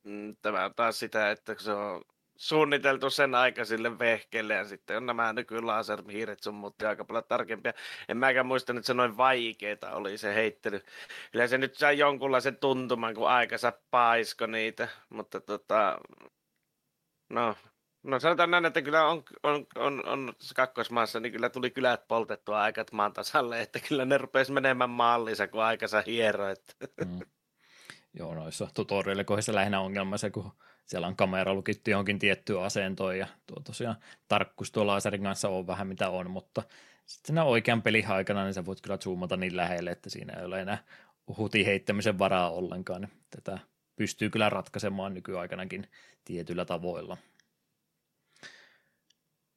Mm, 0.03 0.35
tämä 0.41 0.65
on 0.65 0.73
taas 0.75 0.99
sitä, 0.99 1.31
että 1.31 1.55
se 1.57 1.71
on 1.71 2.01
suunniteltu 2.39 3.09
sen 3.09 3.35
aikaisille 3.35 3.99
vehkeille 3.99 4.53
ja 4.53 4.65
sitten 4.65 4.97
on 4.97 5.05
nämä 5.05 5.33
nykylaserhiiret 5.33 6.43
sun 6.43 6.53
muut 6.55 6.81
aika 6.81 7.05
paljon 7.05 7.23
tarkempia. 7.27 7.73
En 8.09 8.17
mäkään 8.17 8.45
muista, 8.45 8.73
että 8.73 8.83
se 8.83 8.93
noin 8.93 9.17
vaikeeta 9.17 9.91
oli 9.91 10.17
se 10.17 10.35
heittely. 10.35 10.81
Kyllä 11.31 11.47
se 11.47 11.57
nyt 11.57 11.75
sai 11.75 11.97
jonkunlaisen 11.97 12.57
tuntuman, 12.57 13.15
kun 13.15 13.29
aikansa 13.29 13.73
paisko 13.91 14.45
niitä, 14.45 14.87
mutta 15.09 15.39
tota, 15.39 15.99
no 17.29 17.55
No 18.03 18.19
sanotaan 18.19 18.51
näin, 18.51 18.65
että 18.65 18.81
kyllä 18.81 19.07
on, 19.07 19.23
on, 19.43 19.65
on, 19.75 20.05
on 20.05 20.33
kakkosmaassa, 20.55 21.19
niin 21.19 21.31
kyllä 21.31 21.49
tuli 21.49 21.71
kylät 21.71 22.07
poltettua 22.07 22.61
aikat 22.61 22.91
maan 22.91 23.13
tasalle, 23.13 23.61
että 23.61 23.79
kyllä 23.79 24.05
ne 24.05 24.17
rupesi 24.17 24.51
menemään 24.51 24.89
maallinsa, 24.89 25.47
kun 25.47 25.63
aikansa 25.63 26.03
hiero. 26.05 26.47
Että. 26.47 26.73
Mm. 27.05 27.19
Joo, 28.13 28.35
noissa 28.35 28.67
tutorialikohdissa 28.73 29.55
lähinnä 29.55 29.79
ongelma 29.79 30.17
se, 30.17 30.29
kun 30.29 30.51
siellä 30.85 31.07
on 31.07 31.15
kamera 31.15 31.53
lukittu 31.53 31.89
johonkin 31.89 32.19
tiettyyn 32.19 32.61
asentoon 32.61 33.17
ja 33.17 33.27
tuo 33.47 33.57
tosiaan 33.63 33.95
tarkkuus 34.27 34.71
tuolla 34.71 34.93
laserin 34.93 35.23
kanssa 35.23 35.49
on 35.49 35.67
vähän 35.67 35.87
mitä 35.87 36.09
on, 36.09 36.31
mutta 36.31 36.63
sitten 37.05 37.27
siinä 37.27 37.43
oikean 37.43 37.81
pelin 37.81 38.07
aikana 38.07 38.43
niin 38.43 38.53
sä 38.53 38.65
voit 38.65 38.81
kyllä 38.81 38.97
zoomata 38.97 39.37
niin 39.37 39.57
lähelle, 39.57 39.91
että 39.91 40.09
siinä 40.09 40.33
ei 40.33 40.45
ole 40.45 40.61
enää 40.61 40.83
huti 41.37 41.65
heittämisen 41.65 42.19
varaa 42.19 42.51
ollenkaan. 42.51 43.07
Tätä 43.29 43.59
pystyy 43.95 44.29
kyllä 44.29 44.49
ratkaisemaan 44.49 45.13
nykyaikanakin 45.13 45.87
tietyillä 46.25 46.65
tavoilla. 46.65 47.17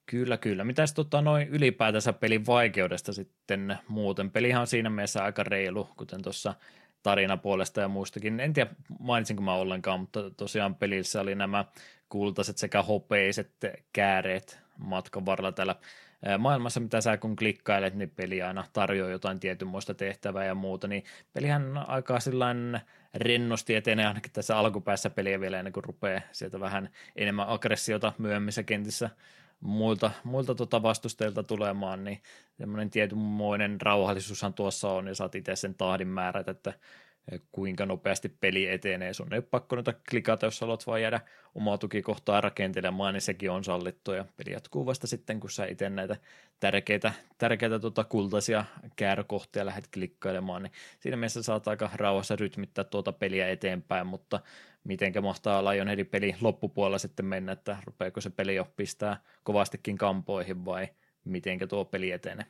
Kyllä, 0.07 0.37
kyllä. 0.37 0.65
Mitäs 0.65 0.95
tota 0.95 1.23
noin 1.23 1.49
ylipäätänsä 1.49 2.13
pelin 2.13 2.47
vaikeudesta 2.47 3.13
sitten 3.13 3.79
muuten? 3.89 4.31
Pelihan 4.31 4.61
on 4.61 4.67
siinä 4.67 4.91
mielessä 4.91 5.25
aika 5.25 5.43
reilu, 5.43 5.89
kuten 5.97 6.23
tuossa 6.23 6.55
tarinapuolesta 7.03 7.81
ja 7.81 7.89
muustakin. 7.89 8.41
En 8.41 8.53
tiedä 8.53 8.71
mainitsinko 8.99 9.43
mä 9.43 9.55
ollenkaan, 9.55 10.01
mutta 10.01 10.31
tosiaan 10.31 10.75
pelissä 10.75 11.21
oli 11.21 11.35
nämä 11.35 11.65
kultaiset 12.09 12.59
sekä 12.59 12.83
hopeiset 12.83 13.51
kääreet 13.93 14.61
matkan 14.79 15.27
varrella 15.27 15.53
täällä 15.53 15.77
maailmassa, 16.39 16.81
mitä 16.81 17.01
sä 17.01 17.17
kun 17.17 17.37
klikkailet, 17.37 17.95
niin 17.95 18.11
peli 18.11 18.43
aina 18.43 18.65
tarjoaa 18.73 19.11
jotain 19.11 19.41
tietynmoista 19.41 19.95
tehtävää 19.95 20.45
ja 20.45 20.55
muuta, 20.55 20.89
niin 20.89 21.05
pelihän 21.33 21.79
aika 21.89 22.21
sillain 22.21 22.81
rennosti 23.15 23.75
etenee 23.75 24.07
ainakin 24.07 24.33
tässä 24.33 24.59
alkupäässä 24.59 25.11
peliä 25.11 25.41
vielä 25.41 25.59
ennen 25.59 25.73
kuin 25.73 25.85
rupeaa 25.85 26.21
sieltä 26.33 26.61
vähän 26.61 26.89
enemmän 27.17 27.49
aggressiota 27.49 28.13
myöhemmissä 28.19 28.63
kentissä 28.63 29.11
muilta, 29.63 30.11
muilta 30.25 30.55
tota 30.55 30.83
vastustajilta 30.83 31.43
tulemaan, 31.43 32.05
niin 32.05 32.23
semmoinen 32.59 32.91
tietynmoinen 32.91 33.81
rauhallisuushan 33.81 34.55
tuossa 34.55 34.89
on, 34.91 35.07
ja 35.07 35.15
saat 35.15 35.35
itse 35.35 35.57
sen 35.57 35.75
tahdin 35.75 36.09
määrät, 36.09 36.49
että 36.49 36.73
kuinka 37.53 37.87
nopeasti 37.87 38.29
peli 38.29 38.69
etenee. 38.69 39.13
Sun 39.13 39.33
ei 39.33 39.39
ole 39.39 39.47
pakko 39.51 39.77
noita 39.77 39.95
klikata, 40.11 40.47
jos 40.47 40.61
haluat 40.61 40.87
vaan 40.87 41.03
jäädä 41.03 41.21
omaa 41.55 41.79
tukikohtaa 41.79 42.41
rakentelemaan, 42.41 43.15
niin 43.15 43.23
sekin 43.23 43.51
on 43.51 43.65
sallittu, 43.65 44.13
ja 44.13 44.25
peli 44.37 44.53
jatkuu 44.53 44.87
vasta 44.87 45.07
sitten, 45.07 45.41
kun 45.41 45.51
sä 45.51 45.67
itse 45.67 45.91
näitä 45.91 46.17
tärkeitä, 46.61 47.13
tärkeitä 47.39 47.79
tota 47.79 48.05
kultaisia 48.05 48.65
käärökohtia 48.97 49.67
lähdet 49.67 49.89
klikkailemaan, 49.95 50.63
niin 50.63 50.73
siinä 51.01 51.17
mielessä 51.17 51.43
saat 51.43 51.69
aika 51.69 51.91
rauhassa 51.95 52.37
rytmittää 52.37 52.85
tuota 52.85 53.13
peliä 53.13 53.49
eteenpäin, 53.49 54.07
mutta 54.07 54.41
mitenkä 54.85 55.21
mahtaa 55.21 55.65
Lionheadin 55.65 56.07
peli 56.07 56.35
loppupuolella 56.41 56.99
sitten 56.99 57.27
mennä, 57.27 57.53
että 57.53 57.77
rupeako 57.87 58.21
se 58.21 58.31
peli 58.31 58.55
jo 58.55 58.65
pistää 58.77 59.23
kovastikin 59.43 59.99
kampoihin 59.99 60.65
vai 60.65 60.89
mitenkä 61.25 61.67
tuo 61.67 61.85
peli 61.85 62.11
etenee? 62.11 62.47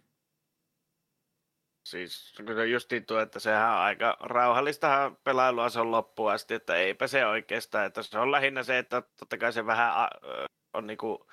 Siis 1.88 2.34
kyllä 2.46 2.64
justiin 2.64 3.06
tuo, 3.06 3.20
että 3.20 3.38
sehän 3.38 3.70
on 3.70 3.78
aika 3.78 4.16
rauhallista 4.20 5.12
pelailua 5.24 5.68
se 5.68 5.80
on 5.80 5.90
loppuun 5.90 6.32
asti, 6.32 6.54
että 6.54 6.76
eipä 6.76 7.06
se 7.06 7.26
oikeastaan, 7.26 7.86
että 7.86 8.02
se 8.02 8.18
on 8.18 8.32
lähinnä 8.32 8.62
se, 8.62 8.78
että 8.78 9.02
totta 9.18 9.38
kai 9.38 9.52
se 9.52 9.66
vähän 9.66 10.08
on 10.74 10.86
niinku, 10.86 11.26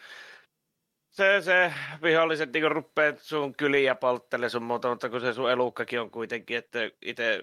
se, 1.10 1.42
se 1.42 1.74
viholliset 2.04 2.54
niinku 2.54 2.70
rupeat 2.70 3.20
sun 3.20 3.56
kyliä 3.56 3.96
polttele 3.96 4.50
sun 4.50 4.64
muuta, 4.64 4.90
mutta 4.90 5.10
kun 5.10 5.22
se 5.22 5.34
sun 5.34 5.52
elukkakin 5.52 6.02
on 6.02 6.12
kuitenkin, 6.12 6.58
että 6.58 6.80
itse 7.02 7.42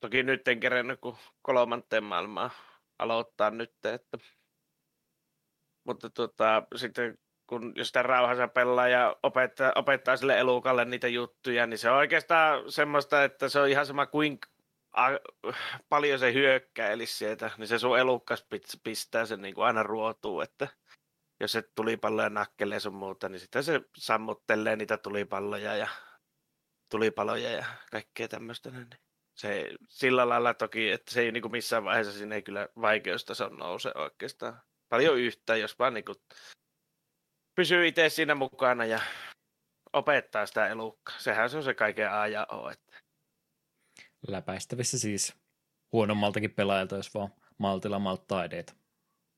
toki 0.00 0.22
nyt 0.22 0.48
en 0.48 0.60
kerennyt 0.60 1.00
kuin 1.00 1.16
kolmanteen 1.42 2.04
maailmaan 2.04 2.50
aloittaa 2.98 3.50
nyt, 3.50 3.74
että 3.84 4.18
mutta 5.84 6.10
tota, 6.10 6.62
sitten 6.76 7.18
kun 7.46 7.72
jos 7.76 7.86
sitä 7.86 8.02
rauhassa 8.02 8.48
pelaa 8.48 8.88
ja 8.88 9.16
opettaa, 9.22 9.72
opettaa 9.74 10.16
sille 10.16 10.38
elukalle 10.38 10.84
niitä 10.84 11.08
juttuja, 11.08 11.66
niin 11.66 11.78
se 11.78 11.90
on 11.90 11.96
oikeastaan 11.96 12.72
semmoista, 12.72 13.24
että 13.24 13.48
se 13.48 13.60
on 13.60 13.68
ihan 13.68 13.86
sama 13.86 14.06
kuin 14.06 14.38
a, 14.92 15.06
paljon 15.88 16.18
se 16.18 16.32
eli 16.92 17.06
sieltä, 17.06 17.50
niin 17.58 17.68
se 17.68 17.78
sun 17.78 17.98
elukkas 17.98 18.46
pistää 18.82 19.26
sen 19.26 19.42
niin 19.42 19.54
kuin 19.54 19.66
aina 19.66 19.82
ruotuu, 19.82 20.40
että 20.40 20.68
jos 21.40 21.52
se 21.52 21.62
tulipalloja 21.74 22.30
nakkelee 22.30 22.80
sun 22.80 22.94
muuta, 22.94 23.28
niin 23.28 23.40
sitten 23.40 23.64
se 23.64 23.80
sammuttelee 23.96 24.76
niitä 24.76 24.96
tulipalloja 24.96 25.76
ja 25.76 25.88
tulipaloja 26.90 27.50
ja 27.50 27.64
kaikkea 27.90 28.28
tämmöistä. 28.28 28.70
Niin 28.70 28.88
se 29.34 29.70
sillä 29.88 30.28
lailla 30.28 30.54
toki, 30.54 30.90
että 30.90 31.12
se 31.12 31.20
ei 31.20 31.32
niin 31.32 31.42
kuin 31.42 31.52
missään 31.52 31.84
vaiheessa 31.84 32.12
siinä 32.12 32.34
ei 32.34 32.42
kyllä 32.42 32.68
vaikeustaso 32.80 33.48
nouse 33.48 33.92
oikeastaan 33.94 34.62
paljon 34.88 35.18
yhtään, 35.18 35.60
jos 35.60 35.78
vaan 35.78 35.94
niin 35.94 36.04
kuin 36.04 36.18
pysyy 37.54 37.86
itse 37.86 38.08
siinä 38.08 38.34
mukana 38.34 38.84
ja 38.84 39.00
opettaa 39.92 40.46
sitä 40.46 40.66
elukkaa. 40.66 41.18
Sehän 41.18 41.50
se 41.50 41.56
on 41.56 41.62
se 41.62 41.74
kaiken 41.74 42.12
A 42.12 42.26
ja 42.26 42.46
O. 42.52 42.70
Että. 42.70 42.96
Läpäistävissä 44.28 44.98
siis 44.98 45.36
huonommaltakin 45.92 46.54
pelaajalta, 46.54 46.96
jos 46.96 47.14
vaan 47.14 47.32
maltilla 47.58 47.98
malttaa 47.98 48.44
edetä. 48.44 48.72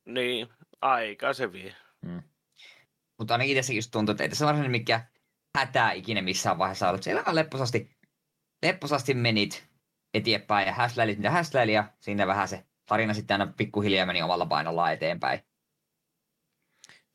Niin, 0.04 0.48
aika 0.80 1.32
se 1.32 1.52
vie. 1.52 1.76
Hmm. 2.06 2.22
Mutta 3.18 3.34
ainakin 3.34 3.56
itse 3.56 3.72
just 3.72 3.90
tuntuu, 3.90 4.10
että 4.10 4.22
ei 4.22 4.28
tässä 4.28 4.46
varsinainen 4.46 4.70
mikä 4.70 5.06
hätää 5.58 5.92
ikinä 5.92 6.22
missään 6.22 6.58
vaiheessa 6.58 6.88
ollut. 6.88 7.02
Siellä 7.02 7.24
on 7.26 7.34
lepposasti, 7.34 7.90
lepposasti 8.62 9.14
menit 9.14 9.68
eteenpäin 10.16 10.66
ja 10.66 10.72
häsläilit 10.72 11.18
mitä 11.18 11.30
häsläili 11.30 11.72
ja 11.72 11.84
siinä 12.00 12.26
vähän 12.26 12.48
se 12.48 12.64
tarina 12.86 13.14
sitten 13.14 13.40
aina 13.40 13.52
pikkuhiljaa 13.56 14.06
meni 14.06 14.22
omalla 14.22 14.46
painolla 14.46 14.90
eteenpäin. 14.90 15.40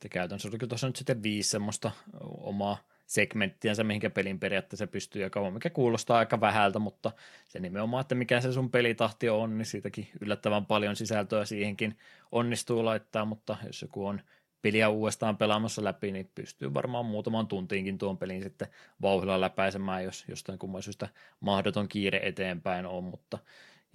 Ja 0.04 0.10
käytännössä 0.10 0.50
oliko 0.50 0.68
tuossa 0.68 0.88
nyt 0.88 0.96
sitten 0.96 1.24
viisi 1.24 1.50
semmoista 1.50 1.92
omaa 2.24 2.78
segmenttiänsä, 3.06 3.84
mihinkä 3.84 4.10
pelin 4.10 4.40
periaatteessa 4.40 4.88
pystyy 4.88 5.22
jakamaan, 5.22 5.54
mikä 5.54 5.70
kuulostaa 5.70 6.18
aika 6.18 6.42
vähältä, 6.42 6.80
mutta 6.80 7.12
se 7.48 7.60
nimenomaan, 7.60 8.02
että 8.02 8.16
mikä 8.16 8.42
se 8.42 8.54
sun 8.54 8.72
pelitahti 8.72 9.30
on, 9.30 9.58
niin 9.58 9.66
siitäkin 9.66 10.08
yllättävän 10.22 10.66
paljon 10.66 10.96
sisältöä 10.96 11.46
siihenkin 11.46 11.98
onnistuu 12.32 12.86
laittaa, 12.86 13.26
mutta 13.26 13.58
jos 13.66 13.82
joku 13.82 14.06
on 14.06 14.22
peliä 14.62 14.90
uudestaan 14.90 15.38
pelaamassa 15.38 15.84
läpi, 15.84 16.12
niin 16.12 16.32
pystyy 16.36 16.74
varmaan 16.74 17.06
muutaman 17.06 17.48
tuntiinkin 17.48 17.98
tuon 17.98 18.18
pelin 18.18 18.44
sitten 18.44 18.68
vauhdilla 19.02 19.42
läpäisemään, 19.42 20.04
jos 20.04 20.26
jostain 20.28 20.60
kumman 20.60 20.84
syystä 20.84 21.08
mahdoton 21.40 21.88
kiire 21.88 22.20
eteenpäin 22.24 22.86
on, 22.86 23.04
mutta 23.04 23.38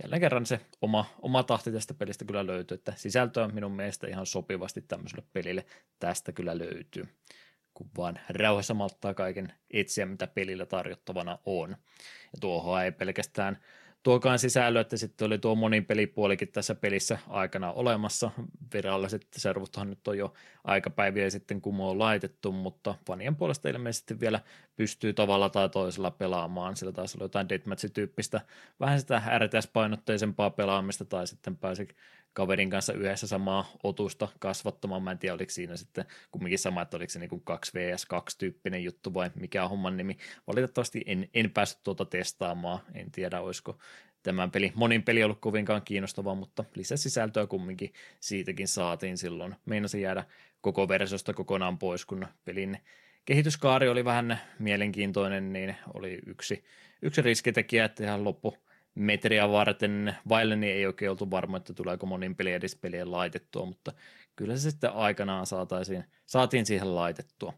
jälleen 0.02 0.20
kerran 0.20 0.47
se 0.47 0.60
oma, 0.80 1.05
oma 1.22 1.43
tahti 1.43 1.72
tästä 1.72 1.94
pelistä 1.94 2.24
kyllä 2.24 2.47
löytyy, 2.47 2.74
että 2.74 2.93
sisältöä 2.97 3.48
minun 3.48 3.72
mielestä 3.72 4.06
ihan 4.06 4.26
sopivasti 4.26 4.80
tämmöiselle 4.80 5.24
pelille 5.32 5.66
tästä 5.98 6.32
kyllä 6.32 6.59
löytyy, 6.59 7.09
kun 7.74 7.90
vaan 7.97 8.18
rauhassa 8.28 8.74
malttaa 8.74 9.14
kaiken 9.14 9.52
etsiä, 9.70 10.06
mitä 10.06 10.26
pelillä 10.26 10.66
tarjottavana 10.66 11.38
on. 11.44 11.70
Ja 12.32 12.38
tuohon 12.40 12.82
ei 12.82 12.93
pelkästään 12.93 13.59
tuokaan 14.06 14.38
sisällö, 14.38 14.80
että 14.80 14.96
sitten 14.96 15.26
oli 15.26 15.38
tuo 15.38 15.54
monin 15.54 15.84
pelipuolikin 15.84 16.52
tässä 16.52 16.74
pelissä 16.74 17.18
aikana 17.28 17.72
olemassa. 17.72 18.30
Viralliset 18.74 19.26
servuthan 19.36 19.90
nyt 19.90 20.08
on 20.08 20.18
jo 20.18 20.34
aikapäiviä 20.64 21.30
sitten 21.30 21.60
kumoon 21.60 21.98
laitettu, 21.98 22.52
mutta 22.52 22.94
fanien 23.06 23.36
puolesta 23.36 23.68
ilmeisesti 23.68 24.20
vielä 24.20 24.40
pystyy 24.76 25.12
tavalla 25.12 25.48
tai 25.48 25.68
toisella 25.68 26.10
pelaamaan. 26.10 26.76
Sillä 26.76 26.92
taisi 26.92 27.16
olla 27.16 27.24
jotain 27.24 27.48
deathmatch-tyyppistä, 27.48 28.40
vähän 28.80 29.00
sitä 29.00 29.22
RTS-painotteisempaa 29.38 30.50
pelaamista 30.50 31.04
tai 31.04 31.26
sitten 31.26 31.56
pääsi 31.56 31.88
kaverin 32.36 32.70
kanssa 32.70 32.92
yhdessä 32.92 33.26
samaa 33.26 33.70
otusta 33.82 34.28
kasvattamaan. 34.38 35.02
Mä 35.02 35.10
en 35.10 35.18
tiedä, 35.18 35.34
oliko 35.34 35.50
siinä 35.50 35.76
sitten 35.76 36.04
kumminkin 36.30 36.58
sama, 36.58 36.82
että 36.82 36.96
oliko 36.96 37.10
se 37.10 37.18
niin 37.18 37.40
2 37.44 37.72
vs 37.74 38.06
2 38.06 38.38
tyyppinen 38.38 38.84
juttu 38.84 39.14
vai 39.14 39.30
mikä 39.34 39.64
on 39.64 39.70
homman 39.70 39.96
nimi. 39.96 40.16
Valitettavasti 40.46 41.02
en, 41.06 41.28
en 41.34 41.50
päässyt 41.50 41.82
tuota 41.82 42.04
testaamaan, 42.04 42.80
en 42.94 43.10
tiedä 43.10 43.40
olisiko 43.40 43.78
tämän 44.22 44.50
peli, 44.50 44.72
monin 44.74 45.02
peli 45.02 45.24
ollut 45.24 45.40
kovinkaan 45.40 45.82
kiinnostava, 45.82 46.34
mutta 46.34 46.64
lisäsisältöä 46.74 47.46
kumminkin 47.46 47.92
siitäkin 48.20 48.68
saatiin 48.68 49.18
silloin. 49.18 49.56
Meinasi 49.64 50.00
jäädä 50.00 50.24
koko 50.60 50.88
versiosta 50.88 51.34
kokonaan 51.34 51.78
pois, 51.78 52.06
kun 52.06 52.26
pelin 52.44 52.78
kehityskaari 53.24 53.88
oli 53.88 54.04
vähän 54.04 54.40
mielenkiintoinen, 54.58 55.52
niin 55.52 55.76
oli 55.94 56.18
yksi, 56.26 56.64
yksi 57.02 57.22
riskitekijä, 57.22 57.84
että 57.84 58.04
ihan 58.04 58.24
loppu 58.24 58.56
metriä 58.97 59.48
varten 59.48 60.16
vaille 60.28 60.56
niin 60.56 60.74
ei 60.74 60.86
oikein 60.86 61.10
oltu 61.10 61.31
varma, 61.31 61.56
että 61.56 61.74
tuleeko 61.74 62.06
monin 62.06 62.36
peli 62.36 62.52
edes 62.52 62.77
pelien 62.77 63.10
laitettua, 63.12 63.66
mutta 63.66 63.93
kyllä 64.36 64.56
se 64.56 64.70
sitten 64.70 64.93
aikanaan 64.93 65.47
saataisiin, 65.47 66.05
saatiin 66.27 66.66
siihen 66.66 66.94
laitettua. 66.94 67.52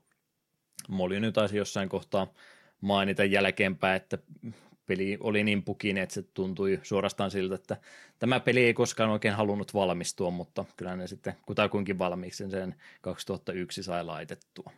Molly 0.88 1.32
taisi 1.32 1.56
jossain 1.56 1.88
kohtaa 1.88 2.32
mainita 2.80 3.24
jälkeenpäin, 3.24 3.96
että 3.96 4.18
peli 4.86 5.18
oli 5.20 5.44
niin 5.44 5.62
pukinen, 5.62 6.02
että 6.02 6.14
se 6.14 6.22
tuntui 6.22 6.80
suorastaan 6.82 7.30
siltä, 7.30 7.54
että 7.54 7.76
tämä 8.18 8.40
peli 8.40 8.64
ei 8.64 8.74
koskaan 8.74 9.10
oikein 9.10 9.34
halunnut 9.34 9.74
valmistua, 9.74 10.30
mutta 10.30 10.64
kyllä 10.76 10.96
ne 10.96 11.06
sitten 11.06 11.34
kutakuinkin 11.46 11.98
valmiiksi 11.98 12.50
sen 12.50 12.74
2001 13.00 13.82
sai 13.82 14.04
laitettua. 14.04 14.70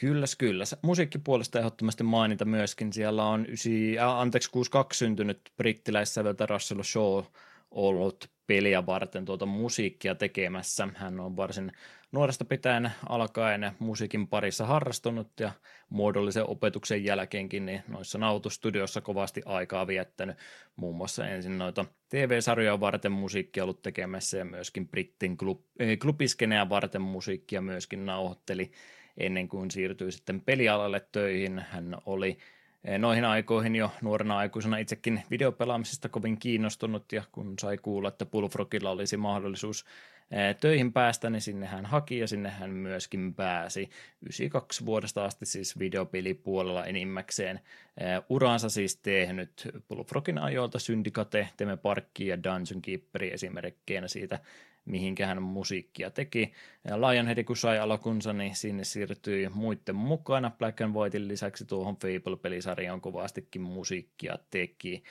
Kyllä, 0.00 0.26
kyllä. 0.38 0.64
Musiikkipuolesta 0.82 1.58
ehdottomasti 1.58 2.04
mainita 2.04 2.44
myöskin. 2.44 2.92
Siellä 2.92 3.24
on 3.24 3.46
9, 3.46 3.72
äh, 3.98 4.08
anteeksi, 4.08 4.50
62 4.50 4.98
syntynyt 4.98 5.40
brittiläissäveltä 5.56 6.46
Russell 6.46 6.82
Shaw 6.82 7.24
ollut 7.70 8.30
peliä 8.46 8.86
varten 8.86 9.24
tuota 9.24 9.46
musiikkia 9.46 10.14
tekemässä. 10.14 10.88
Hän 10.94 11.20
on 11.20 11.36
varsin 11.36 11.72
nuoresta 12.12 12.44
pitäen 12.44 12.92
alkaen 13.08 13.70
musiikin 13.78 14.28
parissa 14.28 14.66
harrastunut 14.66 15.40
ja 15.40 15.52
muodollisen 15.88 16.50
opetuksen 16.50 17.04
jälkeenkin 17.04 17.66
niin 17.66 17.82
noissa 17.88 18.18
nautustudiossa 18.18 19.00
kovasti 19.00 19.42
aikaa 19.44 19.86
viettänyt. 19.86 20.36
Muun 20.76 20.96
muassa 20.96 21.28
ensin 21.28 21.58
noita 21.58 21.84
TV-sarjoja 22.08 22.80
varten 22.80 23.12
musiikkia 23.12 23.62
ollut 23.62 23.82
tekemässä 23.82 24.38
ja 24.38 24.44
myöskin 24.44 24.88
Brittin 24.88 25.36
klub, 25.36 25.60
eh, 25.78 25.98
klubiskeneä 25.98 26.68
varten 26.68 27.02
musiikkia 27.02 27.60
myöskin 27.60 28.06
nauhoitteli 28.06 28.70
ennen 29.18 29.48
kuin 29.48 29.70
siirtyi 29.70 30.12
sitten 30.12 30.40
pelialalle 30.40 31.06
töihin. 31.12 31.64
Hän 31.70 31.96
oli 32.06 32.38
eh, 32.84 32.98
noihin 32.98 33.24
aikoihin 33.24 33.76
jo 33.76 33.90
nuorena 34.02 34.38
aikuisena 34.38 34.78
itsekin 34.78 35.22
videopelaamisesta 35.30 36.08
kovin 36.08 36.38
kiinnostunut 36.38 37.12
ja 37.12 37.22
kun 37.32 37.54
sai 37.60 37.78
kuulla, 37.78 38.08
että 38.08 38.26
Bullfrogilla 38.26 38.90
olisi 38.90 39.16
mahdollisuus 39.16 39.84
eh, 40.30 40.56
töihin 40.56 40.92
päästä, 40.92 41.30
niin 41.30 41.40
sinne 41.40 41.66
hän 41.66 41.86
haki 41.86 42.18
ja 42.18 42.28
sinne 42.28 42.50
hän 42.50 42.70
myöskin 42.70 43.34
pääsi. 43.34 43.90
92 44.22 44.86
vuodesta 44.86 45.24
asti 45.24 45.46
siis 45.46 45.78
videopelipuolella 45.78 46.84
enimmäkseen 46.84 47.60
eh, 48.00 48.22
uransa 48.28 48.68
siis 48.68 48.96
tehnyt 48.96 49.68
Bullfrogin 49.88 50.38
ajoilta 50.38 50.78
Syndicate, 50.78 51.48
Teme 51.56 51.76
Parkki 51.76 52.26
ja 52.26 52.42
Dungeon 52.42 52.82
Keeperi 52.82 53.32
esimerkkeinä 53.32 54.08
siitä 54.08 54.38
mihinkä 54.84 55.26
hän 55.26 55.42
musiikkia 55.42 56.10
teki. 56.10 56.52
Lionhead, 56.84 57.44
kun 57.44 57.56
sai 57.56 57.78
alkunsa, 57.78 58.32
niin 58.32 58.56
sinne 58.56 58.84
siirtyi 58.84 59.48
muiden 59.48 59.96
mukana. 59.96 60.50
Black 60.58 60.80
and 60.80 60.94
Whitein 60.94 61.28
lisäksi 61.28 61.64
tuohon 61.64 61.96
Fable-pelisarjaan 61.96 63.00
kovastikin 63.00 63.62
musiikkia 63.62 64.38
teki. 64.50 65.02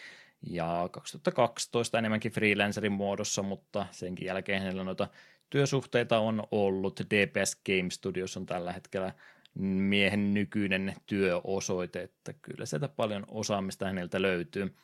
Ja 0.50 0.90
2012 0.92 2.00
enemmänkin 2.00 2.32
freelancerin 2.32 2.92
muodossa, 2.92 3.44
mutta 3.44 3.86
senkin 3.92 4.26
jälkeen 4.26 4.62
hänellä 4.62 4.84
noita 4.84 5.08
työsuhteita 5.50 6.20
on 6.20 6.44
ollut. 6.52 7.00
DPS 7.00 7.62
Game 7.66 7.90
Studios 7.90 8.38
on 8.38 8.46
tällä 8.46 8.74
hetkellä 8.74 9.14
miehen 9.60 10.34
nykyinen 10.34 10.94
työosoite, 11.06 12.02
että 12.02 12.34
kyllä 12.34 12.66
sieltä 12.66 12.88
paljon 12.88 13.26
osaamista 13.28 13.86
häneltä 13.86 14.22
löytyy 14.22 14.76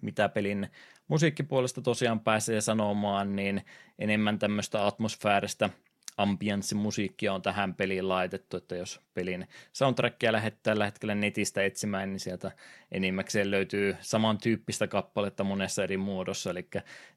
mitä 0.00 0.28
pelin 0.28 0.68
musiikkipuolesta 1.08 1.82
tosiaan 1.82 2.20
pääsee 2.20 2.60
sanomaan, 2.60 3.36
niin 3.36 3.62
enemmän 3.98 4.38
tämmöistä 4.38 4.86
atmosfääristä 4.86 5.70
ambianssimusiikkia 6.16 7.32
on 7.32 7.42
tähän 7.42 7.74
peliin 7.74 8.08
laitettu, 8.08 8.56
että 8.56 8.76
jos 8.76 9.00
pelin 9.14 9.48
soundtrackia 9.72 10.32
lähdet 10.32 10.62
tällä 10.62 10.84
hetkellä 10.84 11.14
netistä 11.14 11.64
etsimään, 11.64 12.12
niin 12.12 12.20
sieltä 12.20 12.52
enimmäkseen 12.92 13.50
löytyy 13.50 13.96
samantyyppistä 14.00 14.86
kappaletta 14.86 15.44
monessa 15.44 15.84
eri 15.84 15.96
muodossa, 15.96 16.50
eli 16.50 16.68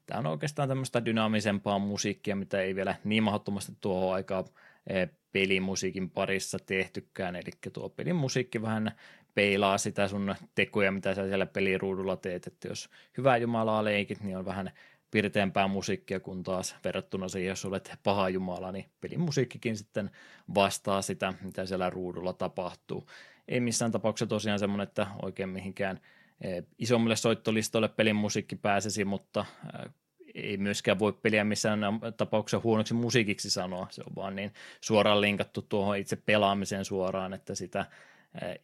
tämä 0.06 0.18
on 0.18 0.26
oikeastaan 0.26 0.68
tämmöistä 0.68 1.04
dynaamisempaa 1.04 1.78
musiikkia, 1.78 2.36
mitä 2.36 2.60
ei 2.60 2.74
vielä 2.74 2.94
niin 3.04 3.22
mahdottomasti 3.22 3.72
tuohon 3.80 4.14
aikaan 4.14 4.44
eh, 4.86 5.08
pelimusiikin 5.32 6.10
parissa 6.10 6.58
tehtykään, 6.66 7.36
eli 7.36 7.50
tuo 7.72 7.88
pelin 7.88 8.16
musiikki 8.16 8.62
vähän 8.62 8.92
peilaa 9.38 9.78
sitä 9.78 10.08
sun 10.08 10.34
tekoja, 10.54 10.92
mitä 10.92 11.14
sä 11.14 11.28
siellä 11.28 11.46
peliruudulla 11.46 12.16
teet, 12.16 12.46
että 12.46 12.68
jos 12.68 12.88
hyvää 13.16 13.36
Jumalaa 13.36 13.84
leikit, 13.84 14.20
niin 14.20 14.38
on 14.38 14.44
vähän 14.44 14.70
pirteämpää 15.10 15.68
musiikkia, 15.68 16.20
kun 16.20 16.42
taas 16.42 16.76
verrattuna 16.84 17.28
siihen, 17.28 17.48
jos 17.48 17.64
olet 17.64 17.92
paha 18.02 18.28
Jumala, 18.28 18.72
niin 18.72 18.84
pelin 19.00 19.20
musiikkikin 19.20 19.76
sitten 19.76 20.10
vastaa 20.54 21.02
sitä, 21.02 21.34
mitä 21.42 21.66
siellä 21.66 21.90
ruudulla 21.90 22.32
tapahtuu. 22.32 23.06
Ei 23.48 23.60
missään 23.60 23.92
tapauksessa 23.92 24.26
tosiaan 24.26 24.58
semmoinen, 24.58 24.88
että 24.88 25.06
oikein 25.22 25.48
mihinkään 25.48 26.00
eh, 26.40 26.64
isommille 26.78 27.16
soittolistoille 27.16 27.88
pelin 27.88 28.16
musiikki 28.16 28.56
pääsisi, 28.56 29.04
mutta 29.04 29.44
eh, 29.84 29.90
ei 30.34 30.56
myöskään 30.56 30.98
voi 30.98 31.12
peliä 31.12 31.44
missään 31.44 31.80
tapauksessa 32.16 32.60
huonoksi 32.64 32.94
musiikiksi 32.94 33.50
sanoa, 33.50 33.86
se 33.90 34.02
on 34.06 34.16
vaan 34.16 34.36
niin 34.36 34.52
suoraan 34.80 35.20
linkattu 35.20 35.62
tuohon 35.62 35.96
itse 35.96 36.16
pelaamiseen 36.16 36.84
suoraan, 36.84 37.34
että 37.34 37.54
sitä 37.54 37.86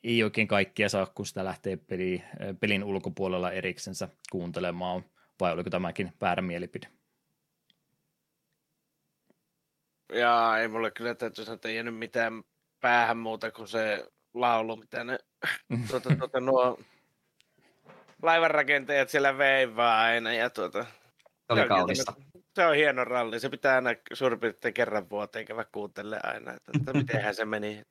ei 0.04 0.22
oikein 0.22 0.48
kaikkia 0.48 0.88
saa, 0.88 1.06
kun 1.06 1.26
sitä 1.26 1.44
lähtee 1.44 1.76
peli, 1.76 2.24
pelin 2.60 2.84
ulkopuolella 2.84 3.52
eriksensä 3.52 4.08
kuuntelemaan, 4.30 5.04
vai 5.40 5.52
oliko 5.52 5.70
tämäkin 5.70 6.12
väärä 6.20 6.42
mielipide? 6.42 6.88
Ja 10.12 10.58
ei 10.58 10.68
mulle 10.68 10.90
kyllä 10.90 11.14
täytyy 11.14 11.44
sanoa, 11.44 11.54
että 11.54 11.68
ei 11.68 11.74
jäänyt 11.74 11.98
mitään 11.98 12.42
päähän 12.80 13.16
muuta 13.16 13.50
kuin 13.50 13.68
se 13.68 14.06
laulu, 14.34 14.76
mitä 14.76 15.04
ne 15.04 15.18
tuota, 15.90 16.16
tuota, 16.16 16.40
nuo 16.40 16.78
laivanrakentajat 18.22 19.08
siellä 19.08 19.38
veivaa 19.38 20.00
aina. 20.00 20.32
Ja 20.32 20.50
tuota, 20.50 20.84
Se 20.84 20.90
oli 21.48 21.60
on 21.60 21.68
kaunista. 21.68 22.12
Se 22.54 22.66
on 22.66 22.76
hieno 22.76 23.04
ralli. 23.04 23.40
Se 23.40 23.48
pitää 23.48 23.74
aina 23.74 23.90
suurin 24.12 24.40
piirtein 24.40 24.74
kerran 24.74 25.10
vuoteen 25.10 25.44
käydä 25.44 25.64
kuuntele 25.72 26.20
aina, 26.22 26.52
että, 26.52 26.72
että 26.76 26.92
mitenhän 26.92 27.34
se 27.34 27.44
meni. 27.44 27.82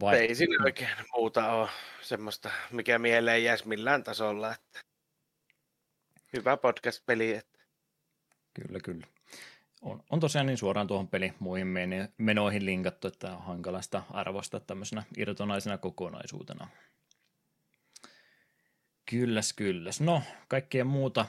Vai, 0.00 0.16
Ei 0.16 0.34
siinä 0.34 0.64
oikein 0.64 0.90
muuta 1.14 1.52
ole 1.52 1.68
semmoista, 2.02 2.50
mikä 2.70 2.98
mieleen 2.98 3.44
jäisi 3.44 3.68
millään 3.68 4.04
tasolla. 4.04 4.54
Että 4.54 4.80
hyvä 6.32 6.56
podcast-peli. 6.56 7.34
Että 7.34 7.58
Kyllä, 8.54 8.80
kyllä. 8.80 9.06
On, 9.82 10.02
on 10.10 10.20
tosiaan 10.20 10.46
niin 10.46 10.58
suoraan 10.58 10.86
tuohon 10.86 11.08
peli 11.08 11.34
muihin 11.38 11.68
menoihin 12.18 12.66
linkattu, 12.66 13.08
että 13.08 13.32
on 13.32 13.42
hankala 13.42 13.82
sitä 13.82 14.02
arvostaa 14.10 14.60
tämmöisenä 14.60 15.02
irtonaisena 15.16 15.78
kokonaisuutena. 15.78 16.68
Kylläs, 19.10 19.52
kylläs. 19.52 20.00
No, 20.00 20.22
kaikkea 20.48 20.84
muuta 20.84 21.26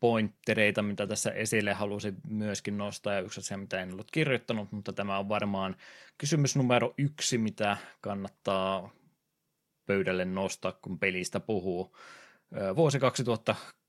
pointtereita, 0.00 0.82
mitä 0.82 1.06
tässä 1.06 1.30
esille 1.30 1.72
halusin 1.72 2.16
myöskin 2.28 2.78
nostaa, 2.78 3.14
ja 3.14 3.20
yksi 3.20 3.40
asia, 3.40 3.56
mitä 3.56 3.80
en 3.80 3.92
ollut 3.92 4.10
kirjoittanut, 4.10 4.72
mutta 4.72 4.92
tämä 4.92 5.18
on 5.18 5.28
varmaan 5.28 5.76
kysymys 6.18 6.56
numero 6.56 6.94
yksi, 6.98 7.38
mitä 7.38 7.76
kannattaa 8.00 8.90
pöydälle 9.86 10.24
nostaa, 10.24 10.72
kun 10.72 10.98
pelistä 10.98 11.40
puhuu. 11.40 11.96
Vuosi 12.76 12.98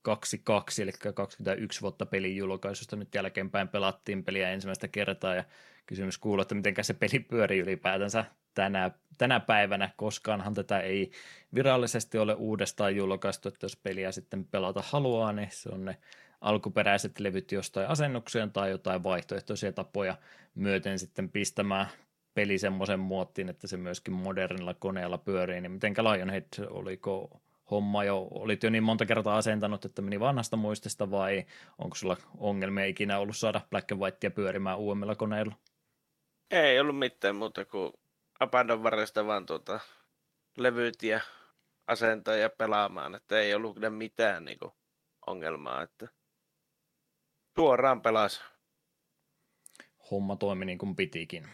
22, 0.02 0.82
eli 0.82 0.92
21 1.14 1.82
vuotta 1.82 2.06
pelin 2.06 2.38
julkaisusta 2.38 2.96
nyt 2.96 3.16
jälkeenpäin 3.16 3.68
pelattiin 3.68 4.24
peliä 4.24 4.50
ensimmäistä 4.50 4.88
kertaa 4.88 5.36
ja 5.36 5.44
kysymys 5.86 6.18
kuuluu, 6.18 6.42
että 6.42 6.56
miten 6.56 6.76
se 6.82 6.94
peli 6.94 7.20
pyörii 7.20 7.60
ylipäätänsä 7.60 8.26
tänä, 8.54 8.92
tänä 9.18 9.40
päivänä, 9.40 9.90
koskaanhan 9.96 10.54
tätä 10.54 10.80
ei 10.80 11.12
virallisesti 11.54 12.18
ole 12.18 12.34
uudestaan 12.34 12.96
julkaistu, 12.96 13.48
että 13.48 13.66
jos 13.66 13.78
peliä 13.78 14.12
sitten 14.12 14.46
pelata 14.46 14.84
haluaa, 14.86 15.34
niin 15.34 15.50
se 15.52 15.70
on 15.70 15.86
ne 15.86 15.98
alkuperäiset 16.42 17.20
levyt 17.20 17.52
jostain 17.52 17.88
asennukseen 17.88 18.52
tai 18.52 18.70
jotain 18.70 19.04
vaihtoehtoisia 19.04 19.72
tapoja 19.72 20.16
myöten 20.56 21.00
sitten 21.00 21.30
pistämään 21.30 21.88
peli 22.34 22.58
semmoisen 22.58 23.00
muottiin, 23.00 23.50
että 23.50 23.68
se 23.68 23.78
myöskin 23.78 24.14
modernilla 24.14 24.74
koneella 24.74 25.18
pyörii, 25.18 25.62
niin 25.62 25.72
mitenkä 25.72 26.04
Lionhead, 26.04 26.46
oliko 26.70 27.42
homma 27.72 28.04
jo, 28.04 28.28
olit 28.32 28.64
jo 28.64 28.70
niin 28.70 28.84
monta 28.84 29.06
kertaa 29.06 29.38
asentanut, 29.38 29.86
että 29.86 30.02
meni 30.02 30.20
vanhasta 30.20 30.58
muistista 30.58 31.12
vai 31.12 31.46
onko 31.78 31.96
sulla 31.96 32.18
ongelmia 32.38 32.86
ikinä 32.86 33.20
ollut 33.20 33.38
saada 33.38 33.62
Black 33.70 33.92
and 33.92 34.02
Whitea 34.02 34.32
pyörimään 34.32 34.78
uudemmilla 34.78 35.16
koneilla? 35.16 35.56
Ei 36.52 36.80
ollut 36.80 37.00
mitään 37.00 37.36
muuta 37.36 37.66
kuin 37.66 37.94
Abandon 38.40 38.84
varresta 38.84 39.26
vaan 39.26 39.46
tuota, 39.46 39.80
levyt 40.58 41.04
ja 41.04 41.22
asentaa 41.88 42.36
ja 42.36 42.50
pelaamaan, 42.50 43.16
että 43.16 43.40
ei 43.40 43.54
ollut 43.54 43.78
mitään 43.90 44.46
niin 44.46 44.60
kuin, 44.60 44.72
ongelmaa, 45.28 45.82
että 45.82 46.08
suoraan 47.56 48.02
pelas. 48.02 48.44
Homma 50.12 50.36
toimi 50.36 50.66
niin 50.66 50.78
kuin 50.78 50.96
pitikin. 50.96 51.48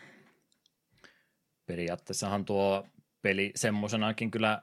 Periaatteessahan 1.65 2.45
tuo 2.45 2.87
peli 3.21 3.51
semmoisenakin 3.55 4.31
kyllä 4.31 4.61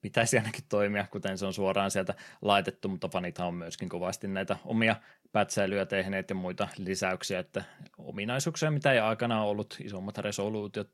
pitäisi 0.00 0.38
ainakin 0.38 0.64
toimia, 0.68 1.06
kuten 1.10 1.38
se 1.38 1.46
on 1.46 1.52
suoraan 1.52 1.90
sieltä 1.90 2.14
laitettu, 2.42 2.88
mutta 2.88 3.08
fanithan 3.08 3.48
on 3.48 3.54
myöskin 3.54 3.88
kovasti 3.88 4.28
näitä 4.28 4.56
omia 4.64 4.96
pätsäilyjä 5.32 5.86
tehneet 5.86 6.30
ja 6.30 6.36
muita 6.36 6.68
lisäyksiä, 6.78 7.38
että 7.38 7.64
ominaisuuksia, 7.98 8.70
mitä 8.70 8.92
ei 8.92 8.98
aikana 8.98 9.44
ollut, 9.44 9.76
isommat 9.84 10.18
resoluutiot, 10.18 10.92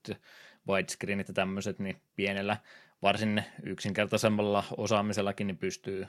widescreenit 0.68 1.28
ja 1.28 1.34
tämmöiset, 1.34 1.78
niin 1.78 1.96
pienellä 2.16 2.56
varsin 3.02 3.44
yksinkertaisemmalla 3.62 4.64
osaamisellakin 4.76 5.46
niin 5.46 5.56
pystyy 5.56 6.06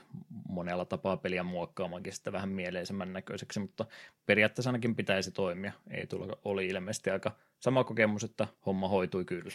monella 0.48 0.84
tapaa 0.84 1.16
peliä 1.16 1.42
muokkaamaankin 1.42 2.12
sitä 2.12 2.32
vähän 2.32 2.48
mieleisemmän 2.48 3.12
näköiseksi, 3.12 3.60
mutta 3.60 3.86
periaatteessa 4.26 4.70
ainakin 4.70 4.96
pitäisi 4.96 5.30
toimia. 5.30 5.72
Ei 5.90 6.06
tulla, 6.06 6.38
oli 6.44 6.66
ilmeisesti 6.66 7.10
aika 7.10 7.32
sama 7.60 7.84
kokemus, 7.84 8.24
että 8.24 8.46
homma 8.66 8.88
hoitui 8.88 9.24
kyllä. 9.24 9.52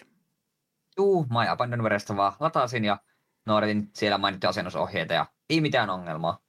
Juu, 1.01 1.25
My 1.29 1.47
Abandonwaresta 1.49 2.15
vaan 2.15 2.33
latasin 2.39 2.85
ja 2.85 2.97
noudatin 3.45 3.89
siellä 3.93 4.17
mainittuja 4.17 4.49
asennusohjeita 4.49 5.13
ja 5.13 5.25
ei 5.49 5.61
mitään 5.61 5.89
ongelmaa. 5.89 6.39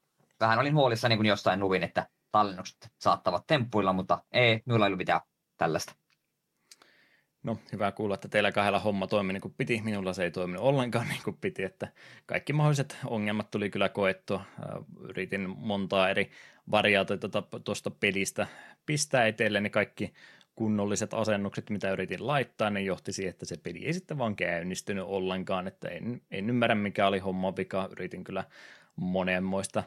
Vähän 0.41 0.59
olin 0.59 0.75
huolissani, 0.75 1.17
kun 1.17 1.27
jostain 1.27 1.61
luvin, 1.61 1.83
että 1.83 2.09
tallennukset 2.33 2.93
saattavat 2.99 3.47
temppuilla, 3.47 3.93
mutta 3.93 4.25
ei, 4.33 4.63
minulla 4.67 4.87
ei 4.87 4.89
ollut 4.89 4.99
mitään 4.99 5.21
tällaista. 5.57 5.95
No, 7.43 7.59
hyvä 7.73 7.93
kuulla, 7.93 8.15
että 8.15 8.29
teillä 8.29 8.53
kahdella 8.53 8.79
homma 8.79 9.07
toimi 9.07 9.33
niin 9.33 9.41
kuin 9.41 9.55
piti. 9.59 9.81
Minulla 9.85 10.13
se 10.13 10.25
ei 10.25 10.31
toiminut 10.31 10.65
ollenkaan 10.65 11.09
niin 11.09 11.23
kuin 11.25 11.37
piti, 11.41 11.63
että 11.63 11.89
kaikki 12.27 12.53
mahdolliset 12.53 12.99
ongelmat 13.07 13.51
tuli 13.51 13.71
kyllä 13.71 13.89
koettua. 13.89 14.45
Yritin 15.01 15.55
montaa 15.59 16.11
eri 16.11 16.31
variaatioita 16.71 17.43
tuosta 17.65 17.91
pelistä 17.91 18.47
pistää 18.87 19.27
itselleni 19.27 19.71
kaikki 19.71 20.13
kunnolliset 20.55 21.15
asennukset, 21.15 21.71
mitä 21.71 21.93
yritin 21.93 22.27
laittaa, 22.27 22.71
ne 22.71 22.83
johti 22.83 23.13
siihen, 23.13 23.31
että 23.31 23.47
se 23.47 23.57
peli 23.57 23.87
ei 23.87 23.93
sitten 23.93 24.19
vaan 24.19 24.37
käynnistynyt 24.37 25.05
ollenkaan, 25.05 25.67
että 25.67 25.89
en, 25.89 26.21
en 26.31 26.51
ymmärrä 26.51 26.75
mikä 26.75 27.07
oli 27.07 27.19
homma 27.19 27.57
vika, 27.57 27.89
yritin 27.93 28.25
kyllä 28.25 28.45
monenmoista 28.97 29.83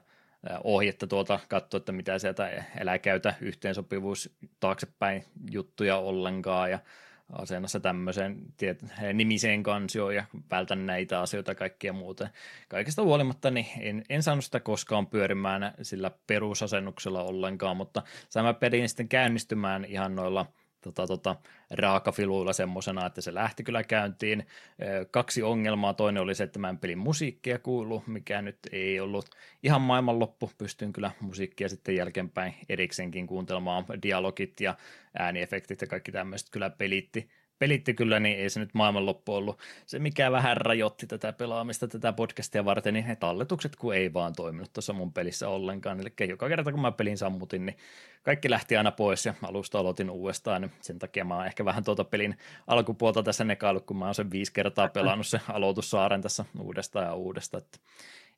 ohjetta 0.64 1.08
tuolta 1.08 1.40
katsoa, 1.50 1.78
että 1.78 1.92
mitä 1.92 2.20
sieltä 2.20 2.64
elää 2.80 3.00
käytä 3.00 3.34
yhteensopivuus 3.42 4.30
taaksepäin 4.60 5.24
juttuja 5.52 5.98
ollenkaan. 5.98 6.72
Ja 6.72 6.80
asennassa 7.32 7.80
tämmöiseen 7.80 8.38
tiet, 8.58 8.86
nimiseen 9.14 9.64
kansioon 9.64 10.16
ja 10.16 10.26
vältän 10.52 10.86
näitä 10.86 11.22
asioita 11.22 11.52
ja 11.52 11.56
kaikkia 11.56 11.94
muuta. 11.94 12.30
Kaikesta 12.68 13.04
huolimatta 13.04 13.52
niin 13.52 13.68
en, 13.80 14.04
en 14.10 14.24
saanut 14.24 14.46
sitä 14.46 14.60
koskaan 14.60 15.08
pyörimään 15.08 15.74
sillä 15.82 16.12
perusasennuksella 16.28 17.24
ollenkaan, 17.24 17.78
mutta 17.78 18.04
saimme 18.30 18.54
pelin 18.54 18.90
sitten 18.90 19.10
käynnistymään 19.10 19.86
ihan 19.86 20.16
noilla– 20.16 20.46
tota, 20.86 21.08
tota, 21.08 21.36
raakafiluilla 21.72 22.54
semmoisena, 22.54 23.06
että 23.06 23.22
se 23.22 23.34
lähti 23.34 23.64
kyllä 23.64 23.84
käyntiin. 23.84 24.48
Kaksi 25.12 25.44
ongelmaa. 25.44 25.94
Toinen 25.94 26.24
oli 26.24 26.36
se, 26.36 26.44
että 26.44 26.60
mä 26.60 26.70
en 26.70 26.78
pelin 26.78 26.98
musiikkia 26.98 27.60
kuulu, 27.60 28.04
mikä 28.08 28.42
nyt 28.42 28.58
ei 28.72 29.00
ollut 29.00 29.26
ihan 29.64 29.82
maailmanloppu. 29.82 30.52
Pystyn 30.58 30.94
kyllä 30.94 31.12
musiikkia 31.20 31.70
sitten 31.70 31.96
jälkeenpäin 31.96 32.56
erikseenkin 32.70 33.28
kuuntelemaan. 33.28 33.86
Dialogit 34.04 34.62
ja 34.62 34.76
ääniefektit 35.20 35.82
ja 35.82 35.88
kaikki 35.88 36.12
tämmöiset 36.12 36.50
kyllä 36.52 36.70
pelitti 36.70 37.30
pelitti 37.60 37.94
kyllä, 37.94 38.20
niin 38.20 38.40
ei 38.40 38.50
se 38.50 38.60
nyt 38.60 38.74
maailmanloppu 38.74 39.34
ollut. 39.34 39.60
Se, 39.86 40.00
mikä 40.00 40.32
vähän 40.32 40.58
rajoitti 40.58 41.08
tätä 41.08 41.34
pelaamista, 41.34 41.88
tätä 41.88 42.14
podcastia 42.14 42.66
varten, 42.66 42.94
niin 42.94 43.08
ne 43.08 43.16
talletukset 43.16 43.76
kun 43.76 43.96
ei 43.96 44.14
vaan 44.14 44.34
toiminut 44.34 44.74
tuossa 44.74 44.94
mun 44.94 45.14
pelissä 45.14 45.50
ollenkaan. 45.50 46.00
Eli 46.00 46.28
joka 46.28 46.48
kerta 46.48 46.72
kun 46.72 46.82
mä 46.82 46.92
pelin 46.92 47.18
sammutin, 47.18 47.66
niin 47.66 47.78
kaikki 48.24 48.50
lähti 48.50 48.78
aina 48.78 48.92
pois 48.92 49.26
ja 49.26 49.34
alusta 49.42 49.80
aloitin 49.80 50.10
uudestaan. 50.10 50.62
Niin 50.62 50.72
sen 50.82 51.00
takia 51.00 51.26
mä 51.26 51.36
oon 51.36 51.46
ehkä 51.46 51.66
vähän 51.66 51.84
tuota 51.84 52.04
pelin 52.04 52.38
alkupuolta 52.68 53.24
tässä 53.24 53.44
nekailut, 53.44 53.86
kun 53.86 53.98
mä 53.98 54.06
oon 54.06 54.16
sen 54.16 54.32
viisi 54.32 54.54
kertaa 54.54 54.88
pelannut 54.88 55.28
se 55.28 55.40
aloitussaaren 55.50 56.22
tässä 56.22 56.46
uudestaan 56.60 57.06
ja 57.06 57.14
uudestaan. 57.14 57.64
Että 57.64 57.80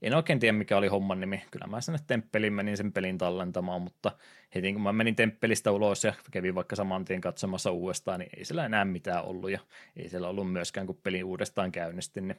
en 0.02 0.14
oikein 0.14 0.40
tiedä, 0.40 0.58
mikä 0.58 0.78
oli 0.78 0.88
homman 0.88 1.20
nimi. 1.20 1.44
Kyllä 1.52 1.68
mä 1.68 1.82
sinne 1.82 2.00
temppeliin 2.08 2.54
menin 2.54 2.78
sen 2.78 2.94
pelin 2.94 3.18
tallentamaan, 3.18 3.82
mutta 3.82 4.12
heti 4.56 4.74
kun 4.74 4.82
mä 4.82 4.94
menin 4.94 5.16
temppelistä 5.16 5.72
ulos 5.72 6.04
ja 6.04 6.14
kävin 6.32 6.56
vaikka 6.56 6.76
saman 6.76 7.06
tien 7.06 7.22
katsomassa 7.22 7.72
uudestaan, 7.72 8.20
niin 8.20 8.30
ei 8.38 8.46
siellä 8.46 8.66
enää 8.66 8.86
mitään 8.86 9.24
ollut 9.24 9.52
ja 9.52 9.60
ei 9.96 10.10
siellä 10.10 10.28
ollut 10.28 10.52
myöskään, 10.52 10.88
kun 10.88 11.00
pelin 11.04 11.24
uudestaan 11.24 11.72
käynnistin. 11.72 12.28
Niin 12.28 12.38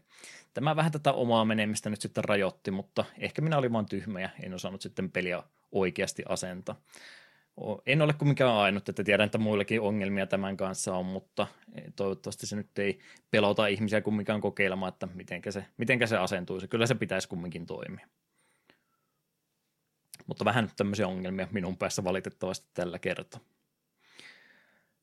tämä 0.55 0.77
vähän 0.77 0.93
tätä 0.93 1.13
omaa 1.13 1.45
menemistä 1.45 1.91
nyt 1.91 2.01
sitten 2.01 2.25
rajoitti, 2.25 2.71
mutta 2.71 3.05
ehkä 3.19 3.43
minä 3.43 3.59
olin 3.59 3.73
vaan 3.73 3.87
tyhmä 3.87 4.21
ja 4.21 4.29
en 4.43 4.55
osannut 4.55 4.83
sitten 4.83 5.11
peliä 5.11 5.43
oikeasti 5.73 6.23
asentaa 6.29 6.81
en 7.87 8.03
ole 8.03 8.13
kumminkaan 8.13 8.57
ainut, 8.57 8.89
että 8.89 9.05
tiedän, 9.05 9.27
että 9.27 9.39
muillakin 9.39 9.81
ongelmia 9.81 10.27
tämän 10.27 10.57
kanssa 10.57 10.95
on, 10.95 11.07
mutta 11.07 11.47
toivottavasti 11.97 12.47
se 12.47 12.57
nyt 12.57 12.79
ei 12.79 12.99
pelota 13.31 13.67
ihmisiä 13.67 14.01
kumminkaan 14.01 14.41
kokeilemaan, 14.41 14.93
että 14.93 15.09
mitenkä 15.15 15.51
se, 15.51 15.65
mitenkä 15.77 16.07
se 16.07 16.17
asentuisi. 16.17 16.69
Kyllä 16.69 16.87
se 16.87 16.95
pitäisi 16.95 17.29
kumminkin 17.29 17.67
toimia. 17.67 18.07
Mutta 20.27 20.45
vähän 20.45 20.71
tämmöisiä 20.77 21.09
ongelmia 21.09 21.49
minun 21.51 21.77
päässä 21.77 22.05
valitettavasti 22.05 22.67
tällä 22.75 22.99
kertaa. 22.99 23.41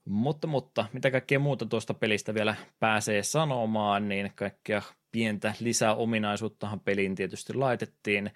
Mutta, 0.05 0.47
mutta 0.47 0.85
mitä 0.93 1.11
kaikkea 1.11 1.39
muuta 1.39 1.65
tuosta 1.65 1.93
pelistä 1.93 2.33
vielä 2.33 2.55
pääsee 2.79 3.23
sanomaan, 3.23 4.09
niin 4.09 4.31
kaikkea 4.35 4.81
pientä 5.11 5.53
lisäominaisuuttahan 5.59 6.79
peliin 6.79 7.15
tietysti 7.15 7.53
laitettiin. 7.53 8.31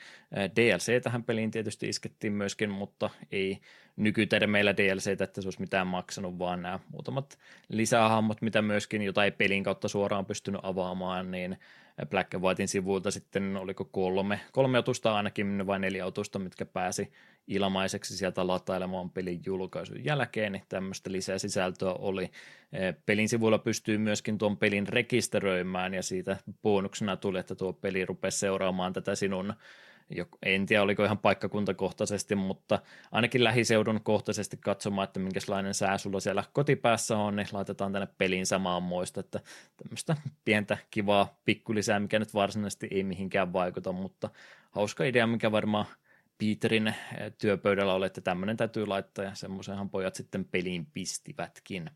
DLC 0.56 1.04
tähän 1.04 1.24
peliin 1.24 1.52
tietysti 1.52 1.90
iskettiin 1.90 2.34
myöskin, 2.34 2.70
mutta 2.70 3.10
ei 3.32 3.60
nykytermeillä 4.00 4.78
DLC, 4.78 5.08
että 5.22 5.42
se 5.42 5.48
olisi 5.48 5.62
mitään 5.62 5.88
maksanut, 5.88 6.40
vaan 6.40 6.62
nämä 6.62 6.80
muutamat 6.92 7.38
lisähahmot, 7.70 8.42
mitä 8.42 8.62
myöskin 8.62 9.02
jotain 9.02 9.34
pelin 9.34 9.64
kautta 9.64 9.88
suoraan 9.88 10.26
pystynyt 10.26 10.62
avaamaan, 10.64 11.32
niin 11.32 11.58
Black 12.10 12.34
and 12.34 12.44
Whitein 12.44 12.68
sivuilta 12.68 13.12
sitten 13.12 13.58
oliko 13.58 13.86
kolme, 13.86 14.40
kolme 14.52 14.78
otusta 14.78 15.16
ainakin 15.16 15.68
vai 15.68 15.80
neljä 15.80 16.06
otusta, 16.06 16.40
mitkä 16.40 16.66
pääsi 16.66 17.12
ilmaiseksi 17.48 18.18
sieltä 18.18 18.48
latailemaan 18.48 19.10
pelin 19.10 19.42
julkaisun 19.46 20.06
jälkeen, 20.06 20.52
niin 20.52 20.64
tämmöistä 20.70 21.12
lisää 21.12 21.38
sisältöä 21.38 21.94
oli. 21.94 22.32
Pelin 23.06 23.30
sivuilla 23.30 23.58
pystyy 23.58 23.98
myöskin 23.98 24.38
tuon 24.38 24.58
pelin 24.58 24.88
rekisteröimään 24.88 25.94
ja 25.94 26.04
siitä 26.04 26.38
bonuksena 26.62 27.18
tuli, 27.18 27.40
että 27.40 27.56
tuo 27.56 27.74
peli 27.74 28.06
rupesi 28.06 28.38
seuraamaan 28.38 28.94
tätä 28.94 29.16
sinun 29.16 29.54
en 30.45 30.65
tiedä 30.65 30.84
oliko 30.84 31.06
ihan 31.06 31.18
paikkakuntakohtaisesti, 31.18 32.36
mutta 32.36 32.80
ainakin 33.11 33.44
lähiseudun 33.44 34.02
kohtaisesti 34.03 34.57
katsomaan, 34.57 35.03
että 35.03 35.19
minkälainen 35.19 35.73
sää 35.73 35.98
sulla 35.98 36.19
siellä 36.19 36.44
kotipäässä 36.53 37.18
on, 37.18 37.36
niin 37.36 37.48
laitetaan 37.52 37.94
tänne 37.94 38.07
peliin 38.18 38.45
samaan 38.45 38.84
muista, 38.84 39.19
että 39.19 39.40
tämmöistä 39.77 40.18
pientä 40.45 40.77
kivaa 40.91 41.40
pikkulisää, 41.45 41.99
mikä 41.99 42.19
nyt 42.19 42.34
varsinaisesti 42.34 42.88
ei 42.91 43.03
mihinkään 43.03 43.53
vaikuta, 43.53 43.91
mutta 43.91 44.30
hauska 44.72 45.03
idea, 45.03 45.27
mikä 45.27 45.52
varmaan 45.52 45.86
Peterin 46.38 46.88
eh, 46.88 46.95
työpöydällä 47.38 47.94
oli, 47.94 48.06
että 48.06 48.22
tämmöinen 48.22 48.57
täytyy 48.57 48.88
laittaa 48.88 49.26
ja 49.26 49.36
semmoisenhan 49.36 49.90
pojat 49.90 50.15
sitten 50.15 50.45
peliin 50.45 50.86
pistivätkin. 50.86 51.90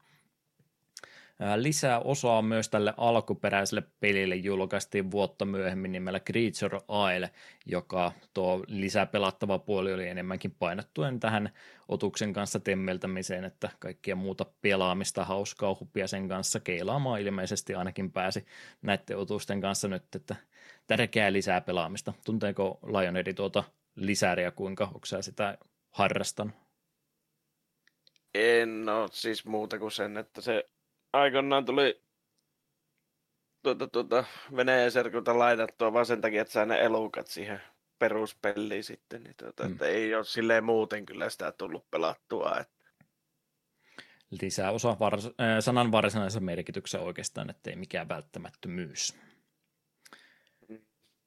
Lisää 1.55 1.99
osaa 1.99 2.41
myös 2.41 2.69
tälle 2.69 2.93
alkuperäiselle 2.97 3.83
pelille 3.99 4.35
julkaistiin 4.35 5.11
vuotta 5.11 5.45
myöhemmin 5.45 5.91
nimellä 5.91 6.19
Creature 6.19 6.79
Isle, 7.15 7.31
joka 7.65 8.11
tuo 8.33 8.63
lisäpelattava 8.67 9.59
puoli 9.59 9.93
oli 9.93 10.07
enemmänkin 10.07 10.51
painottuen 10.51 11.19
tähän 11.19 11.49
otuksen 11.87 12.33
kanssa 12.33 12.59
temmeltämiseen, 12.59 13.43
että 13.43 13.69
kaikkia 13.79 14.15
muuta 14.15 14.45
pelaamista, 14.61 15.25
hauskaa 15.25 15.77
hupia 15.79 16.07
sen 16.07 16.27
kanssa 16.27 16.59
keilaamaan 16.59 17.21
ilmeisesti 17.21 17.75
ainakin 17.75 18.11
pääsi 18.11 18.45
näiden 18.81 19.17
otusten 19.17 19.61
kanssa 19.61 19.87
nyt, 19.87 20.15
että 20.15 20.35
tärkeää 20.87 21.33
lisää 21.33 21.61
pelaamista. 21.61 22.13
Tunteeko 22.25 22.79
Lionhead 22.85 23.33
tuota 23.33 23.63
lisäriä, 23.95 24.51
kuinka 24.51 24.83
onko 24.85 25.05
sitä 25.21 25.57
harrastanut? 25.91 26.55
En 28.33 28.89
ole 28.89 29.09
siis 29.11 29.45
muuta 29.45 29.79
kuin 29.79 29.91
sen, 29.91 30.17
että 30.17 30.41
se 30.41 30.69
aikoinaan 31.13 31.65
tuli 31.65 32.01
tuota, 33.63 33.87
tuota, 33.87 34.23
Venäjän 34.55 34.91
serkulta 34.91 35.39
laitettua 35.39 35.93
vaan 35.93 36.05
sen 36.05 36.21
takia, 36.21 36.41
että 36.41 36.53
saa 36.53 36.65
ne 36.65 36.81
elukat 36.81 37.27
siihen 37.27 37.61
peruspeliin 37.99 38.83
sitten. 38.83 39.23
Niin 39.23 39.35
tuota, 39.37 39.63
mm. 39.63 39.71
että 39.71 39.85
ei 39.85 40.15
ole 40.15 40.25
silleen 40.25 40.63
muuten 40.63 41.05
kyllä 41.05 41.29
sitä 41.29 41.51
tullut 41.51 41.91
pelattua. 41.91 42.57
Että... 42.59 42.73
Lisää 44.41 44.71
osa 44.71 44.93
vars- 44.93 45.43
äh, 45.43 45.59
sanan 45.59 45.91
varsinaisen 45.91 46.43
merkityksen 46.43 47.01
oikeastaan, 47.01 47.49
että 47.49 47.69
ei 47.69 47.75
mikään 47.75 48.09
välttämättömyys. 48.09 49.15
Mm. 50.69 50.79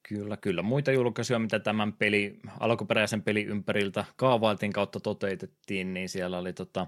Kyllä, 0.08 0.36
kyllä. 0.36 0.62
Muita 0.62 0.92
julkaisuja, 0.92 1.38
mitä 1.38 1.58
tämän 1.58 1.92
peli, 1.92 2.40
alkuperäisen 2.60 3.22
pelin 3.22 3.48
ympäriltä 3.48 4.04
kaavailtiin 4.16 4.72
kautta 4.72 5.00
toteutettiin, 5.00 5.94
niin 5.94 6.08
siellä 6.08 6.38
oli 6.38 6.52
tota, 6.52 6.86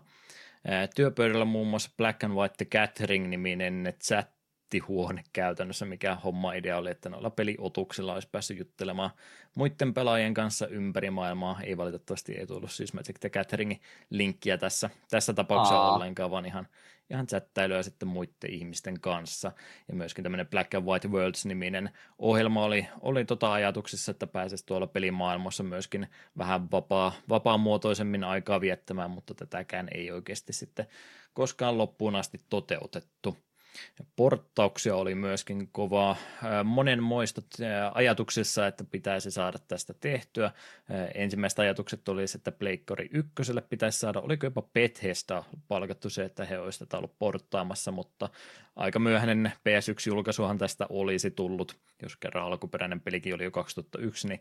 työpöydällä 0.94 1.44
muun 1.44 1.68
muassa 1.68 1.90
Black 1.96 2.24
and 2.24 2.34
White 2.34 2.54
The 2.64 2.78
Gathering-niminen 2.78 3.94
chat 4.04 4.37
nettihuone 4.68 5.24
käytännössä, 5.32 5.84
mikä 5.84 6.14
homma 6.14 6.52
idea 6.52 6.76
oli, 6.76 6.90
että 6.90 7.08
noilla 7.08 7.30
peliotuksilla 7.30 8.14
olisi 8.14 8.28
päässyt 8.32 8.58
juttelemaan 8.58 9.10
muiden 9.54 9.94
pelaajien 9.94 10.34
kanssa 10.34 10.66
ympäri 10.66 11.10
maailmaa. 11.10 11.60
Ei 11.62 11.76
valitettavasti 11.76 12.34
ei 12.34 12.46
tullut 12.46 12.70
siis 12.70 12.94
Magic 12.94 13.20
the 13.20 13.30
Gatheringin 13.30 13.80
linkkiä 14.10 14.58
tässä, 14.58 14.90
tässä 15.10 15.32
tapauksessa 15.32 15.80
Aa. 15.80 15.94
ollenkaan, 15.94 16.30
vaan 16.30 16.46
ihan, 16.46 16.68
ihan 17.10 17.26
chattailuja 17.26 17.82
sitten 17.82 18.08
muiden 18.08 18.50
ihmisten 18.50 19.00
kanssa. 19.00 19.52
Ja 19.88 19.94
myöskin 19.94 20.22
tämmöinen 20.22 20.46
Black 20.46 20.74
and 20.74 20.86
White 20.86 21.08
Worlds-niminen 21.08 21.90
ohjelma 22.18 22.64
oli, 22.64 22.88
oli 23.00 23.24
tota 23.24 23.52
ajatuksessa, 23.52 24.10
että 24.10 24.26
pääsisi 24.26 24.66
tuolla 24.66 24.86
pelimaailmassa 24.86 25.62
myöskin 25.62 26.06
vähän 26.38 26.70
vapaa, 26.70 27.12
vapaamuotoisemmin 27.28 28.24
aikaa 28.24 28.60
viettämään, 28.60 29.10
mutta 29.10 29.34
tätäkään 29.34 29.88
ei 29.94 30.10
oikeasti 30.10 30.52
sitten 30.52 30.86
koskaan 31.32 31.78
loppuun 31.78 32.16
asti 32.16 32.40
toteutettu. 32.48 33.36
Porttauksia 34.16 34.96
oli 34.96 35.14
myöskin 35.14 35.68
kovaa. 35.72 36.16
Monen 36.64 37.02
moista 37.02 37.42
ajatuksessa, 37.94 38.66
että 38.66 38.84
pitäisi 38.84 39.30
saada 39.30 39.58
tästä 39.68 39.94
tehtyä. 40.00 40.50
Ensimmäiset 41.14 41.58
ajatukset 41.58 42.08
oli, 42.08 42.24
että 42.34 42.52
Pleikkari 42.52 43.08
ykköselle 43.12 43.60
pitäisi 43.60 43.98
saada, 43.98 44.20
oliko 44.20 44.46
jopa 44.46 44.62
Bethesda 44.62 45.44
palkattu 45.68 46.10
se, 46.10 46.24
että 46.24 46.44
he 46.44 46.58
olisivat 46.58 46.88
tätä 46.88 46.96
ollut 46.96 47.18
porttaamassa, 47.18 47.92
mutta 47.92 48.28
aika 48.76 48.98
myöhäinen 48.98 49.52
PS1-julkaisuhan 49.58 50.58
tästä 50.58 50.86
olisi 50.88 51.30
tullut, 51.30 51.76
jos 52.02 52.16
kerran 52.16 52.44
alkuperäinen 52.44 53.00
pelikin 53.00 53.34
oli 53.34 53.44
jo 53.44 53.50
2001, 53.50 54.28
niin 54.28 54.40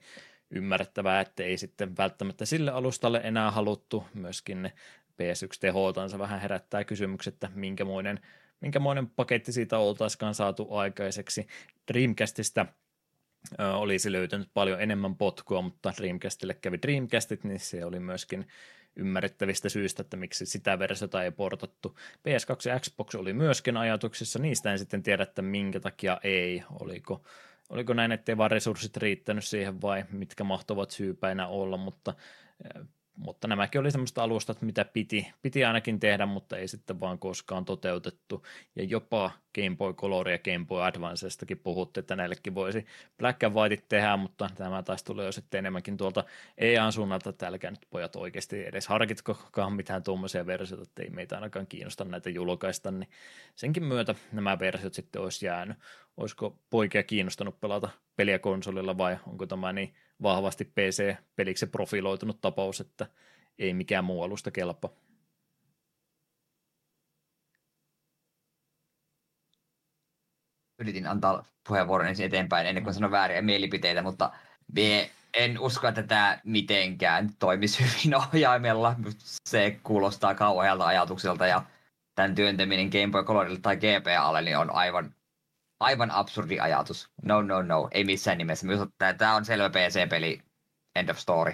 ymmärrettävää, 0.49 1.21
että 1.21 1.43
ei 1.43 1.57
sitten 1.57 1.97
välttämättä 1.97 2.45
sille 2.45 2.71
alustalle 2.71 3.21
enää 3.23 3.51
haluttu. 3.51 4.05
Myöskin 4.13 4.71
PS1-tehotansa 5.21 6.19
vähän 6.19 6.41
herättää 6.41 6.83
kysymykset, 6.83 7.33
että 7.33 7.49
minkämoinen 7.55 8.19
minkämoinen 8.61 9.07
paketti 9.07 9.51
siitä 9.51 9.77
oltaisikaan 9.77 10.35
saatu 10.35 10.73
aikaiseksi. 10.75 11.47
Dreamcastista 11.93 12.65
olisi 13.59 14.11
löytynyt 14.11 14.49
paljon 14.53 14.81
enemmän 14.81 15.15
potkua, 15.15 15.61
mutta 15.61 15.93
Dreamcastille 15.97 16.53
kävi 16.53 16.79
Dreamcastit, 16.81 17.43
niin 17.43 17.59
se 17.59 17.85
oli 17.85 17.99
myöskin 17.99 18.47
ymmärrettävistä 18.95 19.69
syistä, 19.69 20.01
että 20.01 20.17
miksi 20.17 20.45
sitä 20.45 20.79
versiota 20.79 21.23
ei 21.23 21.31
portattu. 21.31 21.97
PS2 21.99 22.69
ja 22.69 22.79
Xbox 22.79 23.15
oli 23.15 23.33
myöskin 23.33 23.77
ajatuksissa, 23.77 24.39
niistä 24.39 24.71
en 24.71 24.79
sitten 24.79 25.03
tiedä, 25.03 25.23
että 25.23 25.41
minkä 25.41 25.79
takia 25.79 26.19
ei, 26.23 26.63
oliko, 26.79 27.23
oliko 27.69 27.93
näin, 27.93 28.11
ettei 28.11 28.37
vaan 28.37 28.51
resurssit 28.51 28.97
riittänyt 28.97 29.43
siihen 29.43 29.81
vai 29.81 30.05
mitkä 30.11 30.43
mahtavat 30.43 30.91
syypäinä 30.91 31.47
olla, 31.47 31.77
mutta 31.77 32.13
mutta 33.17 33.47
nämäkin 33.47 33.81
oli 33.81 33.91
semmoista 33.91 34.23
alustat, 34.23 34.61
mitä 34.61 34.85
piti, 34.85 35.31
piti 35.41 35.65
ainakin 35.65 35.99
tehdä, 35.99 36.25
mutta 36.25 36.57
ei 36.57 36.67
sitten 36.67 36.99
vaan 36.99 37.19
koskaan 37.19 37.65
toteutettu. 37.65 38.45
Ja 38.75 38.83
jopa 38.83 39.31
Game 39.55 39.75
Boy 39.75 39.93
Color 39.93 40.29
ja 40.29 40.39
Game 40.39 40.65
Boy 40.65 40.83
Advancestakin 40.83 41.59
puhuttiin, 41.59 42.01
että 42.01 42.15
näillekin 42.15 42.55
voisi 42.55 42.85
Black 43.17 43.43
and 43.43 43.55
White 43.55 43.83
tehdä, 43.89 44.17
mutta 44.17 44.49
tämä 44.55 44.83
taisi 44.83 45.05
tulla 45.05 45.23
jo 45.23 45.31
sitten 45.31 45.59
enemmänkin 45.59 45.97
tuolta 45.97 46.23
EAN 46.57 46.91
suunnalta, 46.91 47.29
että 47.29 47.47
älkää 47.47 47.71
nyt 47.71 47.87
pojat 47.89 48.15
oikeasti 48.15 48.65
edes 48.65 48.87
harkitkokaan 48.87 49.73
mitään 49.73 50.03
tuommoisia 50.03 50.45
versioita, 50.45 50.83
että 50.83 51.03
ei 51.03 51.09
meitä 51.09 51.35
ainakaan 51.35 51.67
kiinnosta 51.67 52.03
näitä 52.05 52.29
julkaista, 52.29 52.91
niin 52.91 53.09
senkin 53.55 53.83
myötä 53.83 54.15
nämä 54.31 54.59
versiot 54.59 54.93
sitten 54.93 55.21
olisi 55.21 55.45
jäänyt. 55.45 55.77
Olisiko 56.17 56.57
poikia 56.69 57.03
kiinnostanut 57.03 57.59
pelata 57.59 57.89
peliä 58.15 58.39
konsolilla 58.39 58.97
vai 58.97 59.17
onko 59.27 59.45
tämä 59.45 59.73
niin 59.73 59.93
vahvasti 60.21 60.65
PC-peliksi 60.65 61.67
profiloitunut 61.67 62.41
tapaus, 62.41 62.81
että 62.81 63.07
ei 63.59 63.73
mikään 63.73 64.05
muu 64.05 64.23
alusta 64.23 64.51
kelpa. 64.51 64.89
Yritin 70.79 71.07
antaa 71.07 71.45
puheenvuoron 71.67 72.07
eteenpäin 72.21 72.67
ennen 72.67 72.83
kuin 72.83 72.93
sanon 72.93 73.11
vääriä 73.11 73.41
mielipiteitä, 73.41 74.01
mutta 74.01 74.31
en 75.33 75.59
usko, 75.59 75.87
että 75.87 76.03
tämä 76.03 76.39
mitenkään 76.43 77.29
toimisi 77.39 77.83
hyvin 77.83 78.15
ohjaimella. 78.21 78.95
Se 79.45 79.79
kuulostaa 79.83 80.35
kauhealta 80.35 80.85
ajatukselta 80.85 81.47
ja 81.47 81.63
tämän 82.15 82.35
työntäminen 82.35 82.89
Game 82.89 83.11
Boy 83.11 83.23
Colorille 83.23 83.59
tai 83.59 83.77
GPAlle 83.77 84.41
niin 84.41 84.57
on 84.57 84.69
aivan 84.69 85.15
aivan 85.79 86.11
absurdi 86.11 86.59
ajatus. 86.59 87.09
No, 87.23 87.41
no, 87.41 87.61
no, 87.61 87.87
ei 87.91 88.03
missään 88.03 88.37
nimessä. 88.37 88.67
Tämä 89.17 89.35
on 89.35 89.45
selvä 89.45 89.69
PC-peli, 89.69 90.41
end 90.95 91.09
of 91.09 91.17
story. 91.17 91.53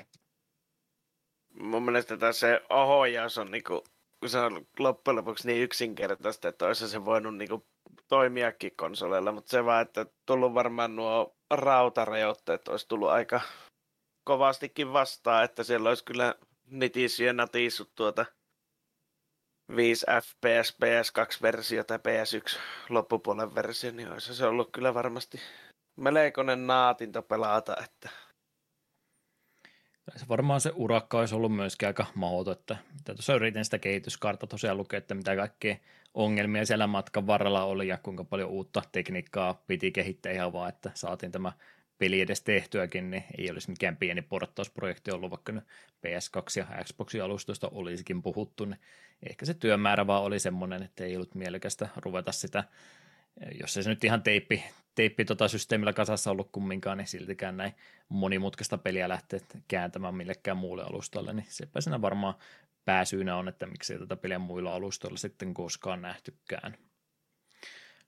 Mun 1.60 1.84
mielestä 1.84 2.18
tässä 2.18 2.40
se 2.40 2.62
ohjaus 2.70 3.38
on 3.38 3.52
niinku, 3.52 3.84
se 4.28 4.40
on 4.40 4.68
loppujen 4.80 5.16
lopuksi 5.16 5.48
niin 5.48 5.64
yksinkertaista, 5.64 6.48
että 6.48 6.66
olisi 6.66 6.90
se 6.90 7.06
voinut 7.06 7.38
niinku 7.38 7.66
toimiakin 8.08 8.76
konsoleilla, 8.76 9.32
mutta 9.32 9.52
se 9.52 9.66
vaan, 9.66 9.82
että 9.82 10.06
tullut 10.26 10.54
varmaan 10.54 10.96
nuo 10.96 11.36
rautarajoitteet 11.52 12.68
olisi 12.68 12.88
tullut 12.88 13.10
aika 13.10 13.42
kovastikin 14.24 14.94
vastaan, 14.94 15.44
että 15.44 15.64
siellä 15.64 15.90
olisi 15.90 16.06
kyllä 16.06 16.36
nitissyt 16.66 17.26
ja 17.26 17.34
natissut 17.34 17.96
tuota 17.96 18.26
5 19.76 20.06
FPS 20.22 20.78
PS2-versio 20.84 21.84
tai 21.84 21.98
PS1 21.98 22.60
loppupuolen 22.90 23.56
versio, 23.56 23.92
niin 23.92 24.12
olisi 24.12 24.36
se 24.36 24.46
ollut 24.46 24.70
kyllä 24.72 24.94
varmasti 24.94 25.40
melkoinen 25.96 26.68
naatinto 26.68 27.22
pelata. 27.22 27.76
Että... 27.84 28.10
Se 30.16 30.28
varmaan 30.30 30.62
se 30.62 30.72
urakka 30.76 31.20
olisi 31.20 31.36
ollut 31.36 31.56
myöskin 31.56 31.88
aika 31.88 32.06
mahdoton, 32.16 32.54
että 32.54 32.78
tuossa 33.06 33.36
yritin 33.36 33.66
sitä 33.66 33.80
kehityskartta 33.80 34.48
tosiaan 34.48 34.78
lukea, 34.78 34.98
että 34.98 35.16
mitä 35.16 35.36
kaikkea 35.36 35.76
ongelmia 36.14 36.66
siellä 36.66 36.88
matkan 36.88 37.28
varrella 37.28 37.64
oli 37.64 37.88
ja 37.88 37.98
kuinka 37.98 38.24
paljon 38.24 38.50
uutta 38.50 38.82
tekniikkaa 38.92 39.64
piti 39.68 39.92
kehittää 39.92 40.32
ihan 40.32 40.54
vaan, 40.54 40.70
että 40.70 40.92
saatiin 40.94 41.32
tämä 41.32 41.52
peli 42.04 42.22
edes 42.22 42.42
tehtyäkin, 42.42 43.12
niin 43.12 43.24
ei 43.38 43.52
olisi 43.52 43.70
mikään 43.70 43.98
pieni 43.98 44.22
porttausprojekti 44.22 45.12
ollut, 45.12 45.32
vaikka 45.32 45.52
nyt 45.52 45.64
PS2 46.08 46.60
ja 46.60 46.84
Xboxin 46.84 47.24
alustoista 47.24 47.70
olisikin 47.72 48.22
puhuttu, 48.22 48.66
niin 48.66 48.80
ehkä 49.30 49.46
se 49.46 49.54
työmäärä 49.54 50.08
vaan 50.08 50.24
oli 50.24 50.40
semmoinen, 50.40 50.84
että 50.84 51.04
ei 51.04 51.16
ollut 51.16 51.36
mielekästä 51.36 51.90
ruveta 51.96 52.32
sitä, 52.32 52.64
jos 53.62 53.78
ei 53.78 53.84
se 53.84 53.90
nyt 53.90 54.04
ihan 54.04 54.24
teippi, 54.24 54.64
teippi 54.96 55.26
tota 55.26 55.48
systeemillä 55.48 55.94
kasassa 55.94 56.32
ollut 56.32 56.50
kumminkaan, 56.52 56.98
niin 56.98 57.08
siltikään 57.08 57.58
näin 57.58 57.74
monimutkaista 58.10 58.78
peliä 58.78 59.10
lähteä 59.10 59.40
kääntämään 59.68 60.16
millekään 60.16 60.58
muulle 60.58 60.84
alustalle, 60.84 61.34
niin 61.34 61.48
sepä 61.50 61.82
siinä 61.82 62.02
varmaan 62.02 62.36
pääsyynä 62.86 63.36
on, 63.36 63.48
että 63.48 63.66
miksi 63.66 63.94
ei 63.94 64.00
tätä 64.00 64.16
peliä 64.16 64.40
muilla 64.40 64.74
alustoilla 64.74 65.18
sitten 65.18 65.54
koskaan 65.54 66.02
nähtykään. 66.02 66.78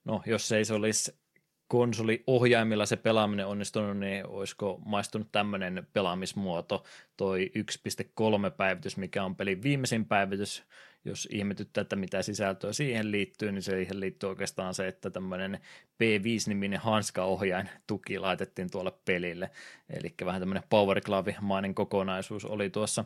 No, 0.05 0.21
jos 0.25 0.51
ei 0.51 0.65
se 0.65 0.73
olisi 0.73 1.24
konsoliohjaimilla 1.67 2.85
se 2.85 2.95
pelaaminen 2.95 3.47
onnistunut, 3.47 3.97
niin 3.97 4.27
olisiko 4.27 4.81
maistunut 4.85 5.31
tämmöinen 5.31 5.87
pelaamismuoto, 5.93 6.83
toi 7.17 7.51
1.3 7.57 8.51
päivitys, 8.57 8.97
mikä 8.97 9.23
on 9.23 9.35
pelin 9.35 9.63
viimeisin 9.63 10.05
päivitys, 10.05 10.63
jos 11.05 11.27
ihmetyttää, 11.31 11.81
että 11.81 11.95
mitä 11.95 12.21
sisältöä 12.21 12.73
siihen 12.73 13.11
liittyy, 13.11 13.51
niin 13.51 13.61
siihen 13.61 13.99
liittyy 13.99 14.29
oikeastaan 14.29 14.73
se, 14.73 14.87
että 14.87 15.09
tämmöinen 15.09 15.59
P5-niminen 15.93 16.79
hanskaohjain 16.79 17.69
tuki 17.87 18.19
laitettiin 18.19 18.71
tuolle 18.71 18.91
pelille, 19.05 19.49
eli 19.89 20.13
vähän 20.25 20.41
tämmöinen 20.41 20.63
Power 20.69 21.01
Glove-mainen 21.01 21.75
kokonaisuus 21.75 22.45
oli 22.45 22.69
tuossa 22.69 23.05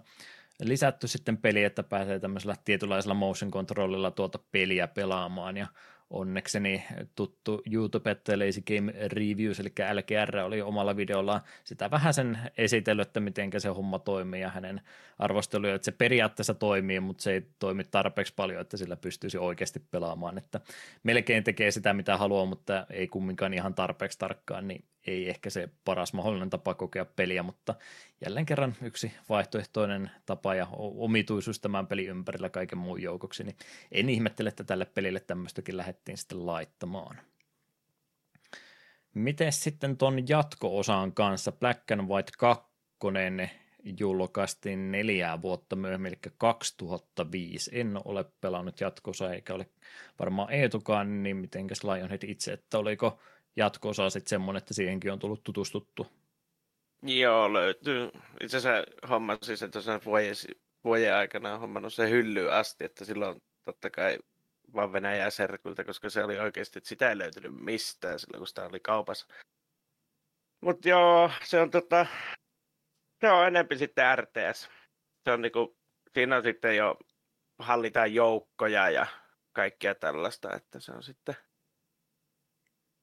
lisätty 0.60 1.08
sitten 1.08 1.38
peli, 1.38 1.64
että 1.64 1.84
pääsee 1.84 2.20
tämmöisellä 2.20 2.56
tietynlaisella 2.66 3.14
motion 3.14 3.52
controllilla 3.52 4.12
tuota 4.12 4.40
peliä 4.52 4.88
pelaamaan, 4.88 5.58
ja 5.58 5.68
onnekseni 6.10 6.86
tuttu 7.16 7.62
YouTube, 7.72 8.18
Lazy 8.36 8.62
Game 8.62 8.94
Reviews, 9.08 9.60
eli 9.60 9.70
LGR 9.94 10.38
oli 10.38 10.62
omalla 10.62 10.96
videollaan 10.96 11.42
sitä 11.64 11.92
vähän 11.92 12.14
sen 12.14 12.40
esitellyt, 12.58 13.08
että 13.08 13.20
miten 13.20 13.52
se 13.58 13.70
homma 13.70 14.00
toimii 14.00 14.42
ja 14.42 14.50
hänen 14.50 14.82
arvosteluja, 15.20 15.76
että 15.76 15.86
se 15.86 15.92
periaatteessa 15.92 16.54
toimii, 16.54 17.00
mutta 17.00 17.24
se 17.24 17.34
ei 17.34 17.48
toimi 17.60 17.84
tarpeeksi 17.84 18.34
paljon, 18.36 18.62
että 18.62 18.78
sillä 18.78 18.96
pystyisi 18.96 19.38
oikeasti 19.38 19.80
pelaamaan, 19.92 20.38
että 20.38 20.62
melkein 21.04 21.44
tekee 21.44 21.72
sitä 21.72 21.94
mitä 21.94 22.18
haluaa, 22.18 22.46
mutta 22.46 22.86
ei 22.90 23.08
kumminkaan 23.08 23.54
ihan 23.54 23.74
tarpeeksi 23.74 24.20
tarkkaan, 24.20 24.68
niin 24.68 24.84
ei 25.08 25.30
ehkä 25.30 25.50
se 25.50 25.70
paras 25.86 26.14
mahdollinen 26.14 26.50
tapa 26.50 26.74
kokea 26.74 27.06
peliä, 27.06 27.44
mutta 27.44 27.76
jälleen 28.26 28.46
kerran 28.46 28.76
yksi 28.82 29.12
vaihtoehtoinen 29.30 30.12
tapa 30.26 30.56
ja 30.56 30.68
omituisuus 30.74 31.60
tämän 31.60 31.88
pelin 31.88 32.10
ympärillä 32.10 32.50
kaiken 32.50 32.78
muun 32.78 33.02
joukoksi, 33.02 33.44
niin 33.44 33.56
en 33.92 34.10
ihmettele, 34.10 34.50
että 34.50 34.64
tälle 34.64 34.86
pelille 34.86 35.20
tämmöistäkin 35.20 35.78
lähdettiin 35.78 36.18
sitten 36.18 36.46
laittamaan. 36.46 37.22
Miten 39.14 39.52
sitten 39.52 39.98
ton 39.98 40.30
jatko-osan 40.30 41.14
kanssa 41.14 41.52
Black 41.52 41.92
and 41.92 42.10
White 42.10 42.32
2 42.38 42.70
julkaistiin 44.00 44.92
neljää 44.92 45.42
vuotta 45.42 45.76
myöhemmin, 45.76 46.08
eli 46.08 46.34
2005. 46.38 47.80
En 47.80 48.02
ole 48.06 48.26
pelannut 48.42 48.82
jatkossa, 48.82 49.34
eikä 49.34 49.54
ole 49.54 49.66
varmaan 50.20 50.54
Eetukaan, 50.54 51.24
niin 51.24 51.38
mitenkäs 51.38 51.84
Lionhead 51.84 52.24
itse, 52.24 52.54
että 52.54 52.78
oliko 52.78 53.20
jatko-osa 53.56 54.10
sitten 54.10 54.30
semmoinen, 54.30 54.58
että 54.58 54.74
siihenkin 54.74 55.12
on 55.12 55.20
tullut 55.20 55.44
tutustuttu? 55.44 56.08
Joo, 57.04 57.54
löytyy. 57.54 58.12
Itse 58.42 58.58
asiassa 58.58 59.08
hommasin 59.10 59.58
sen 59.58 59.72
tuossa 59.72 60.00
vuoden, 60.06 60.36
vuoden 60.84 61.16
aikana 61.16 61.58
hommannut 61.58 61.94
se 61.94 62.10
hyllyyn 62.10 62.54
asti, 62.54 62.86
että 62.86 63.06
silloin 63.06 63.42
totta 63.66 63.90
kai 63.90 64.20
vaan 64.74 64.94
Venäjää 64.94 65.30
serkulta, 65.30 65.84
koska 65.84 66.10
se 66.10 66.24
oli 66.24 66.40
oikeasti, 66.40 66.80
että 66.80 66.90
sitä 66.90 67.10
ei 67.10 67.18
löytynyt 67.18 67.64
mistään 67.64 68.20
silloin, 68.20 68.40
kun 68.40 68.48
sitä 68.48 68.66
oli 68.66 68.80
kaupassa. 68.80 69.28
Mutta 70.62 70.90
joo, 70.90 71.32
se 71.44 71.62
on 71.62 71.72
tota, 71.72 72.06
se 73.22 73.32
on 73.32 73.48
enempi 73.48 73.78
sitten 73.78 74.18
RTS. 74.18 74.70
Se 75.24 75.32
on 75.32 75.42
niinku, 75.42 75.78
siinä 76.14 76.38
on 76.38 76.44
sitten 76.44 76.78
jo 76.78 76.98
hallitaan 77.60 78.14
joukkoja 78.14 78.90
ja 78.90 79.08
kaikkea 79.54 79.96
tällaista, 79.96 80.56
että 80.56 80.80
se 80.80 80.92
on 80.92 81.04
sitten 81.04 81.36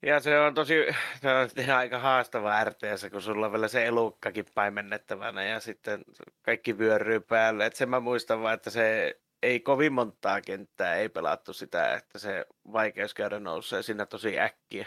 ja 0.03 0.21
se 0.21 0.41
on 0.41 0.55
tosi, 0.55 0.75
se 1.21 1.29
on 1.73 1.77
aika 1.77 1.99
haastava 1.99 2.65
RTS, 2.65 3.07
kun 3.11 3.23
sulla 3.23 3.47
on 3.47 3.53
vielä 3.53 3.69
se 3.69 3.87
elukkakin 3.87 4.45
paimennettavana 4.55 5.43
ja 5.43 5.61
sitten 5.61 6.05
kaikki 6.43 6.79
vyöryy 6.79 7.21
päälle. 7.21 7.67
Et 7.67 7.77
sen 7.77 7.89
mä 7.89 8.01
muistan 8.01 8.43
vaan, 8.43 8.55
että 8.55 8.71
se 8.71 9.17
ei 9.43 9.61
kovin 9.61 9.93
montaa 9.93 10.41
kenttää 10.41 10.95
ei 10.95 11.09
pelattu 11.09 11.53
sitä, 11.53 11.95
että 11.95 12.19
se 12.19 12.47
vaikeuskäydä 12.73 13.41
nousee 13.41 13.83
siinä 13.83 14.07
tosi 14.07 14.41
äkkiä. 14.41 14.87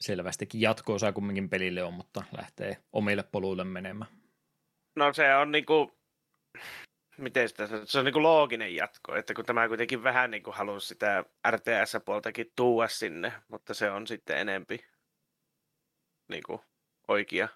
Selvästikin 0.00 0.60
jatko-osa 0.60 1.12
kumminkin 1.12 1.48
pelille 1.48 1.82
on, 1.82 1.94
mutta 1.94 2.22
lähtee 2.36 2.76
omille 2.92 3.22
poluille 3.22 3.64
menemään. 3.64 4.10
No 4.96 5.12
se 5.12 5.34
on 5.34 5.52
niinku, 5.52 5.92
miten 7.18 7.48
sitä, 7.48 7.68
se 7.84 7.98
on 7.98 8.04
niinku 8.04 8.22
looginen 8.22 8.74
jatko, 8.74 9.16
että 9.16 9.34
kun 9.34 9.44
tämä 9.44 9.68
kuitenkin 9.68 10.02
vähän 10.02 10.30
niinku 10.30 10.52
halusi 10.52 10.88
sitä 10.88 11.24
RTS-puoltakin 11.50 12.52
tuua 12.56 12.88
sinne, 12.88 13.32
mutta 13.48 13.74
se 13.74 13.90
on 13.90 14.06
sitten 14.06 14.38
enempi 14.38 14.84
niinku 16.28 16.64
oikea 17.08 17.48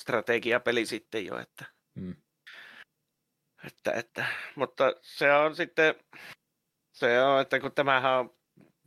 strategiapeli 0.00 0.86
sitten 0.86 1.26
jo, 1.26 1.38
että 1.38 1.64
hmm. 2.00 2.16
Että, 3.66 3.92
että, 3.92 4.26
mutta 4.56 4.94
se 5.02 5.32
on 5.32 5.56
sitten, 5.56 5.94
se 6.92 7.22
on, 7.22 7.40
että 7.40 7.60
kun 7.60 7.72
tämähän 7.72 8.12
on 8.12 8.38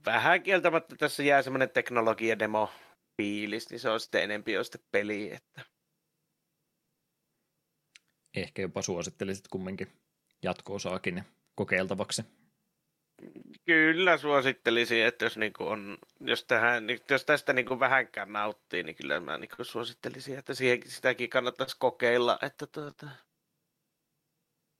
vähän 0.05 0.43
kieltämättä 0.43 0.95
tässä 0.95 1.23
jää 1.23 1.41
semmoinen 1.41 1.69
teknologia-demo 1.69 2.71
fiilis, 3.17 3.69
niin 3.69 3.79
se 3.79 3.89
on 3.89 3.99
sitten 3.99 4.23
enempi 4.23 4.51
jo 4.51 4.63
sitten 4.63 4.81
peli. 4.91 5.33
Että... 5.33 5.61
Ehkä 8.35 8.61
jopa 8.61 8.81
suosittelisit 8.81 9.47
kumminkin 9.47 10.02
jatko-osaakin 10.43 11.23
kokeiltavaksi. 11.55 12.23
Kyllä 13.65 14.17
suosittelisin, 14.17 15.05
että 15.05 15.25
jos, 15.25 15.37
niin 15.37 15.53
on, 15.59 15.97
jos, 16.19 16.43
tähän, 16.43 16.87
jos 17.09 17.25
tästä 17.25 17.53
niin 17.53 17.79
vähänkään 17.79 18.33
nauttii, 18.33 18.83
niin 18.83 18.95
kyllä 18.95 19.19
mä 19.19 19.37
niin 19.37 19.49
suosittelisin, 19.61 20.37
että 20.37 20.53
siihen, 20.53 20.79
sitäkin 20.85 21.29
kannattaisi 21.29 21.75
kokeilla. 21.79 22.39
Että 22.41 22.67
tuota, 22.67 23.07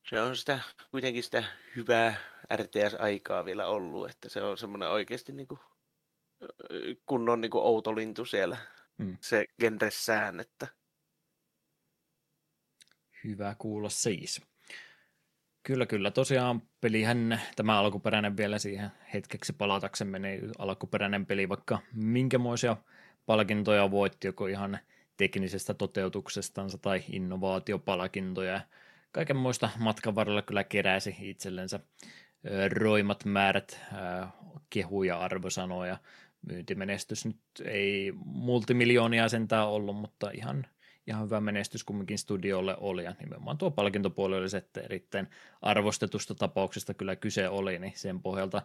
se 0.09 0.21
on 0.21 0.37
sitä, 0.37 0.59
kuitenkin 0.91 1.23
sitä 1.23 1.43
hyvää 1.75 2.15
RTS-aikaa 2.55 3.45
vielä 3.45 3.67
ollut, 3.67 4.09
että 4.09 4.29
se 4.29 4.41
on 4.41 4.57
semmoinen 4.57 4.89
oikeasti 4.89 5.31
niin 5.31 5.47
kuin, 5.47 5.59
kunnon 7.05 7.41
niin 7.41 7.51
kuin 7.51 7.63
outolintu 7.63 8.25
siellä, 8.25 8.57
mm. 8.97 9.17
se 9.21 9.45
genressään, 9.59 10.39
että 10.39 10.67
Hyvä 13.23 13.55
kuulla 13.57 13.89
siis. 13.89 14.41
Kyllä, 15.63 15.85
kyllä. 15.85 16.11
Tosiaan 16.11 16.61
pelihän, 16.81 17.41
tämä 17.55 17.79
alkuperäinen 17.79 18.37
vielä 18.37 18.59
siihen 18.59 18.91
hetkeksi 19.13 19.53
palataksemme, 19.53 20.19
niin 20.19 20.51
alkuperäinen 20.57 21.25
peli 21.25 21.49
vaikka 21.49 21.79
minkämoisia 21.93 22.77
palkintoja 23.25 23.91
voitti, 23.91 24.27
joko 24.27 24.47
ihan 24.47 24.79
teknisestä 25.17 25.73
toteutuksestansa 25.73 26.77
tai 26.77 27.03
innovaatiopalkintoja 27.09 28.61
kaiken 29.11 29.37
muista 29.37 29.69
matkan 29.79 30.15
varrella 30.15 30.41
kyllä 30.41 30.63
keräsi 30.63 31.15
itsellensä 31.19 31.79
roimat 32.69 33.25
määrät 33.25 33.81
kehuja 34.69 35.19
arvosanoja. 35.19 35.97
Myyntimenestys 36.47 37.25
nyt 37.25 37.39
ei 37.65 38.13
multimilioonia 38.25 39.29
sentään 39.29 39.67
ollut, 39.67 39.95
mutta 39.95 40.31
ihan, 40.31 40.65
ihan 41.07 41.25
hyvä 41.25 41.41
menestys 41.41 41.83
kumminkin 41.83 42.17
studiolle 42.17 42.75
oli. 42.79 43.03
Ja 43.03 43.15
nimenomaan 43.19 43.57
tuo 43.57 43.71
palkintopuoli 43.71 44.37
oli 44.37 44.49
se, 44.49 44.57
että 44.57 44.81
erittäin 44.81 45.27
arvostetusta 45.61 46.35
tapauksesta 46.35 46.93
kyllä 46.93 47.15
kyse 47.15 47.49
oli, 47.49 47.79
niin 47.79 47.93
sen 47.95 48.21
pohjalta 48.21 48.61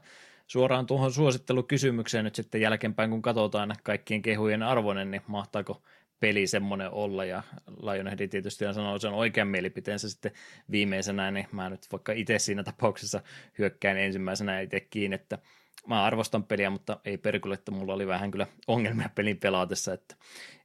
suoraan 0.47 0.87
tuohon 0.87 1.13
suosittelukysymykseen 1.13 2.25
nyt 2.25 2.35
sitten 2.35 2.61
jälkeenpäin, 2.61 3.11
kun 3.11 3.23
katsotaan 3.23 3.77
kaikkien 3.83 4.23
kehujen 4.23 4.63
arvoinen, 4.63 5.11
niin 5.11 5.23
mahtaako 5.27 5.83
peli 6.21 6.47
semmoinen 6.47 6.91
olla, 6.91 7.25
ja 7.25 7.43
Lionhead 7.67 8.29
tietysti 8.29 8.65
sanoo 8.65 8.99
sen 8.99 9.13
oikean 9.13 9.49
mielipiteensä 9.49 10.09
sitten 10.11 10.33
viimeisenä, 10.71 11.31
niin 11.31 11.47
mä 11.53 11.71
nyt 11.71 11.87
vaikka 11.93 12.13
itse 12.13 12.39
siinä 12.39 12.63
tapauksessa 12.63 13.23
hyökkään 13.59 13.99
ensimmäisenä 13.99 14.61
itse 14.61 14.81
kiinni, 14.81 15.15
että 15.15 15.39
mä 15.87 16.05
arvostan 16.05 16.45
peliä, 16.45 16.71
mutta 16.71 17.01
ei 17.05 17.19
perkulle, 17.19 17.55
että 17.55 17.71
mulla 17.71 17.95
oli 17.95 18.07
vähän 18.07 18.31
kyllä 18.31 18.47
ongelmia 18.67 19.11
pelin 19.15 19.39
pelaatessa, 19.39 19.93
että 19.93 20.17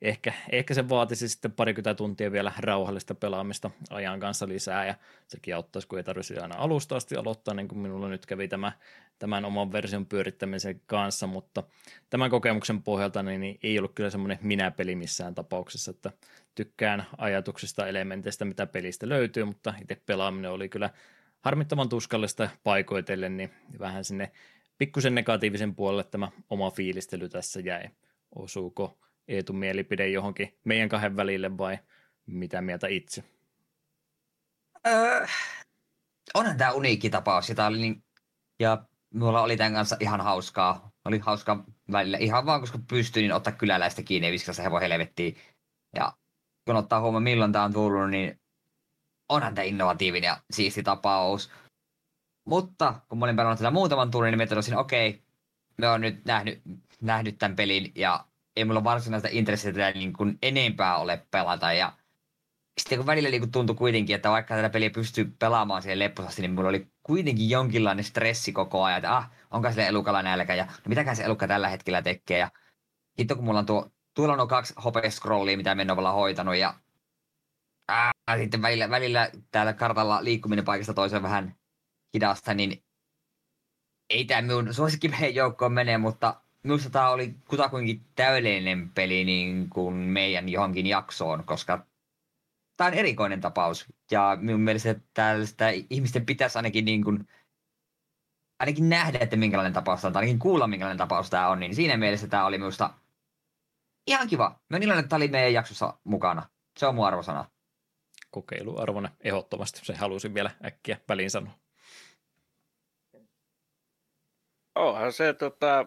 ehkä, 0.02 0.34
ehkä 0.52 0.74
se 0.74 0.90
vaatisi 0.90 1.30
sitten 1.30 1.52
parikymmentä 1.52 1.96
tuntia 1.96 2.32
vielä 2.32 2.52
rauhallista 2.58 3.16
pelaamista 3.16 3.72
ajan 3.90 4.20
kanssa 4.20 4.48
lisää, 4.48 4.86
ja 4.86 4.96
sekin 5.28 5.56
auttaisi, 5.56 5.88
kun 5.88 6.00
ei 6.00 6.04
tarvitsisi 6.04 6.40
aina 6.40 6.56
alusta 6.58 6.96
asti 6.96 7.16
aloittaa, 7.16 7.54
niin 7.54 7.68
kuin 7.68 7.80
minulla 7.80 8.10
nyt 8.10 8.26
kävi 8.26 8.48
tämä, 8.48 8.72
tämän 9.20 9.46
oman 9.46 9.72
version 9.72 10.06
pyörittämisen 10.06 10.82
kanssa, 10.86 11.28
mutta 11.28 11.64
tämän 12.10 12.30
kokemuksen 12.30 12.84
pohjalta 12.84 13.24
niin, 13.24 13.42
niin 13.42 13.60
ei 13.64 13.80
ollut 13.80 13.96
kyllä 13.96 14.10
semmoinen 14.10 14.40
minä-peli 14.42 14.96
missään 14.96 15.36
tapauksessa, 15.36 15.92
että 15.92 16.12
tykkään 16.56 17.06
ajatuksista, 17.18 17.88
elementeistä, 17.88 18.46
mitä 18.46 18.66
pelistä 18.66 19.10
löytyy, 19.10 19.44
mutta 19.44 19.74
itse 19.82 20.02
pelaaminen 20.06 20.52
oli 20.52 20.70
kyllä 20.70 20.90
harmittavan 21.42 21.90
tuskallista 21.90 22.50
paikoitellen, 22.64 23.38
niin 23.38 23.52
vähän 23.80 24.04
sinne 24.04 24.32
pikkusen 24.78 25.16
negatiivisen 25.16 25.76
puolelle 25.76 26.04
tämä 26.04 26.32
oma 26.50 26.72
fiilistely 26.72 27.30
tässä 27.30 27.60
jäi. 27.60 27.90
Osuuko 28.36 29.00
Eetun 29.28 29.56
mielipide 29.56 30.08
johonkin 30.08 30.60
meidän 30.66 30.90
kahden 30.90 31.16
välille 31.16 31.58
vai 31.58 31.80
mitä 32.26 32.62
mieltä 32.62 32.88
itse? 32.88 33.24
Öö, 34.88 35.26
onhan 36.34 36.58
tämä 36.58 36.72
uniikki 36.72 37.10
tapaus. 37.10 37.50
Ja, 37.50 37.66
oli 37.66 37.78
niin, 37.78 38.04
ja 38.60 38.86
mulla 39.14 39.42
oli 39.42 39.58
tämän 39.58 39.74
kanssa 39.74 39.98
ihan 40.00 40.22
hauskaa. 40.22 40.92
Oli 41.06 41.20
hauska 41.20 41.64
välillä 41.92 42.18
ihan 42.18 42.46
vaan, 42.46 42.62
koska 42.62 42.80
pystyin 42.90 43.24
niin 43.24 43.34
ottaa 43.34 43.54
kyläläistä 43.54 44.04
kiinni 44.04 44.28
ja 44.28 44.32
viskata 44.32 44.56
se 44.56 44.64
hevo 44.64 44.80
helvettiin. 44.80 45.38
Ja 45.96 46.14
kun 46.66 46.76
ottaa 46.76 47.02
huomioon, 47.02 47.24
milloin 47.24 47.52
tämä 47.52 47.66
on 47.66 47.74
tullut, 47.74 48.10
niin 48.10 48.40
onhan 49.30 49.56
tämä 49.56 49.66
innovatiivinen 49.66 50.28
ja 50.28 50.42
siisti 50.52 50.84
tapaus. 50.84 51.52
Mutta 52.46 53.02
kun 53.10 53.20
mä 53.20 53.26
olin 53.26 53.36
pelannut 53.36 53.60
tätä 53.60 53.72
muutaman 53.72 54.12
tunnin, 54.12 54.32
niin 54.32 54.38
mä 54.38 54.48
totesin, 54.48 54.78
okei, 54.78 55.10
okay, 55.10 55.22
me 55.78 55.90
on 55.90 56.02
nyt 56.02 56.26
nähnyt, 56.26 56.62
nähnyt 57.02 57.38
tämän 57.38 57.56
pelin 57.56 57.92
ja 57.96 58.26
ei 58.56 58.66
mulla 58.66 58.84
varsinaista 58.84 59.30
intressiä 59.32 59.92
niin 59.92 60.14
kuin 60.14 60.38
enempää 60.42 60.98
ole 60.98 61.28
pelata. 61.32 61.74
Ja 61.74 61.94
sitten 62.78 62.98
kun 62.98 63.06
välillä 63.06 63.30
niin 63.30 63.52
tuntui 63.52 63.76
kuitenkin, 63.76 64.16
että 64.16 64.30
vaikka 64.30 64.56
tätä 64.56 64.70
peliä 64.70 64.90
pystyy 64.90 65.36
pelaamaan 65.40 65.82
siihen 65.82 66.00
lepposasti, 66.00 66.42
niin 66.42 66.52
mulla 66.52 66.70
oli 66.70 66.88
kuitenkin 67.04 67.50
jonkinlainen 67.50 68.06
stressi 68.06 68.52
koko 68.52 68.84
ajan, 68.84 68.98
että 68.98 69.18
ah, 69.18 69.32
onko 69.52 69.70
sille 69.70 69.88
elukalla 69.88 70.22
nälkä 70.22 70.56
ja 70.56 70.66
no 70.66 70.72
mitäkään 70.88 71.16
se 71.16 71.24
elukka 71.24 71.48
tällä 71.48 71.70
hetkellä 71.70 72.02
tekee. 72.02 72.40
Ja 72.40 72.52
sitten 73.18 73.38
kun 73.38 73.46
mulla 73.46 73.60
on 73.60 73.66
tuo, 73.66 73.92
tuolla 74.14 74.42
on 74.42 74.48
kaksi 74.48 74.74
hopescrollia, 74.84 75.58
mitä 75.58 75.72
en 75.72 75.92
ole 75.92 76.10
hoitanut 76.10 76.56
ja 76.56 76.74
ah, 77.88 78.12
sitten 78.38 78.62
välillä, 78.62 78.90
välillä 78.90 79.32
täällä 79.52 79.74
kartalla 79.74 80.24
liikkuminen 80.24 80.66
paikasta 80.66 80.94
toiseen 80.94 81.24
vähän 81.24 81.56
hidasta, 82.14 82.54
niin 82.54 82.84
ei 84.10 84.26
tämä 84.26 84.42
minun 84.42 84.74
suosikkipelien 84.74 85.36
joukkoon 85.36 85.74
mene, 85.74 85.98
mutta 85.98 86.42
minusta 86.64 86.90
tämä 86.90 87.10
oli 87.10 87.36
kutakuinkin 87.48 88.06
täydellinen 88.16 88.90
peli 88.90 89.26
niin 89.26 89.70
kuin 89.70 89.96
meidän 89.96 90.50
johonkin 90.50 90.88
jaksoon, 90.88 91.44
koska 91.44 91.86
tämä 92.78 92.88
on 92.88 92.94
erikoinen 92.94 93.42
tapaus. 93.42 93.86
Ja 94.12 94.38
minun 94.42 94.62
mielestä 94.62 94.96
tällaista 95.14 95.66
ihmisten 95.90 96.26
pitäisi 96.26 96.58
ainakin, 96.58 96.86
niin 96.86 97.04
kuin, 97.04 97.28
ainakin 98.60 98.90
nähdä, 98.90 99.20
että 99.22 99.36
minkälainen 99.36 99.74
tapaus 99.74 100.02
tämä 100.02 100.10
on, 100.10 100.14
tai 100.14 100.22
ainakin 100.22 100.40
kuulla, 100.40 100.68
minkälainen 100.68 100.98
tapaus 100.98 101.30
tämä 101.30 101.48
on. 101.48 101.60
Niin 101.60 101.76
siinä 101.76 101.98
mielessä 101.98 102.28
tämä 102.28 102.46
oli 102.46 102.58
minusta 102.58 102.94
ihan 104.08 104.28
kiva. 104.28 104.50
Mä 104.50 104.76
oon 104.76 104.84
iloinen, 104.84 105.00
että 105.00 105.10
tää 105.10 105.18
oli 105.18 105.28
meidän 105.28 105.54
jaksossa 105.54 105.98
mukana. 106.04 106.50
Se 106.78 106.88
on 106.88 106.96
mun 106.96 107.08
arvosana. 107.08 107.46
Kokeiluarvona 108.32 109.10
ehdottomasti. 109.20 109.80
Se 109.84 109.96
halusin 109.96 110.34
vielä 110.34 110.52
äkkiä 110.66 110.98
väliin 111.10 111.32
sanoa. 111.32 111.63
Onhan 114.76 115.14
se 115.14 115.34
tota, 115.34 115.86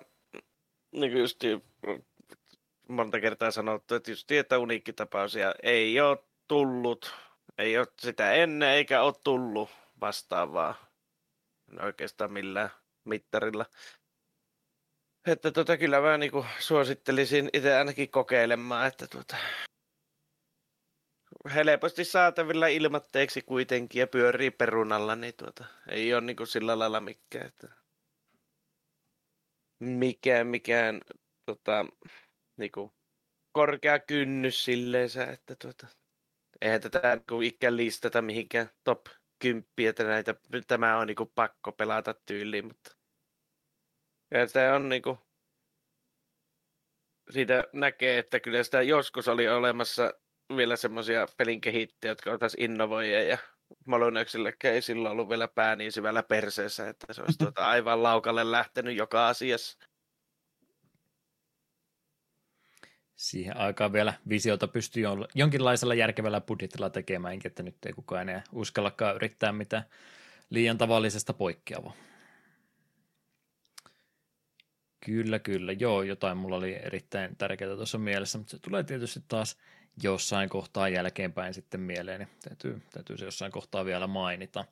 niin 0.92 1.12
kuin 1.12 1.20
just 1.20 1.40
monta 2.88 3.20
kertaa 3.20 3.50
sanottu, 3.50 3.94
että 3.94 4.10
just 4.10 4.30
että 4.30 4.58
uniikkitapaus 4.58 5.34
ja 5.34 5.54
ei 5.62 6.00
ole 6.00 6.18
tullut, 6.48 7.14
ei 7.58 7.78
ole 7.78 7.86
sitä 7.98 8.32
ennen 8.32 8.68
eikä 8.68 9.02
ole 9.02 9.14
tullut 9.24 9.70
vastaavaa 10.00 10.86
oikeastaan 11.80 12.32
millään 12.32 12.70
mittarilla. 13.04 13.66
Että 15.26 15.50
tota, 15.50 15.76
kyllä 15.76 16.00
mä 16.00 16.18
niin 16.18 16.32
suosittelisin 16.58 17.50
itse 17.52 17.76
ainakin 17.76 18.10
kokeilemaan, 18.10 18.86
että 18.86 19.06
tota, 19.06 19.36
helposti 21.54 22.04
saatavilla 22.04 22.66
ilmatteeksi 22.66 23.42
kuitenkin 23.42 24.00
ja 24.00 24.06
pyörii 24.06 24.50
perunalla, 24.50 25.16
niin 25.16 25.34
tuota, 25.34 25.64
ei 25.88 26.14
ole 26.14 26.20
niin 26.20 26.46
sillä 26.46 26.78
lailla 26.78 27.00
mikään. 27.00 27.46
Että 27.46 27.85
mikään, 29.80 30.46
mikään 30.46 31.00
tota, 31.46 31.86
niinku, 32.56 32.94
korkea 33.52 33.98
kynnys 33.98 34.64
silleensä, 34.64 35.24
että 35.24 35.56
tuota, 35.62 35.86
eihän 36.60 36.80
tätä 36.80 37.16
niinku 37.16 37.40
ikään 37.40 37.76
listata 37.76 38.22
mihinkään 38.22 38.70
top 38.84 39.06
10, 39.38 39.66
että 39.90 40.04
näitä, 40.04 40.34
tämä 40.66 40.98
on 40.98 41.06
niinku 41.06 41.26
pakko 41.26 41.72
pelata 41.72 42.14
tyyliin, 42.26 42.66
mutta 42.66 42.96
ja 44.30 44.46
se 44.46 44.70
on 44.72 44.88
niinku, 44.88 45.18
siitä 47.30 47.64
näkee, 47.72 48.18
että 48.18 48.40
kyllä 48.40 48.62
sitä 48.62 48.82
joskus 48.82 49.28
oli 49.28 49.48
olemassa 49.48 50.14
vielä 50.56 50.76
semmoisia 50.76 51.26
pelin 51.36 51.60
kehittäjiä, 51.60 52.10
jotka 52.10 52.30
oltaisiin 52.30 52.70
innovoijia 52.70 53.22
ja 53.22 53.38
Molyneuxillekään 53.86 54.74
ei 54.74 54.82
silloin 54.82 55.12
ollut 55.12 55.28
vielä 55.28 55.48
pää 55.48 55.76
niin 55.76 55.92
syvällä 55.92 56.22
perseessä, 56.22 56.88
että 56.88 57.12
se 57.12 57.22
olisi 57.22 57.38
tuota 57.38 57.66
aivan 57.66 58.02
laukalle 58.02 58.50
lähtenyt 58.50 58.96
joka 58.96 59.28
asiassa. 59.28 59.78
Siihen 63.16 63.56
aikaan 63.56 63.92
vielä 63.92 64.14
visiota 64.28 64.68
pystyy 64.68 65.04
jonkinlaisella 65.34 65.94
järkevällä 65.94 66.40
budjetilla 66.40 66.90
tekemään, 66.90 67.38
että 67.44 67.62
nyt 67.62 67.86
ei 67.86 67.92
kukaan 67.92 68.28
enää 68.28 68.44
uskallakaan 68.52 69.16
yrittää 69.16 69.52
mitään 69.52 69.84
liian 70.50 70.78
tavallisesta 70.78 71.32
poikkeavaa. 71.32 71.92
Kyllä, 75.04 75.38
kyllä. 75.38 75.72
Joo, 75.72 76.02
jotain 76.02 76.36
mulla 76.36 76.56
oli 76.56 76.74
erittäin 76.74 77.36
tärkeää 77.36 77.76
tuossa 77.76 77.98
mielessä, 77.98 78.38
mutta 78.38 78.50
se 78.50 78.58
tulee 78.58 78.84
tietysti 78.84 79.20
taas 79.28 79.56
jossain 80.02 80.48
kohtaa 80.48 80.88
jälkeenpäin 80.88 81.54
sitten 81.54 81.80
mieleen, 81.80 82.20
niin 82.20 82.28
täytyy, 82.48 82.82
täytyy 82.92 83.18
se 83.18 83.24
jossain 83.24 83.52
kohtaa 83.52 83.84
vielä 83.84 84.06
mainita. 84.06 84.64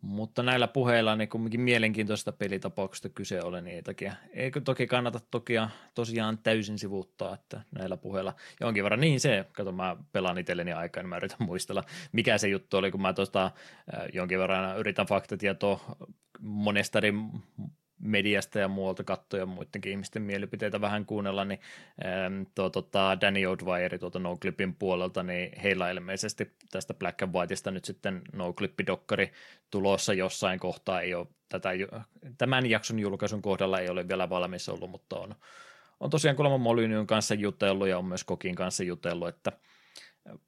Mutta 0.00 0.42
näillä 0.42 0.68
puheilla 0.68 1.16
niin 1.16 1.28
kumminkin 1.28 1.60
mielenkiintoista 1.60 2.32
pelitapauksesta 2.32 3.08
kyse 3.08 3.42
ole 3.42 3.60
niitäkin. 3.60 4.12
Eikö 4.32 4.60
toki 4.60 4.86
kannata 4.86 5.20
toki 5.30 5.54
tosiaan 5.94 6.38
täysin 6.38 6.78
sivuuttaa, 6.78 7.34
että 7.34 7.60
näillä 7.78 7.96
puheilla 7.96 8.34
jonkin 8.60 8.84
verran 8.84 9.00
niin 9.00 9.20
se, 9.20 9.46
kato 9.52 9.72
mä 9.72 9.96
pelaan 10.12 10.38
itselleni 10.38 10.72
aikaa, 10.72 11.02
niin 11.02 11.08
mä 11.08 11.16
yritän 11.16 11.46
muistella, 11.46 11.84
mikä 12.12 12.38
se 12.38 12.48
juttu 12.48 12.76
oli, 12.76 12.90
kun 12.90 13.02
mä 13.02 13.12
tuosta 13.12 13.50
jonkin 14.12 14.38
verran 14.38 14.78
yritän 14.78 15.06
faktatietoa 15.06 15.96
monesta 16.40 16.98
eri 16.98 17.12
mediasta 17.98 18.58
ja 18.58 18.68
muualta 18.68 19.04
katsoja 19.04 19.46
muidenkin 19.46 19.92
ihmisten 19.92 20.22
mielipiteitä 20.22 20.80
vähän 20.80 21.06
kuunnella, 21.06 21.44
niin 21.44 21.60
ähm, 22.04 22.42
tuo, 22.54 22.70
tota, 22.70 23.18
Danny 23.20 23.40
O'Dwyer 23.40 23.98
tuolta 23.98 24.18
NoClipin 24.18 24.74
puolelta, 24.74 25.22
niin 25.22 25.60
heillä 25.62 25.90
ilmeisesti 25.90 26.52
tästä 26.70 26.94
Black 26.94 27.22
and 27.22 27.34
Whiteista 27.34 27.70
nyt 27.70 27.84
sitten 27.84 28.22
NoClip-dokkari 28.32 29.32
tulossa 29.70 30.14
jossain 30.14 30.58
kohtaa, 30.58 31.00
ei 31.00 31.14
ole 31.14 31.26
tätä, 31.48 31.70
tämän 32.38 32.66
jakson 32.66 32.98
julkaisun 32.98 33.42
kohdalla 33.42 33.80
ei 33.80 33.88
ole 33.88 34.08
vielä 34.08 34.30
valmis 34.30 34.68
ollut, 34.68 34.90
mutta 34.90 35.18
on, 35.18 35.34
on 36.00 36.10
tosiaan 36.10 36.36
kuulemma 36.36 36.58
Molynyn 36.58 37.06
kanssa 37.06 37.34
jutellut 37.34 37.88
ja 37.88 37.98
on 37.98 38.04
myös 38.04 38.24
Kokin 38.24 38.54
kanssa 38.54 38.84
jutellut, 38.84 39.28
että– 39.28 39.52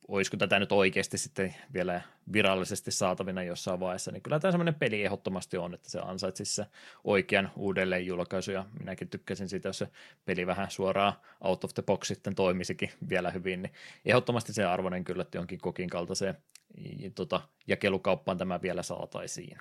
olisiko 0.08 0.36
tätä 0.36 0.58
nyt 0.58 0.72
oikeasti 0.72 1.18
sitten 1.18 1.54
vielä 1.74 2.00
virallisesti 2.32 2.90
saatavina 2.90 3.42
jossain 3.42 3.80
vaiheessa, 3.80 4.12
niin 4.12 4.22
kyllä 4.22 4.40
tämä 4.40 4.52
semmoinen 4.52 4.74
peli 4.74 5.04
ehdottomasti 5.04 5.56
on, 5.56 5.74
että 5.74 5.90
se 5.90 5.98
ansaitsisi 5.98 6.54
se 6.54 6.66
oikean 7.04 7.50
uudelleen 7.56 8.06
julkaisu, 8.06 8.50
ja 8.50 8.66
minäkin 8.78 9.08
tykkäsin 9.08 9.48
siitä, 9.48 9.68
jos 9.68 9.78
se 9.78 9.88
peli 10.24 10.46
vähän 10.46 10.70
suoraan 10.70 11.12
out 11.40 11.64
of 11.64 11.74
the 11.74 11.82
box 11.82 12.06
sitten 12.06 12.34
toimisikin 12.34 12.90
vielä 13.08 13.30
hyvin, 13.30 13.62
niin 13.62 13.72
ehdottomasti 14.04 14.52
se 14.52 14.64
arvoinen 14.64 15.04
kyllä, 15.04 15.22
että 15.22 15.38
jonkin 15.38 15.60
kokin 15.60 15.90
kaltaiseen 15.90 16.36
tota, 17.14 17.40
jakelukauppaan 17.66 18.38
tämä 18.38 18.62
vielä 18.62 18.82
saataisiin. 18.82 19.58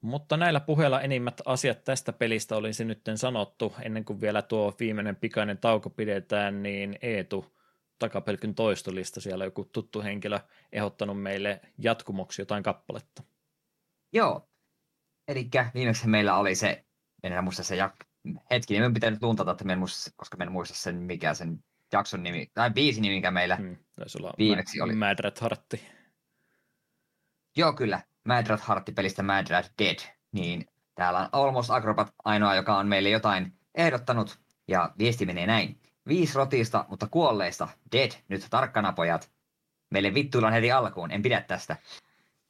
Mutta 0.00 0.36
näillä 0.36 0.60
puheilla 0.60 1.00
enimmät 1.00 1.40
asiat 1.44 1.84
tästä 1.84 2.12
pelistä 2.12 2.56
olisi 2.56 2.84
nyt 2.84 3.00
sanottu, 3.14 3.74
ennen 3.82 4.04
kuin 4.04 4.20
vielä 4.20 4.42
tuo 4.42 4.74
viimeinen 4.80 5.16
pikainen 5.16 5.58
tauko 5.58 5.90
pidetään, 5.90 6.62
niin 6.62 6.98
Eetu, 7.02 7.55
takapelkyn 7.98 8.54
toistolista 8.54 9.20
siellä 9.20 9.44
joku 9.44 9.64
tuttu 9.64 10.02
henkilö 10.02 10.40
ehdottanut 10.72 11.22
meille 11.22 11.60
jatkumoksi 11.78 12.42
jotain 12.42 12.62
kappaletta. 12.62 13.22
Joo, 14.12 14.48
eli 15.28 15.48
viimeksi 15.74 16.08
meillä 16.08 16.36
oli 16.36 16.54
se, 16.54 16.84
en 17.22 17.32
enää 17.32 17.42
muista 17.42 17.62
se 17.62 17.76
jak- 17.76 18.06
hetki, 18.50 18.80
niin 18.80 18.94
pitää 18.94 19.10
nyt 19.10 19.22
luntata, 19.22 19.50
että 19.50 19.64
en 19.72 19.78
muista, 19.78 20.10
koska 20.16 20.36
en 20.40 20.52
muista 20.52 20.74
sen, 20.74 20.96
mikä 20.96 21.34
sen 21.34 21.64
jakson 21.92 22.22
nimi, 22.22 22.50
tai 22.54 22.70
biisin 22.70 23.02
nimi, 23.02 23.14
mikä 23.14 23.30
meillä 23.30 23.56
hmm, 23.56 23.76
olla 24.20 24.34
viimeksi 24.38 24.80
oli. 24.80 24.94
Mad 24.94 25.18
Rat 25.18 25.38
Hartti. 25.38 25.88
Joo, 27.56 27.72
kyllä. 27.72 28.02
Mad 28.28 28.46
Rat 28.46 28.60
Hartti 28.60 28.92
pelistä 28.92 29.22
Mad 29.22 29.46
Rat 29.50 29.72
Dead. 29.78 29.98
Niin 30.32 30.66
täällä 30.94 31.20
on 31.20 31.28
Almost 31.32 31.70
Acrobat 31.70 32.14
ainoa, 32.24 32.54
joka 32.54 32.78
on 32.78 32.88
meille 32.88 33.10
jotain 33.10 33.52
ehdottanut, 33.74 34.38
ja 34.68 34.94
viesti 34.98 35.26
menee 35.26 35.46
näin. 35.46 35.80
Viisi 36.08 36.34
rotista, 36.34 36.84
mutta 36.88 37.08
kuolleista. 37.10 37.68
Dead. 37.92 38.10
Nyt 38.28 38.46
tarkkana 38.50 38.92
pojat. 38.92 39.30
Meille 39.90 40.14
vittuillaan 40.14 40.52
heti 40.52 40.72
alkuun. 40.72 41.10
En 41.10 41.22
pidä 41.22 41.40
tästä. 41.40 41.76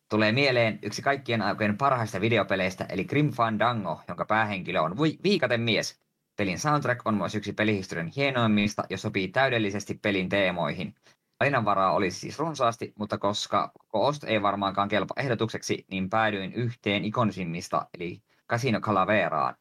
Tulee 0.08 0.32
mieleen 0.32 0.78
yksi 0.82 1.02
kaikkien 1.02 1.42
aikojen 1.42 1.76
parhaista 1.76 2.20
videopeleistä, 2.20 2.86
eli 2.88 3.04
Grim 3.04 3.30
Fandango, 3.30 4.00
jonka 4.08 4.24
päähenkilö 4.24 4.80
on 4.80 4.96
viikaten 4.98 5.60
mies. 5.60 6.00
Pelin 6.36 6.58
soundtrack 6.58 7.06
on 7.06 7.14
myös 7.14 7.34
yksi 7.34 7.52
pelihistorian 7.52 8.12
hienoimmista 8.16 8.82
ja 8.90 8.98
sopii 8.98 9.28
täydellisesti 9.28 9.94
pelin 10.02 10.28
teemoihin. 10.28 10.94
Valinnanvaraa 11.40 11.92
olisi 11.92 12.20
siis 12.20 12.38
runsaasti, 12.38 12.92
mutta 12.98 13.18
koska 13.18 13.72
osto 13.92 14.26
ei 14.26 14.42
varmaankaan 14.42 14.88
kelpa 14.88 15.14
ehdotukseksi, 15.16 15.84
niin 15.90 16.10
päädyin 16.10 16.52
yhteen 16.52 17.04
ikonisimmista, 17.04 17.86
eli 17.94 18.22
Casino 18.50 18.80
Calaveraan. 18.80 19.54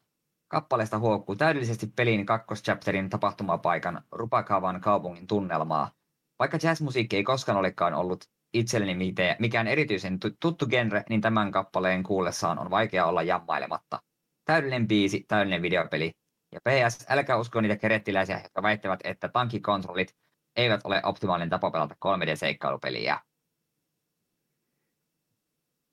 Kappaleesta 0.48 0.98
huokuu 0.98 1.36
täydellisesti 1.36 1.86
pelin 1.96 2.26
kakkoschapterin 2.26 3.10
tapahtumapaikan 3.10 4.02
Rupakavan 4.12 4.80
kaupungin 4.80 5.26
tunnelmaa. 5.26 5.90
Vaikka 6.38 6.58
jazzmusiikki 6.62 7.16
ei 7.16 7.24
koskaan 7.24 7.58
olekaan 7.58 7.94
ollut 7.94 8.24
itselleni 8.54 9.14
mikään 9.38 9.66
erityisen 9.66 10.18
tuttu 10.40 10.66
genre, 10.66 11.02
niin 11.08 11.20
tämän 11.20 11.50
kappaleen 11.50 12.02
kuullessaan 12.02 12.58
on 12.58 12.70
vaikea 12.70 13.06
olla 13.06 13.22
jammailematta. 13.22 14.02
Täydellinen 14.44 14.88
biisi, 14.88 15.24
täydellinen 15.28 15.62
videopeli. 15.62 16.12
Ja 16.52 16.60
PS, 16.60 17.06
älkää 17.08 17.36
usko 17.36 17.60
niitä 17.60 17.76
kerettiläisiä, 17.76 18.40
jotka 18.42 18.62
väittävät, 18.62 19.00
että 19.04 19.28
tankkikontrollit 19.28 20.16
eivät 20.56 20.80
ole 20.84 21.00
optimaalinen 21.04 21.50
tapa 21.50 21.70
pelata 21.70 21.94
3D-seikkailupeliä. 21.94 23.20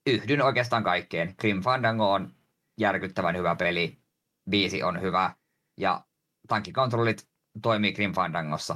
Yhdyn 0.07 0.41
oikeastaan 0.41 0.83
kaikkeen. 0.83 1.35
Grim 1.39 1.61
Fandango 1.61 2.11
on 2.11 2.35
järkyttävän 2.77 3.37
hyvä 3.37 3.55
peli 3.55 4.02
biisi 4.49 4.83
on 4.83 5.01
hyvä 5.01 5.35
ja 5.77 6.05
tankkikontrollit 6.47 7.27
toimii 7.61 7.93
Grim 7.93 8.13
Fandangossa. 8.13 8.75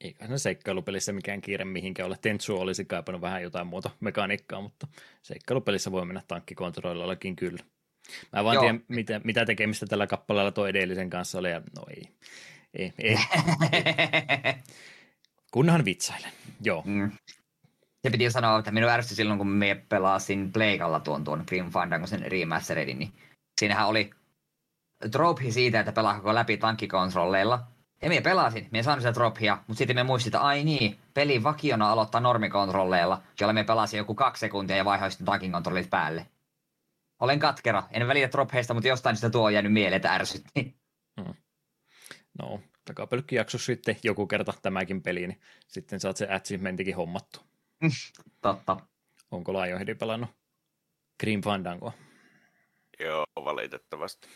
Eikä 0.00 0.26
se 0.26 0.38
seikkailupelissä 0.38 1.12
mikään 1.12 1.40
kiire 1.40 1.64
mihinkään 1.64 2.06
ole. 2.06 2.18
Tentsu 2.22 2.60
olisi 2.60 2.84
kaipannut 2.84 3.22
vähän 3.22 3.42
jotain 3.42 3.66
muuta 3.66 3.90
mekaniikkaa, 4.00 4.60
mutta 4.60 4.86
seikkailupelissä 5.22 5.92
voi 5.92 6.04
mennä 6.04 6.22
tankkikontrollillakin 6.28 7.36
kyllä. 7.36 7.64
Mä 8.32 8.44
vaan 8.44 8.54
Joo. 8.54 8.62
tiedän, 8.62 8.84
mitä, 8.88 9.20
mitä 9.24 9.44
tekemistä 9.44 9.86
tällä 9.86 10.06
kappaleella 10.06 10.52
tuo 10.52 10.66
edellisen 10.66 11.10
kanssa 11.10 11.38
oli, 11.38 11.50
ja 11.50 11.62
no 11.76 11.82
ei, 11.96 12.08
ei, 12.74 12.92
ei. 12.98 13.16
Kunhan 15.52 15.84
vitsailen, 15.84 16.32
joo. 16.60 16.82
Mm. 16.86 17.10
Se 18.02 18.10
piti 18.10 18.30
sanoa, 18.30 18.58
että 18.58 18.70
minun 18.70 18.90
ärsytti 18.90 19.14
silloin, 19.14 19.38
kun 19.38 19.48
me 19.48 19.84
pelasin 19.88 20.52
Pleikalla 20.52 21.00
tuon, 21.00 21.24
tuon 21.24 21.44
Grim 21.46 21.70
Fandangosen 21.70 22.32
remasteredin, 22.32 22.98
niin 22.98 23.12
siinähän 23.60 23.88
oli 23.88 24.10
trope 25.10 25.50
siitä, 25.50 25.80
että 25.80 25.92
pelaa 25.92 26.16
koko 26.16 26.34
läpi 26.34 26.56
tankkikontrolleilla. 26.56 27.66
Ja 28.02 28.08
minä 28.08 28.22
pelasin, 28.22 28.68
minä 28.72 28.82
sain 28.82 29.00
sitä 29.00 29.12
tropia, 29.12 29.58
mutta 29.66 29.78
sitten 29.78 29.96
me 29.96 30.02
muistin, 30.02 30.28
että 30.28 30.40
ai 30.40 30.64
niin, 30.64 30.98
peli 31.14 31.42
vakiona 31.42 31.92
aloittaa 31.92 32.20
normikontrolleilla, 32.20 33.22
jolla 33.40 33.52
me 33.52 33.64
pelasin 33.64 33.98
joku 33.98 34.14
kaksi 34.14 34.40
sekuntia 34.40 34.76
ja 34.76 34.84
vaihoin 34.84 35.10
sitten 35.10 35.26
tankikontrollit 35.26 35.90
päälle. 35.90 36.26
Olen 37.20 37.38
katkera, 37.38 37.82
en 37.90 38.08
välitä 38.08 38.28
tropheista, 38.28 38.74
mutta 38.74 38.88
jostain 38.88 39.16
sitä 39.16 39.30
tuo 39.30 39.44
on 39.44 39.54
jäänyt 39.54 39.72
mieleen, 39.72 39.96
että 39.96 40.14
ärsytti. 40.14 40.76
Hmm. 41.20 41.34
No, 42.38 42.60
takapölkkijakso 42.84 43.58
sitten 43.58 43.96
joku 44.02 44.26
kerta 44.26 44.52
tämäkin 44.62 45.02
peli, 45.02 45.26
niin 45.26 45.40
sitten 45.66 46.00
saat 46.00 46.16
se 46.16 46.28
achievementtikin 46.30 46.96
hommattu. 46.96 47.40
Totta. 48.42 48.76
Onko 49.30 49.52
Lionhead 49.52 49.94
pelannut 49.94 50.30
Grim 51.20 51.40
Fandangoa? 51.42 51.92
Joo, 53.00 53.24
valitettavasti. 53.36 54.28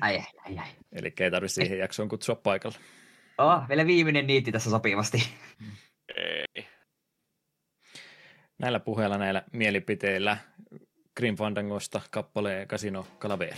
Ai, 0.00 0.16
ai, 0.16 0.24
ai, 0.46 0.58
ai. 0.58 0.68
Eli 0.92 1.12
ei 1.20 1.30
tarvitse 1.30 1.54
siihen 1.54 1.78
jaksoon 1.78 2.08
kutsua 2.08 2.34
paikalle. 2.34 2.76
Oh, 3.38 3.68
vielä 3.68 3.86
viimeinen 3.86 4.26
niitti 4.26 4.52
tässä 4.52 4.70
sopivasti. 4.70 5.22
Ei. 6.16 6.66
Näillä 8.58 8.80
puheilla, 8.80 9.18
näillä 9.18 9.42
mielipiteillä 9.52 10.36
Grim 11.16 11.36
Fandangosta 11.36 12.00
kappaleen 12.10 12.68
Casino 12.68 13.06
Calaver. 13.18 13.54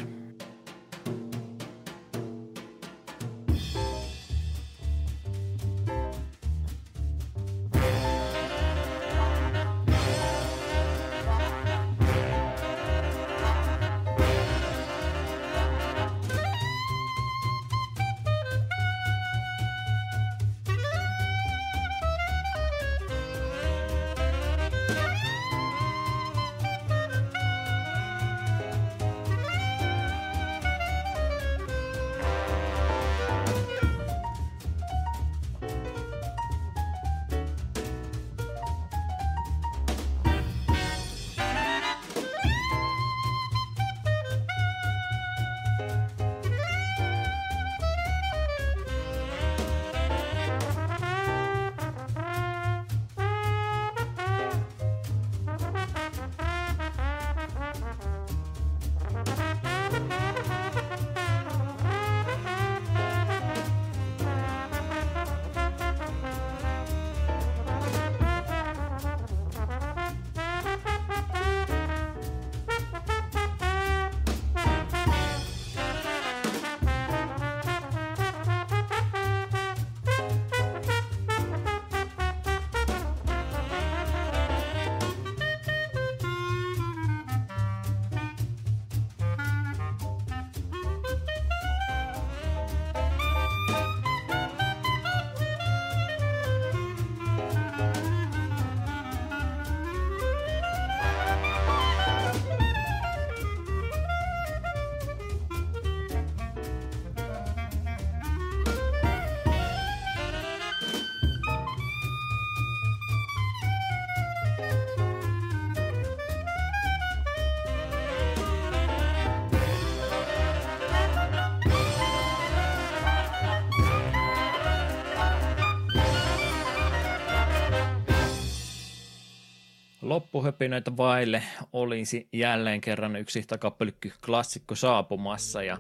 Loppuhöpinöitä 130.42 130.96
vaille 130.96 131.42
olisi 131.72 132.28
jälleen 132.32 132.80
kerran 132.80 133.16
yksi 133.16 133.42
takapölkky 133.46 134.12
klassikko 134.26 134.74
saapumassa 134.74 135.62
ja 135.62 135.78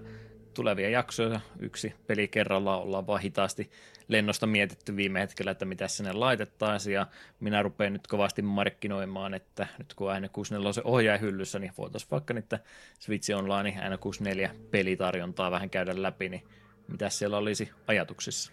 tulevia 0.54 0.88
jaksoja 0.88 1.40
yksi 1.58 1.94
peli 2.06 2.28
kerrallaan 2.28 2.82
ollaan 2.82 3.06
vaan 3.06 3.20
hitaasti 3.20 3.70
lennosta 4.08 4.46
mietitty 4.46 4.96
viime 4.96 5.20
hetkellä, 5.20 5.50
että 5.50 5.64
mitä 5.64 5.88
sinne 5.88 6.12
laitettaisiin 6.12 6.94
ja 6.94 7.06
minä 7.40 7.62
rupean 7.62 7.92
nyt 7.92 8.06
kovasti 8.06 8.42
markkinoimaan, 8.42 9.34
että 9.34 9.66
nyt 9.78 9.94
kun 9.94 10.10
aina 10.10 10.28
64 10.28 10.72
se 10.72 10.82
ohjaa 10.84 11.16
hyllyssä, 11.18 11.58
niin 11.58 11.72
voitaisiin 11.78 12.10
vaikka 12.10 12.34
niitä 12.34 12.58
Switch 12.98 13.36
Online 13.36 13.82
aina 13.82 13.98
64 13.98 14.50
pelitarjontaa 14.70 15.50
vähän 15.50 15.70
käydä 15.70 16.02
läpi, 16.02 16.28
niin 16.28 16.42
mitä 16.88 17.08
siellä 17.08 17.36
olisi 17.36 17.70
ajatuksissa? 17.86 18.52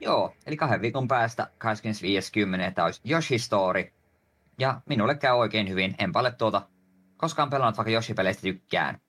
Joo, 0.00 0.34
eli 0.46 0.56
kahden 0.56 0.82
viikon 0.82 1.08
päästä 1.08 1.50
25.10. 2.68 2.72
tämä 2.74 2.84
olisi 2.84 3.00
Yoshi 3.10 3.38
Story. 3.38 3.95
Ja 4.58 4.80
minulle 4.86 5.14
käy 5.14 5.36
oikein 5.36 5.68
hyvin. 5.68 5.94
En 5.98 6.10
ole 6.14 6.32
tuota 6.32 6.62
koskaan 7.16 7.50
pelannut, 7.50 7.76
vaikka 7.76 7.90
Yoshi-peleistä 7.90 8.42
tykkään. 8.42 9.00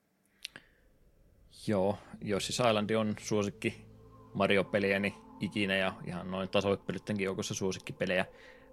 Joo, 1.68 1.98
Yoshi's 2.24 2.68
Island 2.70 2.90
on 2.90 3.16
suosikki 3.20 3.86
Mario-peliäni 4.34 5.16
ikinä 5.40 5.76
ja 5.76 5.94
ihan 6.06 6.32
noin 6.32 6.50
tasoippelyttenkin 6.50 7.26
joukossa 7.26 7.54
suosikkipelejä 7.54 8.26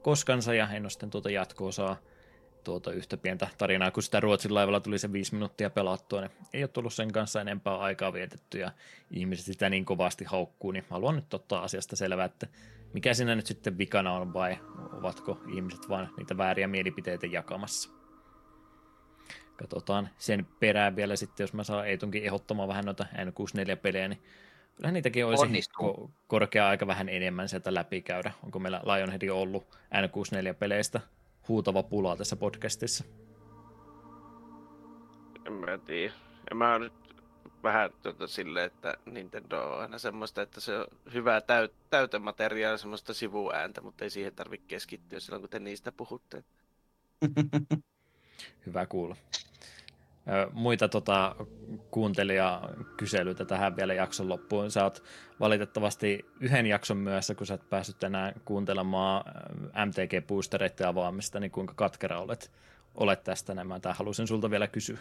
koskansa 0.03 0.55
ja 0.55 0.71
en 0.71 0.83
ole 0.83 0.91
sitten 0.91 1.11
tuota 1.11 1.31
jatko-osaa 1.31 1.97
tuota 2.65 2.93
yhtä 2.93 3.17
pientä 3.17 3.49
tarinaa, 3.59 3.91
kun 3.91 4.03
sitä 4.03 4.21
Ruotsin 4.21 4.55
laivalla 4.55 4.81
tuli 4.81 4.99
se 4.99 5.13
viisi 5.13 5.35
minuuttia 5.35 5.71
pelattua, 5.71 6.21
niin 6.21 6.31
ei 6.53 6.63
ole 6.63 6.69
tullut 6.69 6.95
sen 6.95 7.13
kanssa 7.13 7.41
enempää 7.41 7.77
aikaa 7.77 8.13
vietetty 8.13 8.59
ja 8.59 8.73
ihmiset 9.11 9.47
sitä 9.47 9.71
niin 9.71 9.85
kovasti 9.85 10.25
haukkuu, 10.25 10.71
niin 10.71 10.85
haluan 10.91 11.15
nyt 11.15 11.35
ottaa 11.35 11.63
asiasta 11.63 11.97
selvää, 11.97 12.25
että 12.25 12.47
mikä 12.95 13.15
siinä 13.15 13.35
nyt 13.35 13.47
sitten 13.47 13.79
vikana 13.79 14.13
on 14.13 14.33
vai 14.33 14.59
ovatko 14.99 15.41
ihmiset 15.55 15.89
vain 15.89 16.09
niitä 16.17 16.37
vääriä 16.37 16.69
mielipiteitä 16.69 17.27
jakamassa. 17.27 17.91
Katsotaan 19.57 20.09
sen 20.19 20.47
perään 20.61 20.97
vielä 20.97 21.17
sitten, 21.17 21.45
jos 21.45 21.53
mä 21.53 21.65
saan 21.65 21.89
Eitunkin 21.89 22.25
ehdottamaan 22.25 22.69
vähän 22.69 22.85
noita 22.85 23.07
N64-pelejä, 23.15 24.09
niin 24.09 24.23
kyllä 24.75 24.93
niitäkin 24.93 25.27
olisi 25.27 25.71
ko- 25.83 26.11
korkea 26.27 26.69
aika 26.69 26.87
vähän 26.87 27.09
enemmän 27.09 27.49
sieltä 27.49 27.75
läpikäydä. 27.75 28.33
Onko 28.43 28.59
meillä 28.59 28.81
Lionhead 28.85 29.29
ollut 29.29 29.79
N64-peleistä 29.95 31.01
huutava 31.49 31.83
pula 31.83 32.17
tässä 32.17 32.37
podcastissa? 32.37 33.05
En 35.47 35.53
mä 35.53 35.79
tiedä. 35.79 36.13
Ja 36.51 36.57
mä 36.57 36.79
nyt 36.79 37.04
vähän 37.65 37.91
tuota 38.03 38.27
silleen, 38.27 38.67
että 38.67 38.95
Nintendo 39.07 39.63
on 39.63 39.81
aina 39.81 39.99
semmoista, 39.99 40.43
että 40.43 40.61
se 40.61 40.79
on 40.79 40.87
hyvää 41.13 41.41
täyt- 41.41 41.75
täytemateriaalia, 41.91 42.79
semmoista 42.79 43.15
sivuääntä, 43.15 43.81
mutta 43.81 44.05
ei 44.05 44.11
siihen 44.11 44.35
tarvitse 44.35 44.67
keskittyä 44.69 45.21
silloin, 45.21 45.43
kun 45.43 45.51
te 45.51 45.59
niistä 45.59 45.93
puhutte. 45.93 46.45
Hyvä 48.67 48.87
kuulla. 48.87 49.17
Muita 50.53 50.89
tota, 50.89 51.37
kuuntelijakyselyitä 51.91 53.45
tähän 53.45 53.77
vielä 53.77 53.95
jakson 53.95 54.29
loppuun. 54.29 54.71
Sä 54.71 54.85
oot 54.85 55.03
valitettavasti 55.41 56.27
yhden 56.41 56.67
jakson 56.67 56.97
myöhässä, 56.97 57.35
kun 57.35 57.47
sä 57.47 57.55
et 57.55 57.71
päässyt 57.71 57.99
tänään 57.99 58.35
kuuntelemaan 58.45 59.25
MTG-boostereiden 59.87 60.87
avaamista, 60.87 61.41
niin 61.41 61.51
kuinka 61.51 61.75
katkera 61.75 62.21
olet, 62.21 62.53
olet 62.95 63.25
tästä 63.25 63.55
nämä. 63.55 63.81
Tämä 63.81 63.95
halusin 63.95 64.27
sulta 64.27 64.51
vielä 64.51 64.67
kysyä. 64.67 64.99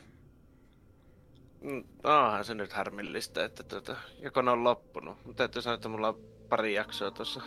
Mm, 1.64 1.84
onhan 2.04 2.46
se 2.46 2.54
nyt 2.54 2.74
harmillista, 2.74 3.44
että 3.44 3.64
tuota, 3.64 3.96
joko 4.20 4.42
ne 4.42 4.52
on 4.52 4.64
loppunut. 4.64 5.18
Mutta 5.26 5.38
täytyy 5.38 5.62
sanoa, 5.62 5.76
että 5.76 5.90
mulla 5.90 6.08
on 6.08 6.20
pari 6.50 6.74
jaksoa 6.74 7.12
tuossa 7.12 7.42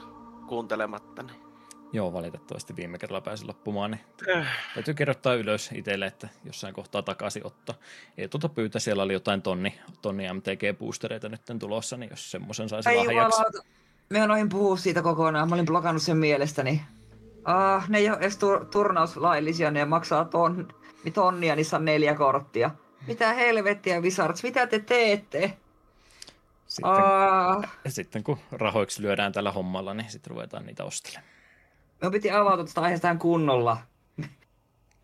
kuuntelematta. 0.49 1.23
Niin. 1.23 1.47
Joo, 1.93 2.12
valitettavasti 2.12 2.77
viime 2.77 2.99
kerralla 2.99 3.20
pääsi 3.20 3.45
loppumaan, 3.45 3.91
niin 3.91 4.01
äh. 4.36 4.47
täytyy 4.75 4.95
kirjoittaa 4.95 5.35
ylös 5.35 5.70
itselle, 5.75 6.07
että 6.07 6.28
jossain 6.45 6.75
kohtaa 6.75 7.03
takaisin 7.03 7.47
ottaa. 7.47 7.75
Ei 8.19 8.28
tuota 8.28 8.49
pyytä, 8.49 8.78
siellä 8.78 9.03
oli 9.03 9.12
jotain 9.12 9.43
tonni, 9.43 9.81
tonni 10.03 10.25
MTG-boostereita 10.33 11.28
nyt 11.28 11.59
tulossa, 11.59 11.97
niin 11.97 12.11
jos 12.11 12.31
semmoisen 12.31 12.69
saisi 12.69 12.89
Ei 12.89 12.97
lahjaksi. 12.97 13.15
jumalauta. 13.15 13.62
Me 14.09 14.23
oon 14.23 14.49
puhua 14.49 14.77
siitä 14.77 15.03
kokonaan, 15.03 15.49
mä 15.49 15.55
olin 15.55 15.67
blokannut 15.67 16.03
sen 16.03 16.17
mielestäni. 16.17 16.83
Ah, 17.45 17.89
ne 17.89 17.99
ei 17.99 18.11
ole 18.11 18.19
edes 18.19 18.36
tur- 18.36 18.65
turnauslaillisia, 18.65 19.70
ne 19.70 19.85
maksaa 19.85 20.25
ton, 20.25 20.69
tonnia, 21.15 21.57
niissä 21.57 21.77
on 21.77 21.85
neljä 21.85 22.15
korttia. 22.15 22.70
Mitä 23.07 23.33
helvettiä, 23.33 24.00
Wizards, 24.00 24.42
mitä 24.42 24.66
te 24.66 24.78
teette? 24.78 25.57
Sitten, 26.66 26.92
Ah, 26.92 27.73
sitten 27.89 28.25
kun 28.25 28.39
rahoiksi 28.52 29.02
lyödään 29.02 29.33
tällä 29.33 29.52
hommalla, 29.52 29.94
niin 29.94 30.10
sitten 30.10 30.31
ruvetaan 30.31 30.66
niitä 30.66 30.84
ostelemaan. 30.84 31.31
me 32.02 32.10
piti 32.10 32.31
avata 32.31 32.65
tästä 32.65 32.81
aiheesta 32.81 33.16
kunnolla. 33.16 33.78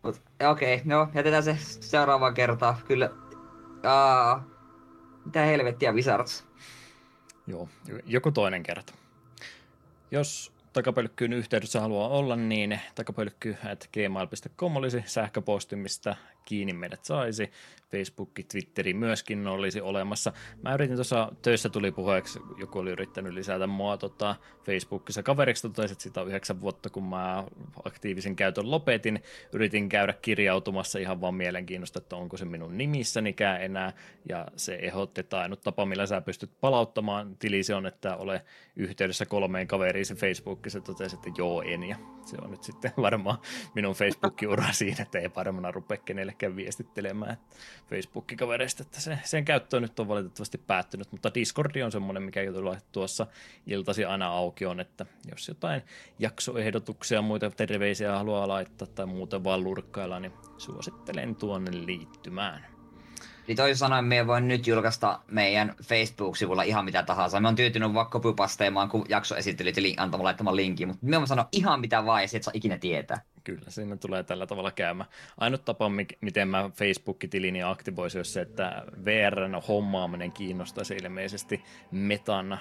Mut 0.03 0.21
okei, 0.49 0.75
okay, 0.75 0.85
no 0.85 1.07
jätetään 1.13 1.43
se 1.43 1.57
seuraavaan 1.59 2.33
kertaan. 2.33 2.75
Kyllä. 2.87 3.09
Aa, 3.83 4.43
mitä 5.25 5.41
helvettiä 5.41 5.91
Wizards? 5.91 6.45
Joo, 7.47 7.69
joku 8.05 8.31
toinen 8.31 8.63
kerta. 8.63 8.93
Jos 10.11 10.53
takapölkkyyn 10.73 11.33
yhteydessä 11.33 11.81
haluaa 11.81 12.07
olla, 12.07 12.35
niin 12.35 12.79
takapölkky.gmail.com 12.95 14.75
olisi 14.75 15.03
sähköposti, 15.05 15.75
mistä 15.75 16.15
kiinni 16.45 16.73
meidät 16.73 17.05
saisi. 17.05 17.51
Facebook, 17.97 18.29
Twitteri 18.51 18.93
myöskin 18.93 19.47
olisi 19.47 19.81
olemassa. 19.81 20.33
Mä 20.61 20.73
yritin 20.73 20.95
tuossa 20.95 21.31
töissä 21.41 21.69
tuli 21.69 21.91
puheeksi, 21.91 22.39
joku 22.57 22.79
oli 22.79 22.91
yrittänyt 22.91 23.33
lisätä 23.33 23.67
mua 23.67 23.97
tota, 23.97 24.35
Facebookissa 24.65 25.23
kaveriksi, 25.23 25.61
totesin, 25.61 25.91
että 25.93 26.03
sitä 26.03 26.21
on 26.21 26.27
yhdeksän 26.27 26.61
vuotta, 26.61 26.89
kun 26.89 27.03
mä 27.03 27.43
aktiivisen 27.85 28.35
käytön 28.35 28.71
lopetin. 28.71 29.23
Yritin 29.53 29.89
käydä 29.89 30.13
kirjautumassa 30.21 30.99
ihan 30.99 31.21
vaan 31.21 31.35
mielenkiinnosta, 31.35 31.99
että 31.99 32.15
onko 32.15 32.37
se 32.37 32.45
minun 32.45 32.77
nimissänikään 32.77 33.61
enää, 33.61 33.93
ja 34.29 34.47
se 34.55 34.75
ehdotti, 34.75 35.21
että 35.21 35.39
ainut 35.39 35.61
tapa, 35.61 35.85
millä 35.85 36.05
sä 36.05 36.21
pystyt 36.21 36.51
palauttamaan 36.61 37.37
tilisi 37.37 37.73
on, 37.73 37.85
että 37.85 38.15
ole 38.15 38.45
yhteydessä 38.75 39.25
kolmeen 39.25 39.67
kaveriin 39.67 40.05
se 40.05 40.15
Facebookissa, 40.15 40.81
totesi, 40.81 41.15
että 41.15 41.29
joo 41.37 41.61
en, 41.61 41.83
ja 41.83 41.95
se 42.25 42.37
on 42.41 42.51
nyt 42.51 42.63
sitten 42.63 42.91
varmaan 42.97 43.37
minun 43.75 43.95
Facebook-ura 43.95 44.71
siinä, 44.71 45.01
että 45.01 45.19
ei 45.19 45.29
varmana 45.35 45.71
rupea 45.71 45.97
kenellekään 45.97 46.55
viestittelemään 46.55 47.37
Facebook-kavereista, 47.89 48.83
että 48.83 49.01
se, 49.01 49.19
sen 49.23 49.45
käyttö 49.45 49.79
nyt 49.79 49.99
on 49.99 50.07
valitettavasti 50.07 50.57
päättynyt, 50.57 51.11
mutta 51.11 51.33
Discordi 51.33 51.83
on 51.83 51.91
semmoinen, 51.91 52.23
mikä 52.23 52.53
tulee 52.53 52.77
tuossa 52.91 53.27
iltasi 53.67 54.05
aina 54.05 54.27
auki 54.27 54.65
on, 54.65 54.79
että 54.79 55.05
jos 55.31 55.47
jotain 55.47 55.81
jaksoehdotuksia 56.19 57.17
ja 57.17 57.21
muita 57.21 57.51
terveisiä 57.51 58.17
haluaa 58.17 58.47
laittaa 58.47 58.87
tai 58.87 59.05
muuten 59.05 59.43
vaan 59.43 59.63
lurkkailla, 59.63 60.19
niin 60.19 60.33
suosittelen 60.57 61.35
tuonne 61.35 61.85
liittymään. 61.85 62.72
Eli 63.47 63.55
toisin 63.55 63.77
sanoen 63.77 64.05
me 64.05 64.27
voin 64.27 64.47
nyt 64.47 64.67
julkaista 64.67 65.19
meidän 65.27 65.75
Facebook-sivulla 65.83 66.63
ihan 66.63 66.85
mitä 66.85 67.03
tahansa. 67.03 67.39
Me 67.39 67.47
on 67.47 67.55
tyytynyt 67.55 67.93
vaan 67.93 68.07
copypasteimaan, 68.07 68.89
kun 68.89 69.05
jakso 69.09 69.35
esittelyt 69.35 69.77
ja 69.77 69.83
antamaan 69.97 70.25
laittamaan 70.25 70.55
linkin, 70.55 70.87
mutta 70.87 71.05
me 71.05 71.17
on 71.17 71.27
sanoa 71.27 71.47
ihan 71.51 71.79
mitä 71.79 72.05
vaan 72.05 72.21
ja 72.21 72.27
sit 72.27 72.43
saa 72.43 72.53
ikinä 72.55 72.77
tietää. 72.77 73.21
Kyllä, 73.43 73.69
siinä 73.69 73.97
tulee 73.97 74.23
tällä 74.23 74.47
tavalla 74.47 74.71
käymään. 74.71 75.09
Ainut 75.37 75.65
tapa, 75.65 75.91
miten 76.21 76.47
mä 76.47 76.69
Facebook-tilini 76.73 77.63
aktivoisin, 77.63 78.19
olisi 78.19 78.31
se, 78.31 78.41
että 78.41 78.83
VRn 79.05 79.61
hommaaminen 79.67 80.31
kiinnostaisi 80.31 80.95
ilmeisesti 80.95 81.63
Metan 81.91 82.59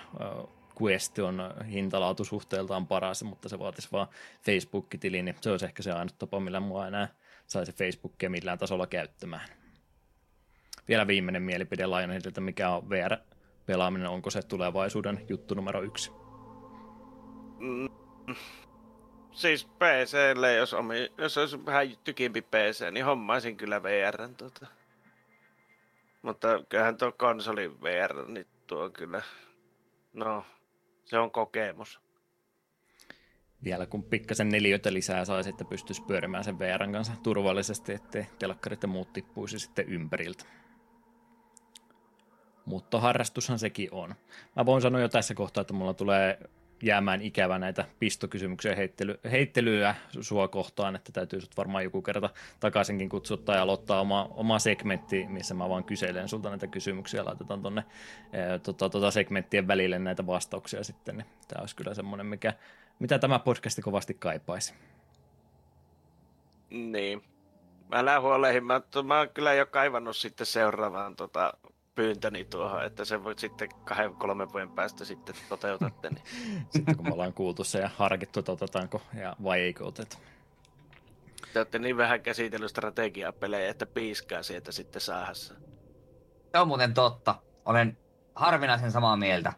Question 0.82 1.42
hintalaatu 1.70 2.24
suhteeltaan 2.24 2.86
paras, 2.86 3.22
mutta 3.22 3.48
se 3.48 3.58
vaatisi 3.58 3.88
vaan 3.92 4.08
Facebook-tili, 4.42 5.22
niin 5.22 5.36
se 5.40 5.50
olisi 5.50 5.64
ehkä 5.64 5.82
se 5.82 5.92
ainut 5.92 6.18
tapa, 6.18 6.40
millä 6.40 6.60
mua 6.60 6.86
enää 6.86 7.08
saisi 7.46 7.72
Facebookia 7.72 8.30
millään 8.30 8.58
tasolla 8.58 8.86
käyttämään. 8.86 9.61
Vielä 10.92 11.06
viimeinen 11.06 11.42
mielipide 11.42 11.86
Lionheadiltä, 11.86 12.40
mikä 12.40 12.70
on 12.70 12.90
VR-pelaaminen, 12.90 14.08
onko 14.08 14.30
se 14.30 14.42
tulevaisuuden 14.42 15.24
juttu 15.28 15.54
numero 15.54 15.82
yksi? 15.82 16.10
Mm. 17.58 17.88
Siis 19.30 19.64
PClle, 19.64 20.54
jos, 20.54 20.74
omi, 20.74 21.12
jos 21.18 21.38
olisi 21.38 21.66
vähän 21.66 21.86
tykimpi 22.04 22.42
PC, 22.42 22.90
niin 22.90 23.04
hommaisin 23.04 23.56
kyllä 23.56 23.82
VR. 23.82 24.28
Tuota. 24.36 24.66
Mutta 26.22 26.48
kyllähän 26.68 26.96
tuo 26.96 27.12
konsoli 27.12 27.80
VR, 27.82 28.28
niin 28.28 28.46
tuo 28.66 28.90
kyllä, 28.90 29.22
no, 30.12 30.44
se 31.04 31.18
on 31.18 31.30
kokemus. 31.30 32.00
Vielä 33.64 33.86
kun 33.86 34.04
pikkasen 34.04 34.48
neliöitä 34.48 34.92
lisää 34.92 35.24
saisi, 35.24 35.50
että 35.50 35.64
pystyisi 35.64 36.02
pyörimään 36.02 36.44
sen 36.44 36.58
VRn 36.58 36.92
kanssa 36.92 37.12
turvallisesti, 37.22 37.92
ettei 37.92 38.26
telkkarit 38.38 38.82
ja 38.82 38.88
muut 38.88 39.12
tippuisi 39.12 39.58
sitten 39.58 39.88
ympäriltä. 39.88 40.61
Mutta 42.64 43.00
harrastushan 43.00 43.58
sekin 43.58 43.88
on. 43.92 44.14
Mä 44.56 44.66
voin 44.66 44.82
sanoa 44.82 45.00
jo 45.00 45.08
tässä 45.08 45.34
kohtaa, 45.34 45.60
että 45.60 45.74
mulla 45.74 45.94
tulee 45.94 46.38
jäämään 46.82 47.22
ikävä 47.22 47.58
näitä 47.58 47.84
pistokysymyksiä 47.98 48.76
heittely, 48.76 49.20
heittelyä 49.30 49.94
sua 50.20 50.48
kohtaan, 50.48 50.96
että 50.96 51.12
täytyy 51.12 51.40
sut 51.40 51.56
varmaan 51.56 51.84
joku 51.84 52.02
kerta 52.02 52.30
takaisinkin 52.60 53.08
kutsua 53.08 53.36
tai 53.36 53.58
aloittaa 53.58 54.00
oma, 54.00 54.28
oma 54.30 54.58
segmentti, 54.58 55.26
missä 55.28 55.54
mä 55.54 55.68
vaan 55.68 55.84
kyselen 55.84 56.28
sulta 56.28 56.48
näitä 56.48 56.66
kysymyksiä, 56.66 57.24
laitetaan 57.24 57.62
tonne 57.62 57.84
e, 58.32 58.58
tota, 58.58 58.88
tota 58.88 59.10
segmenttien 59.10 59.68
välille 59.68 59.98
näitä 59.98 60.26
vastauksia 60.26 60.84
sitten, 60.84 61.16
niin 61.16 61.26
tämä 61.48 61.60
olisi 61.60 61.76
kyllä 61.76 61.94
semmoinen, 61.94 62.26
mikä, 62.26 62.54
mitä 62.98 63.18
tämä 63.18 63.38
podcasti 63.38 63.82
kovasti 63.82 64.14
kaipaisi. 64.14 64.74
Niin. 66.70 67.22
Mä 67.88 67.98
älä 67.98 68.20
huolehin, 68.20 68.64
mä, 68.64 68.80
mä 69.04 69.18
oon 69.18 69.28
kyllä 69.28 69.54
jo 69.54 69.66
kaivannut 69.66 70.16
sitten 70.16 70.46
seuraavaan 70.46 71.16
tota, 71.16 71.54
pyyntöni 71.94 72.44
tuohon, 72.44 72.84
että 72.84 73.04
se 73.04 73.24
voit 73.24 73.38
sitten 73.38 73.68
kahden, 73.84 74.14
kolmen 74.14 74.52
vuoden 74.52 74.70
päästä 74.70 75.04
sitten 75.04 75.34
toteutatte. 75.48 76.10
Niin. 76.10 76.22
sitten 76.72 76.96
kun 76.96 77.06
me 77.06 77.12
ollaan 77.12 77.32
kuultu 77.32 77.64
se 77.64 77.78
ja 77.78 77.90
harkittu, 77.96 78.40
että 78.40 78.52
otetaanko 78.52 79.02
ja 79.20 79.36
vai 79.44 79.60
eikö 79.60 79.84
oteta. 79.84 80.18
Te 81.52 81.58
olette 81.58 81.78
niin 81.78 81.96
vähän 81.96 82.20
käsitellyt 82.20 82.70
strategiapelejä, 82.70 83.70
että 83.70 83.86
piiskaa 83.86 84.42
sieltä 84.42 84.72
sitten 84.72 85.02
saahassa. 85.02 85.54
Se 86.52 86.58
on 86.58 86.68
muuten 86.68 86.94
totta. 86.94 87.34
Olen 87.64 87.98
harvinaisen 88.34 88.92
samaa 88.92 89.16
mieltä. 89.16 89.52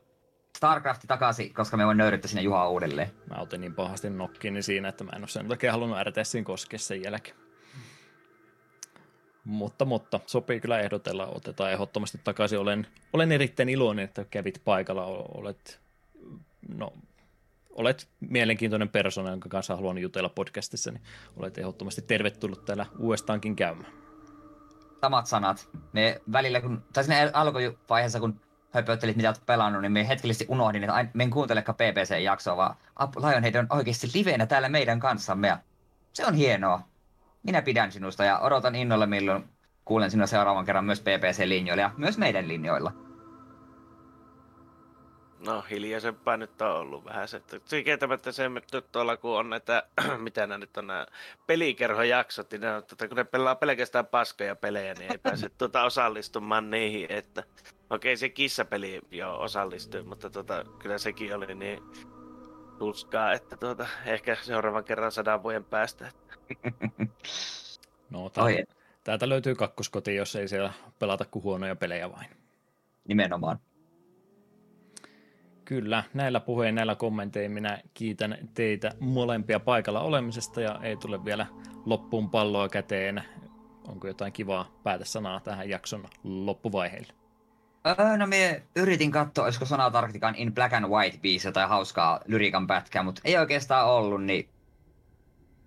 Starcrafti 0.59 1.07
takaisin, 1.07 1.55
koska 1.55 1.77
me 1.77 1.87
voin 1.87 1.99
nöyryttää 1.99 2.29
sinne 2.29 2.43
Juhaa 2.43 2.69
uudelleen. 2.69 3.11
Mä 3.31 3.43
otin 3.43 3.61
niin 3.61 3.75
pahasti 3.75 4.11
nokkiini 4.11 4.63
siinä, 4.63 4.89
että 4.89 5.05
mä 5.05 5.11
en 5.17 5.23
ole 5.23 5.29
sen 5.29 5.49
takia 5.49 5.73
halunnut 5.73 5.99
RTSin 6.03 6.45
koskea 6.45 6.79
sen 6.79 7.03
jälkeen. 7.03 7.44
Mutta, 9.45 9.85
mutta 9.85 10.21
sopii 10.27 10.61
kyllä 10.61 10.81
ehdotella, 10.81 11.27
otetaan 11.27 11.73
ehdottomasti 11.73 12.21
takaisin. 12.25 12.59
Olen, 12.59 12.87
olen 13.13 13.33
erittäin 13.33 13.69
iloinen, 13.69 14.05
että 14.05 14.25
kävit 14.25 14.63
paikalla. 14.65 15.07
Olet, 15.07 15.81
no, 16.69 16.93
olet 17.71 18.09
mielenkiintoinen 18.21 18.89
persona, 18.89 19.31
jonka 19.31 19.49
kanssa 19.49 19.77
haluan 19.77 19.99
jutella 19.99 20.29
podcastissa, 20.29 20.91
niin 20.91 21.03
olet 21.37 21.59
ehdottomasti 21.59 22.03
tervetullut 22.03 22.65
täällä 22.65 22.87
uudestaankin 22.99 23.57
käymään. 23.57 23.93
Samat 25.01 25.27
sanat. 25.27 25.69
Me 25.93 26.21
välillä, 26.33 26.61
kun, 26.61 26.83
tai 26.93 27.05
siinä 27.05 27.31
alkuvaiheessa, 27.33 28.21
kun 28.21 28.41
höpöttelit, 28.71 29.17
mitä 29.17 29.29
olet 29.29 29.47
pelannut, 29.47 29.83
niin 29.83 29.93
me 29.93 30.09
hetkellisesti 30.09 30.47
unohdin, 30.49 30.85
että 30.85 31.07
me 31.15 31.23
en 31.23 31.31
kuuntelekaan 31.31 31.77
PPC-jaksoa, 31.77 32.57
vaan 32.57 32.77
Lionhead 33.17 33.55
on 33.55 33.67
oikeasti 33.71 34.11
liveenä 34.15 34.47
täällä 34.47 34.69
meidän 34.69 35.01
kanssamme. 35.01 35.49
Ja 35.49 35.59
se 36.13 36.27
on 36.27 36.35
hienoa 36.35 36.94
minä 37.45 37.63
pidän 37.63 37.93
sinusta 37.93 38.25
ja 38.25 38.39
odotan 38.39 38.75
innolla 38.75 39.07
milloin 39.07 39.45
kuulen 39.85 40.11
sinua 40.11 40.27
seuraavan 40.27 40.65
kerran 40.65 40.85
myös 40.85 41.01
PPC-linjoilla 41.01 41.83
ja 41.83 41.91
myös 41.97 42.19
meidän 42.19 42.49
linjoilla. 42.49 42.93
No 45.47 45.65
hiljaisempaa 45.71 46.37
nyt 46.37 46.63
on 46.63 46.77
ollut 46.77 47.05
vähän 47.05 47.29
se, 47.29 47.37
että 47.37 47.57
kieltämättä 47.85 48.33
se 48.33 48.49
nyt 48.49 48.93
tuolla 48.93 49.17
kun 49.17 49.39
on 49.39 49.51
näitä, 49.51 49.83
mitä 50.19 50.47
nämä 50.47 50.59
nyt 50.59 50.77
on 50.77 50.87
nämä 50.87 51.07
pelikerhojaksot, 51.47 52.51
niin 52.51 52.61
ne 52.61 52.75
on, 52.75 52.85
tuota, 52.85 53.09
kun 53.09 53.17
ne 53.17 53.25
pelaa 53.25 53.55
pelkästään 53.55 54.07
paskoja 54.07 54.57
pelejä, 54.57 54.95
niin 54.95 55.13
ei 55.13 55.19
pääse 55.19 55.49
tuota 55.59 55.83
osallistumaan 55.83 56.71
niihin, 56.71 57.07
että 57.09 57.43
okei 57.91 58.17
se 58.17 58.29
kissapeli 58.29 59.01
jo 59.11 59.37
osallistui, 59.41 60.03
mutta 60.03 60.31
tuota, 60.31 60.65
kyllä 60.79 60.99
sekin 60.99 61.37
oli 61.37 61.55
niin 61.55 61.83
tuskaa, 62.79 63.33
että 63.33 63.57
tuota, 63.57 63.87
ehkä 64.07 64.37
seuraavan 64.43 64.85
kerran 64.85 65.13
sadan 65.13 65.43
vuoden 65.43 65.65
päästä. 65.65 66.13
no, 68.11 68.31
täältä, 68.31 68.75
täältä 69.05 69.29
löytyy 69.29 69.55
kakkoskoti, 69.55 70.15
jos 70.15 70.37
ei 70.37 70.49
siellä 70.49 70.73
pelata 70.99 71.25
kuin 71.25 71.43
huonoja 71.43 71.77
pelejä 71.77 72.13
vain. 72.13 72.29
Nimenomaan. 73.09 73.59
Kyllä, 75.65 76.05
näillä 76.15 76.41
puheen, 76.41 76.75
näillä 76.75 76.95
kommenteilla 76.95 77.55
minä 77.55 77.79
kiitän 77.95 78.39
teitä 78.55 78.93
molempia 79.01 79.61
paikalla 79.61 80.01
olemisesta 80.01 80.61
ja 80.61 80.81
ei 80.83 80.97
tule 80.97 81.25
vielä 81.25 81.47
loppuun 81.87 82.31
palloa 82.31 82.69
käteen. 82.69 83.23
Onko 83.89 84.07
jotain 84.07 84.33
kivaa 84.33 84.71
päätesanaa 84.83 85.41
tähän 85.41 85.69
jakson 85.69 86.09
loppuvaiheelle? 86.25 87.13
Öö, 87.87 88.17
no 88.17 88.27
me 88.27 88.63
yritin 88.77 89.11
katsoa, 89.11 89.45
olisiko 89.45 89.65
Sona 89.65 89.91
Tarktikan 89.91 90.35
In 90.35 90.55
Black 90.55 90.75
and 90.75 90.87
White 90.87 91.19
biisi 91.23 91.53
tai 91.53 91.69
hauskaa 91.69 92.21
lyriikan 92.27 92.67
pätkää, 92.67 93.03
mutta 93.03 93.21
ei 93.25 93.37
oikeastaan 93.37 93.89
ollut, 93.89 94.25
niin 94.25 94.49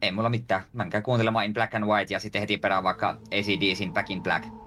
ei 0.02 0.12
mulla 0.12 0.30
mitään. 0.30 0.64
Mä 0.74 1.02
kuuntelemaan 1.04 1.46
In 1.46 1.54
Black 1.54 1.76
and 1.76 1.86
White 1.86 2.14
ja 2.14 2.20
sitten 2.20 2.42
heti 2.42 2.58
perään 2.58 2.84
vaikka 2.84 3.10
ACDCin 3.10 3.94
Back 3.94 4.12
in 4.12 4.24
Black. 4.24 4.67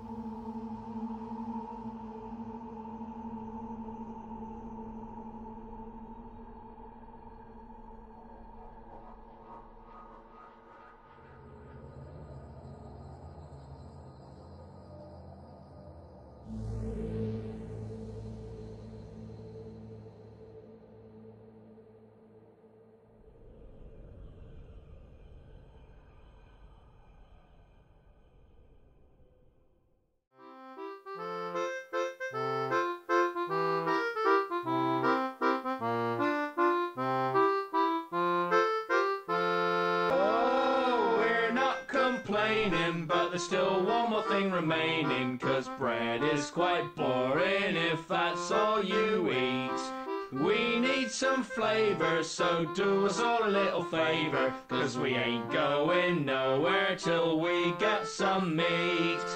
Some 51.21 51.43
flavour, 51.43 52.23
so 52.25 52.65
do 52.75 53.05
us 53.05 53.21
all 53.21 53.45
a 53.45 53.47
little 53.47 53.85
favour. 53.85 54.55
Cause 54.71 54.97
we 54.97 55.11
ain't 55.15 55.53
going 55.53 56.25
nowhere 56.25 56.97
till 56.97 57.39
we 57.39 57.73
get 57.73 58.07
some 58.07 58.57
meat. 58.57 59.27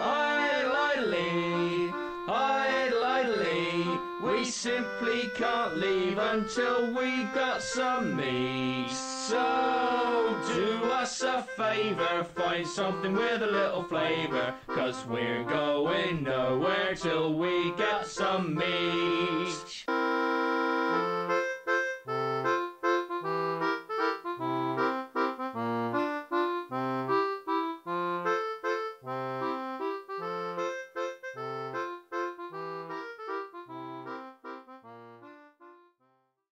Idly, 0.00 1.12
idly, 2.26 3.84
we 4.22 4.46
simply 4.46 5.28
can't 5.36 5.76
leave 5.76 6.16
until 6.16 6.94
we 6.94 7.24
got 7.34 7.60
some 7.60 8.16
meat. 8.16 8.88
So 8.88 10.34
do 10.54 10.90
us 10.92 11.22
a 11.22 11.42
favour, 11.58 12.24
find 12.34 12.66
something 12.66 13.12
with 13.12 13.42
a 13.42 13.46
little 13.46 13.82
flavour. 13.82 14.54
Cause 14.68 15.04
we're 15.06 15.44
going 15.44 16.22
nowhere 16.22 16.94
till 16.94 17.34
we 17.34 17.70
get 17.72 18.06
some 18.06 18.54
meat. 18.54 19.84